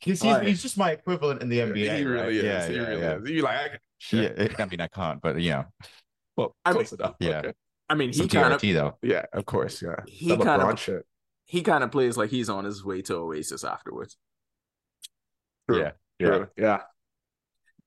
He's, 0.00 0.22
he's, 0.22 0.24
Alright. 0.24 0.46
he's 0.46 0.62
just 0.62 0.78
my 0.78 0.92
equivalent 0.92 1.42
in 1.42 1.48
the 1.48 1.58
NBA. 1.58 1.96
he 1.98 2.04
really 2.04 2.22
right? 2.22 2.32
is. 2.32 2.42
Yeah, 2.44 2.66
he 2.68 2.74
yeah, 2.76 2.80
really 2.88 3.02
yeah. 3.02 3.16
is. 3.18 3.30
You 3.30 3.42
like, 3.42 3.56
I, 3.56 3.64
Yeah, 3.64 3.76
shit. 3.98 4.38
it- 4.38 4.60
I 4.60 4.64
mean, 4.66 4.80
I 4.80 4.86
can't, 4.88 5.20
but 5.20 5.40
you 5.40 5.50
know, 5.50 5.64
Well, 6.36 6.56
I 6.64 6.72
close 6.72 6.92
enough. 6.92 7.16
yeah. 7.20 7.38
Okay. 7.38 7.52
I 7.90 7.94
mean, 7.94 8.08
he 8.10 8.14
some 8.14 8.28
kind 8.28 8.52
of 8.54 8.60
though. 8.60 8.96
Yeah, 9.02 9.24
of 9.32 9.44
course. 9.44 9.82
Yeah. 9.82 9.96
He 10.06 10.28
That 10.28 10.40
kind 10.42 10.62
of- 10.62 10.78
shit. 10.80 11.04
he 11.46 11.62
kind 11.62 11.84
of 11.84 11.90
plays 11.90 12.16
like 12.16 12.30
he's 12.30 12.48
on 12.48 12.64
his 12.64 12.84
way 12.84 13.02
to 13.02 13.14
Oasis 13.16 13.64
afterwards. 13.64 14.16
True. 15.68 15.80
Yeah, 15.80 15.90
True. 16.20 16.48
Yeah. 16.56 16.82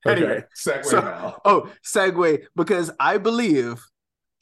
Anyway, 0.06 0.30
Okay. 0.30 0.46
Segue 0.56 0.84
so- 0.84 1.00
now. 1.00 1.40
Oh, 1.44 1.70
segue 1.84 2.44
because 2.54 2.90
I 3.00 3.18
believe 3.18 3.82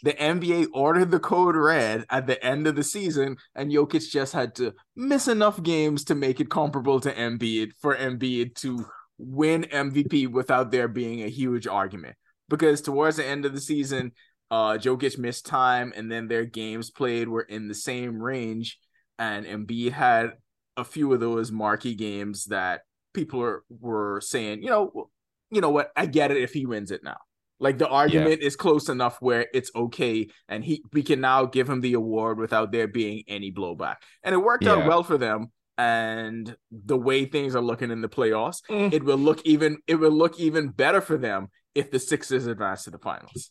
the 0.02 0.12
NBA 0.12 0.68
ordered 0.74 1.10
the 1.10 1.18
code 1.18 1.56
red 1.56 2.04
at 2.10 2.26
the 2.26 2.42
end 2.44 2.66
of 2.66 2.76
the 2.76 2.82
season, 2.82 3.36
and 3.54 3.72
Jokic 3.72 4.10
just 4.10 4.32
had 4.32 4.54
to 4.56 4.74
miss 4.94 5.26
enough 5.26 5.62
games 5.62 6.04
to 6.04 6.14
make 6.14 6.40
it 6.40 6.50
comparable 6.50 7.00
to 7.00 7.12
Embiid 7.12 7.70
for 7.80 7.96
Embiid 7.96 8.54
to 8.56 8.84
win 9.18 9.64
MVP 9.64 10.28
without 10.28 10.70
there 10.70 10.88
being 10.88 11.22
a 11.22 11.28
huge 11.28 11.66
argument. 11.66 12.16
Because 12.48 12.80
towards 12.80 13.16
the 13.16 13.24
end 13.24 13.44
of 13.44 13.54
the 13.54 13.60
season, 13.60 14.12
uh, 14.50 14.74
Jokic 14.74 15.18
missed 15.18 15.46
time, 15.46 15.92
and 15.96 16.12
then 16.12 16.28
their 16.28 16.44
games 16.44 16.90
played 16.90 17.28
were 17.28 17.42
in 17.42 17.68
the 17.68 17.74
same 17.74 18.22
range, 18.22 18.78
and 19.18 19.46
Embiid 19.46 19.92
had 19.92 20.32
a 20.76 20.84
few 20.84 21.12
of 21.12 21.20
those 21.20 21.50
marquee 21.50 21.94
games 21.94 22.44
that 22.46 22.82
people 23.14 23.42
are, 23.42 23.64
were 23.70 24.20
saying, 24.20 24.62
you 24.62 24.68
know, 24.68 25.08
you 25.50 25.60
know 25.60 25.70
what? 25.70 25.90
I 25.96 26.06
get 26.06 26.30
it 26.30 26.36
if 26.36 26.52
he 26.52 26.66
wins 26.66 26.90
it 26.90 27.02
now. 27.02 27.16
Like 27.58 27.78
the 27.78 27.88
argument 27.88 28.42
is 28.42 28.54
close 28.56 28.88
enough 28.88 29.16
where 29.20 29.46
it's 29.54 29.70
okay, 29.74 30.28
and 30.48 30.62
he 30.62 30.82
we 30.92 31.02
can 31.02 31.20
now 31.20 31.46
give 31.46 31.68
him 31.68 31.80
the 31.80 31.94
award 31.94 32.38
without 32.38 32.70
there 32.72 32.86
being 32.86 33.24
any 33.28 33.50
blowback. 33.50 33.96
And 34.22 34.34
it 34.34 34.38
worked 34.38 34.66
out 34.66 34.86
well 34.86 35.02
for 35.02 35.16
them 35.18 35.50
and 35.78 36.56
the 36.70 36.96
way 36.96 37.24
things 37.26 37.54
are 37.54 37.60
looking 37.62 37.90
in 37.90 38.00
the 38.00 38.08
playoffs, 38.08 38.62
Mm. 38.70 38.92
it 38.92 39.04
will 39.04 39.18
look 39.18 39.40
even 39.46 39.78
it 39.86 39.96
will 39.96 40.10
look 40.10 40.38
even 40.38 40.68
better 40.68 41.00
for 41.00 41.16
them 41.18 41.48
if 41.74 41.90
the 41.90 41.98
Sixers 41.98 42.46
advance 42.46 42.84
to 42.84 42.90
the 42.90 42.98
finals. 42.98 43.50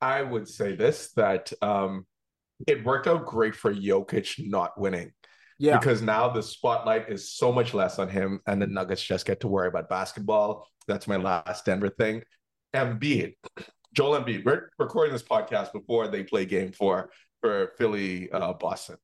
I 0.00 0.22
would 0.22 0.48
say 0.48 0.74
this 0.74 1.12
that 1.12 1.52
um, 1.62 2.06
it 2.66 2.84
worked 2.84 3.06
out 3.06 3.24
great 3.26 3.54
for 3.54 3.72
Jokic 3.72 4.34
not 4.48 4.78
winning 4.80 5.12
Yeah. 5.58 5.78
because 5.78 6.02
now 6.02 6.28
the 6.28 6.42
spotlight 6.42 7.08
is 7.08 7.32
so 7.32 7.52
much 7.52 7.72
less 7.74 7.98
on 7.98 8.08
him, 8.08 8.40
and 8.46 8.60
the 8.60 8.66
Nuggets 8.66 9.02
just 9.02 9.26
get 9.26 9.40
to 9.40 9.48
worry 9.48 9.68
about 9.68 9.88
basketball. 9.88 10.66
That's 10.88 11.06
my 11.06 11.16
last 11.16 11.64
Denver 11.64 11.88
thing. 11.90 12.22
Embiid, 12.74 13.34
Joel 13.92 14.22
Embiid. 14.22 14.44
We're 14.44 14.70
recording 14.78 15.12
this 15.12 15.22
podcast 15.22 15.72
before 15.72 16.08
they 16.08 16.22
play 16.22 16.46
Game 16.46 16.72
Four 16.72 17.10
for 17.40 17.72
Philly, 17.76 18.30
uh, 18.32 18.54
Boston. 18.54 18.96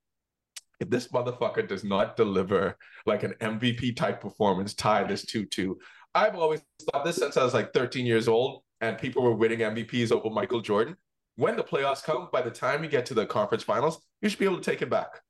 If 0.80 0.88
this 0.88 1.08
motherfucker 1.08 1.68
does 1.68 1.84
not 1.84 2.16
deliver 2.16 2.76
like 3.04 3.24
an 3.24 3.34
MVP 3.40 3.96
type 3.96 4.20
performance, 4.20 4.74
tie 4.74 5.04
this 5.04 5.26
two-two. 5.26 5.78
I've 6.14 6.36
always 6.36 6.62
thought 6.90 7.04
this 7.04 7.16
since 7.16 7.36
I 7.36 7.44
was 7.44 7.52
like 7.52 7.74
13 7.74 8.06
years 8.06 8.28
old, 8.28 8.62
and 8.80 8.96
people 8.96 9.22
were 9.22 9.34
winning 9.34 9.58
MVPs 9.58 10.12
over 10.12 10.30
Michael 10.30 10.60
Jordan. 10.60 10.96
When 11.36 11.56
the 11.56 11.62
playoffs 11.64 12.02
come, 12.02 12.28
by 12.32 12.42
the 12.42 12.50
time 12.50 12.82
you 12.82 12.88
get 12.88 13.06
to 13.06 13.14
the 13.14 13.26
conference 13.26 13.62
finals, 13.62 14.00
you 14.22 14.28
should 14.28 14.38
be 14.38 14.44
able 14.44 14.60
to 14.60 14.70
take 14.70 14.82
it 14.82 14.88
back. 14.88 15.20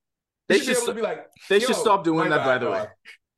They 0.49 0.57
You 0.57 0.61
should 0.63 0.69
be 0.69 0.75
should 0.75 0.83
able 0.85 0.87
to 0.87 0.95
be 0.95 1.03
like, 1.03 1.27
They 1.49 1.61
should 1.61 1.77
stop 1.77 2.05
doing 2.05 2.31
that, 2.31 2.45
by 2.45 2.59
the 2.59 2.71
way. 2.71 2.87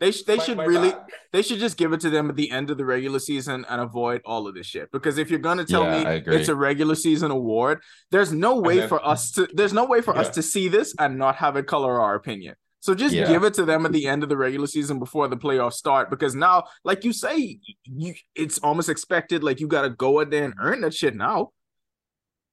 Dog. 0.00 0.06
They 0.06 0.12
sh- 0.12 0.22
they 0.24 0.36
My- 0.36 0.42
should 0.44 0.56
my 0.56 0.64
really 0.64 0.90
bad." 0.90 1.04
they 1.32 1.42
should 1.42 1.58
just 1.58 1.76
give 1.76 1.92
it 1.92 2.00
to 2.00 2.10
them 2.10 2.30
at 2.30 2.36
the 2.36 2.50
end 2.50 2.70
of 2.70 2.78
the 2.78 2.84
regular 2.84 3.18
season 3.18 3.64
and 3.68 3.80
avoid 3.80 4.22
all 4.24 4.46
of 4.48 4.54
this 4.54 4.66
shit. 4.66 4.90
Because 4.92 5.18
if 5.18 5.30
you're 5.30 5.38
gonna 5.38 5.64
tell 5.64 5.84
Yeah, 5.84 6.04
me 6.20 6.22
it's 6.26 6.48
a 6.48 6.54
regular 6.54 6.94
season 6.94 7.30
award, 7.30 7.80
there's 8.10 8.32
no 8.32 8.58
way 8.58 8.78
then- 8.78 8.88
for 8.88 9.04
us 9.06 9.30
to 9.32 9.48
there's 9.54 9.72
no 9.72 9.84
way 9.84 10.00
for 10.00 10.16
us 10.16 10.30
to 10.30 10.42
see 10.42 10.68
this 10.68 10.94
and 10.98 11.18
not 11.18 11.36
have 11.36 11.56
it 11.56 11.66
color 11.66 12.00
our 12.00 12.14
opinion. 12.14 12.54
So 12.82 12.94
just 12.94 13.14
Yeah. 13.14 13.26
give 13.28 13.44
it 13.44 13.52
to 13.54 13.66
them 13.66 13.84
at 13.84 13.92
the 13.92 14.06
end 14.06 14.22
of 14.22 14.30
the 14.30 14.38
regular 14.38 14.66
season 14.66 14.98
before 14.98 15.28
the 15.28 15.36
playoffs 15.36 15.74
start. 15.74 16.08
Because 16.08 16.34
now, 16.34 16.64
like 16.82 17.04
you 17.04 17.12
say, 17.12 17.58
you 17.84 18.14
it's 18.34 18.58
almost 18.60 18.88
expected. 18.88 19.44
Like 19.44 19.60
you 19.60 19.68
got 19.68 19.82
to 19.82 19.90
go 19.90 20.20
out 20.20 20.30
there 20.30 20.44
and 20.44 20.54
earn 20.58 20.80
that 20.80 20.94
shit 20.94 21.14
now. 21.14 21.50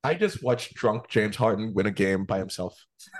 I 0.03 0.13
just 0.15 0.43
watched 0.43 0.73
drunk 0.73 1.07
James 1.07 1.37
Harden 1.37 1.73
win 1.73 1.85
a 1.85 1.91
game 1.91 2.25
by 2.25 2.39
himself. 2.39 2.75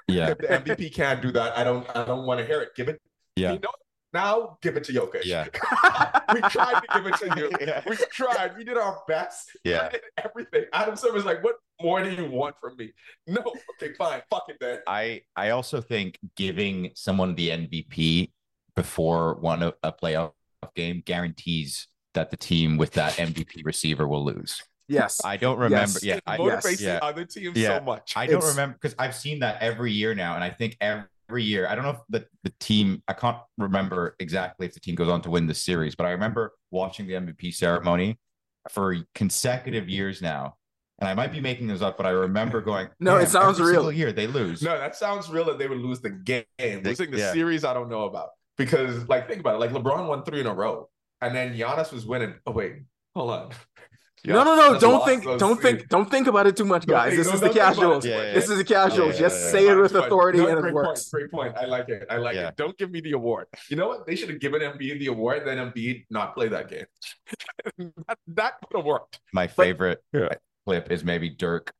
Yeah. 0.09 0.31
If 0.31 0.37
the 0.39 0.47
MVP 0.75 0.93
can't 0.93 1.21
do 1.21 1.31
that, 1.31 1.57
I 1.57 1.63
don't 1.63 1.87
I 1.95 2.03
don't 2.03 2.25
want 2.25 2.41
to 2.41 2.45
hear 2.45 2.59
it. 2.61 2.75
Give 2.75 2.89
it. 2.89 3.01
Yeah. 3.37 3.53
You 3.53 3.59
know, 3.59 3.69
now 4.13 4.57
give 4.61 4.77
it 4.77 4.83
to 4.85 4.93
Jokic. 4.93 5.25
Yeah. 5.25 5.45
we 6.33 6.41
tried 6.41 6.79
to 6.81 6.87
give 6.93 7.05
it 7.07 7.15
to 7.17 7.33
you. 7.37 7.51
Yeah. 7.59 7.81
We 7.87 7.95
tried. 8.11 8.55
We 8.57 8.63
did 8.63 8.77
our 8.77 9.01
best. 9.07 9.51
Yeah. 9.63 9.87
We 9.87 9.91
did 9.91 10.01
everything. 10.17 10.65
Adam 10.73 10.95
Silver's 10.95 11.25
like, 11.25 11.43
what 11.43 11.55
more 11.81 12.01
do 12.03 12.09
you 12.11 12.25
want 12.29 12.55
from 12.59 12.77
me? 12.77 12.93
No. 13.27 13.43
Okay, 13.81 13.93
fine. 13.93 14.21
Fuck 14.29 14.45
it 14.49 14.57
then. 14.59 14.79
I 14.87 15.21
I 15.35 15.49
also 15.51 15.81
think 15.81 16.17
giving 16.35 16.91
someone 16.95 17.35
the 17.35 17.49
MVP 17.49 18.31
before 18.75 19.35
one 19.35 19.63
of 19.63 19.73
a 19.83 19.91
playoff 19.91 20.31
game 20.75 21.01
guarantees 21.05 21.87
that 22.13 22.31
the 22.31 22.37
team 22.37 22.77
with 22.77 22.91
that 22.93 23.13
MVP 23.13 23.63
receiver 23.65 24.07
will 24.07 24.23
lose. 24.25 24.61
Yes. 24.87 25.19
I 25.25 25.35
don't 25.37 25.57
remember. 25.59 25.75
Yes. 25.99 26.03
Yeah, 26.03 26.15
it 26.15 26.23
I, 26.25 26.37
motivates 26.37 26.79
yeah. 26.81 26.95
the 26.95 27.03
other 27.03 27.25
teams 27.25 27.57
Yeah. 27.57 27.79
so 27.79 27.83
much. 27.83 28.13
I 28.15 28.25
don't 28.25 28.37
It's- 28.37 28.51
remember 28.51 28.77
because 28.81 28.95
I've 28.97 29.15
seen 29.15 29.39
that 29.39 29.61
every 29.61 29.91
year 29.91 30.15
now, 30.15 30.35
and 30.35 30.43
I 30.43 30.49
think 30.49 30.77
every 30.79 31.03
year 31.35 31.67
I 31.67 31.75
don't 31.75 31.83
know 31.83 31.91
if 31.91 31.99
the, 32.09 32.25
the 32.43 32.53
team 32.59 33.03
I 33.07 33.13
can't 33.13 33.37
remember 33.57 34.15
exactly 34.19 34.65
if 34.67 34.73
the 34.73 34.79
team 34.79 34.95
goes 34.95 35.09
on 35.09 35.21
to 35.23 35.29
win 35.29 35.47
the 35.47 35.53
series, 35.53 35.95
but 35.95 36.05
I 36.05 36.11
remember 36.11 36.53
watching 36.71 37.07
the 37.07 37.13
MVP 37.13 37.53
ceremony 37.53 38.19
for 38.69 38.95
consecutive 39.15 39.89
years 39.89 40.21
now. 40.21 40.55
And 40.99 41.07
I 41.07 41.13
might 41.13 41.31
be 41.31 41.39
making 41.39 41.67
this 41.67 41.81
up, 41.81 41.95
but 41.95 42.05
I 42.05 42.09
remember 42.09 42.61
going, 42.71 42.89
No, 42.99 43.17
it 43.17 43.29
sounds 43.29 43.59
every 43.59 43.73
real." 43.73 43.91
year 43.91 44.11
they 44.11 44.27
lose. 44.27 44.61
No, 44.61 44.77
that 44.77 44.95
sounds 44.95 45.29
real 45.29 45.45
that 45.45 45.59
they 45.59 45.67
would 45.67 45.77
lose 45.77 46.01
the 46.01 46.09
game. 46.09 46.43
Losing 46.59 47.11
the 47.11 47.19
yeah. 47.19 47.33
series, 47.33 47.63
I 47.63 47.73
don't 47.73 47.89
know 47.89 48.05
about. 48.05 48.29
Because, 48.57 49.07
like, 49.07 49.27
think 49.27 49.39
about 49.39 49.55
it. 49.55 49.59
Like, 49.59 49.69
LeBron 49.69 50.07
won 50.07 50.23
three 50.23 50.39
in 50.39 50.47
a 50.47 50.53
row. 50.53 50.89
And 51.21 51.35
then 51.35 51.55
Giannis 51.55 51.91
was 51.91 52.07
winning. 52.07 52.33
Oh, 52.47 52.51
wait. 52.51 52.77
Hold 53.15 53.31
on. 53.31 53.51
No, 54.33 54.43
no, 54.43 54.55
no! 54.55 54.73
Giannis 54.75 54.79
Don't 54.81 55.05
think, 55.05 55.23
don't 55.23 55.39
series. 55.39 55.61
think, 55.79 55.89
don't 55.89 56.09
think 56.11 56.27
about 56.27 56.47
it 56.47 56.55
too 56.57 56.65
much, 56.65 56.85
guys. 56.85 57.13
think- 57.13 57.23
This 57.23 57.33
is 57.33 57.39
the 57.39 57.47
don't 57.47 57.53
think 57.53 57.63
about 57.63 57.71
it 57.71 57.75
casuals. 57.75 58.05
Yeah, 58.05 58.21
yeah, 58.23 58.33
This 58.33 58.49
is 58.49 58.57
the 58.57 58.63
casuals. 58.63 59.17
Just 59.17 59.43
yeah, 59.45 59.51
say 59.51 59.67
it 59.67 59.75
with 59.75 59.91
Fine, 59.91 60.01
fine. 60.01 60.07
authority 60.07 60.37
No, 60.39 60.47
and 60.47 60.57
it 60.57 60.61
great 60.61 60.73
works. 60.73 61.09
Point, 61.09 61.11
great 61.11 61.31
point. 61.31 61.57
I 61.57 61.65
like 61.65 61.89
it. 61.89 62.05
I 62.09 62.17
like 62.17 62.35
Yeah. 62.35 62.47
it. 62.49 62.55
Don't 62.57 62.77
give 62.77 62.91
me 62.91 62.99
the 63.01 63.11
award. 63.13 63.47
You 63.69 63.77
know 63.77 63.87
what? 63.87 64.05
They 64.05 64.15
should 64.15 64.29
have 64.29 64.39
given 64.39 64.61
Embiid 64.61 64.99
the 64.99 65.07
award, 65.07 65.43
then 65.45 65.57
Embiid 65.57 66.05
not 66.09 66.33
play 66.35 66.47
that 66.49 66.69
game. 66.69 66.85
that 68.07 68.17
that 68.27 68.53
would 68.61 68.77
have 68.79 68.85
worked. 68.85 69.19
My 69.33 69.47
favorite 69.47 70.03
Yeah. 70.13 70.29
clip 70.65 70.91
is 70.91 71.03
maybe 71.03 71.29
Dirk 71.29 71.73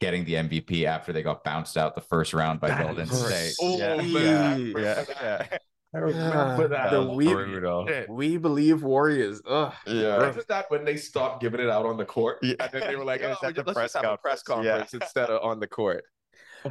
getting 0.00 0.24
the 0.24 0.34
MVP 0.34 0.84
after 0.86 1.12
they 1.12 1.22
got 1.22 1.44
bounced 1.44 1.76
out 1.76 1.94
the 1.94 2.00
first 2.00 2.34
round 2.34 2.60
by 2.60 2.68
That 2.68 2.82
Golden 2.86 3.06
State. 3.06 3.52
so 3.52 3.76
yeah, 3.76 3.96
bad. 3.96 4.60
yeah, 4.60 5.04
yeah, 5.22 5.58
I 5.94 5.98
remember 5.98 6.68
that. 6.68 6.90
The 6.90 7.02
was 7.02 7.16
we- 7.16 7.32
brutal. 7.32 7.88
We 8.08 8.36
believe 8.36 8.82
Warriors. 8.82 9.40
Ugh. 9.46 9.72
Yeah. 9.86 10.18
Wasn't 10.18 10.48
that 10.48 10.70
when 10.70 10.84
they 10.84 10.96
stopped 10.96 11.40
giving 11.40 11.60
it 11.60 11.70
out 11.70 11.86
on 11.86 11.96
the 11.96 12.04
court? 12.04 12.38
Yeah. 12.42 12.54
And 12.60 12.70
then 12.72 12.82
they 12.88 12.96
were 12.96 13.04
like, 13.04 13.22
oh, 13.22 13.30
was 13.30 13.38
at 13.42 13.54
the 13.54 13.62
let's 13.62 13.74
press 13.74 13.92
just 13.92 14.04
have 14.04 14.14
a 14.14 14.16
press 14.18 14.42
conference. 14.42 14.70
conference 14.72 14.94
instead 14.94 15.30
of 15.30 15.42
on 15.42 15.60
the 15.60 15.68
court. 15.68 16.04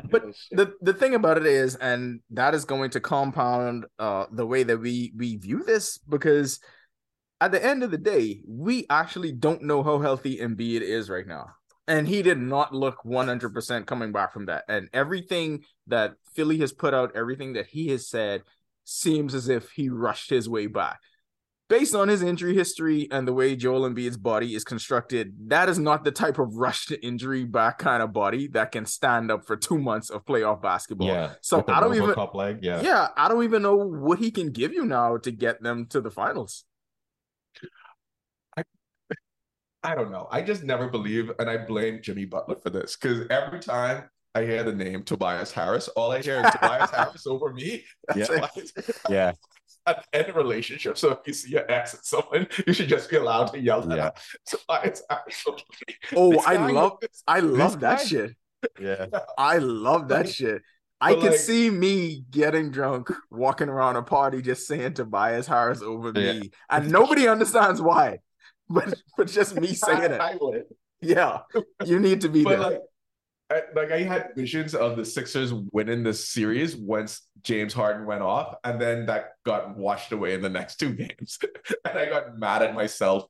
But 0.09 0.26
the 0.51 0.74
the 0.82 0.93
thing 0.93 1.13
about 1.13 1.38
it 1.38 1.45
is, 1.45 1.76
and 1.76 2.19
that 2.32 2.55
is 2.55 2.65
going 2.65 2.89
to 2.91 2.99
compound 2.99 3.86
uh 3.99 4.26
the 4.32 4.45
way 4.45 4.63
that 4.63 4.80
we 4.80 5.13
we 5.15 5.38
view 5.38 5.63
this 5.63 5.99
because 5.99 6.59
at 7.39 7.51
the 7.51 7.63
end 7.63 7.84
of 7.84 7.91
the 7.91 7.97
day, 7.97 8.41
we 8.47 8.86
actually 8.89 9.34
don't 9.34 9.63
know 9.63 9.84
how 9.84 9.99
healthy 9.99 10.38
Embiid 10.38 10.82
is 10.82 11.09
right 11.09 11.28
now. 11.28 11.47
And 11.89 12.07
he 12.07 12.21
did 12.21 12.39
not 12.39 12.74
look 12.74 13.03
100% 13.03 13.86
coming 13.86 14.13
back 14.13 14.32
from 14.32 14.45
that. 14.45 14.63
And 14.69 14.88
everything 14.93 15.65
that 15.88 16.13
Philly 16.34 16.57
has 16.59 16.71
put 16.71 16.93
out, 16.93 17.17
everything 17.17 17.53
that 17.53 17.67
he 17.67 17.89
has 17.89 18.07
said, 18.07 18.43
seems 18.84 19.34
as 19.34 19.50
if 19.50 19.72
he 19.72 19.90
rushed 19.90 20.30
his 20.30 20.50
way 20.50 20.68
back. 20.68 21.00
Based 21.70 21.96
on 21.96 22.08
his 22.08 22.22
injury 22.22 22.54
history 22.54 23.08
and 23.10 23.28
the 23.28 23.34
way 23.34 23.56
Joel 23.56 23.90
Embiid's 23.90 24.18
body 24.18 24.54
is 24.54 24.64
constructed, 24.64 25.34
that 25.48 25.70
is 25.70 25.80
not 25.80 26.04
the 26.04 26.12
type 26.12 26.38
of 26.38 26.56
rush 26.56 26.86
to 26.88 27.04
injury 27.04 27.46
back 27.46 27.80
kind 27.80 28.04
of 28.04 28.12
body 28.14 28.48
that 28.50 28.72
can 28.72 28.86
stand 28.86 29.32
up 29.32 29.46
for 29.48 29.56
two 29.56 29.80
months 29.80 30.10
of 30.10 30.26
playoff 30.26 30.62
basketball. 30.62 31.08
Yeah. 31.08 31.34
So 31.42 31.64
I 31.68 31.80
don't 31.80 31.96
even- 31.96 32.14
leg. 32.34 32.60
Yeah. 32.62 32.82
Yeah, 32.82 33.08
I 33.16 33.28
don't 33.30 33.44
even 33.44 33.62
know 33.62 33.76
what 33.76 34.20
he 34.20 34.30
can 34.30 34.52
give 34.52 34.74
you 34.74 34.86
now 34.86 35.18
to 35.18 35.32
get 35.32 35.64
them 35.64 35.88
to 35.88 36.02
the 36.02 36.12
finals. 36.12 36.66
I 38.56 38.64
I 39.84 39.96
don't 39.96 40.12
know. 40.12 40.28
I 40.32 40.42
just 40.42 40.64
never 40.64 40.90
believe, 40.90 41.32
and 41.40 41.50
I 41.50 41.58
blame 41.58 42.02
Jimmy 42.02 42.26
Butler 42.26 42.58
for 42.62 42.70
this 42.70 42.96
because 42.96 43.26
every 43.30 43.60
time 43.60 44.10
I 44.36 44.44
hear 44.46 44.64
the 44.64 44.74
name 44.74 45.04
Tobias 45.04 45.52
Harris, 45.52 45.88
all 45.90 46.12
I 46.12 46.22
hear 46.22 46.42
is 46.44 46.52
Tobias 46.52 46.90
Harris 46.96 47.28
over 47.28 47.54
me. 47.54 47.84
Yeah. 48.16 48.26
Tobias- 48.26 48.74
Yeah. 49.10 49.32
At 49.86 50.06
the 50.12 50.18
end 50.20 50.30
a 50.30 50.34
relationship. 50.34 50.98
So 50.98 51.12
if 51.12 51.20
you 51.28 51.34
see 51.34 51.52
your 51.52 51.70
ex 51.70 51.94
at 51.94 52.06
someone, 52.06 52.48
you 52.66 52.72
should 52.72 52.88
just 52.88 53.10
be 53.10 53.18
allowed 53.18 53.48
to 53.48 53.60
yell 53.60 53.82
at 53.84 53.90
Yeah. 53.98 54.04
them. 54.06 54.12
Tobias 54.48 55.04
Harris 55.10 55.44
over 55.46 55.58
me. 55.88 55.96
Oh, 56.16 56.40
I 56.40 56.56
love 56.72 56.94
this- 57.02 57.24
I 57.28 57.40
love 57.42 57.80
that 57.82 57.98
guy- 58.00 58.04
shit. 58.06 58.32
Yeah. 58.80 59.08
I 59.38 59.58
love 59.58 60.08
that 60.08 60.26
Like- 60.26 60.34
shit. 60.36 60.62
I 61.02 61.16
can 61.16 61.32
like- 61.32 61.36
see 61.36 61.70
me 61.70 62.24
getting 62.32 62.72
drunk, 62.72 63.12
walking 63.30 63.68
around 63.68 63.98
a 63.98 64.04
party, 64.04 64.42
just 64.42 64.66
saying 64.68 64.94
Tobias 64.94 65.48
Harris 65.48 65.82
over 65.82 66.14
Yeah. 66.16 66.34
me, 66.40 66.52
and 66.70 66.90
nobody 66.90 67.28
understands 67.28 67.82
why. 67.82 68.20
But 68.70 68.94
but 69.18 69.28
just 69.28 69.60
me 69.60 69.74
saying 69.74 70.12
it. 70.14 70.22
I. 70.22 70.38
Yeah, 71.02 71.40
you 71.84 72.00
need 72.00 72.22
to 72.22 72.30
be 72.30 72.46
But 72.46 72.50
there. 72.52 72.60
like, 72.60 72.82
I, 73.50 73.62
like 73.76 73.91
I 73.91 74.00
had 74.00 74.30
visions 74.36 74.74
of 74.74 74.96
the 74.98 75.06
Sixers 75.06 75.54
winning 75.72 76.04
this 76.04 76.30
series 76.30 76.76
once 76.76 77.22
James 77.41 77.74
Harden 77.74 78.06
went 78.06 78.22
off, 78.22 78.56
and 78.64 78.82
then 78.82 79.06
that 79.08 79.32
got 79.46 79.78
washed 79.78 80.12
away 80.12 80.34
in 80.34 80.41
the 80.41 80.50
next 80.50 80.78
two 80.78 80.94
games, 80.94 81.38
and 81.86 81.98
I 81.98 82.10
got 82.10 82.38
mad 82.38 82.64
at 82.64 82.74
myself 82.74 83.26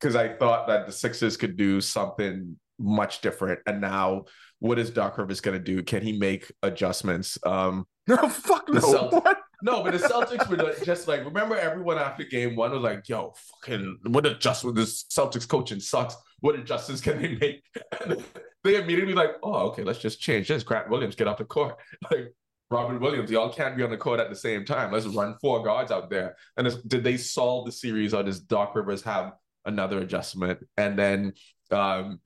because 0.00 0.16
I 0.16 0.34
thought 0.34 0.66
that 0.68 0.86
the 0.86 0.92
Sixers 0.92 1.36
could 1.36 1.56
do 1.56 1.80
something 1.80 2.58
much 2.78 3.20
different, 3.20 3.60
and 3.66 3.80
now 3.80 4.24
what 4.58 4.78
is 4.78 4.90
Doc 4.90 5.18
Rivers 5.18 5.40
going 5.40 5.58
to 5.58 5.64
do? 5.64 5.82
Can 5.82 6.02
he 6.02 6.12
make 6.12 6.52
adjustments? 6.62 7.38
Um, 7.44 7.86
no, 8.06 8.16
fuck 8.28 8.68
no. 8.68 8.80
What? 8.80 9.38
no, 9.62 9.82
but 9.82 9.92
the 9.92 9.98
Celtics 9.98 10.48
were 10.48 10.56
like, 10.56 10.84
just 10.84 11.08
like 11.08 11.24
remember 11.24 11.56
everyone 11.56 11.98
after 11.98 12.24
game 12.24 12.56
one 12.56 12.72
was 12.72 12.82
like, 12.82 13.08
"Yo, 13.08 13.32
fucking 13.64 13.98
what 14.06 14.26
adjustment? 14.26 14.76
This 14.76 15.04
Celtics 15.04 15.48
coaching 15.48 15.80
sucks. 15.80 16.16
What 16.40 16.56
adjustments 16.56 17.00
can 17.00 17.22
they 17.22 17.36
make?" 17.36 17.64
They 18.64 18.76
immediately 18.76 19.14
like, 19.14 19.36
"Oh, 19.42 19.68
okay, 19.68 19.82
let's 19.82 19.98
just 19.98 20.20
change 20.20 20.48
this." 20.48 20.62
Grant 20.62 20.88
Williams 20.88 21.14
get 21.16 21.28
off 21.28 21.38
the 21.38 21.44
court. 21.44 21.76
Like 22.10 22.34
Robert 22.70 23.00
Williams, 23.00 23.30
y'all 23.30 23.52
can't 23.52 23.76
be 23.76 23.82
on 23.82 23.90
the 23.90 23.96
court 23.96 24.18
at 24.18 24.30
the 24.30 24.36
same 24.36 24.64
time. 24.64 24.90
Let's 24.92 25.06
run 25.06 25.36
four 25.40 25.62
guards 25.62 25.90
out 25.90 26.08
there. 26.08 26.36
And 26.56 26.74
did 26.86 27.04
they 27.04 27.18
solve 27.18 27.66
the 27.66 27.72
series, 27.72 28.14
or 28.14 28.22
does 28.22 28.40
Doc 28.40 28.74
Rivers 28.74 29.02
have 29.02 29.32
another 29.66 29.98
adjustment? 29.98 30.60
And 30.76 30.98
then, 30.98 31.34
um, 31.70 32.20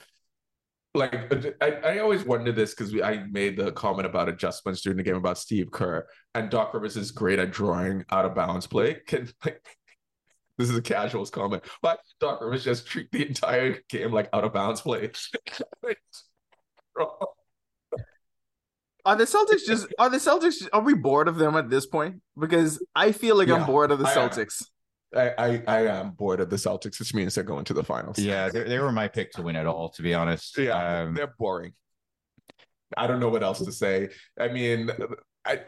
like 0.94 1.14
I, 1.60 1.70
I 1.72 1.98
always 1.98 2.24
wonder 2.24 2.52
this 2.52 2.74
because 2.74 2.94
I 3.00 3.24
made 3.30 3.56
the 3.56 3.72
comment 3.72 4.06
about 4.06 4.28
adjustments 4.28 4.80
during 4.80 4.96
the 4.96 5.02
game 5.02 5.16
about 5.16 5.38
Steve 5.38 5.70
Kerr 5.70 6.06
and 6.34 6.50
Doc 6.50 6.72
Rivers 6.74 6.96
is 6.96 7.10
great 7.10 7.38
at 7.38 7.50
drawing 7.50 8.04
out 8.10 8.24
of 8.24 8.34
bounds 8.34 8.66
play. 8.66 8.94
Can 9.06 9.28
like 9.44 9.64
this 10.58 10.70
is 10.70 10.76
a 10.76 10.82
casuals 10.82 11.30
comment. 11.30 11.64
Why 11.82 11.96
Doc 12.18 12.40
Rivers 12.40 12.64
just 12.64 12.86
treat 12.86 13.10
the 13.12 13.26
entire 13.26 13.78
game 13.88 14.12
like 14.12 14.28
out 14.32 14.44
of 14.44 14.54
bounds 14.54 14.80
play? 14.80 15.10
Are 19.04 19.14
the 19.14 19.24
Celtics 19.24 19.64
just 19.66 19.86
are 19.98 20.10
the 20.10 20.16
Celtics 20.16 20.66
are 20.72 20.80
we 20.80 20.94
bored 20.94 21.28
of 21.28 21.36
them 21.36 21.56
at 21.56 21.70
this 21.70 21.86
point? 21.86 22.22
Because 22.38 22.84
I 22.94 23.12
feel 23.12 23.36
like 23.36 23.48
I'm 23.48 23.64
bored 23.64 23.92
of 23.92 23.98
the 24.00 24.06
I. 24.06 24.14
Celtics. 24.14 24.64
I, 25.14 25.32
I 25.38 25.62
I 25.68 25.86
am 25.86 26.10
bored 26.10 26.40
of 26.40 26.50
the 26.50 26.56
Celtics, 26.56 26.98
which 26.98 27.14
means 27.14 27.34
they're 27.34 27.44
going 27.44 27.64
to 27.66 27.74
the 27.74 27.84
finals. 27.84 28.18
Yeah, 28.18 28.48
they, 28.48 28.64
they 28.64 28.78
were 28.80 28.90
my 28.90 29.06
pick 29.06 29.30
to 29.32 29.42
win 29.42 29.54
it 29.54 29.66
all, 29.66 29.90
to 29.90 30.02
be 30.02 30.12
honest. 30.12 30.58
Yeah, 30.58 31.02
Um, 31.02 31.14
they're 31.14 31.32
boring. 31.38 31.74
I 32.96 33.06
don't 33.06 33.20
know 33.20 33.28
what 33.28 33.44
else 33.44 33.60
to 33.64 33.72
say. 33.72 34.10
I 34.38 34.48
mean, 34.48 34.90
I 35.44 35.60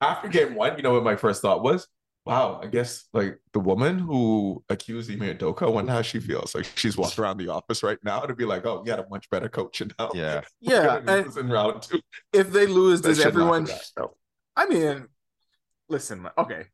after 0.00 0.28
game 0.28 0.54
one, 0.54 0.76
you 0.78 0.82
know 0.82 0.94
what 0.94 1.04
my 1.04 1.16
first 1.16 1.42
thought 1.42 1.62
was? 1.62 1.86
Wow, 2.26 2.60
I 2.62 2.66
guess 2.66 3.04
like 3.12 3.38
the 3.52 3.60
woman 3.60 4.00
who 4.00 4.64
accused 4.68 5.10
Ime 5.10 5.20
Udoka, 5.20 5.62
I 5.62 5.70
wonder 5.70 5.92
how 5.92 6.02
she 6.02 6.18
feels. 6.18 6.54
Like 6.56 6.66
she's 6.74 6.96
walking 6.96 7.22
around 7.22 7.36
the 7.38 7.48
office 7.48 7.84
right 7.84 7.98
now 8.02 8.20
to 8.20 8.34
be 8.34 8.44
like, 8.44 8.66
oh, 8.66 8.82
you 8.84 8.90
had 8.90 8.98
a 8.98 9.06
much 9.08 9.30
better 9.30 9.48
coach 9.48 9.80
now. 9.98 10.10
yeah. 10.12 10.40
Yeah, 10.60 11.00
and 11.06 11.36
in 11.36 11.48
round 11.48 11.82
two. 11.82 12.00
if 12.32 12.50
they 12.50 12.66
lose, 12.66 13.00
does 13.00 13.20
everyone? 13.20 13.64
be 13.64 13.70
that. 13.70 13.84
No. 13.96 14.16
I 14.56 14.66
mean, 14.66 15.06
listen, 15.88 16.28
okay. 16.36 16.64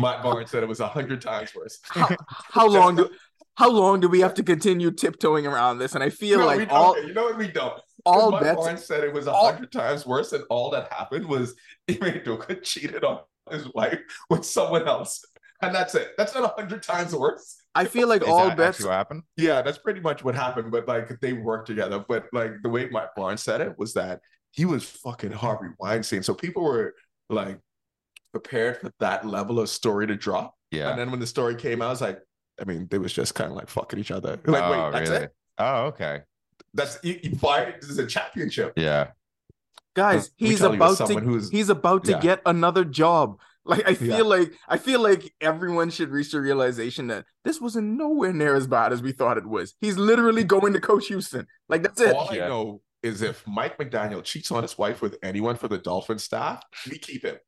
Matt 0.00 0.22
Barnes 0.24 0.50
said 0.50 0.62
it 0.62 0.68
was 0.68 0.80
a 0.80 0.88
hundred 0.88 1.20
times 1.20 1.54
worse. 1.54 1.78
How, 1.84 2.08
how 2.50 2.66
long 2.78 2.96
do 2.96 3.08
how 3.54 3.70
long 3.70 4.00
do 4.00 4.08
we 4.08 4.20
have 4.20 4.34
to 4.34 4.42
continue 4.42 4.90
tiptoeing 4.90 5.46
around 5.46 5.78
this? 5.78 5.94
And 5.94 6.02
I 6.02 6.10
feel 6.10 6.38
No, 6.40 6.48
we 6.48 6.56
like 6.56 6.68
don't. 6.68 6.76
all 6.78 7.02
you 7.06 7.14
know 7.14 7.24
what 7.24 7.38
we 7.38 7.48
don't. 7.48 7.80
all 8.04 8.30
Matt 8.32 8.42
bets 8.42 8.56
Barnes 8.56 8.84
said 8.84 9.04
it 9.04 9.12
was 9.12 9.26
a 9.28 9.32
hundred 9.34 9.70
times 9.70 10.04
worse, 10.04 10.32
and 10.32 10.42
all 10.50 10.70
that 10.70 10.92
happened 10.92 11.26
was 11.26 11.54
Ime 11.88 11.96
Udoka 12.00 12.60
cheated 12.62 13.04
on 13.04 13.20
his 13.50 13.72
wife 13.74 14.00
with 14.30 14.44
someone 14.44 14.86
else, 14.86 15.24
and 15.62 15.74
that's 15.74 15.94
it. 15.94 16.12
That's 16.18 16.34
not 16.34 16.44
a 16.44 16.60
hundred 16.60 16.82
times 16.82 17.14
worse. 17.14 17.56
I 17.74 17.84
feel 17.84 18.08
like 18.08 18.22
Is 18.22 18.28
all 18.28 18.50
bets 18.50 18.82
happened? 18.84 19.22
Yeah, 19.36 19.60
that's 19.60 19.78
pretty 19.78 20.00
much 20.00 20.24
what 20.24 20.34
happened. 20.34 20.70
But 20.70 20.88
like 20.88 21.20
they 21.20 21.34
worked 21.34 21.66
together. 21.66 22.04
But 22.06 22.26
like 22.32 22.52
the 22.62 22.70
way 22.70 22.88
Mike 22.90 23.14
Barnes 23.14 23.42
said 23.42 23.60
it 23.60 23.78
was 23.78 23.92
that 23.94 24.20
he 24.52 24.64
was 24.64 24.84
fucking 24.84 25.32
Harvey 25.32 25.68
Weinstein. 25.78 26.22
So 26.22 26.34
people 26.34 26.64
were 26.64 26.94
like 27.28 27.58
prepared 28.32 28.78
for 28.80 28.90
that 29.00 29.26
level 29.26 29.60
of 29.60 29.68
story 29.68 30.06
to 30.06 30.16
drop. 30.16 30.54
Yeah. 30.70 30.90
And 30.90 30.98
then 30.98 31.10
when 31.10 31.20
the 31.20 31.26
story 31.26 31.54
came 31.54 31.82
out, 31.82 31.88
I 31.88 31.90
was 31.90 32.00
like, 32.00 32.20
I 32.60 32.64
mean, 32.64 32.88
they 32.90 32.98
was 32.98 33.12
just 33.12 33.34
kind 33.34 33.50
of 33.50 33.56
like 33.56 33.68
fucking 33.68 33.98
each 33.98 34.10
other. 34.10 34.38
Like, 34.46 34.62
oh, 34.62 34.70
wait, 34.70 34.92
that's 34.92 35.10
really? 35.10 35.24
it. 35.24 35.34
Oh, 35.58 35.86
okay. 35.86 36.20
That's 36.72 36.98
you, 37.02 37.18
you. 37.22 37.30
This 37.30 37.90
is 37.90 37.98
a 37.98 38.06
championship. 38.06 38.72
Yeah. 38.76 39.08
Guys, 39.96 40.30
We 40.40 40.48
he's 40.50 40.58
tell 40.60 40.68
you 40.74 40.74
as 40.82 40.92
about 40.98 41.08
someone 41.08 41.24
to 41.24 41.28
who's- 41.30 41.50
he's 41.50 41.68
about 41.70 42.04
to 42.04 42.12
Yeah. 42.12 42.20
get 42.20 42.42
another 42.46 42.84
job. 42.84 43.40
Like 43.64 43.88
I 43.88 43.94
feel 43.94 44.18
Yeah. 44.18 44.36
like 44.36 44.52
I 44.68 44.78
feel 44.78 45.00
like 45.00 45.34
everyone 45.40 45.90
should 45.90 46.10
reach 46.10 46.30
the 46.30 46.40
realization 46.40 47.08
that 47.08 47.24
this 47.44 47.60
wasn't 47.60 47.88
nowhere 47.98 48.32
near 48.32 48.54
as 48.54 48.68
bad 48.68 48.92
as 48.92 49.02
we 49.02 49.10
thought 49.10 49.38
it 49.38 49.46
was. 49.46 49.74
He's 49.80 49.98
literally 49.98 50.44
going 50.44 50.72
to 50.74 50.80
coach 50.80 51.08
Houston. 51.08 51.48
Like 51.68 51.82
that's 51.82 52.00
it. 52.00 52.14
All 52.14 52.30
I 52.30 52.36
Yeah. 52.36 52.48
know 52.48 52.82
is 53.02 53.22
if 53.22 53.44
Mike 53.46 53.76
McDaniel 53.78 54.22
cheats 54.22 54.52
on 54.52 54.62
his 54.62 54.78
wife 54.78 55.02
with 55.02 55.16
anyone 55.22 55.56
for 55.56 55.66
the 55.68 55.78
Dolphin 55.78 56.18
staff, 56.18 56.62
we 56.88 56.98
keep 56.98 57.24
him. 57.24 57.38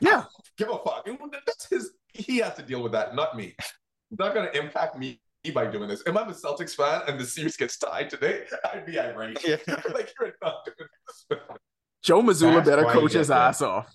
Yeah. 0.00 0.24
Give 0.56 0.68
a 0.70 0.78
fuck. 0.78 1.08
That's 1.46 1.66
his. 1.68 1.90
He 2.12 2.38
has 2.38 2.54
to 2.54 2.62
deal 2.62 2.82
with 2.82 2.92
that, 2.92 3.14
not 3.16 3.36
me. 3.36 3.56
It's 3.58 3.72
not 4.18 4.32
going 4.34 4.46
to 4.50 4.56
impact 4.56 4.96
me 4.96 5.20
by 5.52 5.66
doing 5.66 5.88
this. 5.88 6.02
If 6.06 6.16
I'm 6.16 6.28
a 6.28 6.32
Celtics 6.32 6.74
fan 6.76 7.02
and 7.08 7.18
the 7.18 7.24
series 7.26 7.56
gets 7.56 7.76
tied 7.78 8.08
today, 8.10 8.46
I'd 8.72 8.86
be 8.86 8.98
irate. 8.98 9.38
Yeah. 9.46 9.56
like 9.92 10.12
you're 10.20 10.32
not 10.42 10.64
doing 10.64 10.88
this. 11.08 11.38
Joe 12.04 12.22
Mazzulla 12.22 12.56
That's 12.56 12.68
better 12.68 12.84
coach 12.84 13.14
his 13.14 13.30
ass 13.30 13.62
off. 13.62 13.92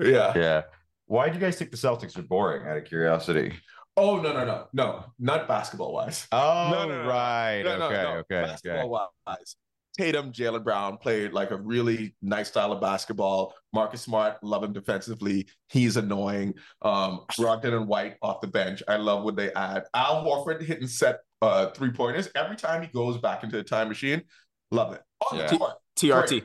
Yeah. 0.00 0.32
Yeah. 0.36 0.62
Why 1.06 1.28
do 1.28 1.34
you 1.34 1.40
guys 1.40 1.56
think 1.56 1.70
the 1.70 1.76
Celtics 1.76 2.18
are 2.18 2.22
boring 2.22 2.66
out 2.66 2.76
of 2.76 2.84
curiosity? 2.84 3.54
Oh 3.96 4.16
no 4.20 4.32
no 4.32 4.44
no 4.46 4.66
no 4.72 5.04
not 5.18 5.46
basketball 5.46 5.92
wise. 5.92 6.26
Oh, 6.32 6.68
No, 6.72 6.88
no, 6.88 7.02
no. 7.02 7.08
right. 7.08 7.62
No, 7.62 7.78
no, 7.78 7.84
okay, 7.86 7.94
no. 8.02 8.08
okay, 8.08 8.34
okay. 8.36 8.42
Basketball 8.48 9.10
wise, 9.26 9.56
Tatum, 9.98 10.32
Jaylen 10.32 10.64
Brown 10.64 10.96
played 10.96 11.34
like 11.34 11.50
a 11.50 11.56
really 11.56 12.16
nice 12.22 12.48
style 12.48 12.72
of 12.72 12.80
basketball. 12.80 13.54
Marcus 13.74 14.00
Smart, 14.00 14.42
love 14.42 14.64
him 14.64 14.72
defensively. 14.72 15.46
He's 15.68 15.98
annoying. 15.98 16.54
Um, 16.80 17.26
Brogdon 17.38 17.74
and 17.76 17.86
White 17.86 18.16
off 18.22 18.40
the 18.40 18.46
bench. 18.46 18.82
I 18.88 18.96
love 18.96 19.22
what 19.24 19.36
they 19.36 19.52
add. 19.52 19.84
Al 19.92 20.24
Horford 20.24 20.62
hitting 20.62 20.88
set 20.88 21.18
uh 21.42 21.66
three 21.72 21.90
pointers 21.90 22.30
every 22.34 22.56
time 22.56 22.80
he 22.80 22.88
goes 22.88 23.18
back 23.18 23.44
into 23.44 23.56
the 23.56 23.62
time 23.64 23.88
machine. 23.88 24.22
Love 24.70 24.94
it. 24.94 25.02
On 25.30 25.38
Yeah. 25.38 25.46
the 25.48 25.58
court, 25.58 25.74
TRT. 25.96 26.44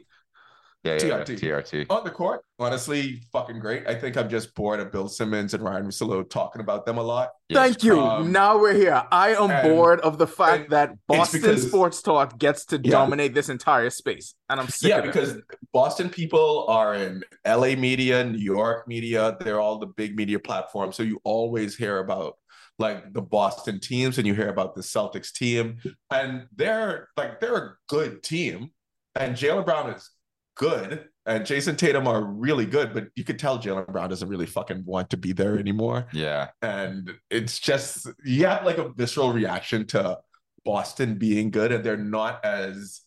Yeah, 0.88 0.98
yeah, 1.08 1.18
yeah. 1.18 1.24
TRT. 1.24 1.40
TRT. 1.40 1.86
on 1.90 2.04
the 2.04 2.10
court, 2.10 2.42
honestly, 2.60 3.22
fucking 3.32 3.60
great. 3.60 3.88
I 3.88 3.96
think 3.96 4.16
I'm 4.18 4.30
just 4.30 4.56
bored 4.56 4.80
of 4.80 4.92
Bill 4.92 5.08
Simmons 5.08 5.54
and 5.54 5.64
Ryen 5.64 5.86
Russillo 5.86 6.28
talking 6.30 6.62
about 6.62 6.86
them 6.86 6.98
a 6.98 7.04
lot. 7.04 7.30
Yes. 7.50 7.58
Thank 7.62 7.84
you. 7.84 8.00
Um, 8.00 8.32
now 8.32 8.58
we're 8.58 8.74
here. 8.74 9.04
I 9.12 9.36
am 9.36 9.52
and- 9.52 9.68
bored 9.68 10.00
of 10.02 10.18
the 10.18 10.28
fact 10.28 10.70
that 10.70 10.96
Boston 11.08 11.42
because- 11.42 11.68
sports 11.68 12.02
talk 12.02 12.38
gets 12.40 12.66
to 12.68 12.78
Yeah. 12.84 12.92
dominate 12.92 13.34
this 13.34 13.50
entire 13.50 13.90
space, 13.90 14.36
and 14.50 14.60
I'm 14.60 14.70
sick 14.70 14.90
yeah, 14.90 15.00
of 15.00 15.06
it. 15.06 15.14
because 15.14 15.36
Boston 15.74 16.10
people 16.10 16.66
are 16.70 16.94
in 16.96 17.24
LA 17.46 17.76
media, 17.76 18.24
New 18.24 18.38
York 18.40 18.88
media. 18.88 19.36
They're 19.40 19.60
all 19.60 19.78
the 19.80 19.88
big 19.88 20.16
media 20.16 20.40
platforms. 20.40 20.96
So 20.96 21.04
you 21.04 21.20
always 21.24 21.76
hear 21.76 22.00
about 22.00 22.38
like 22.80 23.12
the 23.12 23.22
Boston 23.22 23.80
teams 23.80 24.20
and 24.20 24.28
you 24.28 24.36
hear 24.36 24.50
about 24.50 24.76
the 24.76 24.82
Celtics 24.82 25.32
team. 25.34 25.80
And 26.12 26.48
they're 26.56 27.08
like 27.18 27.40
they're 27.40 27.58
a 27.58 27.76
good 27.90 28.22
team. 28.24 28.70
And 29.16 29.36
Jaylen 29.36 29.66
Brown 29.66 29.90
is 29.90 30.12
good. 30.58 31.08
And 31.26 31.46
Jayson 31.46 31.76
Tatum 31.76 32.08
are 32.08 32.24
really 32.24 32.66
good, 32.66 32.94
but 32.94 33.08
you 33.16 33.24
could 33.24 33.38
tell 33.38 33.60
Jaylen 33.60 33.88
Brown 33.88 34.10
doesn't 34.10 34.30
really 34.30 34.46
fucking 34.46 34.84
want 34.86 35.10
to 35.10 35.18
be 35.18 35.34
there 35.34 35.60
anymore. 35.60 36.08
Yeah. 36.14 36.50
And 36.62 37.12
it's 37.30 37.60
just 37.60 38.08
you 38.24 38.46
have 38.46 38.66
like 38.66 38.78
a 38.78 38.90
visceral 38.90 39.34
reaction 39.34 39.86
to 39.88 40.20
Boston 40.64 41.18
being 41.18 41.52
good, 41.52 41.72
and 41.72 41.84
they're 41.84 41.98
not 41.98 42.44
as 42.46 43.02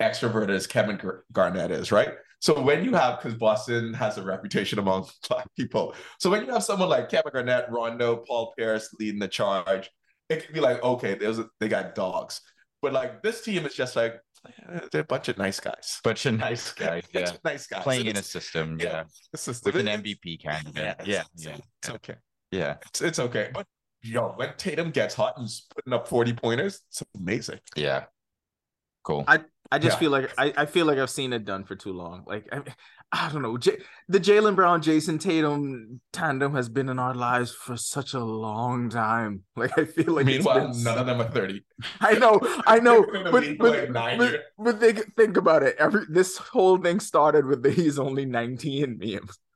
extroverted 0.00 0.50
as 0.50 0.66
Kevin 0.66 0.96
Gar- 0.96 1.24
Garnett 1.32 1.70
is, 1.70 1.92
right? 1.92 2.14
So 2.40 2.60
when 2.60 2.84
you 2.84 2.92
have, 2.92 3.18
because 3.18 3.38
Boston 3.38 3.94
has 3.94 4.18
a 4.18 4.22
reputation 4.22 4.78
among 4.78 5.08
black 5.28 5.46
people, 5.56 5.94
so 6.18 6.30
when 6.30 6.44
you 6.44 6.52
have 6.52 6.64
someone 6.64 6.90
like 6.90 7.08
Kevin 7.08 7.32
Garnett, 7.32 7.70
Rondo, 7.70 8.16
Paul 8.16 8.52
Pierce 8.56 8.94
leading 9.00 9.20
the 9.20 9.28
charge, 9.28 9.90
it 10.28 10.44
could 10.44 10.54
be 10.54 10.60
like, 10.60 10.82
okay, 10.82 11.14
there's 11.14 11.38
a, 11.38 11.48
they 11.60 11.68
got 11.68 11.94
dogs, 11.94 12.40
but 12.82 12.92
like 12.92 13.22
this 13.22 13.42
team 13.42 13.64
is 13.64 13.74
just 13.74 13.96
like 13.96 14.16
Eh, 14.46 14.80
they're 14.92 15.00
a 15.02 15.04
bunch 15.04 15.28
of 15.28 15.38
nice 15.38 15.60
guys, 15.60 16.00
Bunch 16.04 16.26
of 16.26 16.38
nice 16.38 16.72
guys. 16.72 17.02
Bunch 17.12 17.26
Yeah. 17.28 17.34
of 17.34 17.44
nice 17.44 17.66
guys 17.66 17.82
Playing 17.82 18.06
in 18.06 18.16
a 18.16 18.22
system. 18.22 18.78
yeah. 18.80 18.86
Yeah. 18.86 19.04
it's 19.32 19.44
just- 19.46 19.64
With 19.64 19.76
an 19.76 19.86
MVP 19.88 20.42
candidate. 20.42 20.96
it's- 21.00 21.06
Yeah. 21.06 21.22
it's, 21.34 21.44
Yeah. 21.46 21.56
it's 21.82 21.90
okay. 21.90 22.14
Yeah. 22.50 22.76
It's, 22.88 23.00
it's 23.02 23.18
okay. 23.18 23.50
But 23.52 23.66
yo, 24.02 24.32
when 24.36 24.52
Tatum 24.56 24.90
gets 24.90 25.14
hot 25.14 25.34
and 25.36 25.46
he's 25.46 25.66
putting 25.74 25.92
up 25.92 26.06
40 26.08 26.34
pointers, 26.34 26.80
it's 26.90 27.02
amazing. 27.16 27.60
Yeah. 27.76 28.04
Cool. 29.02 29.24
I 29.26 29.40
just 29.78 29.96
Yeah. 29.96 29.98
feel 30.00 30.10
like 30.10 30.32
I, 30.38 30.52
I 30.56 30.66
feel 30.66 30.86
like 30.86 30.98
I've 30.98 31.10
seen 31.10 31.32
it 31.32 31.44
done 31.44 31.64
for 31.64 31.74
too 31.74 31.92
long. 31.92 32.24
Like 32.26 32.46
I, 32.52 32.62
I 33.12 33.30
don't 33.32 33.42
know. 33.42 33.56
J- 33.56 33.78
the 34.08 34.18
Jaylen 34.20 34.54
Brown, 34.56 34.82
Jayson 34.82 35.18
Tatum 35.20 36.00
tandem 36.12 36.54
has 36.54 36.68
been 36.68 36.88
in 36.88 36.98
our 36.98 37.14
lives 37.14 37.52
for 37.52 37.76
such 37.76 38.14
a 38.14 38.20
long 38.24 38.88
time. 38.90 39.42
Like 39.56 39.78
I 39.78 39.84
feel 39.84 40.12
like 40.14 40.26
Meanwhile, 40.26 40.72
been- 40.72 40.82
none 40.82 40.98
of 40.98 41.06
them 41.06 41.20
are 41.20 41.30
30. 41.30 41.64
I 42.00 42.14
know, 42.14 42.40
I 42.66 42.78
know, 42.80 43.02
They've 43.02 43.12
been 43.12 43.16
in 43.20 43.24
the 43.24 43.30
but 43.30 43.58
but, 43.58 43.90
like 43.92 44.18
but, 44.18 44.40
but 44.58 44.80
think 44.80 45.14
think 45.16 45.36
about 45.36 45.62
it. 45.62 45.76
Every 45.78 46.02
this 46.08 46.36
whole 46.38 46.76
thing 46.78 47.00
started 47.00 47.46
with 47.46 47.62
the 47.62 47.70
he's 47.70 47.98
only 47.98 48.24
nineteen 48.26 48.98
memes. 48.98 49.38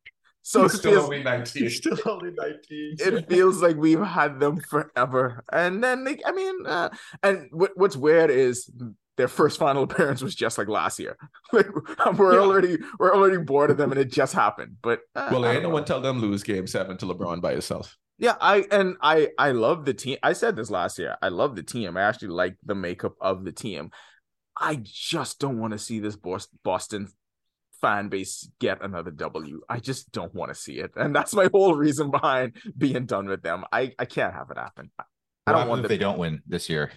So 0.42 0.62
He's 0.62 0.78
still 0.78 0.92
feels 0.92 1.04
only 1.04 1.22
19. 1.22 1.68
still 1.68 1.98
only 2.06 2.30
19. 2.30 2.96
it 3.00 3.28
feels 3.28 3.60
like 3.60 3.76
we've 3.76 4.00
had 4.00 4.40
them 4.40 4.60
forever. 4.60 5.44
And 5.52 5.84
then 5.84 6.04
they, 6.04 6.20
I 6.24 6.32
mean, 6.32 6.64
uh, 6.64 6.88
and 7.22 7.48
what, 7.52 7.72
what's 7.76 7.96
weird 7.96 8.30
is 8.30 8.70
their 9.18 9.28
first 9.28 9.58
final 9.58 9.82
appearance 9.88 10.22
was 10.22 10.34
just 10.34 10.56
like 10.56 10.68
last 10.68 10.98
year. 10.98 11.16
Like 11.52 11.68
we're 12.18 12.34
Yeah. 12.34 12.40
already 12.40 12.78
we're 12.98 13.14
already 13.14 13.36
bored 13.38 13.70
of 13.70 13.76
them, 13.76 13.90
and 13.92 14.00
it 14.00 14.10
just 14.10 14.32
happened. 14.32 14.76
But 14.82 15.00
uh, 15.14 15.28
well, 15.30 15.44
ain't 15.44 15.62
no 15.62 15.68
one 15.68 15.84
tell 15.84 16.00
them 16.00 16.20
lose 16.20 16.42
game 16.42 16.66
seven 16.66 16.96
to 16.98 17.06
LeBron 17.06 17.42
by 17.42 17.52
yourself. 17.52 17.96
Yeah, 18.18 18.36
I 18.40 18.64
and 18.70 18.96
I 19.02 19.28
I 19.38 19.50
love 19.52 19.84
the 19.84 19.94
team. 19.94 20.16
I 20.22 20.32
said 20.32 20.56
this 20.56 20.70
last 20.70 20.98
year. 20.98 21.16
I 21.22 21.28
love 21.28 21.54
the 21.56 21.62
team. 21.62 21.96
I 21.96 22.02
actually 22.02 22.28
like 22.28 22.56
the 22.64 22.74
makeup 22.74 23.14
of 23.20 23.44
the 23.44 23.52
team. 23.52 23.90
I 24.60 24.80
just 24.82 25.38
don't 25.38 25.60
want 25.60 25.72
to 25.72 25.78
see 25.78 26.00
this 26.00 26.16
Boston 26.16 27.08
fan 27.80 28.08
base 28.08 28.50
get 28.58 28.82
another 28.82 29.12
W. 29.12 29.60
I 29.68 29.78
just 29.78 30.10
don't 30.10 30.34
want 30.34 30.50
to 30.50 30.54
see 30.54 30.80
it, 30.80 30.90
and 30.96 31.14
that's 31.14 31.32
my 31.34 31.48
whole 31.52 31.74
reason 31.74 32.10
behind 32.10 32.56
being 32.76 33.06
done 33.06 33.28
with 33.28 33.42
them. 33.42 33.64
I 33.72 33.92
I 33.98 34.04
can't 34.04 34.34
have 34.34 34.50
it 34.50 34.58
happen. 34.58 34.90
I 34.98 35.04
I 35.46 35.52
don't 35.52 35.68
want 35.68 35.78
if 35.80 35.82
the, 35.84 35.88
they 35.88 35.98
don't 35.98 36.18
win 36.18 36.42
this 36.46 36.68
year. 36.68 36.90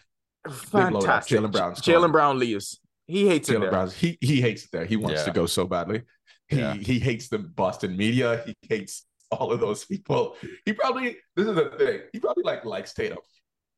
Blow 0.43 0.53
it 0.53 0.55
up. 0.55 0.91
fantastic. 0.93 1.39
Jaylen 1.39 1.51
Brown's 1.51 1.81
Jalen. 1.81 2.11
Brown 2.11 2.39
leaves. 2.39 2.79
He 3.07 3.27
hates 3.27 3.49
it 3.49 3.53
Jalen 3.57 3.61
there. 3.61 3.69
Brown's 3.71 3.93
he 3.93 4.17
he 4.21 4.41
hates 4.41 4.63
it 4.65 4.69
there. 4.71 4.85
He 4.85 4.95
wants 4.95 5.21
Yeah. 5.21 5.25
to 5.25 5.31
go 5.31 5.45
so 5.45 5.65
badly. 5.65 6.03
He 6.47 6.57
Yeah. 6.59 6.73
he 6.75 6.99
hates 6.99 7.27
the 7.29 7.39
Boston 7.39 7.95
media. 7.97 8.43
He 8.45 8.55
hates 8.67 9.05
all 9.31 9.51
of 9.51 9.59
those 9.59 9.85
people. 9.85 10.35
He 10.65 10.73
probably 10.73 11.17
this 11.35 11.47
is 11.47 11.55
the 11.55 11.69
thing. 11.77 12.01
He 12.13 12.19
probably 12.19 12.43
like 12.43 12.65
likes 12.65 12.93
Tatum. 12.93 13.19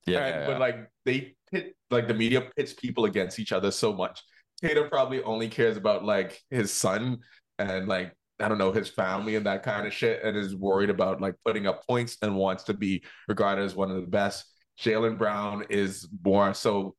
Yeah. 0.05 0.26
And- 0.26 0.47
but 0.47 0.59
like 0.59 0.89
they 1.05 1.36
pit 1.51 1.76
like 1.91 2.07
the 2.07 2.14
media 2.14 2.49
pits 2.55 2.74
people 2.74 3.05
against 3.05 3.39
each 3.39 3.51
other 3.51 3.72
so 3.72 3.93
much. 3.93 4.22
Tatum 4.61 4.89
probably 4.89 5.22
only 5.24 5.49
cares 5.49 5.76
about 5.78 6.05
like 6.05 6.41
his 6.49 6.72
son 6.74 7.20
and 7.59 7.88
like 7.88 8.14
I 8.39 8.47
don't 8.47 8.57
know 8.57 8.72
his 8.72 8.89
family 8.89 9.36
and 9.36 9.45
that 9.45 9.61
kind 9.64 9.86
of 9.86 9.93
shit, 9.93 10.24
and 10.24 10.36
is 10.36 10.55
worried 10.55 10.89
about 10.89 11.22
like 11.22 11.36
putting 11.45 11.68
up 11.68 11.86
points 11.88 12.18
and 12.24 12.36
wants 12.36 12.64
to 12.64 12.74
be 12.74 13.03
regarded 13.28 13.61
as 13.64 13.76
one 13.76 13.91
of 13.91 13.97
the 14.01 14.07
best. 14.07 14.45
Jaylen 14.80 15.18
Brown 15.18 15.66
is 15.70 16.08
more 16.26 16.54
so 16.54 16.96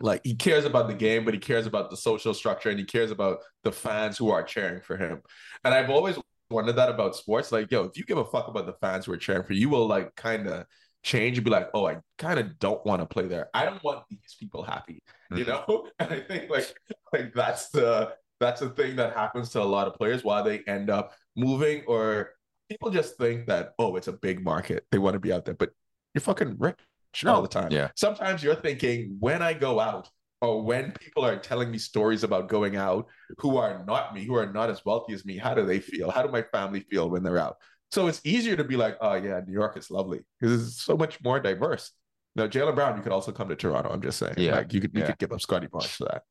Like 0.00 0.22
he 0.24 0.34
cares 0.34 0.64
about 0.64 0.88
the 0.88 0.94
game, 0.94 1.24
but 1.24 1.34
he 1.34 1.40
cares 1.40 1.66
about 1.66 1.90
the 1.90 1.96
social 1.96 2.34
structure 2.34 2.70
and 2.70 2.78
he 2.78 2.84
cares 2.84 3.10
about 3.12 3.38
the 3.64 3.72
fans 3.72 4.18
who 4.18 4.30
are 4.30 4.42
cheering 4.42 4.80
for 4.82 4.96
him. 4.96 5.22
And 5.64 5.72
I've 5.74 5.90
always 5.90 6.18
wondered 6.50 6.76
that 6.76 6.88
about 6.90 7.14
sports. 7.16 7.52
Like, 7.52 7.70
yo, 7.70 7.84
if 7.84 7.96
you 7.96 8.04
give 8.04 8.18
a 8.18 8.24
fuck 8.24 8.48
about 8.48 8.66
the 8.66 8.74
fans 8.74 9.06
who 9.06 9.12
are 9.12 9.16
cheering 9.18 9.44
for 9.44 9.52
you, 9.52 9.60
you 9.62 9.68
will 9.68 9.86
like 9.86 10.14
kind 10.16 10.48
of 10.48 10.66
change 11.04 11.38
and 11.38 11.44
be 11.44 11.50
like, 11.50 11.68
oh, 11.74 11.86
I 11.86 11.98
kind 12.18 12.38
of 12.40 12.58
don't 12.58 12.84
want 12.84 13.00
to 13.02 13.06
play 13.06 13.26
there. 13.28 13.48
I 13.54 13.64
don't 13.64 13.82
want 13.84 14.04
these 14.10 14.36
people 14.38 14.62
happy, 14.64 15.02
you 15.34 15.44
Mhm. 15.44 15.46
know? 15.46 15.88
And 16.00 16.12
I 16.12 16.20
think 16.20 16.50
like 16.50 16.74
like 17.12 17.32
that's 17.34 17.70
the 17.70 18.14
that's 18.40 18.60
the 18.60 18.70
thing 18.70 18.96
that 18.96 19.14
happens 19.14 19.50
to 19.50 19.62
a 19.62 19.64
lot 19.64 19.86
of 19.86 19.94
players 19.94 20.24
why 20.24 20.42
they 20.42 20.60
end 20.66 20.90
up 20.90 21.12
moving 21.36 21.84
or 21.86 22.30
people 22.68 22.90
just 22.90 23.16
think 23.16 23.46
that, 23.46 23.72
oh, 23.78 23.94
it's 23.96 24.08
a 24.08 24.12
big 24.12 24.42
market. 24.42 24.84
They 24.90 24.98
want 24.98 25.14
to 25.14 25.20
be 25.20 25.32
out 25.32 25.44
there, 25.44 25.54
but 25.54 25.70
you're 26.14 26.22
fucking 26.22 26.56
rich 26.58 26.78
all 27.26 27.42
the 27.42 27.48
time. 27.48 27.68
Yeah. 27.70 27.90
Sometimes 27.96 28.42
you're 28.42 28.54
thinking 28.54 29.16
when 29.20 29.42
I 29.42 29.52
go 29.52 29.80
out 29.80 30.08
or 30.40 30.62
when 30.62 30.92
people 30.92 31.24
are 31.24 31.36
telling 31.36 31.70
me 31.70 31.78
stories 31.78 32.24
about 32.24 32.48
going 32.48 32.76
out 32.76 33.06
who 33.38 33.56
are 33.56 33.84
not 33.86 34.14
me, 34.14 34.24
who 34.24 34.34
are 34.34 34.50
not 34.52 34.70
as 34.70 34.84
wealthy 34.84 35.12
as 35.14 35.24
me, 35.24 35.36
how 35.38 35.54
do 35.54 35.64
they 35.64 35.78
feel? 35.80 36.10
How 36.10 36.22
do 36.22 36.30
my 36.32 36.42
family 36.42 36.80
feel 36.90 37.08
when 37.10 37.22
they're 37.22 37.38
out? 37.38 37.56
So 37.90 38.06
it's 38.08 38.20
easier 38.24 38.56
to 38.56 38.64
be 38.64 38.76
like, 38.76 38.96
oh 39.00 39.14
yeah, 39.14 39.40
New 39.46 39.52
York 39.52 39.76
is 39.76 39.90
lovely 39.90 40.20
because 40.40 40.66
it's 40.66 40.82
so 40.82 40.96
much 40.96 41.22
more 41.22 41.38
diverse. 41.40 41.92
Now, 42.34 42.46
Jaylen 42.46 42.74
Brown, 42.74 42.96
you 42.96 43.02
could 43.02 43.12
also 43.12 43.30
come 43.30 43.50
to 43.50 43.56
Toronto. 43.56 43.90
I'm 43.90 44.00
just 44.00 44.18
saying, 44.18 44.34
Yeah. 44.38 44.56
like 44.56 44.72
you 44.72 44.80
could 44.80 44.92
you 44.94 45.00
Yeah. 45.00 45.06
could 45.08 45.18
give 45.18 45.32
up 45.32 45.40
Scottie 45.42 45.66
Barnes 45.66 45.90
for 45.90 46.04
that. 46.04 46.22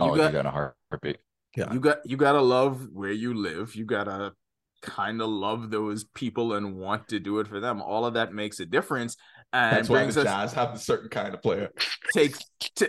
Oh, 0.00 0.06
You 0.06 0.12
you 0.12 0.18
got- 0.18 0.32
got, 0.32 0.46
a 0.46 0.50
heartbeat. 0.90 1.18
Yeah. 1.56 1.72
You 1.72 1.78
got 1.78 1.98
you 2.04 2.16
gotta 2.16 2.40
love 2.40 2.88
where 2.92 3.12
you 3.12 3.32
live. 3.34 3.76
You 3.76 3.84
gotta 3.84 4.32
kind 4.82 5.22
of 5.22 5.28
love 5.28 5.70
those 5.70 6.04
people 6.04 6.54
and 6.54 6.76
want 6.76 7.08
to 7.08 7.20
do 7.20 7.38
it 7.38 7.46
for 7.46 7.60
them. 7.60 7.80
All 7.80 8.04
of 8.04 8.14
that 8.14 8.34
makes 8.34 8.58
a 8.60 8.66
difference 8.66 9.16
and 9.54 9.76
That's 9.76 9.88
why 9.88 10.04
the 10.04 10.20
us 10.20 10.26
Jazz 10.26 10.52
have 10.52 10.74
a 10.74 10.78
certain 10.78 11.08
kind 11.08 11.32
of 11.34 11.40
player. 11.40 11.70
takes 12.12 12.40
t- 12.76 12.88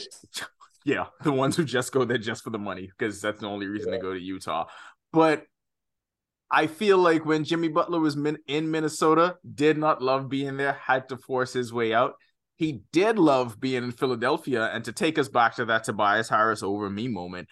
yeah 0.83 1.05
the 1.23 1.31
ones 1.31 1.55
who 1.55 1.63
just 1.63 1.91
go 1.91 2.03
there 2.05 2.17
just 2.17 2.43
for 2.43 2.49
the 2.49 2.59
money 2.59 2.89
because 2.97 3.21
that's 3.21 3.39
the 3.39 3.47
only 3.47 3.67
reason 3.67 3.91
Yeah. 3.93 3.99
to 3.99 4.03
go 4.03 4.13
to 4.13 4.19
utah 4.19 4.65
but 5.13 5.43
i 6.51 6.67
feel 6.67 6.97
like 6.99 7.25
when 7.25 7.43
jimmy 7.43 7.69
butler 7.69 7.99
was 7.99 8.15
min- 8.15 8.37
in 8.47 8.69
minnesota 8.69 9.37
did 9.55 9.77
not 9.79 10.01
love 10.03 10.29
being 10.29 10.57
there 10.57 10.73
had 10.73 11.09
to 11.09 11.17
force 11.17 11.53
his 11.53 11.73
way 11.73 11.91
out 11.93 12.13
he 12.57 12.81
did 12.93 13.17
love 13.17 13.59
being 13.59 13.83
in 13.83 13.91
philadelphia 13.91 14.69
and 14.73 14.85
to 14.85 14.91
take 14.91 15.17
us 15.17 15.27
back 15.27 15.55
to 15.55 15.65
that 15.65 15.83
tobias 15.85 16.29
harris 16.29 16.61
over 16.61 16.87
me 16.89 17.07
moment 17.07 17.47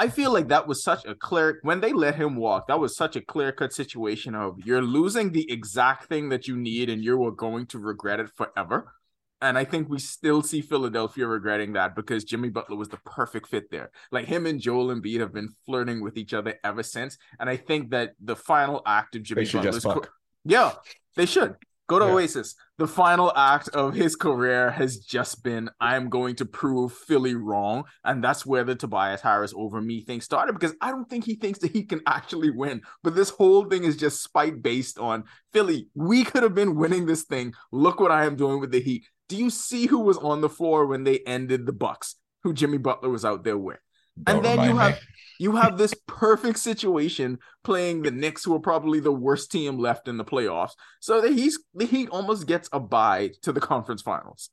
I 0.00 0.08
feel 0.08 0.32
like 0.32 0.48
that 0.48 0.66
was 0.66 0.82
such 0.82 1.04
a 1.04 1.14
clear 1.14 1.58
when 1.60 1.82
they 1.82 1.92
let 1.92 2.14
him 2.14 2.34
walk. 2.34 2.68
That 2.68 2.80
was 2.80 2.96
such 2.96 3.16
a 3.16 3.20
clear 3.20 3.52
cut 3.52 3.70
situation 3.74 4.34
of 4.34 4.58
you're 4.64 4.80
losing 4.80 5.30
the 5.30 5.52
exact 5.52 6.08
thing 6.08 6.30
that 6.30 6.48
you 6.48 6.56
need, 6.56 6.88
and 6.88 7.04
you 7.04 7.22
are 7.26 7.30
going 7.30 7.66
to 7.66 7.78
regret 7.78 8.18
it 8.18 8.30
forever. 8.30 8.94
And 9.42 9.58
I 9.58 9.66
think 9.66 9.90
we 9.90 9.98
still 9.98 10.40
see 10.40 10.62
Philadelphia 10.62 11.26
regretting 11.26 11.74
that 11.74 11.94
because 11.94 12.24
Jimmy 12.24 12.48
Butler 12.48 12.76
was 12.76 12.88
the 12.88 12.96
perfect 13.04 13.48
fit 13.48 13.70
there. 13.70 13.90
Like 14.10 14.24
him 14.24 14.46
and 14.46 14.58
Joel 14.58 14.86
Embiid 14.86 15.20
have 15.20 15.34
been 15.34 15.50
flirting 15.66 16.00
with 16.00 16.16
each 16.16 16.32
other 16.32 16.54
ever 16.64 16.82
since. 16.82 17.18
And 17.38 17.50
I 17.50 17.56
think 17.58 17.90
that 17.90 18.14
the 18.22 18.36
final 18.36 18.80
act 18.86 19.16
of 19.16 19.22
Jimmy 19.22 19.44
Butler's 19.44 19.82
fuck. 19.82 20.10
yeah, 20.46 20.72
they 21.14 21.26
should 21.26 21.56
go 21.90 21.98
to 21.98 22.06
Yeah. 22.06 22.12
Oasis. 22.12 22.54
The 22.78 22.86
final 22.86 23.32
act 23.36 23.68
of 23.70 23.94
his 23.94 24.14
career 24.16 24.70
has 24.70 24.98
just 24.98 25.42
been 25.42 25.68
I 25.80 25.96
am 25.96 26.08
going 26.08 26.36
to 26.36 26.46
prove 26.46 26.92
Philly 26.92 27.34
wrong, 27.34 27.84
and 28.04 28.22
that's 28.22 28.46
where 28.46 28.64
the 28.64 28.76
Tobias 28.76 29.20
Harris 29.20 29.52
over 29.56 29.80
me 29.82 30.02
thing 30.02 30.20
started 30.20 30.52
because 30.52 30.74
I 30.80 30.90
don't 30.92 31.10
think 31.10 31.24
he 31.24 31.34
thinks 31.34 31.58
that 31.58 31.72
he 31.72 31.82
can 31.82 32.00
actually 32.06 32.50
win. 32.50 32.82
But 33.02 33.16
this 33.16 33.30
whole 33.30 33.64
thing 33.64 33.84
is 33.84 33.96
just 33.96 34.22
spite 34.22 34.62
based 34.62 34.98
on 34.98 35.24
Philly. 35.52 35.88
We 35.94 36.24
could 36.24 36.44
have 36.44 36.54
been 36.54 36.76
winning 36.76 37.06
this 37.06 37.24
thing. 37.24 37.54
Look 37.72 37.98
what 37.98 38.12
I 38.12 38.24
am 38.24 38.36
doing 38.36 38.60
with 38.60 38.70
the 38.70 38.80
Heat. 38.80 39.04
Do 39.28 39.36
you 39.36 39.50
see 39.50 39.86
who 39.86 39.98
was 39.98 40.16
on 40.18 40.40
the 40.40 40.48
floor 40.48 40.86
when 40.86 41.04
they 41.04 41.18
ended 41.26 41.66
the 41.66 41.72
Bucks? 41.72 42.14
Who 42.44 42.52
Jimmy 42.54 42.78
Butler 42.78 43.10
was 43.10 43.24
out 43.24 43.44
there 43.44 43.58
with? 43.58 43.78
Don't 44.22 44.36
and 44.36 44.44
then 44.44 44.68
you 44.68 44.76
have 44.76 44.94
me. 44.94 45.00
You 45.40 45.56
have 45.56 45.78
this 45.78 45.94
perfect 46.06 46.58
situation 46.58 47.38
playing 47.64 48.02
the 48.02 48.10
Knicks, 48.10 48.44
who 48.44 48.54
are 48.54 48.60
probably 48.60 49.00
the 49.00 49.10
worst 49.10 49.50
team 49.50 49.78
left 49.78 50.06
in 50.06 50.18
the 50.18 50.24
playoffs. 50.24 50.72
So 51.00 51.22
the 51.22 51.30
Heat, 51.30 51.54
the 51.74 51.86
Heat 51.86 52.10
almost 52.10 52.46
gets 52.46 52.68
a 52.74 52.78
bye 52.78 53.30
to 53.40 53.50
the 53.50 53.60
conference 53.60 54.02
finals. 54.02 54.50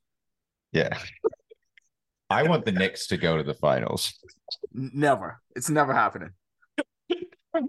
Yeah. 0.71 0.97
I 2.29 2.43
want 2.43 2.63
the 2.63 2.71
Knicks 2.71 3.07
to 3.07 3.17
go 3.17 3.35
to 3.35 3.43
the 3.43 3.53
finals. 3.53 4.13
Never. 4.71 5.41
It's 5.57 5.69
never 5.69 5.93
happening. 5.93 6.29
I, 7.53 7.63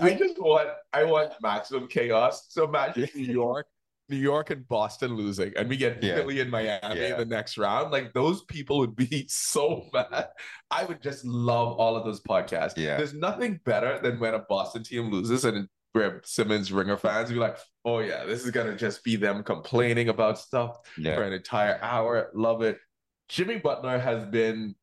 I 0.00 0.14
just 0.14 0.40
want 0.40 0.68
I 0.92 1.04
want 1.04 1.32
maximum 1.40 1.86
chaos. 1.86 2.46
So 2.48 2.64
imagine 2.64 3.08
New 3.14 3.22
York, 3.22 3.68
New 4.08 4.16
York 4.16 4.50
and 4.50 4.66
Boston 4.68 5.14
losing, 5.14 5.52
and 5.56 5.68
we 5.68 5.76
get 5.76 6.02
Yeah. 6.02 6.16
Philly 6.16 6.40
and 6.40 6.50
Miami 6.50 7.00
Yeah. 7.00 7.12
in 7.12 7.18
the 7.18 7.24
next 7.24 7.58
round. 7.58 7.90
Like 7.90 8.12
those 8.12 8.44
people 8.44 8.78
would 8.78 8.94
be 8.96 9.26
so 9.28 9.84
mad. 9.92 10.28
I 10.70 10.84
would 10.84 11.02
just 11.02 11.24
love 11.24 11.76
all 11.78 11.96
of 11.96 12.04
those 12.04 12.20
podcasts. 12.22 12.76
Yeah. 12.76 12.96
There's 12.96 13.14
nothing 13.14 13.60
better 13.64 13.98
than 14.00 14.20
when 14.20 14.34
a 14.34 14.40
Boston 14.40 14.82
team 14.84 15.10
loses 15.10 15.44
and 15.44 15.68
where 15.92 16.20
Simmons 16.24 16.70
Ringer 16.72 16.96
fans 16.98 17.30
be 17.30 17.36
like, 17.36 17.56
oh 17.84 18.00
yeah, 18.00 18.24
this 18.24 18.44
is 18.44 18.50
gonna 18.50 18.76
just 18.76 19.02
be 19.02 19.16
them 19.16 19.42
complaining 19.42 20.08
about 20.08 20.38
stuff 20.38 20.78
Yeah. 20.98 21.14
for 21.16 21.22
an 21.22 21.32
entire 21.32 21.78
hour. 21.82 22.30
Love 22.34 22.62
it. 22.62 22.78
Jimmy 23.28 23.58
Butler 23.58 23.98
has 23.98 24.24
been. 24.26 24.74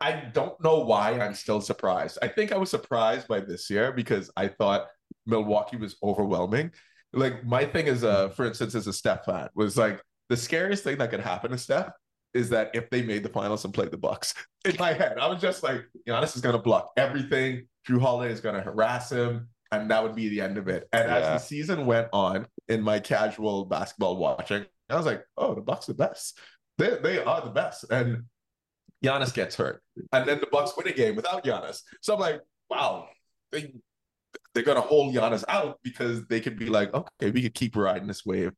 I 0.00 0.12
don't 0.32 0.60
know 0.62 0.80
why 0.84 1.18
I'm 1.18 1.34
still 1.34 1.60
surprised. 1.60 2.18
I 2.22 2.28
think 2.28 2.52
I 2.52 2.56
was 2.56 2.70
surprised 2.70 3.26
by 3.26 3.40
this 3.40 3.68
year 3.68 3.90
because 3.90 4.30
I 4.36 4.46
thought 4.46 4.86
Milwaukee 5.26 5.76
was 5.76 5.96
overwhelming. 6.04 6.70
Like 7.12 7.44
my 7.44 7.64
thing 7.64 7.86
is, 7.86 8.04
uh, 8.04 8.28
for 8.30 8.44
instance, 8.44 8.74
as 8.74 8.86
a 8.86 8.92
Steph 8.92 9.24
fan, 9.24 9.48
was 9.54 9.76
like 9.76 10.00
the 10.28 10.36
scariest 10.36 10.84
thing 10.84 10.98
that 10.98 11.10
could 11.10 11.20
happen 11.20 11.50
to 11.50 11.58
Steph 11.58 11.92
is 12.34 12.50
that 12.50 12.70
if 12.74 12.90
they 12.90 13.02
made 13.02 13.22
the 13.22 13.28
finals 13.28 13.64
and 13.64 13.72
played 13.72 13.90
the 13.90 13.96
Bucks. 13.96 14.34
In 14.64 14.76
my 14.78 14.92
head, 14.92 15.18
I 15.18 15.26
was 15.26 15.40
just 15.40 15.62
like, 15.62 15.84
Giannis 16.06 16.36
is 16.36 16.42
gonna 16.42 16.58
block 16.58 16.90
everything. 16.96 17.66
Jrue 17.88 18.00
Holiday 18.00 18.32
is 18.32 18.40
gonna 18.40 18.60
harass 18.60 19.10
him, 19.10 19.48
and 19.72 19.90
that 19.90 20.02
would 20.02 20.14
be 20.14 20.28
the 20.28 20.40
end 20.40 20.58
of 20.58 20.68
it. 20.68 20.88
And 20.92 21.10
as 21.10 21.24
the 21.24 21.38
season 21.38 21.86
went 21.86 22.08
on, 22.12 22.46
in 22.68 22.82
my 22.82 22.98
casual 22.98 23.64
basketball 23.64 24.16
watching, 24.16 24.66
I 24.90 24.96
was 24.96 25.06
like, 25.06 25.24
oh, 25.36 25.54
the 25.54 25.60
Bucks 25.62 25.88
are 25.88 25.92
the 25.92 25.98
best. 25.98 26.38
They 26.76 26.98
they 27.02 27.22
are 27.22 27.40
the 27.40 27.50
best. 27.50 27.84
And 27.90 28.24
Giannis 29.02 29.32
gets 29.32 29.56
hurt, 29.56 29.82
and 30.12 30.28
then 30.28 30.40
the 30.40 30.48
Bucks 30.50 30.72
win 30.76 30.88
a 30.88 30.92
game 30.92 31.16
without 31.16 31.44
Giannis. 31.44 31.82
So 32.02 32.14
I'm 32.14 32.20
like, 32.20 32.40
wow, 32.68 33.08
they 33.52 33.72
they're 34.54 34.62
gonna 34.64 34.80
hold 34.80 35.14
Giannis 35.14 35.44
out 35.48 35.78
because 35.82 36.26
they 36.26 36.40
could 36.40 36.58
be 36.58 36.66
like, 36.66 36.92
okay, 36.94 37.30
we 37.30 37.42
could 37.42 37.54
keep 37.54 37.76
riding 37.76 38.08
this 38.08 38.24
wave. 38.26 38.52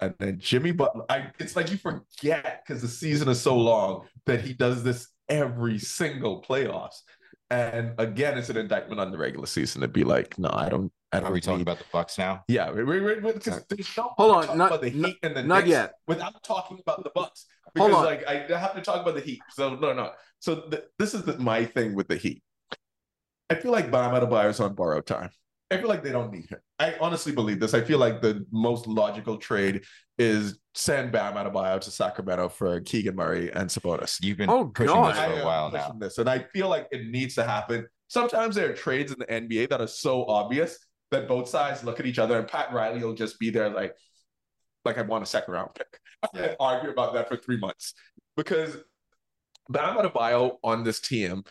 And 0.00 0.14
then 0.18 0.38
Jimmy 0.40 0.72
Butler, 0.72 1.04
I, 1.08 1.30
it's 1.38 1.54
like 1.54 1.70
you 1.70 1.76
forget 1.76 2.62
because 2.66 2.82
the 2.82 2.88
season 2.88 3.28
is 3.28 3.40
so 3.40 3.56
long 3.56 4.06
that 4.26 4.40
he 4.40 4.52
does 4.52 4.82
this 4.82 5.08
every 5.28 5.78
single 5.78 6.42
playoffs. 6.42 6.96
And 7.50 7.92
again, 7.98 8.38
it's 8.38 8.48
an 8.48 8.56
indictment 8.56 9.00
on 9.00 9.10
the 9.12 9.18
regular 9.18 9.46
season 9.46 9.82
to 9.82 9.88
be 9.88 10.04
like, 10.04 10.38
no, 10.38 10.50
I 10.52 10.68
don't. 10.68 10.90
I 11.14 11.20
don't 11.20 11.28
Are 11.28 11.32
we 11.32 11.42
talking 11.42 11.60
about 11.60 11.76
the 11.78 11.84
Bucks 11.92 12.16
now? 12.16 12.42
Yeah, 12.48 12.70
we, 12.72 12.82
we, 12.84 13.00
we, 13.00 13.18
we- 13.20 13.32
'cause 13.34 13.62
there's 13.68 13.96
no 13.98 14.14
Hold 14.16 14.34
on, 14.36 14.46
talk 14.46 14.56
not- 14.56 14.66
about 14.68 14.80
the 14.80 14.88
Heat 14.88 15.18
and 15.22 15.36
the 15.36 15.42
not 15.42 15.58
Knicks 15.58 15.68
yet. 15.68 15.92
without 16.08 16.42
talking 16.42 16.78
about 16.80 17.04
the 17.04 17.10
Bucks 17.14 17.44
Hold 17.76 17.90
because 17.90 17.98
on. 17.98 18.04
like 18.06 18.26
I 18.26 18.58
have 18.58 18.74
to 18.74 18.80
talk 18.80 19.02
about 19.02 19.14
the 19.16 19.20
Heat. 19.20 19.40
So 19.50 19.74
no, 19.76 19.92
no. 19.92 20.12
So 20.38 20.62
th- 20.70 20.84
this 20.98 21.12
is 21.12 21.24
the, 21.24 21.38
my 21.38 21.66
thing 21.66 21.94
with 21.94 22.08
the 22.08 22.16
Heat. 22.16 22.42
I 23.52 23.60
feel 23.60 23.72
like 23.72 23.90
Bam 23.90 24.14
Adebayo 24.14 24.48
is 24.50 24.60
on 24.60 24.74
borrowed 24.74 25.06
time. 25.06 25.30
I 25.70 25.78
feel 25.78 25.88
like 25.88 26.02
they 26.02 26.12
don't 26.12 26.30
need 26.32 26.50
him. 26.50 26.58
I 26.78 26.96
honestly 27.00 27.32
believe 27.32 27.58
this. 27.60 27.72
I 27.74 27.80
feel 27.80 27.98
like 27.98 28.20
the 28.20 28.44
most 28.50 28.86
logical 28.86 29.38
trade 29.38 29.84
is 30.18 30.58
send 30.74 31.12
Bam 31.12 31.34
Adebayo 31.34 31.80
to 31.80 31.90
Sacramento 31.90 32.48
for 32.50 32.80
Keegan 32.80 33.16
Murray 33.16 33.50
and 33.52 33.68
Sabonis. 33.70 34.18
You've 34.22 34.36
been 34.38 34.50
Oh, 34.50 34.66
pushing 34.66 34.94
God. 34.94 35.14
this 35.14 35.18
for 35.24 35.32
a 35.32 35.36
am 35.38 35.44
while 35.46 35.70
pushing 35.70 35.98
now. 35.98 36.06
This, 36.06 36.18
and 36.18 36.28
I 36.28 36.40
feel 36.52 36.68
like 36.68 36.88
it 36.90 37.06
needs 37.06 37.34
to 37.36 37.44
happen. 37.44 37.86
Sometimes 38.08 38.54
there 38.54 38.70
are 38.70 38.74
trades 38.74 39.12
in 39.12 39.18
the 39.18 39.26
NBA 39.26 39.68
that 39.70 39.80
are 39.80 39.86
so 39.86 40.26
obvious 40.26 40.78
that 41.10 41.26
both 41.28 41.48
sides 41.48 41.84
look 41.84 42.00
at 42.00 42.06
each 42.06 42.18
other, 42.18 42.38
and 42.38 42.46
Pat 42.48 42.72
Riley 42.72 43.02
will 43.02 43.14
just 43.14 43.38
be 43.38 43.50
there 43.50 43.70
like, 43.70 43.94
like 44.84 44.98
I 44.98 45.02
want 45.02 45.22
a 45.22 45.26
second 45.26 45.54
round 45.54 45.70
pick. 45.74 45.86
Yeah. 46.34 46.42
And 46.42 46.56
argue 46.60 46.90
about 46.90 47.14
that 47.14 47.28
for 47.28 47.36
three 47.36 47.56
months 47.58 47.94
because 48.36 48.76
Bam 49.68 49.96
Adebayo 49.96 50.56
on 50.62 50.84
this 50.84 51.00
team 51.00 51.42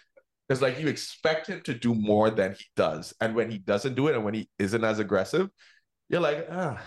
is 0.50 0.62
like 0.62 0.80
you 0.80 0.88
expect 0.88 1.48
him 1.48 1.62
to 1.64 1.74
do 1.74 1.94
more 1.96 2.30
than 2.30 2.54
he 2.54 2.66
does, 2.76 3.14
and 3.22 3.36
when 3.36 3.50
he 3.50 3.58
doesn't 3.58 3.96
do 3.96 4.08
it, 4.08 4.16
and 4.16 4.26
when 4.26 4.34
he 4.34 4.50
isn't 4.60 4.84
as 4.84 5.00
aggressive, 5.00 5.50
you're 6.10 6.22
like, 6.22 6.48
ah, 6.52 6.82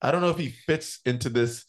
I 0.00 0.10
don't 0.10 0.22
know 0.22 0.30
if 0.30 0.38
he 0.38 0.48
fits 0.48 1.00
into 1.04 1.28
this 1.28 1.64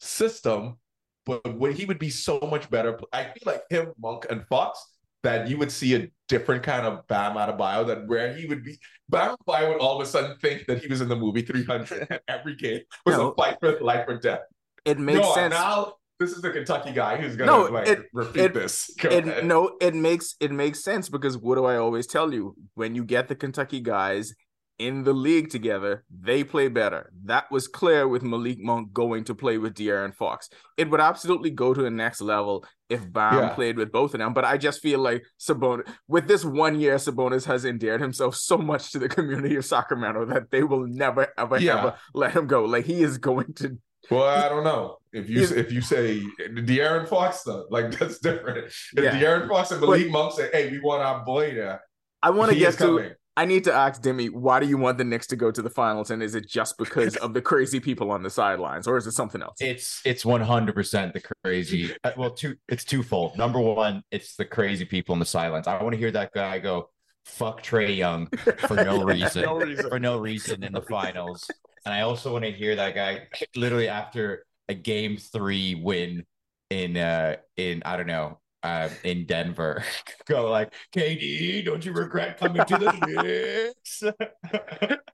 system, 0.00 0.78
but 1.24 1.56
when 1.56 1.72
he 1.72 1.84
would 1.84 1.98
be 1.98 2.10
so 2.10 2.38
much 2.40 2.68
better. 2.70 2.98
I 3.12 3.24
feel 3.24 3.42
like 3.46 3.62
him, 3.70 3.92
Monk, 4.00 4.26
and 4.30 4.44
Fox 4.48 4.84
that 5.22 5.48
you 5.48 5.58
would 5.58 5.72
see 5.72 5.94
a 5.96 6.08
different 6.28 6.62
kind 6.62 6.86
of 6.86 7.06
Bam 7.08 7.34
Adebayo 7.36 7.86
that 7.88 8.06
where 8.06 8.32
he 8.34 8.46
would 8.46 8.62
be. 8.64 8.78
Bam 9.08 9.36
Adebayo 9.36 9.70
would 9.70 9.80
all 9.80 10.00
of 10.00 10.06
a 10.06 10.10
sudden 10.10 10.36
think 10.38 10.66
that 10.66 10.78
he 10.82 10.88
was 10.88 11.00
in 11.00 11.08
the 11.08 11.16
movie 11.16 11.42
300 11.42 12.06
and 12.10 12.20
every 12.28 12.54
game 12.56 12.80
was 13.04 13.16
No. 13.16 13.30
a 13.30 13.34
fight 13.34 13.56
for 13.60 13.80
life 13.80 14.04
or 14.08 14.18
death. 14.18 14.40
It 14.84 14.98
makes 14.98 15.20
no, 15.20 15.34
sense. 15.34 15.52
now 15.52 15.94
this 16.18 16.32
is 16.32 16.40
the 16.42 16.50
Kentucky 16.50 16.92
guy 16.92 17.16
who's 17.16 17.36
gonna 17.36 17.50
No, 17.52 17.62
like 17.64 17.88
it- 17.88 18.06
repeat 18.12 18.44
it- 18.44 18.54
this. 18.54 18.90
Go 18.98 19.08
it 19.10 19.44
no 19.44 19.76
it 19.80 19.94
makes 19.94 20.34
it 20.40 20.50
makes 20.52 20.82
sense 20.82 21.08
because 21.08 21.36
what 21.38 21.56
do 21.56 21.64
i 21.64 21.76
always 21.76 22.06
tell 22.06 22.32
you 22.32 22.54
when 22.74 22.94
you 22.94 23.04
get 23.04 23.28
the 23.28 23.34
kentucky 23.34 23.80
guys 23.80 24.32
in 24.78 25.04
the 25.04 25.12
league 25.14 25.48
together, 25.48 26.04
they 26.10 26.44
play 26.44 26.68
better. 26.68 27.10
That 27.24 27.50
was 27.50 27.66
clear 27.66 28.06
with 28.06 28.22
Malik 28.22 28.58
Monk 28.60 28.92
going 28.92 29.24
to 29.24 29.34
play 29.34 29.56
with 29.56 29.72
De'Aaron 29.72 30.14
Fox. 30.14 30.50
It 30.76 30.90
would 30.90 31.00
absolutely 31.00 31.48
go 31.48 31.72
to 31.72 31.80
the 31.80 31.90
next 31.90 32.20
level 32.20 32.62
if 32.90 33.10
Bam 33.10 33.38
Yeah. 33.38 33.48
played 33.54 33.78
with 33.78 33.90
both 33.90 34.12
of 34.12 34.18
them. 34.20 34.34
But 34.34 34.44
I 34.44 34.58
just 34.58 34.82
feel 34.82 34.98
like 34.98 35.24
Sabonis, 35.40 35.88
with 36.08 36.28
this 36.28 36.44
one 36.44 36.78
year, 36.78 36.96
Sabonis 36.96 37.46
has 37.46 37.64
endeared 37.64 38.02
himself 38.02 38.34
so 38.36 38.58
much 38.58 38.92
to 38.92 38.98
the 38.98 39.08
community 39.08 39.56
of 39.56 39.64
Sacramento 39.64 40.26
that 40.26 40.50
they 40.50 40.62
will 40.62 40.86
never, 40.86 41.28
ever, 41.38 41.56
Yeah. 41.58 41.78
ever 41.78 41.94
let 42.12 42.32
him 42.36 42.46
go. 42.46 42.66
Like 42.66 42.84
he 42.84 43.02
is 43.02 43.16
going 43.16 43.54
to. 43.54 43.78
Well, 44.10 44.24
I 44.24 44.46
don't 44.50 44.62
know. 44.62 44.98
If 45.16 45.28
you 45.30 45.42
if 45.42 45.72
you 45.72 45.80
say 45.80 46.20
De'Aaron 46.40 47.08
Fox 47.08 47.42
though, 47.42 47.66
like 47.70 47.98
that's 47.98 48.18
different. 48.18 48.66
If 48.66 48.74
Yeah. 48.96 49.10
De'Aaron 49.18 49.48
Fox 49.48 49.70
and 49.70 49.80
Malik 49.80 50.10
Monk 50.10 50.32
say, 50.34 50.48
"Hey, 50.52 50.70
we 50.70 50.80
want 50.80 51.02
our 51.02 51.24
boy 51.24 51.54
there," 51.54 51.82
I 52.22 52.30
want 52.30 52.52
to 52.52 52.58
get 52.58 52.68
is 52.70 52.76
to. 52.76 53.12
I 53.38 53.44
need 53.44 53.64
to 53.64 53.72
ask 53.72 54.00
Dimi, 54.00 54.30
why 54.30 54.60
do 54.60 54.66
you 54.66 54.78
want 54.78 54.96
the 54.96 55.04
Knicks 55.04 55.26
to 55.26 55.36
go 55.36 55.50
to 55.50 55.60
the 55.60 55.68
finals? 55.68 56.10
And 56.10 56.22
is 56.22 56.34
it 56.34 56.48
just 56.48 56.78
because 56.78 57.16
of 57.16 57.34
the 57.34 57.42
crazy 57.42 57.80
people 57.80 58.10
on 58.10 58.22
the 58.22 58.30
sidelines, 58.30 58.86
or 58.86 58.96
is 58.96 59.06
it 59.06 59.12
something 59.12 59.42
else? 59.42 59.56
It's 59.60 60.00
it's 60.06 60.24
one 60.24 60.40
hundred 60.40 60.74
percent 60.74 61.12
the 61.12 61.20
crazy. 61.44 61.94
uh, 62.02 62.12
Well, 62.16 62.30
two 62.30 62.56
it's 62.68 62.84
twofold. 62.84 63.36
Number 63.36 63.60
one, 63.60 64.02
it's 64.10 64.36
the 64.36 64.46
crazy 64.46 64.86
people 64.86 65.12
in 65.12 65.18
the 65.18 65.26
silence. 65.26 65.66
I 65.66 65.82
want 65.82 65.92
to 65.92 65.98
hear 65.98 66.10
that 66.12 66.32
guy 66.32 66.58
go 66.60 66.88
fuck 67.26 67.62
Trae 67.62 67.94
Young 67.94 68.28
for 68.68 68.76
no 68.76 69.02
reason, 69.12 69.42
No 69.42 69.58
reason. 69.58 69.88
for 69.90 69.98
no 69.98 70.16
reason 70.18 70.62
in 70.64 70.72
the 70.72 70.80
finals. 70.82 71.50
And 71.84 71.92
I 71.92 72.00
also 72.02 72.32
want 72.32 72.44
to 72.46 72.50
hear 72.52 72.74
that 72.76 72.94
guy 72.94 73.28
literally 73.54 73.88
after 73.88 74.46
a 74.68 74.74
game 74.74 75.16
three 75.16 75.74
win 75.74 76.24
in 76.70 76.96
uh 76.96 77.36
in 77.56 77.82
I 77.84 77.96
don't 77.96 78.06
know 78.08 78.40
uh 78.62 78.88
in 79.04 79.26
Denver 79.26 79.84
go 80.26 80.50
like 80.50 80.72
KD, 80.94 81.64
don't 81.64 81.84
you 81.84 81.92
regret 81.92 82.38
coming 82.38 82.64
to 82.64 82.76
the 82.76 82.92
Knicks? 83.06 84.02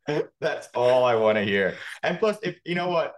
That's 0.40 0.68
all 0.74 1.04
I 1.04 1.14
want 1.14 1.36
to 1.36 1.44
hear. 1.44 1.76
And 2.02 2.18
plus, 2.18 2.38
if 2.42 2.56
you 2.64 2.74
know 2.74 2.88
what, 2.88 3.14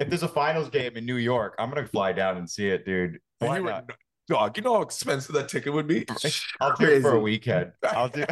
if 0.00 0.08
there's 0.08 0.22
a 0.22 0.28
finals 0.28 0.70
game 0.70 0.96
in 0.96 1.04
New 1.06 1.16
York, 1.16 1.54
I'm 1.58 1.70
gonna 1.70 1.86
fly 1.86 2.12
down 2.12 2.36
and 2.36 2.48
see 2.48 2.68
it, 2.68 2.84
dude. 2.84 3.18
Why 3.38 3.58
you 3.58 3.64
would- 3.64 3.70
not? 3.70 3.90
Dog, 4.26 4.56
you 4.56 4.62
know 4.62 4.76
how 4.76 4.80
expensive 4.80 5.34
that 5.34 5.50
ticket 5.50 5.70
would 5.74 5.86
be? 5.86 6.06
I'll 6.62 6.74
do 6.76 6.86
it 6.86 7.02
for 7.02 7.12
a 7.14 7.20
weekend. 7.20 7.72
I'll 7.82 8.08
do. 8.08 8.24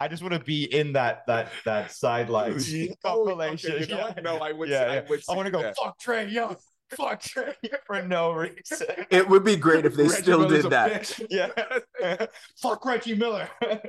I 0.00 0.08
just 0.08 0.22
want 0.22 0.32
to 0.32 0.40
be 0.40 0.64
in 0.74 0.94
that 0.94 1.24
that 1.26 1.50
that 1.66 1.90
sidelines 1.92 2.72
compilation. 3.04 3.72
Okay, 3.72 3.80
you 3.80 3.86
know 3.94 4.10
Yeah. 4.16 4.22
No, 4.22 4.38
I 4.38 4.52
would. 4.52 4.70
Yeah, 4.70 4.84
I 4.84 4.94
yeah. 4.94 5.16
I 5.28 5.34
want 5.36 5.44
to 5.44 5.50
go 5.52 5.60
that. 5.60 5.76
fuck 5.76 6.00
Trae 6.00 6.32
Young, 6.32 6.56
fuck 6.96 7.22
Trae 7.22 7.54
for 7.86 8.02
no 8.02 8.32
reason. 8.32 8.86
It 9.10 9.28
would 9.28 9.44
be 9.44 9.56
great 9.56 9.84
if 9.86 9.94
they 9.94 10.04
Reggie 10.04 10.22
still 10.22 10.40
Miller's 10.40 10.62
did 10.62 10.72
that. 10.72 11.02
bitch. 11.02 11.26
Yeah, 11.30 12.26
fuck 12.60 12.84
Reggie 12.84 13.14
Miller. 13.14 13.48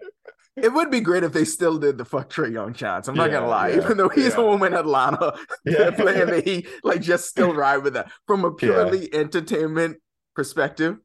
It 0.57 0.71
would 0.71 0.89
be 0.89 1.01
great 1.01 1.25
if 1.25 1.33
they 1.33 1.43
still 1.43 1.77
did 1.77 1.97
the 1.97 2.05
fuck 2.05 2.29
Trae 2.29 2.49
Young 2.49 2.73
chance. 2.73 3.09
I'm 3.09 3.15
not 3.15 3.29
gonna 3.29 3.45
lie, 3.45 3.71
yeah, 3.71 3.83
even 3.83 3.97
though 3.97 4.07
he's 4.07 4.29
yeah. 4.29 4.35
home 4.35 4.63
in 4.63 4.73
Atlanta, 4.73 5.37
Yeah. 5.65 5.91
playing 5.91 6.27
the 6.27 6.39
Heat, 6.39 6.67
like 6.81 7.01
just 7.01 7.27
still 7.27 7.53
ride 7.53 7.79
with 7.83 7.95
that. 7.95 8.09
From 8.25 8.45
a 8.45 8.51
purely 8.53 9.13
entertainment 9.13 9.97
perspective, 10.33 10.95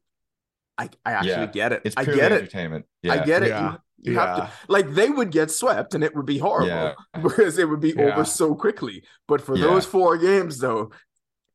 I 0.77 0.89
I 1.05 1.11
actually 1.11 1.31
Yeah. 1.31 1.45
get 1.47 1.73
it. 1.73 1.81
It's 1.83 1.97
I 1.97 2.05
purely 2.05 2.21
get 2.21 2.31
it. 2.31 2.35
entertainment. 2.39 2.85
Yeah. 3.03 3.11
I 3.13 3.25
get 3.25 3.43
it. 3.43 3.49
Yeah. 3.49 3.75
You, 4.01 4.13
you 4.13 4.19
have 4.19 4.37
to 4.37 4.51
like 4.69 4.93
they 4.93 5.09
would 5.09 5.31
get 5.31 5.51
swept 5.51 5.95
and 5.95 6.03
it 6.05 6.15
would 6.15 6.25
be 6.25 6.37
horrible 6.37 6.67
Yeah. 6.69 6.93
because 7.21 7.57
it 7.57 7.67
would 7.67 7.81
be 7.81 7.89
Yeah. 7.89 8.13
over 8.13 8.23
so 8.23 8.55
quickly. 8.55 9.03
But 9.27 9.41
for 9.41 9.57
Yeah. 9.57 9.65
those 9.65 9.85
four 9.85 10.17
games, 10.17 10.59
though, 10.59 10.91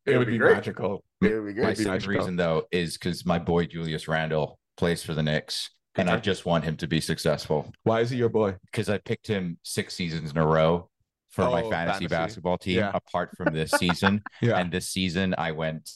It 0.07 0.18
would 0.18 0.26
be 0.28 0.38
great. 0.38 0.54
magical. 0.54 1.02
it 1.22 1.34
would 1.40 1.54
be 1.54 1.61
My 1.61 1.66
great. 1.66 1.78
be 1.78 1.84
second 1.84 1.92
magical. 1.92 2.14
reason 2.14 2.36
though 2.36 2.64
is 2.70 2.94
because 2.96 3.24
my 3.26 3.38
boy 3.38 3.66
Julius 3.66 4.09
Randle 4.09 4.59
plays 4.76 5.02
for 5.02 5.14
the 5.14 5.22
Knicks, 5.22 5.70
and 5.96 6.09
I 6.11 6.18
just 6.18 6.44
want 6.46 6.64
him 6.64 6.76
to 6.78 6.86
be 6.86 7.00
successful 7.00 7.72
Why 7.84 8.00
is 8.00 8.11
he 8.11 8.18
your 8.18 8.28
boy? 8.28 8.57
because 8.66 8.88
I 8.88 8.98
picked 8.98 9.26
him 9.26 9.59
six 9.62 9.94
seasons 9.94 10.30
in 10.30 10.36
a 10.38 10.46
row 10.46 10.88
for 11.30 11.42
my 11.50 11.62
Oh, 11.62 11.70
fantasy, 11.70 12.00
fantasy. 12.00 12.07
basketball 12.09 12.59
team. 12.59 12.78
Yeah. 12.78 12.90
Apart 12.94 13.30
from 13.36 13.52
this 13.54 13.70
season, 13.78 14.22
Yeah. 14.40 14.59
and 14.59 14.70
this 14.72 14.88
season 14.88 15.34
I 15.36 15.52
went, 15.52 15.90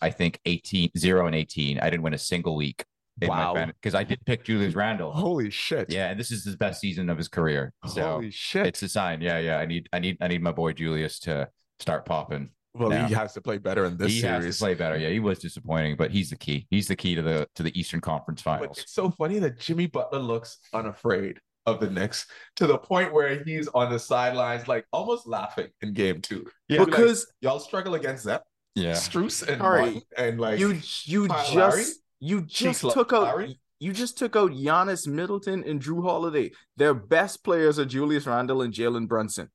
I 0.00 0.10
think 0.10 0.40
18, 0.46 0.90
0 0.96 1.26
and 1.26 1.34
18. 1.34 1.80
I 1.80 1.90
didn't 1.90 2.02
win 2.02 2.14
a 2.14 2.18
single 2.18 2.56
week 2.56 2.84
Wow. 3.22 3.54
because 3.66 3.94
I 3.94 4.04
did 4.04 4.20
pick 4.26 4.44
Julius 4.44 4.74
Randle. 4.74 5.12
Holy 5.12 5.48
shit. 5.50 5.90
Yeah, 5.90 6.08
and 6.10 6.20
this 6.20 6.30
is 6.30 6.44
his 6.44 6.56
best 6.56 6.80
season 6.80 7.08
of 7.10 7.16
his 7.18 7.28
career. 7.28 7.72
So 7.86 8.02
Holy 8.02 8.30
shit. 8.30 8.66
it's 8.66 8.82
a 8.82 8.88
sign. 8.88 9.20
Yeah, 9.22 9.38
yeah. 9.38 9.56
I 9.58 9.64
need, 9.66 9.88
I 9.92 9.98
need, 9.98 10.18
I 10.20 10.28
need 10.28 10.42
my 10.42 10.52
boy 10.52 10.72
Julius 10.74 11.18
to 11.20 11.48
start 11.78 12.04
popping. 12.06 12.50
Well, 12.78 12.90
now. 12.90 13.06
he 13.06 13.14
has 13.14 13.32
to 13.34 13.40
play 13.40 13.58
better 13.58 13.84
in 13.86 13.96
this 13.96 14.12
he 14.12 14.20
has 14.22 14.42
series. 14.42 14.58
to 14.58 14.62
play 14.64 14.74
better. 14.74 14.96
Yeah, 14.96 15.08
he 15.10 15.20
was 15.20 15.38
disappointing, 15.38 15.96
but 15.96 16.10
he's 16.10 16.30
the 16.30 16.36
key. 16.36 16.66
He's 16.70 16.88
the 16.88 16.96
key 16.96 17.14
to 17.14 17.22
the 17.22 17.48
to 17.56 17.62
the 17.62 17.78
Eastern 17.78 18.00
Conference 18.00 18.42
But 18.42 18.58
Finals. 18.58 18.78
it's 18.78 18.92
so 18.92 19.10
funny 19.10 19.38
that 19.40 19.58
Jimmy 19.58 19.86
Butler 19.86 20.18
looks 20.20 20.58
unafraid 20.72 21.38
of 21.66 21.80
the 21.80 21.90
Knicks 21.90 22.26
to 22.56 22.66
the 22.66 22.78
point 22.78 23.12
where 23.12 23.42
he's 23.42 23.66
on 23.68 23.90
the 23.90 23.98
sidelines, 23.98 24.68
like 24.68 24.84
almost 24.92 25.26
laughing 25.26 25.68
in 25.82 25.92
game 25.94 26.20
two. 26.20 26.46
Yeah. 26.68 26.78
He'd 26.78 26.78
like, 26.78 26.86
because 26.90 27.26
y'all 27.40 27.58
struggle 27.58 27.94
against 27.94 28.24
them, 28.24 28.40
Yeah, 28.76 28.92
Struce 28.92 29.46
and 29.46 29.60
Sorry. 29.60 30.02
And 30.16 30.38
like 30.38 30.60
you 30.60 30.78
you 31.04 31.26
Kyle 31.26 31.44
just 31.44 31.54
Lowry? 31.56 31.84
you 32.20 32.40
just 32.42 32.82
Cheeks 32.82 32.94
took 32.94 33.12
out 33.12 33.22
Lowry? 33.24 33.58
you 33.80 33.92
just 33.92 34.16
took 34.16 34.36
out 34.36 34.52
Giannis 34.52 35.06
Middleton 35.08 35.64
and 35.64 35.82
Jrue 35.82 36.02
Holiday. 36.04 36.52
Their 36.76 36.94
best 36.94 37.42
players 37.42 37.78
are 37.78 37.84
Julius 37.84 38.26
Randle 38.26 38.62
and 38.62 38.72
Jalen 38.72 39.08
Brunson. 39.08 39.50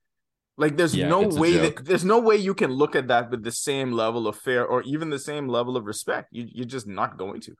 Like 0.61 0.77
there's 0.77 0.95
Yeah, 0.95 1.07
no 1.15 1.21
way 1.41 1.57
that 1.57 1.85
there's 1.85 2.05
no 2.05 2.19
way 2.19 2.37
you 2.37 2.53
can 2.55 2.71
look 2.71 2.95
at 2.95 3.07
that 3.09 3.31
with 3.31 3.43
the 3.43 3.51
same 3.51 3.91
level 3.91 4.27
of 4.27 4.35
fear 4.37 4.63
or 4.63 4.83
even 4.83 5.09
the 5.09 5.19
same 5.19 5.47
level 5.47 5.75
of 5.77 5.85
respect. 5.85 6.29
You 6.31 6.47
you're 6.57 6.65
just 6.77 6.87
not 6.87 7.17
going 7.17 7.41
to. 7.41 7.55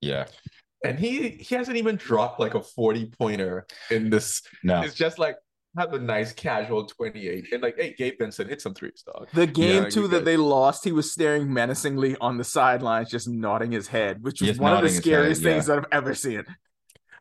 yeah. 0.00 0.26
and 0.84 0.98
he 0.98 1.30
he 1.30 1.54
hasn't 1.54 1.76
even 1.76 1.96
dropped 1.96 2.40
like 2.40 2.54
a 2.54 2.62
40 2.62 3.06
pointer 3.18 3.66
in 3.90 4.10
this. 4.10 4.42
No, 4.62 4.82
It's 4.82 4.94
just 4.94 5.18
like 5.18 5.36
have 5.78 5.92
a 5.94 5.98
nice 5.98 6.32
casual 6.32 6.86
28 6.86 7.48
and 7.52 7.62
like, 7.62 7.76
hey, 7.76 7.94
Gabe 7.98 8.14
Vincent 8.20 8.48
hit 8.50 8.60
some 8.60 8.74
threes, 8.74 9.02
dog. 9.06 9.28
The 9.32 9.46
game 9.46 9.84
Yeah, 9.84 9.88
two 9.88 10.02
you 10.02 10.08
that 10.08 10.24
good. 10.24 10.24
they 10.24 10.36
lost, 10.36 10.84
he 10.84 10.92
was 10.92 11.10
staring 11.12 11.52
menacingly 11.52 12.16
on 12.20 12.38
the 12.38 12.44
sidelines, 12.44 13.10
just 13.10 13.28
nodding 13.28 13.72
his 13.72 13.88
head, 13.88 14.22
which 14.22 14.40
was 14.42 14.52
Just 14.52 14.60
one 14.60 14.72
of 14.72 14.80
the 14.82 14.88
nodding 14.88 14.94
his 14.94 15.08
head, 15.08 15.36
scariest 15.36 15.42
yeah. 15.42 15.50
things 15.50 15.66
that 15.66 15.78
I've 15.78 15.86
ever 15.92 16.14
seen. 16.14 16.44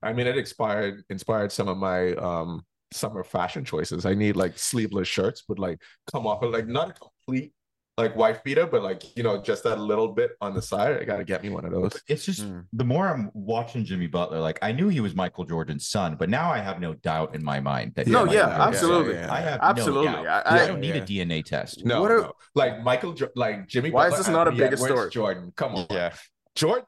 I 0.02 0.14
mean, 0.14 0.28
it 0.28 0.38
inspired 0.38 1.04
inspired 1.10 1.52
some 1.52 1.68
of 1.68 1.78
my 1.78 2.14
um 2.16 2.66
summer 2.94 3.24
fashion 3.24 3.66
choices. 3.66 4.06
I 4.06 4.14
need 4.14 4.36
like 4.36 4.58
sleeveless 4.58 5.08
shirts, 5.08 5.44
but 5.48 5.60
like 5.60 5.80
come 6.12 6.26
off 6.28 6.42
of 6.44 6.52
like 6.52 6.68
not 6.68 6.90
a 6.92 6.94
complete 6.94 7.52
like 7.96 8.16
wife 8.16 8.44
beater, 8.44 8.66
but 8.66 8.82
like 8.82 9.16
you 9.16 9.22
know 9.22 9.40
just 9.40 9.64
that 9.66 9.80
little 9.80 10.08
bit 10.08 10.32
on 10.42 10.56
the 10.56 10.62
side. 10.64 11.00
I 11.00 11.04
gotta 11.04 11.24
get 11.24 11.44
me 11.44 11.50
one 11.50 11.64
of 11.64 11.72
those. 11.72 11.92
it's 12.08 12.26
just 12.26 12.42
Mm. 12.42 12.66
the 12.74 12.84
more 12.84 13.08
I'm 13.08 13.30
watching 13.36 13.86
Jimmy 13.86 14.08
Butler, 14.08 14.40
like 14.40 14.58
I 14.64 14.72
knew 14.72 14.88
he 14.88 15.00
was 15.00 15.14
Michael 15.14 15.44
Jordan's 15.46 15.88
son, 15.90 16.16
but 16.18 16.28
now 16.28 16.50
I 16.52 16.58
have 16.58 16.80
no 16.80 16.96
doubt 16.96 17.36
in 17.36 17.44
my 17.44 17.60
mind 17.60 17.94
that. 17.96 18.08
he's 18.08 18.14
No, 18.14 18.22
Michael 18.26 18.34
yeah, 18.34 18.42
Jordan's 18.58 18.80
son. 18.80 18.92
absolutely. 18.92 19.18
I 19.26 19.40
have 19.42 19.60
Absolutely. 19.62 20.06
No 20.12 20.24
doubt. 20.24 20.48
I- 20.48 20.58
I, 20.60 20.64
I- 20.64 20.68
don't 20.68 20.80
need 20.80 20.96
Yeah. 20.96 21.04
a 21.04 21.06
DNA 21.06 21.44
test. 21.46 21.86
No, 21.86 22.02
What 22.02 22.10
are- 22.12 22.22
no. 22.22 22.34
like 22.56 22.82
Michael, 22.82 23.16
like 23.36 23.68
Jimmy. 23.68 23.92
Why 23.92 24.08
is 24.08 24.18
this 24.18 24.28
not 24.28 24.48
a 24.48 24.52
Anthony 24.52 24.70
bigger 24.72 24.78
story? 24.78 25.10
Jordan, 25.12 25.54
come 25.56 25.76
on, 25.76 25.86
Yeah, 25.92 26.14
Jordan, 26.56 26.86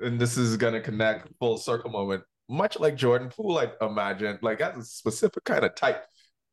and 0.00 0.18
this 0.20 0.36
is 0.36 0.56
gonna 0.56 0.80
connect 0.80 1.28
full 1.38 1.58
circle 1.58 1.90
moment. 1.90 2.24
Much 2.50 2.78
like 2.80 2.96
Jordan 2.96 3.28
Poole, 3.28 3.58
I 3.58 3.70
imagine, 3.84 4.38
like 4.42 4.58
that's 4.58 4.76
a 4.78 4.82
specific 4.84 5.44
kind 5.44 5.64
of 5.64 5.74
type. 5.76 6.04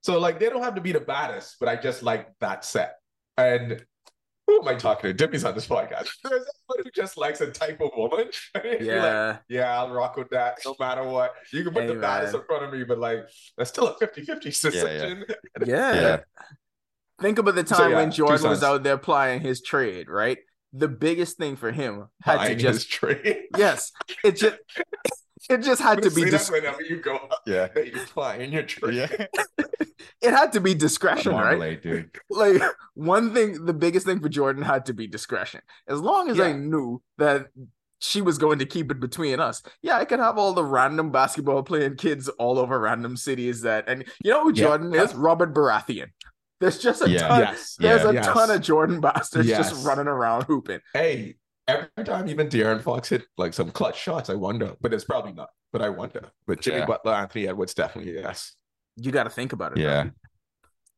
So 0.03 0.19
like 0.19 0.39
they 0.39 0.47
don't 0.49 0.61
have 0.63 0.75
to 0.75 0.81
be 0.81 0.91
the 0.91 0.99
baddest, 0.99 1.55
but 1.59 1.67
I 1.67 1.75
just 1.75 2.03
like 2.03 2.27
that 2.39 2.63
set. 2.63 2.95
And 3.37 3.83
who 4.45 4.61
am 4.61 4.67
I 4.67 4.75
talking 4.75 5.09
to? 5.09 5.13
Dippy's 5.13 5.43
on 5.43 5.55
this 5.55 5.67
podcast. 5.67 6.07
There's 6.23 6.45
someone 6.45 6.83
who 6.85 6.91
just 6.95 7.17
likes 7.17 7.41
a 7.41 7.51
type 7.51 7.81
of 7.81 7.89
woman. 7.97 8.29
You're 8.63 8.71
like, 8.73 8.81
Yeah. 8.81 9.37
yeah, 9.49 9.77
I'll 9.77 9.89
rock 9.91 10.15
with 10.15 10.29
that 10.29 10.59
no 10.63 10.75
matter 10.79 11.03
what. 11.03 11.33
You 11.51 11.63
can 11.63 11.73
put 11.73 11.83
Hey, 11.83 11.87
the 11.89 11.95
baddest 11.95 12.33
man. 12.33 12.41
in 12.41 12.47
front 12.47 12.63
of 12.65 12.71
me, 12.71 12.83
but 12.85 12.99
like 12.99 13.25
that's 13.57 13.71
still 13.71 13.87
a 13.87 13.95
50-50 13.97 14.41
decision. 14.41 15.25
Yeah. 15.65 15.93
Yeah. 15.95 16.19
Think 17.19 17.39
about 17.39 17.55
the 17.55 17.65
So, 17.65 17.75
time 17.75 17.91
yeah, 17.91 17.97
when 17.97 18.11
Jordan 18.11 18.47
was 18.49 18.63
out 18.63 18.83
there 18.83 18.97
plying 18.99 19.41
his 19.41 19.61
trade, 19.61 20.07
right? 20.07 20.37
The 20.71 20.87
biggest 20.87 21.37
thing 21.37 21.55
for 21.55 21.71
him 21.71 22.07
had 22.21 22.45
to 22.47 22.55
just 22.55 22.83
his 22.83 22.85
trade. 22.85 23.45
yes, 23.57 23.91
it 24.23 24.35
just 24.37 24.57
it 25.49 25.59
just 25.63 25.81
had 25.81 26.01
to 26.03 26.09
be 26.11 26.23
Say 26.23 26.29
dis- 26.31 26.51
whenever 26.51 26.81
you 26.81 26.97
go 27.01 27.15
up, 27.15 27.41
yeah, 27.45 27.67
that 27.75 27.87
you're 27.87 27.99
flying 28.05 28.51
your 28.53 28.63
trade. 28.63 28.95
yeah. 28.95 29.25
it 30.21 30.31
had 30.31 30.51
to 30.53 30.61
be 30.61 30.73
discretion, 30.73 31.31
right? 31.33 31.57
Marmalade, 31.57 31.81
dude. 31.81 32.11
Like 32.29 32.61
one 32.93 33.33
thing, 33.33 33.65
the 33.65 33.73
biggest 33.73 34.05
thing 34.05 34.19
for 34.19 34.29
Jordan 34.29 34.63
had 34.63 34.85
to 34.87 34.93
be 34.93 35.07
discretion. 35.07 35.61
As 35.87 35.99
long 35.99 36.29
as 36.29 36.39
I 36.39 36.51
knew 36.53 37.01
that 37.17 37.47
she 37.99 38.21
was 38.21 38.37
going 38.37 38.59
to 38.59 38.65
keep 38.65 38.91
it 38.91 38.99
between 38.99 39.39
us, 39.39 39.63
yeah, 39.81 39.97
I 39.97 40.05
could 40.05 40.19
have 40.19 40.37
all 40.37 40.53
the 40.53 40.63
random 40.63 41.11
basketball 41.11 41.63
playing 41.63 41.95
kids 41.97 42.27
all 42.29 42.59
over 42.59 42.79
random 42.79 43.17
cities. 43.17 43.61
That 43.61 43.85
and 43.87 44.03
you 44.23 44.31
know 44.31 44.43
who 44.43 44.49
Yeah. 44.53 44.63
Jordan 44.65 44.93
is? 44.93 45.15
Robert 45.15 45.53
Baratheon. 45.53 46.07
There's 46.59 46.79
just 46.79 47.01
a 47.03 47.09
Yeah. 47.09 47.27
ton. 47.27 47.39
Yes. 47.41 47.75
There's 47.79 48.03
Yeah. 48.03 48.09
a 48.09 48.13
Yes. 48.13 48.25
ton 48.27 48.49
of 48.51 48.61
Jordan 48.61 48.99
bastards 48.99 49.47
Yes. 49.47 49.69
just 49.71 49.85
running 49.85 50.07
around 50.07 50.43
hooping. 50.43 50.79
Hey, 50.93 51.35
every 51.67 51.87
time 52.05 52.27
even 52.29 52.47
De'Aaron 52.47 52.81
Fox 52.81 53.09
hit 53.09 53.23
like 53.37 53.53
some 53.53 53.71
clutch 53.71 53.99
shots, 53.99 54.29
I 54.29 54.35
wonder, 54.35 54.75
but 54.81 54.93
it's 54.93 55.03
probably 55.03 55.33
not. 55.33 55.49
But 55.73 55.81
I 55.81 55.89
wonder. 55.89 56.29
But 56.45 56.61
Jimmy 56.61 56.79
Yeah. 56.79 56.85
Butler, 56.85 57.13
Anthony 57.13 57.47
Edwards, 57.47 57.73
definitely 57.73 58.13
yes. 58.13 58.55
You 58.95 59.11
got 59.11 59.23
to 59.25 59.29
think 59.29 59.53
about 59.53 59.73
it. 59.77 59.81
Yeah, 59.81 60.03
man. 60.03 60.13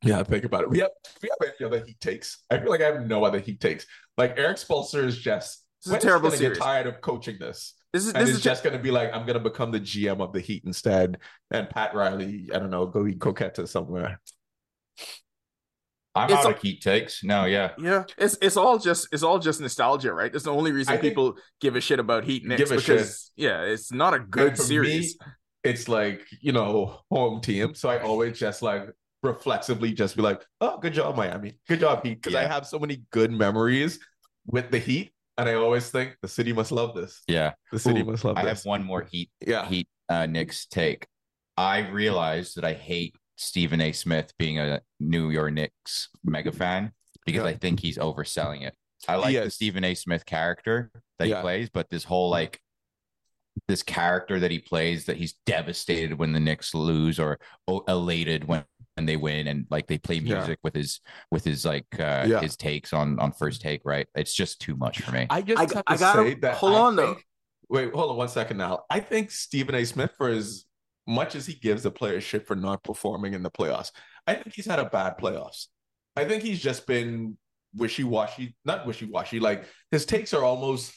Yeah, 0.04 0.24
think 0.24 0.46
about 0.46 0.64
it. 0.64 0.70
We 0.70 0.80
have 0.80 0.92
we 1.22 1.30
have 1.30 1.54
any 1.60 1.66
other 1.68 1.86
heat 1.86 2.00
takes. 2.00 2.44
I 2.50 2.60
feel 2.60 2.70
like 2.70 2.82
I 2.82 2.86
have 2.86 3.06
no 3.06 3.26
other 3.26 3.40
heat 3.40 3.60
takes. 3.60 3.86
Like 4.18 4.38
Erik 4.38 4.58
Spoelstra 4.58 5.04
is 5.06 5.18
just 5.18 5.66
This 5.84 5.92
is 5.92 5.98
is 5.98 6.04
terrible 6.04 6.32
series. 6.32 6.58
get 6.58 6.64
tired 6.64 6.88
of 6.88 7.02
coaching 7.02 7.38
this? 7.40 7.74
This 7.92 8.06
is 8.06 8.14
this 8.14 8.30
is 8.30 8.42
just 8.42 8.64
going 8.64 8.78
to 8.78 8.82
be 8.82 8.92
like, 8.92 9.12
I'm 9.14 9.26
going 9.26 9.34
to 9.38 9.44
become 9.44 9.72
the 9.72 9.80
GM 9.80 10.22
of 10.22 10.32
the 10.32 10.40
Heat 10.40 10.64
instead. 10.66 11.18
And 11.52 11.70
Pat 11.70 11.96
Riley, 11.96 12.50
I 12.54 12.60
don't 12.60 12.70
know, 12.70 12.86
go 12.86 13.08
eat 13.08 13.20
coquette 13.20 13.68
somewhere. 13.68 14.22
I'm 16.16 16.30
It's 16.30 16.40
out 16.40 16.52
a- 16.52 16.56
of 16.56 16.62
heat 16.62 16.82
takes. 16.82 17.24
No, 17.24 17.46
yeah. 17.46 17.72
Yeah, 17.78 18.04
it's 18.18 18.38
it's 18.42 18.58
all 18.58 18.78
just 18.80 19.08
it's 19.12 19.24
all 19.24 19.40
just 19.40 19.62
nostalgia, 19.62 20.14
right? 20.14 20.34
It's 20.34 20.44
the 20.46 20.52
only 20.54 20.72
reason 20.72 20.94
I 20.94 20.98
think- 20.98 21.12
people 21.12 21.36
give 21.62 21.76
a 21.76 21.82
shit 21.82 22.00
about 22.00 22.24
Heat 22.24 22.46
Knicks 22.46 22.62
Give 22.62 22.72
a 22.72 22.76
because 22.76 23.32
yeah, 23.36 23.62
it's 23.62 23.92
not 23.92 24.14
a 24.14 24.20
good 24.20 24.58
for 24.58 24.64
series. 24.64 25.18
me, 25.20 25.28
it's 25.64 25.88
like, 25.88 26.22
you 26.42 26.52
know, 26.52 27.00
home 27.12 27.42
team. 27.42 27.76
So 27.76 27.90
I 27.90 28.00
always 28.02 28.40
just 28.40 28.62
like 28.62 28.90
reflexively 29.24 29.92
just 29.94 30.16
be 30.16 30.22
like, 30.22 30.42
oh, 30.62 30.78
good 30.80 30.94
job, 30.94 31.16
Miami. 31.16 31.60
Good 31.68 31.82
job, 31.82 32.04
Heat. 32.06 32.22
Because 32.22 32.36
I 32.36 32.46
have 32.46 32.66
so 32.66 32.80
many 32.80 33.04
good 33.12 33.32
memories 33.32 34.00
with 34.48 34.72
the 34.72 34.80
Heat. 34.80 35.12
And 35.38 35.48
I 35.48 35.54
always 35.54 35.90
think 35.90 36.18
the 36.22 36.28
city 36.28 36.52
must 36.54 36.72
love 36.72 36.96
this. 36.96 37.22
Yeah. 37.28 37.54
The 37.72 37.80
city 37.80 38.02
Ooh, 38.02 38.06
must 38.06 38.26
love 38.26 38.36
I 38.38 38.44
this. 38.44 38.60
have 38.60 38.66
one 38.66 38.84
more 38.84 39.08
heat 39.10 39.30
yeah. 39.46 39.66
Heat 39.66 39.88
uh, 40.10 40.26
Knicks 40.26 40.66
take. 40.66 41.08
I 41.56 41.88
realized 41.90 42.56
that 42.58 42.66
I 42.66 42.74
hate 42.74 43.16
Stephen 43.40 43.80
A. 43.82 43.92
Smith 43.94 44.34
being 44.38 44.60
a 44.60 44.82
New 45.00 45.30
York 45.30 45.54
Knicks 45.54 46.10
mega 46.24 46.52
fan 46.52 46.92
because 47.26 47.44
Yeah. 47.44 47.50
I 47.50 47.54
think 47.56 47.80
he's 47.80 47.98
overselling 47.98 48.64
it. 48.68 48.76
I 49.08 49.16
He 49.16 49.22
like 49.22 49.44
the. 49.46 49.50
Stephen 49.52 49.84
A. 49.86 49.96
Smith 49.96 50.26
character 50.26 50.92
that 51.20 51.28
Yeah. 51.30 51.38
he 51.38 51.42
plays, 51.42 51.70
but 51.70 51.90
this 51.90 52.04
whole 52.04 52.30
like 52.30 52.60
this 53.68 53.82
character 53.84 54.40
that 54.40 54.52
he 54.52 54.60
plays 54.60 55.06
that 55.06 55.18
he's 55.18 55.34
devastated 55.46 56.18
when 56.18 56.34
the 56.34 56.40
Knicks 56.40 56.74
lose 56.74 57.20
or 57.20 57.40
o- 57.68 57.84
elated 57.88 58.46
when, 58.46 58.64
when 58.96 59.06
they 59.06 59.18
win 59.18 59.48
and 59.48 59.66
like 59.70 59.88
they 59.88 59.98
play 59.98 60.16
Yeah. 60.16 60.36
music 60.38 60.60
with 60.64 60.76
his 60.76 61.00
with 61.32 61.44
his 61.46 61.64
like 61.66 61.88
uh 62.00 62.26
Yeah. 62.28 62.42
his 62.42 62.58
takes 62.58 62.92
on 62.94 63.20
on 63.20 63.32
first 63.32 63.62
take, 63.62 63.82
right? 63.86 64.08
It's 64.16 64.34
just 64.34 64.60
too 64.60 64.76
much 64.76 65.02
for 65.02 65.12
me. 65.14 65.28
I 65.30 65.42
just 65.42 65.60
I- 65.60 65.62
have 65.62 65.72
to 65.72 65.84
I 65.88 65.98
gotta- 65.98 66.30
say 66.30 66.34
that. 66.36 66.56
hold 66.58 66.74
I 66.74 66.80
on, 66.80 66.96
though. 66.98 67.18
Wait, 67.70 67.94
hold 67.94 68.12
on 68.12 68.18
one 68.18 68.28
second 68.30 68.58
now. 68.58 68.84
I 68.90 69.00
think 69.00 69.30
Stephen 69.32 69.76
A. 69.76 69.86
Smith, 69.86 70.12
for 70.18 70.28
as 70.30 70.66
much 71.10 71.36
as 71.36 71.46
he 71.46 71.54
gives 71.56 71.84
the 71.84 71.92
players 71.92 72.24
shit 72.24 72.48
for 72.48 72.56
not 72.56 72.84
performing 72.84 73.34
in 73.34 73.44
the 73.44 73.52
playoffs, 73.52 73.92
I 74.28 74.36
think 74.36 74.54
he's 74.54 74.68
had 74.68 74.80
a 74.80 74.86
bad 74.86 75.18
playoffs. 75.18 75.68
I 76.16 76.26
think 76.26 76.44
he's 76.44 76.62
just 76.62 76.86
been 76.88 77.38
wishy 77.76 78.04
washy, 78.04 78.56
not 78.64 78.86
wishy 78.86 79.06
washy. 79.06 79.40
Like 79.40 79.66
his 79.92 80.06
takes 80.06 80.34
are 80.34 80.44
almost 80.44 80.94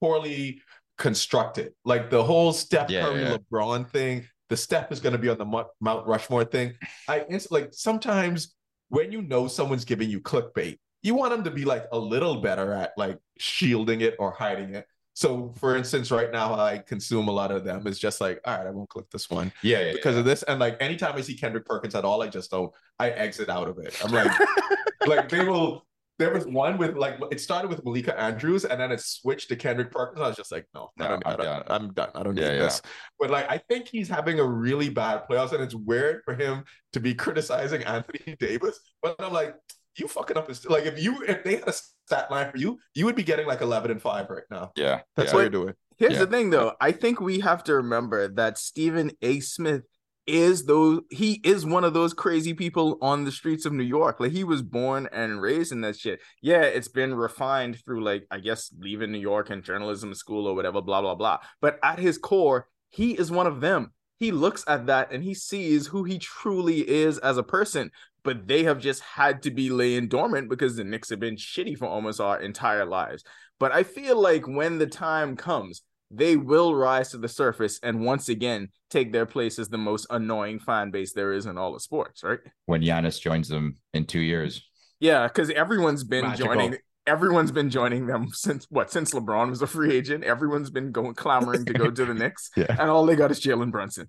poorly 0.00 0.62
constructed. 0.98 1.72
Like 1.84 2.10
the 2.10 2.22
whole 2.22 2.52
Steph 2.52 2.90
Yeah, 2.90 3.02
Curry, 3.06 3.22
yeah. 3.22 3.36
LeBron 3.50 3.88
thing. 3.88 4.26
The 4.48 4.56
step 4.56 4.92
is 4.92 5.00
going 5.00 5.14
to 5.14 5.18
be 5.18 5.30
on 5.30 5.38
the 5.38 5.64
Mount 5.80 6.06
Rushmore 6.06 6.44
thing. 6.44 6.74
I 7.08 7.24
it's 7.28 7.50
like 7.50 7.70
sometimes 7.72 8.54
when 8.88 9.10
you 9.10 9.22
know 9.22 9.48
someone's 9.48 9.86
giving 9.86 10.10
you 10.10 10.20
clickbait, 10.20 10.78
you 11.02 11.14
want 11.14 11.32
them 11.32 11.44
to 11.44 11.50
be 11.50 11.64
like 11.64 11.86
a 11.90 11.98
little 11.98 12.42
better 12.42 12.72
at 12.72 12.92
like 12.98 13.18
shielding 13.38 14.02
it 14.02 14.14
or 14.18 14.30
hiding 14.32 14.74
it. 14.74 14.86
So, 15.14 15.52
for 15.58 15.76
instance, 15.76 16.10
right 16.10 16.32
now 16.32 16.54
I 16.54 16.78
consume 16.78 17.28
a 17.28 17.32
lot 17.32 17.50
of 17.52 17.64
them. 17.64 17.86
It's 17.86 17.98
just 17.98 18.20
like, 18.20 18.40
all 18.46 18.56
right, 18.56 18.66
I 18.66 18.70
won't 18.70 18.88
click 18.88 19.10
this 19.10 19.28
one 19.28 19.52
yeah, 19.62 19.80
yeah, 19.80 19.92
because 19.92 20.16
of 20.16 20.24
this. 20.24 20.42
And 20.44 20.58
like 20.58 20.76
anytime 20.80 21.14
I 21.16 21.20
see 21.20 21.36
Kendrick 21.36 21.66
Perkins 21.66 21.94
at 21.94 22.04
all, 22.04 22.22
I 22.22 22.28
just 22.28 22.50
don't. 22.50 22.72
I 22.98 23.10
exit 23.10 23.48
out 23.50 23.68
of 23.68 23.78
it. 23.78 23.94
I'm 24.02 24.12
like, 24.12 24.32
like 25.04 25.28
they 25.28 25.42
will. 25.44 25.86
There 26.18 26.32
was 26.32 26.46
one 26.46 26.78
with 26.78 26.96
like 26.96 27.18
it 27.32 27.40
started 27.40 27.68
with 27.68 27.84
Malika 27.84 28.18
Andrews 28.18 28.64
and 28.64 28.80
then 28.80 28.92
it 28.92 29.00
switched 29.00 29.48
to 29.48 29.56
Kendrick 29.56 29.90
Perkins. 29.90 30.20
I 30.20 30.28
was 30.28 30.36
just 30.36 30.52
like, 30.52 30.66
no, 30.74 30.90
I 31.00 31.08
No, 31.08 31.08
don't, 31.08 31.26
I 31.26 31.32
I'm 31.32 31.36
don't, 31.36 31.44
done. 31.44 31.62
I'm 31.68 31.92
done. 31.94 32.10
I 32.14 32.22
don't 32.22 32.36
Yeah, 32.36 32.50
need 32.50 32.56
yeah. 32.58 32.62
this. 32.64 32.82
But 33.18 33.30
like, 33.30 33.50
I 33.50 33.58
think 33.58 33.88
he's 33.88 34.08
having 34.08 34.38
a 34.38 34.46
really 34.46 34.88
bad 34.88 35.22
playoffs, 35.28 35.52
and 35.52 35.62
it's 35.62 35.74
weird 35.74 36.22
for 36.24 36.34
him 36.34 36.64
to 36.92 37.00
be 37.00 37.14
criticizing 37.14 37.82
Anthony 37.84 38.36
Davis. 38.38 38.78
But 39.02 39.16
I'm 39.18 39.32
like, 39.32 39.56
you 39.98 40.06
fucking 40.06 40.36
up 40.36 40.48
his 40.48 40.64
like 40.66 40.84
if 40.86 41.02
you 41.02 41.22
if 41.26 41.42
they 41.44 41.56
had 41.56 41.68
a 41.68 41.72
stat 42.06 42.30
line 42.30 42.50
for 42.50 42.56
you, 42.58 42.78
you 42.94 43.04
would 43.06 43.16
be 43.16 43.22
getting 43.22 43.46
like 43.46 43.60
11 43.60 43.90
and 43.90 44.02
five 44.02 44.28
right 44.30 44.42
now. 44.50 44.72
yeah. 44.76 45.00
That's 45.16 45.30
yeah. 45.30 45.34
what 45.34 45.40
you're 45.42 45.50
doing. 45.50 45.74
Here's 45.98 46.14
Yeah. 46.14 46.20
the 46.20 46.26
thing, 46.26 46.50
though. 46.50 46.72
I 46.80 46.92
think 46.92 47.20
we 47.20 47.40
have 47.40 47.62
to 47.64 47.74
remember 47.76 48.28
that 48.28 48.58
Stephen 48.58 49.12
A. 49.22 49.40
Smith 49.40 49.82
is 50.28 50.66
those 50.66 51.00
he 51.10 51.40
is 51.42 51.66
one 51.66 51.82
of 51.82 51.94
those 51.94 52.14
crazy 52.14 52.54
people 52.54 52.96
on 53.02 53.24
the 53.24 53.32
streets 53.32 53.66
of 53.66 53.72
New 53.72 53.82
York. 53.82 54.20
Like 54.20 54.30
he 54.30 54.44
was 54.44 54.62
born 54.62 55.08
and 55.12 55.42
raised 55.42 55.72
in 55.72 55.80
that 55.80 55.96
shit. 55.96 56.20
Yeah, 56.40 56.62
it's 56.62 56.86
been 56.88 57.12
refined 57.14 57.82
through 57.84 58.04
like 58.04 58.24
I 58.30 58.38
guess 58.38 58.70
leaving 58.78 59.10
New 59.10 59.18
York 59.18 59.50
and 59.50 59.64
journalism 59.64 60.14
school 60.14 60.46
or 60.46 60.54
whatever, 60.54 60.80
blah 60.80 61.00
blah 61.00 61.16
blah. 61.16 61.38
But 61.60 61.80
at 61.82 61.98
his 61.98 62.18
core, 62.18 62.68
he 62.90 63.12
is 63.18 63.32
one 63.32 63.48
of 63.48 63.60
them. 63.60 63.92
He 64.20 64.30
looks 64.30 64.62
at 64.68 64.86
that 64.86 65.10
and 65.10 65.24
he 65.24 65.34
sees 65.34 65.88
who 65.88 66.04
he 66.04 66.18
truly 66.20 66.88
is 66.88 67.18
as 67.18 67.36
a 67.36 67.42
person. 67.42 67.90
But 68.24 68.46
they 68.46 68.62
have 68.64 68.78
just 68.78 69.02
had 69.02 69.42
to 69.42 69.50
be 69.50 69.70
laying 69.70 70.08
dormant 70.08 70.48
because 70.48 70.76
the 70.76 70.84
Knicks 70.84 71.10
have 71.10 71.18
been 71.20 71.36
shitty 71.36 71.76
for 71.76 71.86
almost 71.86 72.20
our 72.20 72.40
entire 72.40 72.84
lives. 72.84 73.24
But 73.58 73.72
I 73.72 73.82
feel 73.82 74.20
like 74.20 74.46
when 74.46 74.78
the 74.78 74.86
time 74.86 75.34
comes, 75.36 75.82
they 76.10 76.36
will 76.36 76.74
rise 76.74 77.10
to 77.10 77.18
the 77.18 77.28
surface 77.28 77.80
and 77.82 78.04
once 78.04 78.28
again 78.28 78.68
take 78.90 79.12
their 79.12 79.26
place 79.26 79.58
as 79.58 79.68
the 79.68 79.78
most 79.78 80.06
annoying 80.10 80.58
fan 80.60 80.90
base 80.90 81.12
there 81.14 81.32
is 81.32 81.46
in 81.46 81.56
all 81.58 81.74
of 81.74 81.82
sports, 81.82 82.22
right? 82.22 82.38
When 82.66 82.82
Giannis 82.82 83.20
joins 83.20 83.48
them 83.48 83.76
in 83.94 84.04
two 84.04 84.20
years. 84.20 84.62
Yeah, 85.00 85.26
because 85.26 85.50
everyone's 85.50 86.04
been 86.04 86.24
Magical. 86.26 86.54
joining. 86.54 86.76
Everyone's 87.06 87.50
been 87.50 87.70
joining 87.70 88.06
them 88.06 88.28
since 88.32 88.66
what? 88.70 88.92
Since 88.92 89.12
LeBron 89.14 89.50
was 89.50 89.62
a 89.62 89.66
free 89.66 89.92
agent, 89.96 90.22
everyone's 90.22 90.70
been 90.70 90.92
going 90.92 91.14
clamoring 91.14 91.64
to 91.64 91.72
go 91.72 91.90
to 91.90 92.04
the 92.04 92.14
Knicks, 92.20 92.50
Yeah. 92.56 92.66
and 92.68 92.88
all 92.90 93.04
they 93.06 93.16
got 93.16 93.32
is 93.32 93.40
Jalen 93.40 93.72
Brunson. 93.72 94.08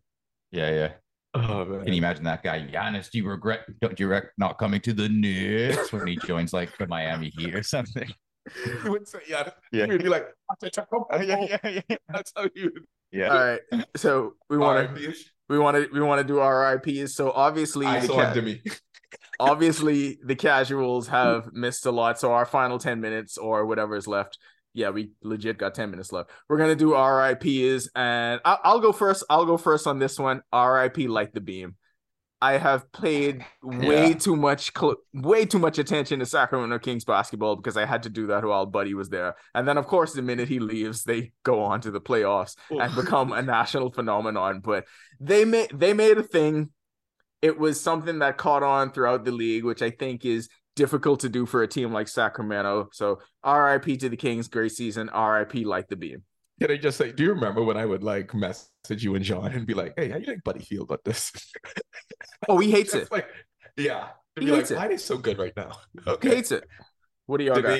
Yeah, 0.52 0.70
yeah. 0.70 0.90
Oh 1.36 1.66
man. 1.66 1.84
Can 1.84 1.94
you 1.94 1.98
imagine 1.98 2.24
that 2.26 2.44
guy? 2.44 2.68
Giannis, 2.72 3.10
do 3.10 3.18
you 3.18 3.28
regret 3.28 3.62
don't 3.82 4.00
you 4.00 4.08
regret 4.08 4.32
not 4.38 4.60
coming 4.60 4.82
to 4.82 4.94
the 4.94 5.10
Knicks 5.10 5.92
when 5.92 6.08
he 6.08 6.16
joins 6.18 6.54
like 6.54 6.78
the 6.78 6.88
Miami 6.88 7.32
Heat 7.38 7.56
or 7.56 7.64
something? 7.64 8.10
You 8.66 8.92
wouldn't 8.92 9.08
say 9.08 9.20
yeah. 9.28 9.50
Yeah. 9.72 9.86
You'd 9.86 10.04
be 10.04 10.10
like, 10.10 10.28
yeah, 10.64 11.22
yeah, 11.22 11.58
yeah. 11.64 11.98
that's 12.10 12.32
how 12.36 12.48
you 12.54 12.72
Yeah. 13.12 13.30
All 13.30 13.38
right, 13.38 13.62
so 13.96 14.34
we 14.50 14.58
want 14.58 14.96
to 14.96 15.14
we 15.50 15.58
want 15.58 15.78
to 15.78 15.90
we 15.92 16.02
want 16.02 16.20
to 16.20 16.28
do 16.28 16.40
our 16.40 16.76
RIPs. 16.76 17.16
So 17.16 17.32
obviously, 17.32 17.86
I 17.86 18.02
the 18.02 18.08
saw 18.08 18.16
ca- 18.16 18.34
Dimi. 18.34 18.80
obviously 19.40 20.20
the 20.24 20.36
casuals 20.36 21.08
have 21.08 21.52
missed 21.54 21.86
a 21.86 21.92
lot 21.92 22.20
so 22.20 22.32
our 22.32 22.46
final 22.46 22.80
10 22.80 23.00
minutes 23.00 23.38
or 23.38 23.66
whatever 23.66 23.96
is 23.96 24.08
left 24.08 24.38
yeah 24.74 24.90
we 24.90 25.12
legit 25.22 25.58
got 25.58 25.76
10 25.76 25.92
minutes 25.92 26.12
left 26.12 26.30
we're 26.50 26.58
gonna 26.58 26.76
do 26.76 26.94
rips 26.94 27.90
and 27.96 28.42
I- 28.44 28.60
i'll 28.64 28.80
go 28.80 28.92
first 28.92 29.24
i'll 29.30 29.46
go 29.46 29.58
first 29.58 29.88
on 29.88 30.00
this 30.00 30.18
one 30.20 30.42
rip 30.54 30.98
Light 30.98 31.34
the 31.34 31.42
beam 31.42 31.76
i 32.42 32.58
have 32.58 32.92
paid 32.92 33.46
way 33.62 34.10
Yeah. 34.10 34.14
too 34.16 34.36
much 34.36 34.72
cl- 34.78 34.98
way 35.14 35.46
too 35.46 35.60
much 35.60 35.78
attention 35.80 36.20
to 36.20 36.26
sacramento 36.26 36.80
kings 36.80 37.06
basketball 37.06 37.56
because 37.56 37.78
i 37.78 37.86
had 37.86 38.04
to 38.04 38.10
do 38.10 38.28
that 38.28 38.44
while 38.44 38.66
buddy 38.66 38.94
was 38.94 39.10
there 39.10 39.36
and 39.56 39.68
then 39.68 39.78
of 39.78 39.88
course 39.88 40.14
the 40.14 40.22
minute 40.22 40.50
he 40.50 40.60
leaves 40.60 41.04
they 41.04 41.32
go 41.44 41.62
on 41.62 41.80
to 41.82 41.92
the 41.92 42.02
playoffs 42.02 42.56
and 42.70 42.96
become 42.96 43.32
a 43.32 43.42
national 43.42 43.92
phenomenon. 43.92 44.60
But 44.60 44.86
they 45.20 45.46
made 45.46 45.70
they 45.74 45.94
made 45.94 46.18
a 46.18 46.24
thing. 46.24 46.70
It 47.42 47.58
was 47.60 47.80
something 47.80 48.20
that 48.20 48.38
caught 48.38 48.64
on 48.64 48.92
throughout 48.92 49.24
the 49.26 49.32
league, 49.32 49.64
which 49.66 49.82
I 49.82 49.90
think 49.92 50.26
is 50.26 50.50
difficult 50.76 51.20
to 51.22 51.30
do 51.30 51.46
for 51.46 51.64
a 51.64 51.68
team 51.68 51.92
like 51.94 52.08
Sacramento. 52.08 52.90
So 52.94 53.20
RIP 53.46 54.00
to 54.00 54.10
the 54.10 54.18
Kings, 54.18 54.48
great 54.48 54.72
season. 54.72 55.10
RIP 55.16 55.66
like 55.66 55.88
the 55.90 55.96
beam. 55.96 56.24
Can 56.62 56.72
I 56.72 56.78
just 56.78 56.98
say, 56.98 57.12
do 57.12 57.24
you 57.24 57.30
remember 57.34 57.64
when 57.64 57.78
I 57.78 57.86
would 57.86 58.04
like 58.04 58.34
message 58.34 59.04
you 59.04 59.16
and 59.16 59.26
John 59.26 59.52
and 59.52 59.66
be 59.66 59.74
like, 59.74 59.94
hey, 59.98 60.10
how 60.10 60.16
do 60.16 60.22
you 60.22 60.26
think 60.28 60.44
Buddy 60.44 60.62
feel 60.62 60.84
about 60.84 61.04
this? 61.04 61.32
Oh, 62.50 62.60
he 62.60 62.72
hates 62.72 62.94
it. 62.94 63.12
like, 63.12 63.28
yeah. 63.78 64.10
To 64.36 64.42
He 64.42 64.46
be 64.46 64.52
like, 64.52 64.60
hates 64.62 64.72
it. 64.72 64.78
why 64.78 64.86
are 64.86 64.90
they 64.90 64.98
so 64.98 65.18
good 65.18 65.38
right 65.38 65.54
now? 65.56 65.72
He 66.22 66.30
hates 66.30 66.52
it. 66.52 66.66
What 67.26 67.38
do 67.38 67.46
y'all 67.46 67.62
got? 67.62 67.80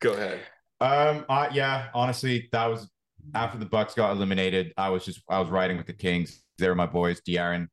Go 0.00 0.12
ahead. 0.12 0.40
Um. 0.80 1.24
Uh, 1.28 1.48
yeah. 1.52 1.88
Honestly, 1.94 2.48
that 2.52 2.66
was 2.66 2.90
after 3.34 3.58
the 3.58 3.64
Bucks 3.66 3.94
got 3.94 4.10
eliminated. 4.12 4.72
I 4.76 4.90
was 4.90 5.04
just 5.04 5.22
I 5.28 5.38
was 5.40 5.48
riding 5.48 5.76
with 5.78 5.86
the 5.86 5.92
Kings. 5.94 6.42
They 6.58 6.68
were 6.68 6.74
my 6.74 6.86
boys. 6.86 7.20
De'Aaron, 7.22 7.68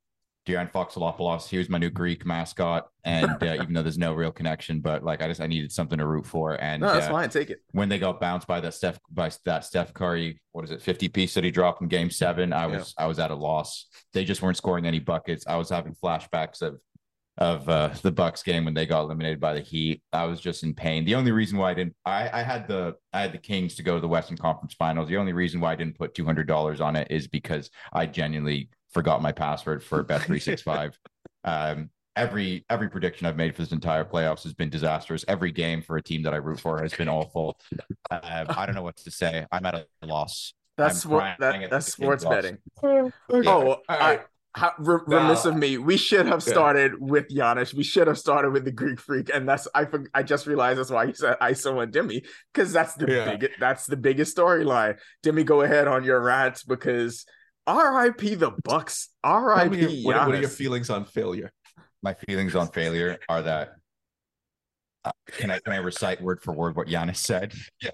De'Aaron 0.49 0.71
Foxalopoulos. 0.71 1.47
He 1.47 1.57
was 1.57 1.69
my 1.69 1.77
new 1.77 1.89
Greek 1.89 2.25
mascot. 2.25 2.87
And 3.03 3.41
uh, 3.41 3.53
even 3.61 3.73
though 3.73 3.83
there's 3.83 3.97
no 3.97 4.13
real 4.13 4.31
connection, 4.31 4.81
but 4.81 5.03
like 5.03 5.21
I 5.21 5.27
just 5.27 5.41
I 5.41 5.47
needed 5.47 5.71
something 5.71 5.97
to 5.97 6.05
root 6.05 6.25
for. 6.25 6.61
And 6.61 6.81
No, 6.81 6.93
that's 6.93 7.07
uh, 7.07 7.11
fine. 7.11 7.29
Take 7.29 7.49
it. 7.49 7.59
when 7.71 7.89
they 7.89 7.99
got 7.99 8.19
bounced 8.19 8.47
by 8.47 8.59
that 8.61 8.73
Steph 8.73 8.99
by 9.09 9.31
that 9.45 9.65
Steph 9.65 9.93
Curry, 9.93 10.41
what 10.51 10.65
is 10.65 10.71
it, 10.71 10.81
50 10.81 11.09
piece 11.09 11.33
that 11.35 11.43
he 11.43 11.51
dropped 11.51 11.81
in 11.81 11.87
game 11.87 12.09
seven, 12.09 12.51
I 12.51 12.67
was 12.67 12.93
I 12.97 13.05
was 13.05 13.19
at 13.19 13.31
a 13.31 13.35
loss. 13.35 13.85
They 14.13 14.25
just 14.25 14.41
weren't 14.41 14.57
scoring 14.57 14.85
any 14.85 14.99
buckets. 14.99 15.45
I 15.47 15.55
was 15.55 15.69
having 15.69 15.95
flashbacks 15.95 16.61
of 16.61 16.79
of 17.39 17.69
uh, 17.69 17.89
the 18.01 18.11
Bucks 18.11 18.43
game 18.43 18.65
when 18.65 18.73
they 18.73 18.85
got 18.85 18.99
eliminated 18.99 19.39
by 19.39 19.53
the 19.53 19.61
Heat. 19.61 20.03
I 20.11 20.25
was 20.25 20.41
just 20.41 20.63
in 20.63 20.73
pain. 20.73 21.05
The 21.05 21.15
only 21.15 21.31
reason 21.31 21.57
why 21.57 21.71
I 21.71 21.73
didn't 21.73 21.95
I, 22.05 22.29
I 22.41 22.43
had 22.43 22.67
the 22.67 22.95
I 23.13 23.21
had 23.21 23.31
the 23.31 23.37
Kings 23.37 23.75
to 23.75 23.83
go 23.83 23.95
to 23.95 24.01
the 24.01 24.09
Western 24.09 24.37
Conference 24.37 24.73
Finals. 24.73 25.07
The 25.07 25.17
only 25.17 25.31
reason 25.33 25.61
why 25.61 25.71
I 25.71 25.75
didn't 25.75 25.97
put 25.97 26.13
two 26.13 26.25
hundred 26.25 26.47
dollars 26.47 26.81
on 26.81 26.97
it 26.97 27.07
is 27.09 27.27
because 27.27 27.69
I 27.93 28.05
genuinely 28.07 28.69
forgot 28.91 29.21
my 29.21 29.31
password 29.31 29.83
for 29.83 30.03
Bet 30.09 30.23
three 30.23 30.39
six 30.39 30.61
five. 30.61 30.97
Um 31.43 31.89
every 32.15 32.65
every 32.69 32.89
prediction 32.89 33.27
I've 33.27 33.37
made 33.37 33.55
for 33.55 33.61
this 33.61 33.71
entire 33.71 34.03
playoffs 34.03 34.43
has 34.43 34.53
been 34.53 34.69
disastrous. 34.69 35.23
Every 35.27 35.51
game 35.51 35.81
for 35.81 35.97
a 35.97 36.01
team 36.03 36.23
that 36.23 36.33
I 36.33 36.37
root 36.37 36.59
for 36.59 36.81
has 36.81 36.93
been 36.93 37.07
awful. 37.09 37.57
Um, 38.11 38.19
I 38.21 38.65
don't 38.65 38.75
know 38.75 38.81
what 38.83 38.97
to 38.97 39.11
say. 39.11 39.45
I'm 39.51 39.65
at 39.65 39.75
a 39.75 39.85
loss. 40.05 40.53
That's 40.77 41.05
crying 41.05 41.35
That, 41.39 41.69
that's 41.69 41.91
sports 41.93 42.23
betting. 42.25 42.57
Oh, 42.83 43.77
I. 43.87 44.21
How, 44.55 44.73
re- 44.79 44.97
Now- 45.07 45.21
remiss 45.23 45.45
of 45.45 45.55
me. 45.55 45.77
We 45.77 45.95
should 45.95 46.25
have 46.25 46.43
Yeah. 46.45 46.51
started 46.53 46.93
with 46.99 47.27
Giannis. 47.29 47.71
We 47.71 47.83
should 47.83 48.07
have 48.07 48.17
started 48.17 48.49
with 48.51 48.65
the 48.65 48.71
Greek 48.71 48.99
Freak, 48.99 49.29
and 49.31 49.47
that's 49.47 49.67
I. 49.75 49.85
I 50.13 50.23
just 50.23 50.47
realized 50.47 50.79
that's 50.79 50.89
why 50.89 51.03
you 51.03 51.13
said 51.13 51.37
ISO 51.39 51.83
and 51.83 51.93
Dimi 51.93 52.25
because 52.51 52.73
that's 52.73 52.95
the 52.95 53.05
Yeah. 53.11 53.31
biggest. 53.31 53.59
That's 53.59 53.85
the 53.85 53.95
biggest 53.95 54.35
storyline. 54.35 54.97
Dimi, 55.23 55.45
go 55.45 55.61
ahead 55.61 55.87
on 55.87 56.03
your 56.03 56.19
rant 56.19 56.63
because 56.67 57.25
R.I.P. 57.69 58.35
the 58.35 58.51
Bucks. 58.63 59.09
R.I.P. 59.23 60.03
what, 60.03 60.15
what 60.15 60.35
are 60.35 60.39
your 60.39 60.49
feelings 60.49 60.89
on 60.89 61.05
failure? 61.05 61.51
My 62.01 62.15
feelings 62.15 62.55
on 62.55 62.67
failure 62.69 63.19
are 63.29 63.43
that. 63.43 63.75
Uh, 65.05 65.11
can 65.27 65.51
I 65.51 65.59
can 65.59 65.73
I 65.73 65.77
recite 65.77 66.21
word 66.21 66.41
for 66.41 66.53
word 66.53 66.75
what 66.75 66.87
Giannis 66.87 67.17
said? 67.17 67.53
Yes. 67.81 67.93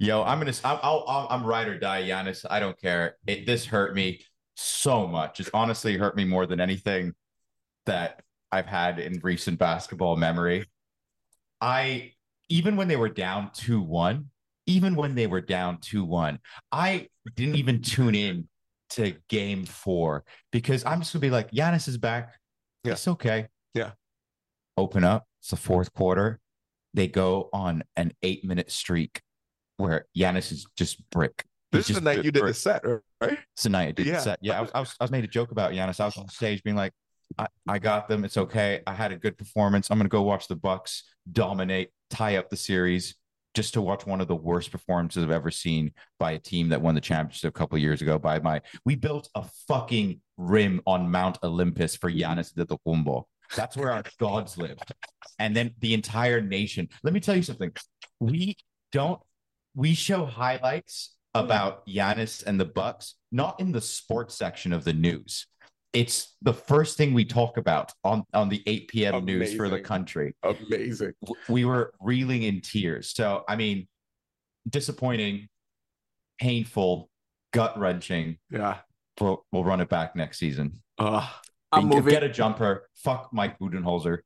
Yo, 0.00 0.24
I'm 0.24 0.40
gonna. 0.40 0.52
I'm, 0.64 0.78
I'll, 0.82 1.04
I'll, 1.06 1.28
I'm 1.30 1.46
ride 1.46 1.68
or 1.68 1.78
die, 1.78 2.02
Giannis. 2.02 2.44
I 2.50 2.58
don't 2.58 2.78
care. 2.78 3.16
It 3.26 3.46
this 3.46 3.64
hurt 3.64 3.94
me 3.94 4.20
so 4.56 5.06
much. 5.06 5.38
It 5.38 5.48
honestly 5.54 5.96
hurt 5.96 6.16
me 6.16 6.24
more 6.24 6.46
than 6.46 6.60
anything 6.60 7.12
that 7.86 8.20
I've 8.50 8.66
had 8.66 8.98
in 8.98 9.20
recent 9.22 9.58
basketball 9.58 10.16
memory. 10.16 10.66
I 11.60 12.12
even 12.48 12.76
when 12.76 12.88
they 12.88 12.96
were 12.96 13.08
down 13.08 13.52
two 13.54 13.80
one, 13.80 14.30
even 14.66 14.96
when 14.96 15.14
they 15.14 15.28
were 15.28 15.40
down 15.40 15.78
two 15.80 16.04
one, 16.04 16.40
I 16.72 17.08
didn't 17.36 17.54
even 17.54 17.80
tune 17.80 18.16
in 18.16 18.48
to 18.94 19.14
Game 19.28 19.64
Four 19.64 20.24
because 20.52 20.84
I'm 20.84 21.00
just 21.00 21.12
gonna 21.12 21.20
be 21.20 21.30
like, 21.30 21.50
Giannis 21.50 21.88
is 21.88 21.98
back. 21.98 22.34
Yeah. 22.84 22.92
It's 22.92 23.08
okay. 23.08 23.48
Yeah. 23.74 23.92
Open 24.76 25.04
up. 25.04 25.26
It's 25.40 25.50
the 25.50 25.56
fourth 25.56 25.92
quarter. 25.92 26.40
They 26.94 27.08
go 27.08 27.48
on 27.52 27.82
an 27.96 28.12
eight 28.22 28.44
minute 28.44 28.70
streak 28.70 29.20
where 29.76 30.06
Giannis 30.16 30.52
is 30.52 30.66
just 30.76 31.08
brick. 31.10 31.44
He's 31.72 31.80
This 31.80 31.90
is 31.90 31.96
the 31.96 32.02
night 32.02 32.24
you 32.24 32.30
did 32.30 32.44
the 32.44 32.54
set, 32.54 32.84
right? 32.86 33.38
It's 33.54 33.64
the 33.64 33.68
night 33.68 33.88
I 33.88 33.92
did 33.92 34.06
Yeah. 34.06 34.12
the 34.14 34.20
set. 34.20 34.38
Yeah, 34.42 34.58
I 34.58 34.60
was, 34.60 34.70
I 34.74 34.80
was 34.80 34.94
I 35.00 35.04
was 35.04 35.10
made 35.10 35.24
a 35.24 35.28
joke 35.28 35.50
about 35.50 35.72
Giannis. 35.72 35.98
I 36.00 36.04
was 36.06 36.16
on 36.16 36.28
stage 36.28 36.62
being 36.62 36.76
like, 36.76 36.92
I, 37.38 37.48
I 37.68 37.78
got 37.80 38.08
them. 38.08 38.24
It's 38.24 38.36
okay. 38.36 38.82
I 38.86 38.92
had 38.94 39.10
a 39.12 39.16
good 39.16 39.36
performance. 39.36 39.90
I'm 39.90 39.98
gonna 39.98 40.08
go 40.08 40.22
watch 40.22 40.46
the 40.46 40.56
Bucks 40.56 41.02
dominate, 41.30 41.90
tie 42.10 42.36
up 42.36 42.48
the 42.50 42.56
series, 42.56 43.16
just 43.54 43.74
to 43.74 43.80
watch 43.80 44.06
one 44.06 44.20
of 44.20 44.28
the 44.28 44.36
worst 44.36 44.70
performances 44.70 45.22
I've 45.22 45.30
ever 45.30 45.50
seen 45.50 45.92
by 46.18 46.32
a 46.32 46.38
team 46.38 46.68
that 46.70 46.82
won 46.82 46.94
the 46.94 47.00
championship 47.00 47.48
a 47.48 47.58
couple 47.58 47.76
of 47.76 47.82
years 47.82 48.02
ago. 48.02 48.18
By 48.18 48.40
my, 48.40 48.60
we 48.84 48.96
built 48.96 49.28
a 49.34 49.44
fucking 49.68 50.20
rim 50.36 50.80
on 50.86 51.10
Mount 51.10 51.38
Olympus 51.42 51.96
for 51.96 52.10
Giannis 52.10 52.52
Antetokounmpo. 52.54 53.24
That's 53.56 53.76
where 53.76 53.92
our 53.92 54.02
gods 54.18 54.58
lived, 54.58 54.92
and 55.38 55.54
then 55.54 55.74
the 55.80 55.94
entire 55.94 56.40
nation. 56.40 56.88
Let 57.02 57.14
me 57.14 57.20
tell 57.20 57.36
you 57.36 57.42
something. 57.42 57.72
We 58.20 58.56
don't. 58.92 59.20
We 59.76 59.94
show 59.94 60.24
highlights 60.24 61.14
about 61.34 61.86
Giannis 61.86 62.44
and 62.44 62.60
the 62.60 62.64
Bucks, 62.64 63.14
not 63.32 63.58
in 63.60 63.72
the 63.72 63.80
sports 63.80 64.36
section 64.36 64.72
of 64.72 64.84
the 64.84 64.92
news. 64.92 65.46
It's 65.94 66.34
the 66.42 66.52
first 66.52 66.96
thing 66.96 67.14
we 67.14 67.24
talk 67.24 67.56
about 67.56 67.92
on, 68.02 68.24
on 68.34 68.48
the 68.48 68.62
8 68.66 68.88
p.m. 68.88 69.24
news 69.24 69.54
for 69.54 69.68
the 69.68 69.80
country. 69.80 70.34
Amazing. 70.42 71.12
We 71.48 71.64
were 71.64 71.94
reeling 72.00 72.42
in 72.42 72.60
tears. 72.60 73.10
So, 73.14 73.44
I 73.48 73.54
mean, 73.54 73.86
disappointing, 74.68 75.48
painful, 76.40 77.08
gut 77.52 77.78
wrenching. 77.78 78.38
Yeah. 78.50 78.78
We'll, 79.20 79.46
we'll 79.52 79.62
run 79.64 79.80
it 79.80 79.88
back 79.88 80.16
next 80.16 80.38
season. 80.38 80.82
Uh, 80.98 81.28
I'm 81.70 81.88
Get- 81.88 81.96
moving. 81.96 82.12
Get 82.12 82.24
a 82.24 82.28
jumper. 82.28 82.88
Fuck 82.96 83.30
Mike 83.32 83.58
Budenholzer. 83.60 84.18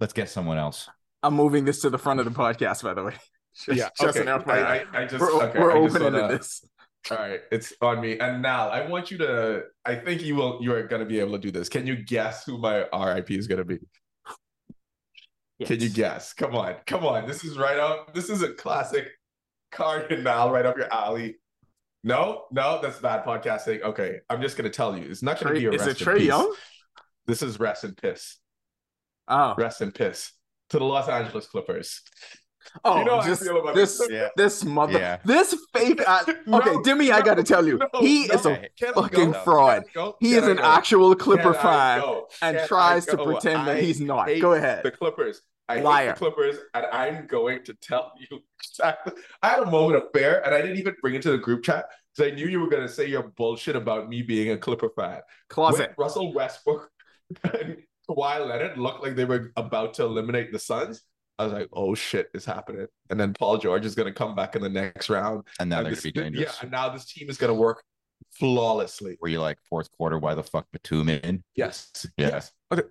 Let's 0.00 0.14
get 0.14 0.30
someone 0.30 0.56
else. 0.56 0.88
I'm 1.22 1.34
moving 1.34 1.66
this 1.66 1.82
to 1.82 1.90
the 1.90 1.98
front 1.98 2.20
of 2.20 2.24
the 2.24 2.32
podcast. 2.32 2.82
By 2.82 2.94
the 2.94 3.04
way, 3.04 3.14
just, 3.54 3.76
yeah. 3.78 3.88
just 4.00 4.16
okay. 4.16 4.20
an 4.26 4.28
I, 4.28 4.38
FYI. 4.38 4.86
I, 4.94 5.02
I 5.02 5.04
just, 5.06 5.20
we're 5.20 5.42
okay, 5.42 5.58
we're 5.58 5.72
I 5.72 5.76
opening 5.78 6.14
wanna- 6.14 6.28
to 6.28 6.38
this. 6.38 6.64
All 7.10 7.16
right, 7.16 7.40
it's 7.50 7.72
on 7.80 8.00
me. 8.00 8.18
And 8.18 8.42
now 8.42 8.68
I 8.68 8.86
want 8.86 9.10
you 9.10 9.18
to. 9.18 9.64
I 9.84 9.94
think 9.94 10.22
you 10.22 10.36
will. 10.36 10.58
You 10.60 10.74
are 10.74 10.82
going 10.82 11.00
to 11.00 11.06
be 11.06 11.18
able 11.18 11.32
to 11.32 11.38
do 11.38 11.50
this. 11.50 11.68
Can 11.68 11.86
you 11.86 11.96
guess 11.96 12.44
who 12.44 12.58
my 12.58 12.84
RIP 12.92 13.30
is 13.30 13.46
going 13.46 13.58
to 13.58 13.64
be? 13.64 13.78
Can 15.64 15.80
you 15.80 15.90
guess? 15.90 16.32
Come 16.32 16.54
on, 16.56 16.76
come 16.86 17.04
on. 17.04 17.26
This 17.26 17.44
is 17.44 17.58
right 17.58 17.78
up. 17.78 18.14
This 18.14 18.30
is 18.30 18.42
a 18.42 18.52
classic 18.52 19.08
cardinal 19.72 20.50
right 20.50 20.64
up 20.66 20.76
your 20.76 20.92
alley. 20.92 21.36
No, 22.02 22.44
no, 22.50 22.80
that's 22.82 22.98
bad 22.98 23.24
podcasting. 23.24 23.82
Okay, 23.82 24.20
I'm 24.30 24.40
just 24.40 24.56
going 24.56 24.70
to 24.70 24.74
tell 24.74 24.96
you. 24.96 25.04
It's 25.04 25.22
not 25.22 25.40
going 25.40 25.54
to 25.54 25.60
be 25.60 25.66
a 25.66 25.72
is 25.72 25.86
rest 25.86 26.00
it 26.00 26.04
Trae. 26.04 26.24
Young? 26.24 26.54
This 27.26 27.42
is 27.42 27.60
rest 27.60 27.84
and 27.84 27.96
piss. 27.96 28.38
Oh, 29.28 29.54
Rest 29.56 29.80
and 29.80 29.94
piss 29.94 30.32
to 30.70 30.78
the 30.78 30.84
Los 30.84 31.08
Angeles 31.08 31.46
Clippers. 31.46 32.02
Oh, 32.84 32.98
you 32.98 33.04
know 33.04 33.16
how 33.16 33.20
I 33.20 33.26
just 33.26 33.42
feel 33.42 33.60
about 33.60 33.74
this, 33.74 33.98
this. 33.98 34.08
Yeah. 34.10 34.28
this 34.36 34.64
mother, 34.64 34.98
Yeah. 34.98 35.18
this 35.24 35.54
fake. 35.72 36.02
uh, 36.06 36.24
No, 36.46 36.58
okay, 36.58 36.70
Dimi, 36.88 37.10
I 37.10 37.20
got 37.22 37.34
to 37.34 37.42
tell 37.42 37.66
you, 37.66 37.78
no, 37.78 37.88
he 38.00 38.26
no. 38.26 38.34
is 38.34 38.46
a 38.46 38.68
Can 38.78 38.94
fucking 38.94 39.32
go? 39.32 39.40
fraud. 39.44 39.84
Go? 39.94 40.16
he 40.20 40.30
Can 40.34 40.42
is 40.44 40.48
an 40.48 40.56
go? 40.58 40.62
actual 40.64 41.14
Clipper 41.14 41.54
fan 41.54 42.02
and 42.42 42.58
Can 42.58 42.68
tries 42.68 43.06
to 43.06 43.16
go? 43.16 43.24
pretend 43.24 43.66
that 43.66 43.82
he's 43.82 44.00
not. 44.00 44.28
Go 44.40 44.52
ahead. 44.52 44.82
The 44.84 44.90
Clippers. 44.90 45.42
I 45.68 45.80
Liar. 45.80 46.06
hate 46.06 46.14
the 46.14 46.18
Clippers, 46.18 46.56
and 46.74 46.86
I'm 46.86 47.26
going 47.28 47.62
to 47.64 47.74
tell 47.74 48.12
you 48.30 48.40
exactly. 48.58 49.12
I 49.42 49.48
had 49.50 49.60
a 49.60 49.70
moment 49.70 50.02
of 50.02 50.10
fear, 50.12 50.42
and 50.44 50.52
I 50.54 50.60
didn't 50.60 50.78
even 50.78 50.96
bring 51.00 51.14
it 51.14 51.22
to 51.22 51.30
the 51.30 51.38
group 51.38 51.62
chat 51.62 51.86
because 52.16 52.32
I 52.32 52.34
knew 52.34 52.46
you 52.48 52.58
were 52.60 52.68
going 52.68 52.82
to 52.82 52.92
say 52.92 53.06
your 53.06 53.22
bullshit 53.36 53.76
about 53.76 54.08
me 54.08 54.22
being 54.22 54.50
a 54.50 54.58
Clipper 54.58 54.90
fan. 54.96 55.20
Closet. 55.48 55.92
When 55.94 56.04
Russell 56.06 56.32
Westbrook 56.34 56.90
and 57.54 57.76
Kawhi 58.08 58.44
Leonard 58.44 58.78
looked 58.78 59.02
like 59.04 59.14
they 59.14 59.24
were 59.24 59.52
about 59.56 59.94
to 59.94 60.02
eliminate 60.04 60.50
the 60.52 60.58
Suns. 60.58 61.02
I 61.40 61.44
was 61.44 61.52
like, 61.54 61.68
"Oh 61.72 61.94
shit, 61.94 62.28
it's 62.34 62.44
happening!" 62.44 62.86
And 63.08 63.18
then 63.18 63.32
Paul 63.32 63.56
George 63.56 63.86
is 63.86 63.94
going 63.94 64.08
to 64.08 64.12
come 64.12 64.34
back 64.34 64.56
in 64.56 64.62
the 64.62 64.68
next 64.68 65.08
round. 65.08 65.44
And 65.58 65.70
now 65.70 65.78
and 65.78 65.86
they're 65.86 65.94
this- 65.94 66.02
going 66.04 66.12
to 66.12 66.20
be 66.20 66.24
dangerous. 66.24 66.56
Yeah, 66.56 66.62
and 66.62 66.70
now 66.70 66.90
this 66.90 67.06
team 67.06 67.30
is 67.30 67.38
going 67.38 67.48
to 67.48 67.54
work 67.54 67.82
flawlessly. 68.38 69.16
Were 69.20 69.28
you 69.28 69.40
like 69.40 69.58
fourth 69.68 69.90
quarter? 69.92 70.18
Why 70.18 70.34
the 70.34 70.42
fuck 70.42 70.66
Batum 70.70 71.08
in? 71.08 71.42
Yes. 71.56 72.06
Yeah. 72.18 72.28
Yes. 72.28 72.52
Okay. 72.70 72.82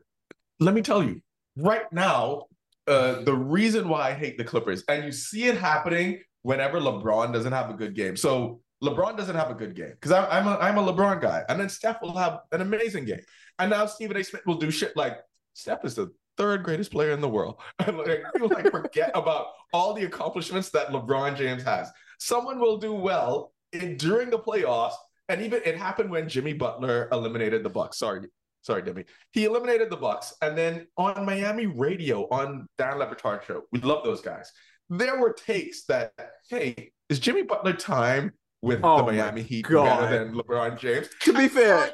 Let 0.59 0.73
me 0.73 0.81
tell 0.81 1.03
you, 1.03 1.21
right 1.57 1.91
now, 1.93 2.45
uh, 2.87 3.21
the 3.21 3.35
reason 3.35 3.87
why 3.87 4.09
I 4.09 4.13
hate 4.13 4.37
the 4.37 4.43
Clippers, 4.43 4.83
and 4.89 5.05
you 5.05 5.11
see 5.11 5.45
it 5.45 5.57
happening 5.57 6.21
whenever 6.41 6.79
LeBron 6.79 7.31
doesn't 7.31 7.53
have 7.53 7.69
a 7.69 7.73
good 7.73 7.95
game. 7.95 8.17
So 8.17 8.61
LeBron 8.83 9.15
doesn't 9.15 9.35
have 9.35 9.51
a 9.51 9.53
good 9.53 9.75
game 9.75 9.91
because 9.91 10.11
I'm 10.11 10.47
a 10.47 10.57
I'm 10.57 10.77
a 10.77 10.83
LeBron 10.83 11.21
guy, 11.21 11.43
and 11.47 11.59
then 11.59 11.69
Steph 11.69 12.01
will 12.01 12.17
have 12.17 12.39
an 12.51 12.61
amazing 12.61 13.05
game, 13.05 13.21
and 13.59 13.69
now 13.69 13.85
Stephen 13.85 14.17
A. 14.17 14.23
Smith 14.23 14.45
will 14.45 14.55
do 14.55 14.71
shit 14.71 14.97
like 14.97 15.19
Steph 15.53 15.85
is 15.85 15.95
the 15.95 16.11
third 16.39 16.63
greatest 16.63 16.91
player 16.91 17.11
in 17.11 17.21
the 17.21 17.29
world, 17.29 17.61
and 17.85 17.97
like 17.97 18.23
people 18.33 18.47
like 18.47 18.71
forget 18.71 19.11
about 19.13 19.47
all 19.73 19.93
the 19.93 20.05
accomplishments 20.05 20.69
that 20.69 20.87
LeBron 20.87 21.35
James 21.35 21.61
has. 21.63 21.91
Someone 22.17 22.59
will 22.59 22.77
do 22.77 22.93
well 22.93 23.53
in, 23.73 23.97
during 23.97 24.29
the 24.29 24.39
playoffs, 24.39 24.93
and 25.27 25.41
even 25.41 25.61
it 25.65 25.77
happened 25.77 26.09
when 26.09 26.27
Jimmy 26.27 26.53
Butler 26.53 27.09
eliminated 27.11 27.63
the 27.63 27.69
Bucks. 27.69 27.99
Sorry, 27.99 28.21
sorry, 28.61 28.81
Dimi. 28.81 29.05
He 29.31 29.45
eliminated 29.45 29.89
the 29.89 29.97
Bucks, 29.97 30.33
and 30.41 30.57
then 30.57 30.87
on 30.97 31.25
Miami 31.25 31.67
radio 31.67 32.27
on 32.29 32.65
Dan 32.77 32.97
Le 32.97 33.05
Batard 33.05 33.43
show, 33.43 33.63
we 33.71 33.79
love 33.81 34.03
those 34.03 34.21
guys. 34.21 34.51
There 34.89 35.19
were 35.19 35.33
takes 35.33 35.83
that, 35.85 36.13
hey, 36.49 36.91
is 37.09 37.19
Jimmy 37.19 37.43
Butler 37.43 37.73
time 37.73 38.31
with 38.61 38.79
Oh 38.83 38.97
the 38.97 39.03
Miami 39.03 39.43
Heat 39.43 39.65
God. 39.65 39.99
better 39.99 40.25
than 40.25 40.33
LeBron 40.33 40.79
James? 40.79 41.09
To 41.21 41.33
be 41.33 41.47
fair, 41.47 41.91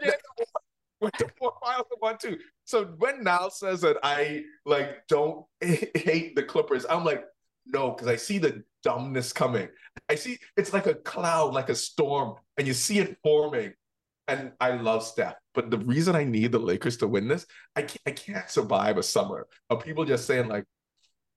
Went 1.06 1.18
to 1.20 1.30
four 1.38 1.54
finals 1.64 1.88
and 1.92 2.02
one 2.02 2.18
two. 2.18 2.38
So 2.64 2.86
when 2.98 3.24
Niall 3.24 3.52
says 3.52 3.82
that 3.82 3.98
I 4.04 4.44
like 4.66 5.08
don't 5.08 5.46
hate 5.62 6.36
the 6.36 6.44
Clippers, 6.44 6.86
I'm 6.90 7.06
like, 7.06 7.24
no, 7.66 7.92
because 7.92 8.08
I 8.08 8.16
see 8.16 8.38
the 8.38 8.64
dumbness 8.84 9.34
coming. 9.34 9.70
I 10.10 10.16
see 10.16 10.40
it's 10.58 10.74
like 10.74 10.88
a 10.88 10.96
cloud, 10.96 11.54
like 11.54 11.70
a 11.70 11.76
storm, 11.76 12.36
and 12.58 12.68
you 12.68 12.74
see 12.74 13.00
it 13.00 13.18
forming. 13.24 13.74
And 14.28 14.54
I 14.60 14.72
love 14.72 15.04
Steph, 15.04 15.36
but 15.54 15.70
the 15.70 15.78
reason 15.78 16.16
I 16.16 16.24
need 16.24 16.52
the 16.52 16.58
Lakers 16.60 16.98
to 16.98 17.08
win 17.08 17.28
this, 17.28 17.46
I 17.76 17.84
can't, 17.84 18.02
I 18.08 18.12
can't 18.12 18.50
survive 18.50 18.98
a 18.98 19.04
summer 19.04 19.48
of 19.70 19.84
people 19.84 20.04
just 20.04 20.26
saying 20.26 20.48
like, 20.48 20.66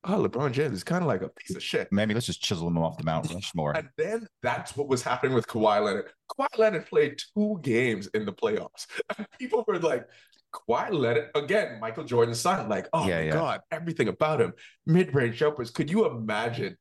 "Oh, 0.05 0.27
LeBron 0.27 0.53
James 0.53 0.73
is 0.73 0.85
kind 0.85 1.03
of 1.03 1.09
like 1.09 1.21
a 1.21 1.29
piece 1.29 1.55
of 1.55 1.63
shit." 1.63 1.89
Maybe 1.93 2.15
let's 2.15 2.25
just 2.25 2.43
chisel 2.43 2.67
him 2.69 2.79
off 2.79 2.97
the 2.97 3.05
Mount 3.05 3.31
Rushmore. 3.31 3.77
And 3.77 3.91
then 3.99 4.27
that's 4.43 4.75
what 4.75 4.89
was 4.89 5.03
happening 5.03 5.35
with 5.35 5.47
Kawhi 5.47 5.85
Leonard. 5.85 6.11
Kawhi 6.39 6.59
Leonard 6.59 6.87
played 6.87 7.19
two 7.35 7.59
games 7.63 8.07
in 8.09 8.25
the 8.25 8.33
playoffs. 8.33 8.87
People 9.39 9.65
were 9.67 9.79
like, 9.79 10.07
Kawhi 10.53 10.91
Leonard, 10.93 11.31
again, 11.35 11.79
Michael 11.81 12.05
Jordan's 12.05 12.41
son, 12.41 12.69
like, 12.69 12.89
oh 12.93 13.07
Yeah, 13.07 13.17
my 13.17 13.23
yeah. 13.23 13.33
God, 13.33 13.61
everything 13.71 14.09
about 14.09 14.41
him. 14.41 14.53
Mid-range 14.87 15.37
jumpers. 15.37 15.71
Could 15.71 15.91
you 15.91 16.07
imagine 16.07 16.77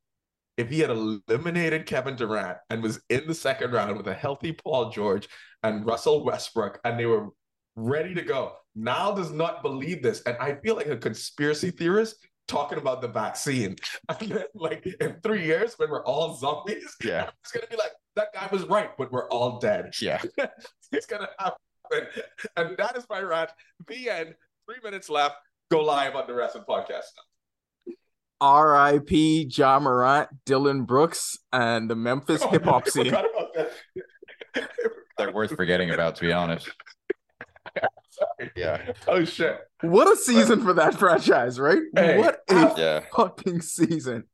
if 0.56 0.70
he 0.70 0.80
had 0.80 0.90
eliminated 0.90 1.86
Kevin 1.86 2.16
Durant 2.16 2.58
and 2.70 2.82
was 2.82 3.00
in 3.10 3.26
the 3.26 3.34
second 3.34 3.72
round 3.72 3.96
with 3.96 4.08
a 4.08 4.14
healthy 4.14 4.52
Paul 4.52 4.90
George 4.90 5.28
and 5.62 5.84
Russell 5.86 6.24
Westbrook 6.24 6.80
and 6.84 6.98
they 6.98 7.06
were 7.06 7.28
ready 7.76 8.14
to 8.14 8.22
go? 8.22 8.54
Now 8.74 9.12
does 9.12 9.30
not 9.32 9.62
believe 9.62 10.02
this. 10.02 10.22
And 10.22 10.36
I 10.38 10.54
feel 10.56 10.76
like 10.76 10.86
a 10.86 10.96
conspiracy 10.96 11.70
theorist 11.70 12.16
talking 12.46 12.78
about 12.78 13.02
the 13.02 13.08
vaccine. 13.08 13.76
And 14.08 14.30
then, 14.30 14.44
like 14.54 14.86
in 15.00 15.16
three 15.22 15.44
years, 15.44 15.74
when 15.78 15.90
we're 15.90 16.04
all 16.04 16.36
zombies, 16.36 16.96
Yeah. 17.04 17.28
it's 17.42 17.52
gonna 17.52 17.66
be 17.70 17.76
like 17.76 17.92
that 18.18 18.32
guy 18.34 18.48
was 18.52 18.64
right, 18.64 18.90
but 18.98 19.10
we're 19.12 19.28
all 19.28 19.58
dead. 19.58 19.92
Yeah. 20.02 20.20
it's 20.92 21.06
gonna 21.06 21.28
happen. 21.38 21.56
And 22.56 22.76
that 22.76 22.96
is 22.96 23.06
my 23.08 23.20
rant. 23.20 23.50
The 23.86 24.10
end. 24.10 24.34
Three 24.66 24.76
minutes 24.84 25.08
left. 25.08 25.36
Go 25.70 25.80
live 25.82 26.14
on 26.14 26.26
the 26.26 26.34
Wrestling 26.34 26.64
Podcast. 26.68 27.04
now. 27.86 27.92
R.I.P. 28.40 29.50
Ja 29.52 29.80
Morant, 29.80 30.28
Dillon 30.44 30.84
Brooks, 30.84 31.38
and 31.52 31.88
the 31.90 31.96
Memphis 31.96 32.42
Oh, 32.44 32.48
hip 32.50 32.64
hop 32.64 32.88
scene. 32.88 33.08
about 33.08 33.24
that. 33.54 33.70
They're 35.16 35.32
worth 35.32 35.56
forgetting 35.56 35.90
about, 35.90 36.16
to 36.16 36.20
be 36.22 36.32
honest. 36.32 36.68
Yeah. 38.56 38.92
Oh 39.06 39.24
shit. 39.24 39.58
What 39.82 40.12
a 40.12 40.16
season 40.16 40.62
for 40.62 40.72
that 40.74 40.94
franchise, 40.98 41.58
right? 41.60 41.82
Hey, 41.94 42.18
what 42.18 42.40
a 42.50 42.74
Yeah. 42.76 43.00
fucking 43.16 43.60
season. 43.62 44.24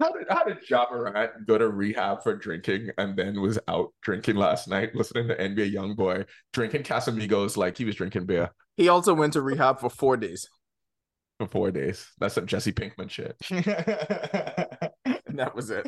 How 0.00 0.10
did 0.12 0.26
how 0.28 0.44
did 0.44 0.58
Ja 0.68 0.86
Morant 0.90 1.46
go 1.46 1.56
to 1.56 1.68
rehab 1.68 2.22
for 2.22 2.34
drinking 2.34 2.90
and 2.98 3.16
then 3.16 3.40
was 3.40 3.58
out 3.68 3.92
drinking 4.02 4.36
last 4.36 4.66
night, 4.68 4.94
listening 4.94 5.28
to 5.28 5.36
NBA 5.36 5.72
YoungBoy, 5.72 6.26
drinking 6.52 6.82
Casamigos 6.82 7.56
like 7.56 7.78
he 7.78 7.84
was 7.84 7.94
drinking 7.94 8.26
beer 8.26 8.50
He 8.76 8.88
also 8.88 9.14
went 9.14 9.34
to 9.34 9.42
rehab 9.42 9.78
for 9.80 9.88
four 9.90 10.16
days. 10.16 10.48
for 11.38 11.46
four 11.46 11.70
days? 11.70 12.06
That's 12.18 12.34
some 12.34 12.46
Jesse 12.46 12.72
Pinkman 12.72 13.08
shit. 13.08 13.36
And 13.50 13.64
that 15.38 15.54
was 15.54 15.70
it. 15.70 15.86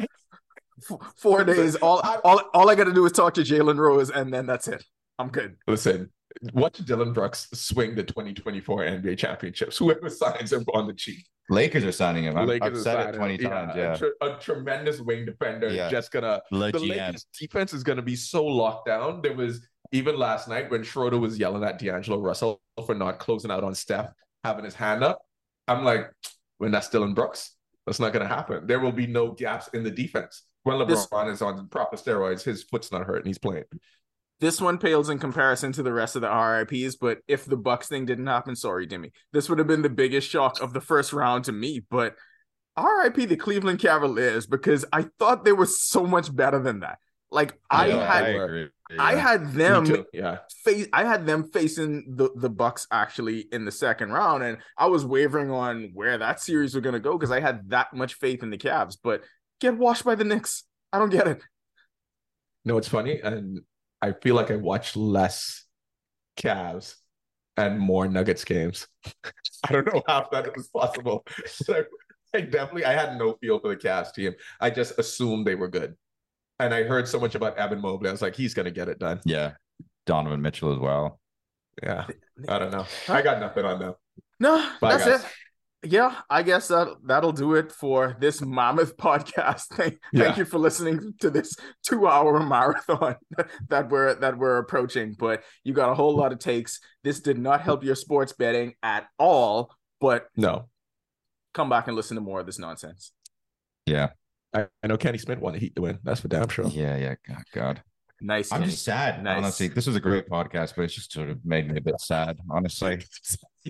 Four 1.17 1.45
days. 1.45 1.75
All, 1.77 2.01
all, 2.23 2.43
all 2.53 2.71
I 2.71 2.75
got 2.75 2.85
to 2.85 2.93
do 2.93 3.07
is 3.07 3.13
talk 3.13 3.35
to 3.35 3.41
Jalen 3.43 3.79
Rose, 3.79 4.11
and 4.11 4.33
then 4.33 4.47
that's 4.47 4.69
it. 4.69 4.85
I'm 5.19 5.29
good. 5.31 5.57
Listen, 5.67 6.11
watch 6.53 6.79
Dillon 6.79 7.13
Brooks 7.13 7.49
swing 7.55 7.95
the 7.95 8.03
2024 8.03 8.83
NBA 8.85 9.19
championships. 9.19 9.77
Whoever 9.79 10.11
signs 10.11 10.53
him 10.53 10.65
on 10.75 10.87
the 10.87 10.95
cheap. 10.95 11.25
Lakers 11.49 11.85
are 11.85 11.93
signing 11.93 12.25
him. 12.25 12.37
I've, 12.37 12.49
Lakers 12.49 12.67
I've 12.67 12.73
is 12.75 12.83
said 12.83 13.15
it 13.15 13.19
20 13.19 13.35
him. 13.35 13.51
times. 13.51 13.73
a 13.75 13.79
Yeah. 13.79 13.97
tre- 13.97 14.11
A, 14.21 14.35
tremendous 14.41 15.01
wing 15.01 15.25
defender. 15.27 15.69
Yeah. 15.69 15.89
Just 15.91 16.11
gonna 16.11 16.41
Le 16.51 16.73
the 16.73 16.79
GM. 16.79 16.89
Lakers 16.89 17.27
defense 17.39 17.73
is 17.73 17.85
gonna 17.85 18.03
be 18.03 18.17
so 18.17 18.45
locked 18.45 18.87
down. 18.87 19.23
There 19.23 19.35
was 19.35 19.67
even 19.93 20.19
last 20.19 20.49
night 20.49 20.71
when 20.71 20.83
Schroeder 20.83 21.19
was 21.19 21.39
yelling 21.39 21.63
at 21.63 21.79
D'Angelo 21.79 22.19
Russell 22.21 22.61
for 22.85 22.95
not 22.95 23.19
closing 23.21 23.51
out 23.53 23.63
on 23.63 23.75
Steph, 23.75 24.11
having 24.43 24.65
his 24.65 24.75
hand 24.75 25.05
up. 25.05 25.21
I'm 25.69 25.85
like, 25.85 26.11
when 26.59 26.73
that's 26.73 26.89
Dillon 26.89 27.15
Brooks, 27.15 27.53
that's 27.87 28.01
not 28.01 28.13
gonna 28.13 28.27
happen. 28.27 28.67
There 28.67 28.81
will 28.81 28.91
be 28.93 29.07
no 29.07 29.31
gaps 29.31 29.69
in 29.69 29.85
the 29.85 29.91
defense. 29.91 30.43
When 30.65 30.77
LeBron 30.79 31.27
This- 31.29 31.35
is 31.37 31.43
on 31.43 31.69
proper 31.69 31.97
steroids, 31.97 32.43
his 32.43 32.65
foot's 32.65 32.91
not 32.91 33.05
hurt 33.07 33.19
and 33.19 33.27
he's 33.29 33.39
playing. 33.39 33.65
This 34.39 34.61
one 34.61 34.77
pales 34.79 35.09
in 35.09 35.19
comparison 35.19 35.73
to 35.73 35.83
the 35.83 35.93
rest 35.93 36.15
of 36.15 36.23
the 36.23 36.29
RIPs, 36.29 36.97
but 36.97 37.19
if 37.27 37.47
the 37.47 37.57
Bucks 37.57 37.89
thing 37.89 38.05
didn't 38.05 38.27
happen, 38.27 38.55
sorry, 38.55 38.87
Dimi. 38.87 39.13
This 39.33 39.49
would 39.49 39.59
have 39.59 39.67
been 39.69 39.83
the 39.83 39.89
biggest 39.89 40.29
shock 40.29 40.61
of 40.61 40.73
the 40.75 40.81
first 40.81 41.13
round 41.15 41.45
to 41.45 41.53
me. 41.53 41.83
But 41.91 42.17
RIP 42.79 43.17
the 43.29 43.37
Cleveland 43.37 43.79
Cavaliers 43.79 44.47
because 44.47 44.85
I 44.93 45.07
thought 45.19 45.45
they 45.45 45.53
were 45.53 45.65
so 45.67 46.07
much 46.07 46.35
better 46.35 46.63
than 46.63 46.81
that. 46.81 46.99
Like 47.31 47.59
I 47.71 47.87
Yeah, 47.89 48.13
had 48.13 48.25
I 48.25 48.27
I- 48.27 48.31
agree. 48.45 48.69
I 49.01 49.15
had 49.17 49.53
them. 49.53 50.05
Yeah. 50.13 50.39
face 50.63 50.87
I 50.93 51.03
had 51.05 51.27
them 51.27 51.51
facing 51.51 52.15
the 52.17 52.31
the 52.37 52.51
Bucks 52.51 52.87
actually 52.93 53.41
in 53.51 53.65
the 53.65 53.73
second 53.73 54.13
round, 54.13 54.45
and 54.45 54.59
I 54.79 54.87
was 54.87 55.05
wavering 55.05 55.51
on 55.51 55.91
where 55.95 56.19
that 56.19 56.41
series 56.41 56.75
was 56.75 56.85
gonna 56.85 57.01
go 57.01 57.17
because 57.19 57.33
I 57.33 57.41
had 57.41 57.71
that 57.71 57.93
much 57.95 58.15
faith 58.15 58.43
in 58.45 58.51
the 58.51 58.59
Cavs, 58.59 58.97
but 59.03 59.23
get 59.61 59.77
washed 59.77 60.05
by 60.05 60.15
the 60.15 60.23
Knicks. 60.25 60.65
I 60.93 60.99
don't 61.01 61.11
get 61.11 61.27
it. 61.27 61.43
No, 62.65 62.77
it's 62.79 62.87
funny, 62.89 63.19
and 63.21 63.61
I 64.03 64.13
feel 64.13 64.35
like 64.35 64.51
I 64.51 64.57
watched 64.57 64.97
less 64.97 65.65
Cavs 66.37 66.97
and 67.57 67.79
more 67.79 68.07
Nuggets 68.09 68.45
games. 68.45 68.87
I 69.69 69.73
don't 69.73 69.87
know 69.93 70.03
how 70.07 70.29
that 70.33 70.55
was 70.57 70.69
possible. 70.69 71.25
I, 71.69 71.85
I 72.35 72.41
definitely 72.43 72.85
I 72.85 72.93
had 72.93 73.19
no 73.19 73.37
feel 73.41 73.59
for 73.59 73.69
the 73.69 73.77
Cavs 73.77 74.13
team. 74.13 74.35
I 74.61 74.71
just 74.71 74.99
assumed 74.99 75.47
they 75.47 75.55
were 75.55 75.69
good, 75.69 75.97
and 76.59 76.75
I 76.75 76.83
heard 76.85 77.09
so 77.09 77.19
much 77.19 77.35
about 77.35 77.57
Evan 77.57 77.81
Mobley. 77.81 78.09
I 78.09 78.13
was 78.13 78.23
like, 78.23 78.37
he's 78.37 78.55
gonna 78.55 78.71
get 78.71 78.89
it 78.89 78.99
done. 78.99 79.21
Yeah. 79.25 79.53
Donovan 80.05 80.41
Mitchell 80.41 80.73
as 80.73 80.79
well. 80.79 81.19
Yeah, 81.83 82.07
I 82.49 82.59
don't 82.59 82.71
know. 82.71 82.87
I 83.09 83.23
got 83.23 83.41
nothing 83.41 83.65
on 83.65 83.79
them. 83.81 83.95
No, 84.39 84.57
Bye, 84.81 84.97
that's 84.97 85.05
guys. 85.05 85.21
it. 85.25 85.27
Yeah, 85.91 86.15
I 86.31 86.43
guess 86.43 86.69
that 86.69 86.89
that'll 87.05 87.33
do 87.33 87.55
it 87.55 87.71
for 87.73 88.17
this 88.21 88.41
mammoth 88.43 88.97
podcast. 88.99 89.65
Thank, 89.73 89.99
Yeah. 90.13 90.25
thank 90.25 90.37
you 90.39 90.45
for 90.45 90.59
listening 90.59 91.15
to 91.21 91.31
this 91.31 91.55
two-hour 91.87 92.41
marathon 92.47 93.17
that 93.69 93.89
we're 93.89 94.15
that 94.17 94.37
we're 94.39 94.59
approaching. 94.59 95.15
But 95.19 95.43
you 95.65 95.73
got 95.73 95.91
a 95.91 95.95
whole 95.95 96.17
lot 96.17 96.33
of 96.33 96.39
takes. 96.39 96.81
This 97.05 97.21
did 97.21 97.39
not 97.39 97.61
help 97.61 97.85
your 97.85 97.95
sports 97.95 98.33
betting 98.33 98.75
at 98.83 99.07
all. 99.19 99.75
But 100.01 100.27
No, 100.37 100.69
come 101.55 101.69
back 101.71 101.87
and 101.89 101.97
listen 101.97 102.15
to 102.17 102.21
more 102.21 102.41
of 102.41 102.47
this 102.47 102.59
nonsense. 102.59 103.13
Yeah. 103.87 104.11
I, 104.55 104.67
I 104.83 104.87
know 104.87 104.97
Kenny 104.97 105.19
Smith 105.19 105.39
won 105.39 105.53
the 105.53 105.59
Heat 105.59 105.75
to 105.77 105.83
win. 105.83 105.99
That's 106.03 106.21
for 106.21 106.29
damn 106.29 106.49
sure. 106.49 106.67
Yeah. 106.67 106.97
Yeah. 106.97 107.15
God. 107.27 107.43
God. 107.53 107.83
Nice. 108.21 108.51
I'm 108.53 108.61
Kenny. 108.61 108.71
just 108.73 108.85
sad. 108.85 109.23
Nice. 109.23 109.37
Honestly, 109.37 109.69
this 109.69 109.87
was 109.87 109.97
a 109.97 110.01
great 110.01 110.29
podcast, 110.29 110.75
but 110.77 110.83
it's 110.83 110.95
just 110.95 111.13
sort 111.13 111.29
of 111.29 111.45
made 111.45 111.71
me 111.71 111.77
a 111.77 111.81
bit 111.83 112.01
sad. 112.01 112.39
Honestly, 112.51 113.05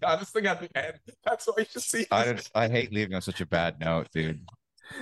Yeah, 0.02 0.16
this 0.16 0.30
thing 0.30 0.46
at 0.46 0.60
the 0.60 0.76
end. 0.76 0.98
That's 1.24 1.46
what 1.46 1.58
you 1.58 1.64
should 1.70 1.82
see. 1.82 2.06
I 2.10 2.24
don't, 2.26 2.50
I 2.54 2.68
hate 2.68 2.92
leaving 2.92 3.14
on 3.14 3.22
such 3.22 3.40
a 3.40 3.46
bad 3.46 3.80
note, 3.80 4.08
dude. 4.12 4.40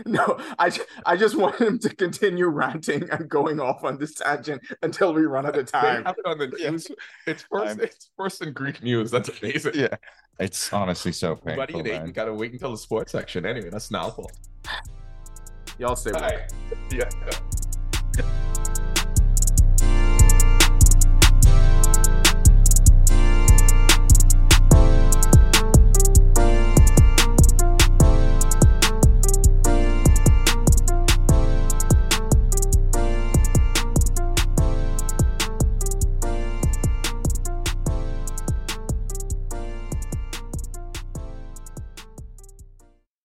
No, 0.06 0.38
I 0.58 0.72
I 1.04 1.14
just 1.14 1.36
want 1.36 1.56
him 1.56 1.78
to 1.80 1.94
continue 1.94 2.46
ranting 2.46 3.06
and 3.10 3.28
going 3.28 3.60
off 3.60 3.84
on 3.84 3.98
this 3.98 4.14
tangent 4.14 4.62
until 4.82 5.12
we 5.12 5.26
run 5.26 5.44
out 5.44 5.58
of 5.58 5.70
time. 5.70 6.06
on 6.24 6.38
the 6.38 6.46
news. 6.46 6.86
It's 7.26 7.44
1st 7.52 7.66
I'm- 7.66 7.80
it's 7.82 8.10
first 8.16 8.40
in 8.40 8.54
Greek 8.54 8.82
news. 8.82 9.10
That's 9.10 9.28
amazing. 9.28 9.72
Yeah. 9.74 9.94
It's 10.40 10.72
honestly 10.72 11.12
so 11.12 11.36
painful. 11.36 11.56
Buddy, 11.56 11.78
and 11.80 11.86
eight, 11.88 12.06
you 12.06 12.12
gotta 12.12 12.32
wait 12.32 12.52
until 12.52 12.70
the 12.70 12.78
sports 12.78 13.12
section. 13.12 13.44
Anyway, 13.44 13.68
that's 13.68 13.90
now 13.90 14.08
fault. 14.08 14.32
Y'all 15.78 15.96
stay 15.96 16.12
woke. 16.12 16.22
Bye. 16.22 16.46
Yeah. 16.90 17.10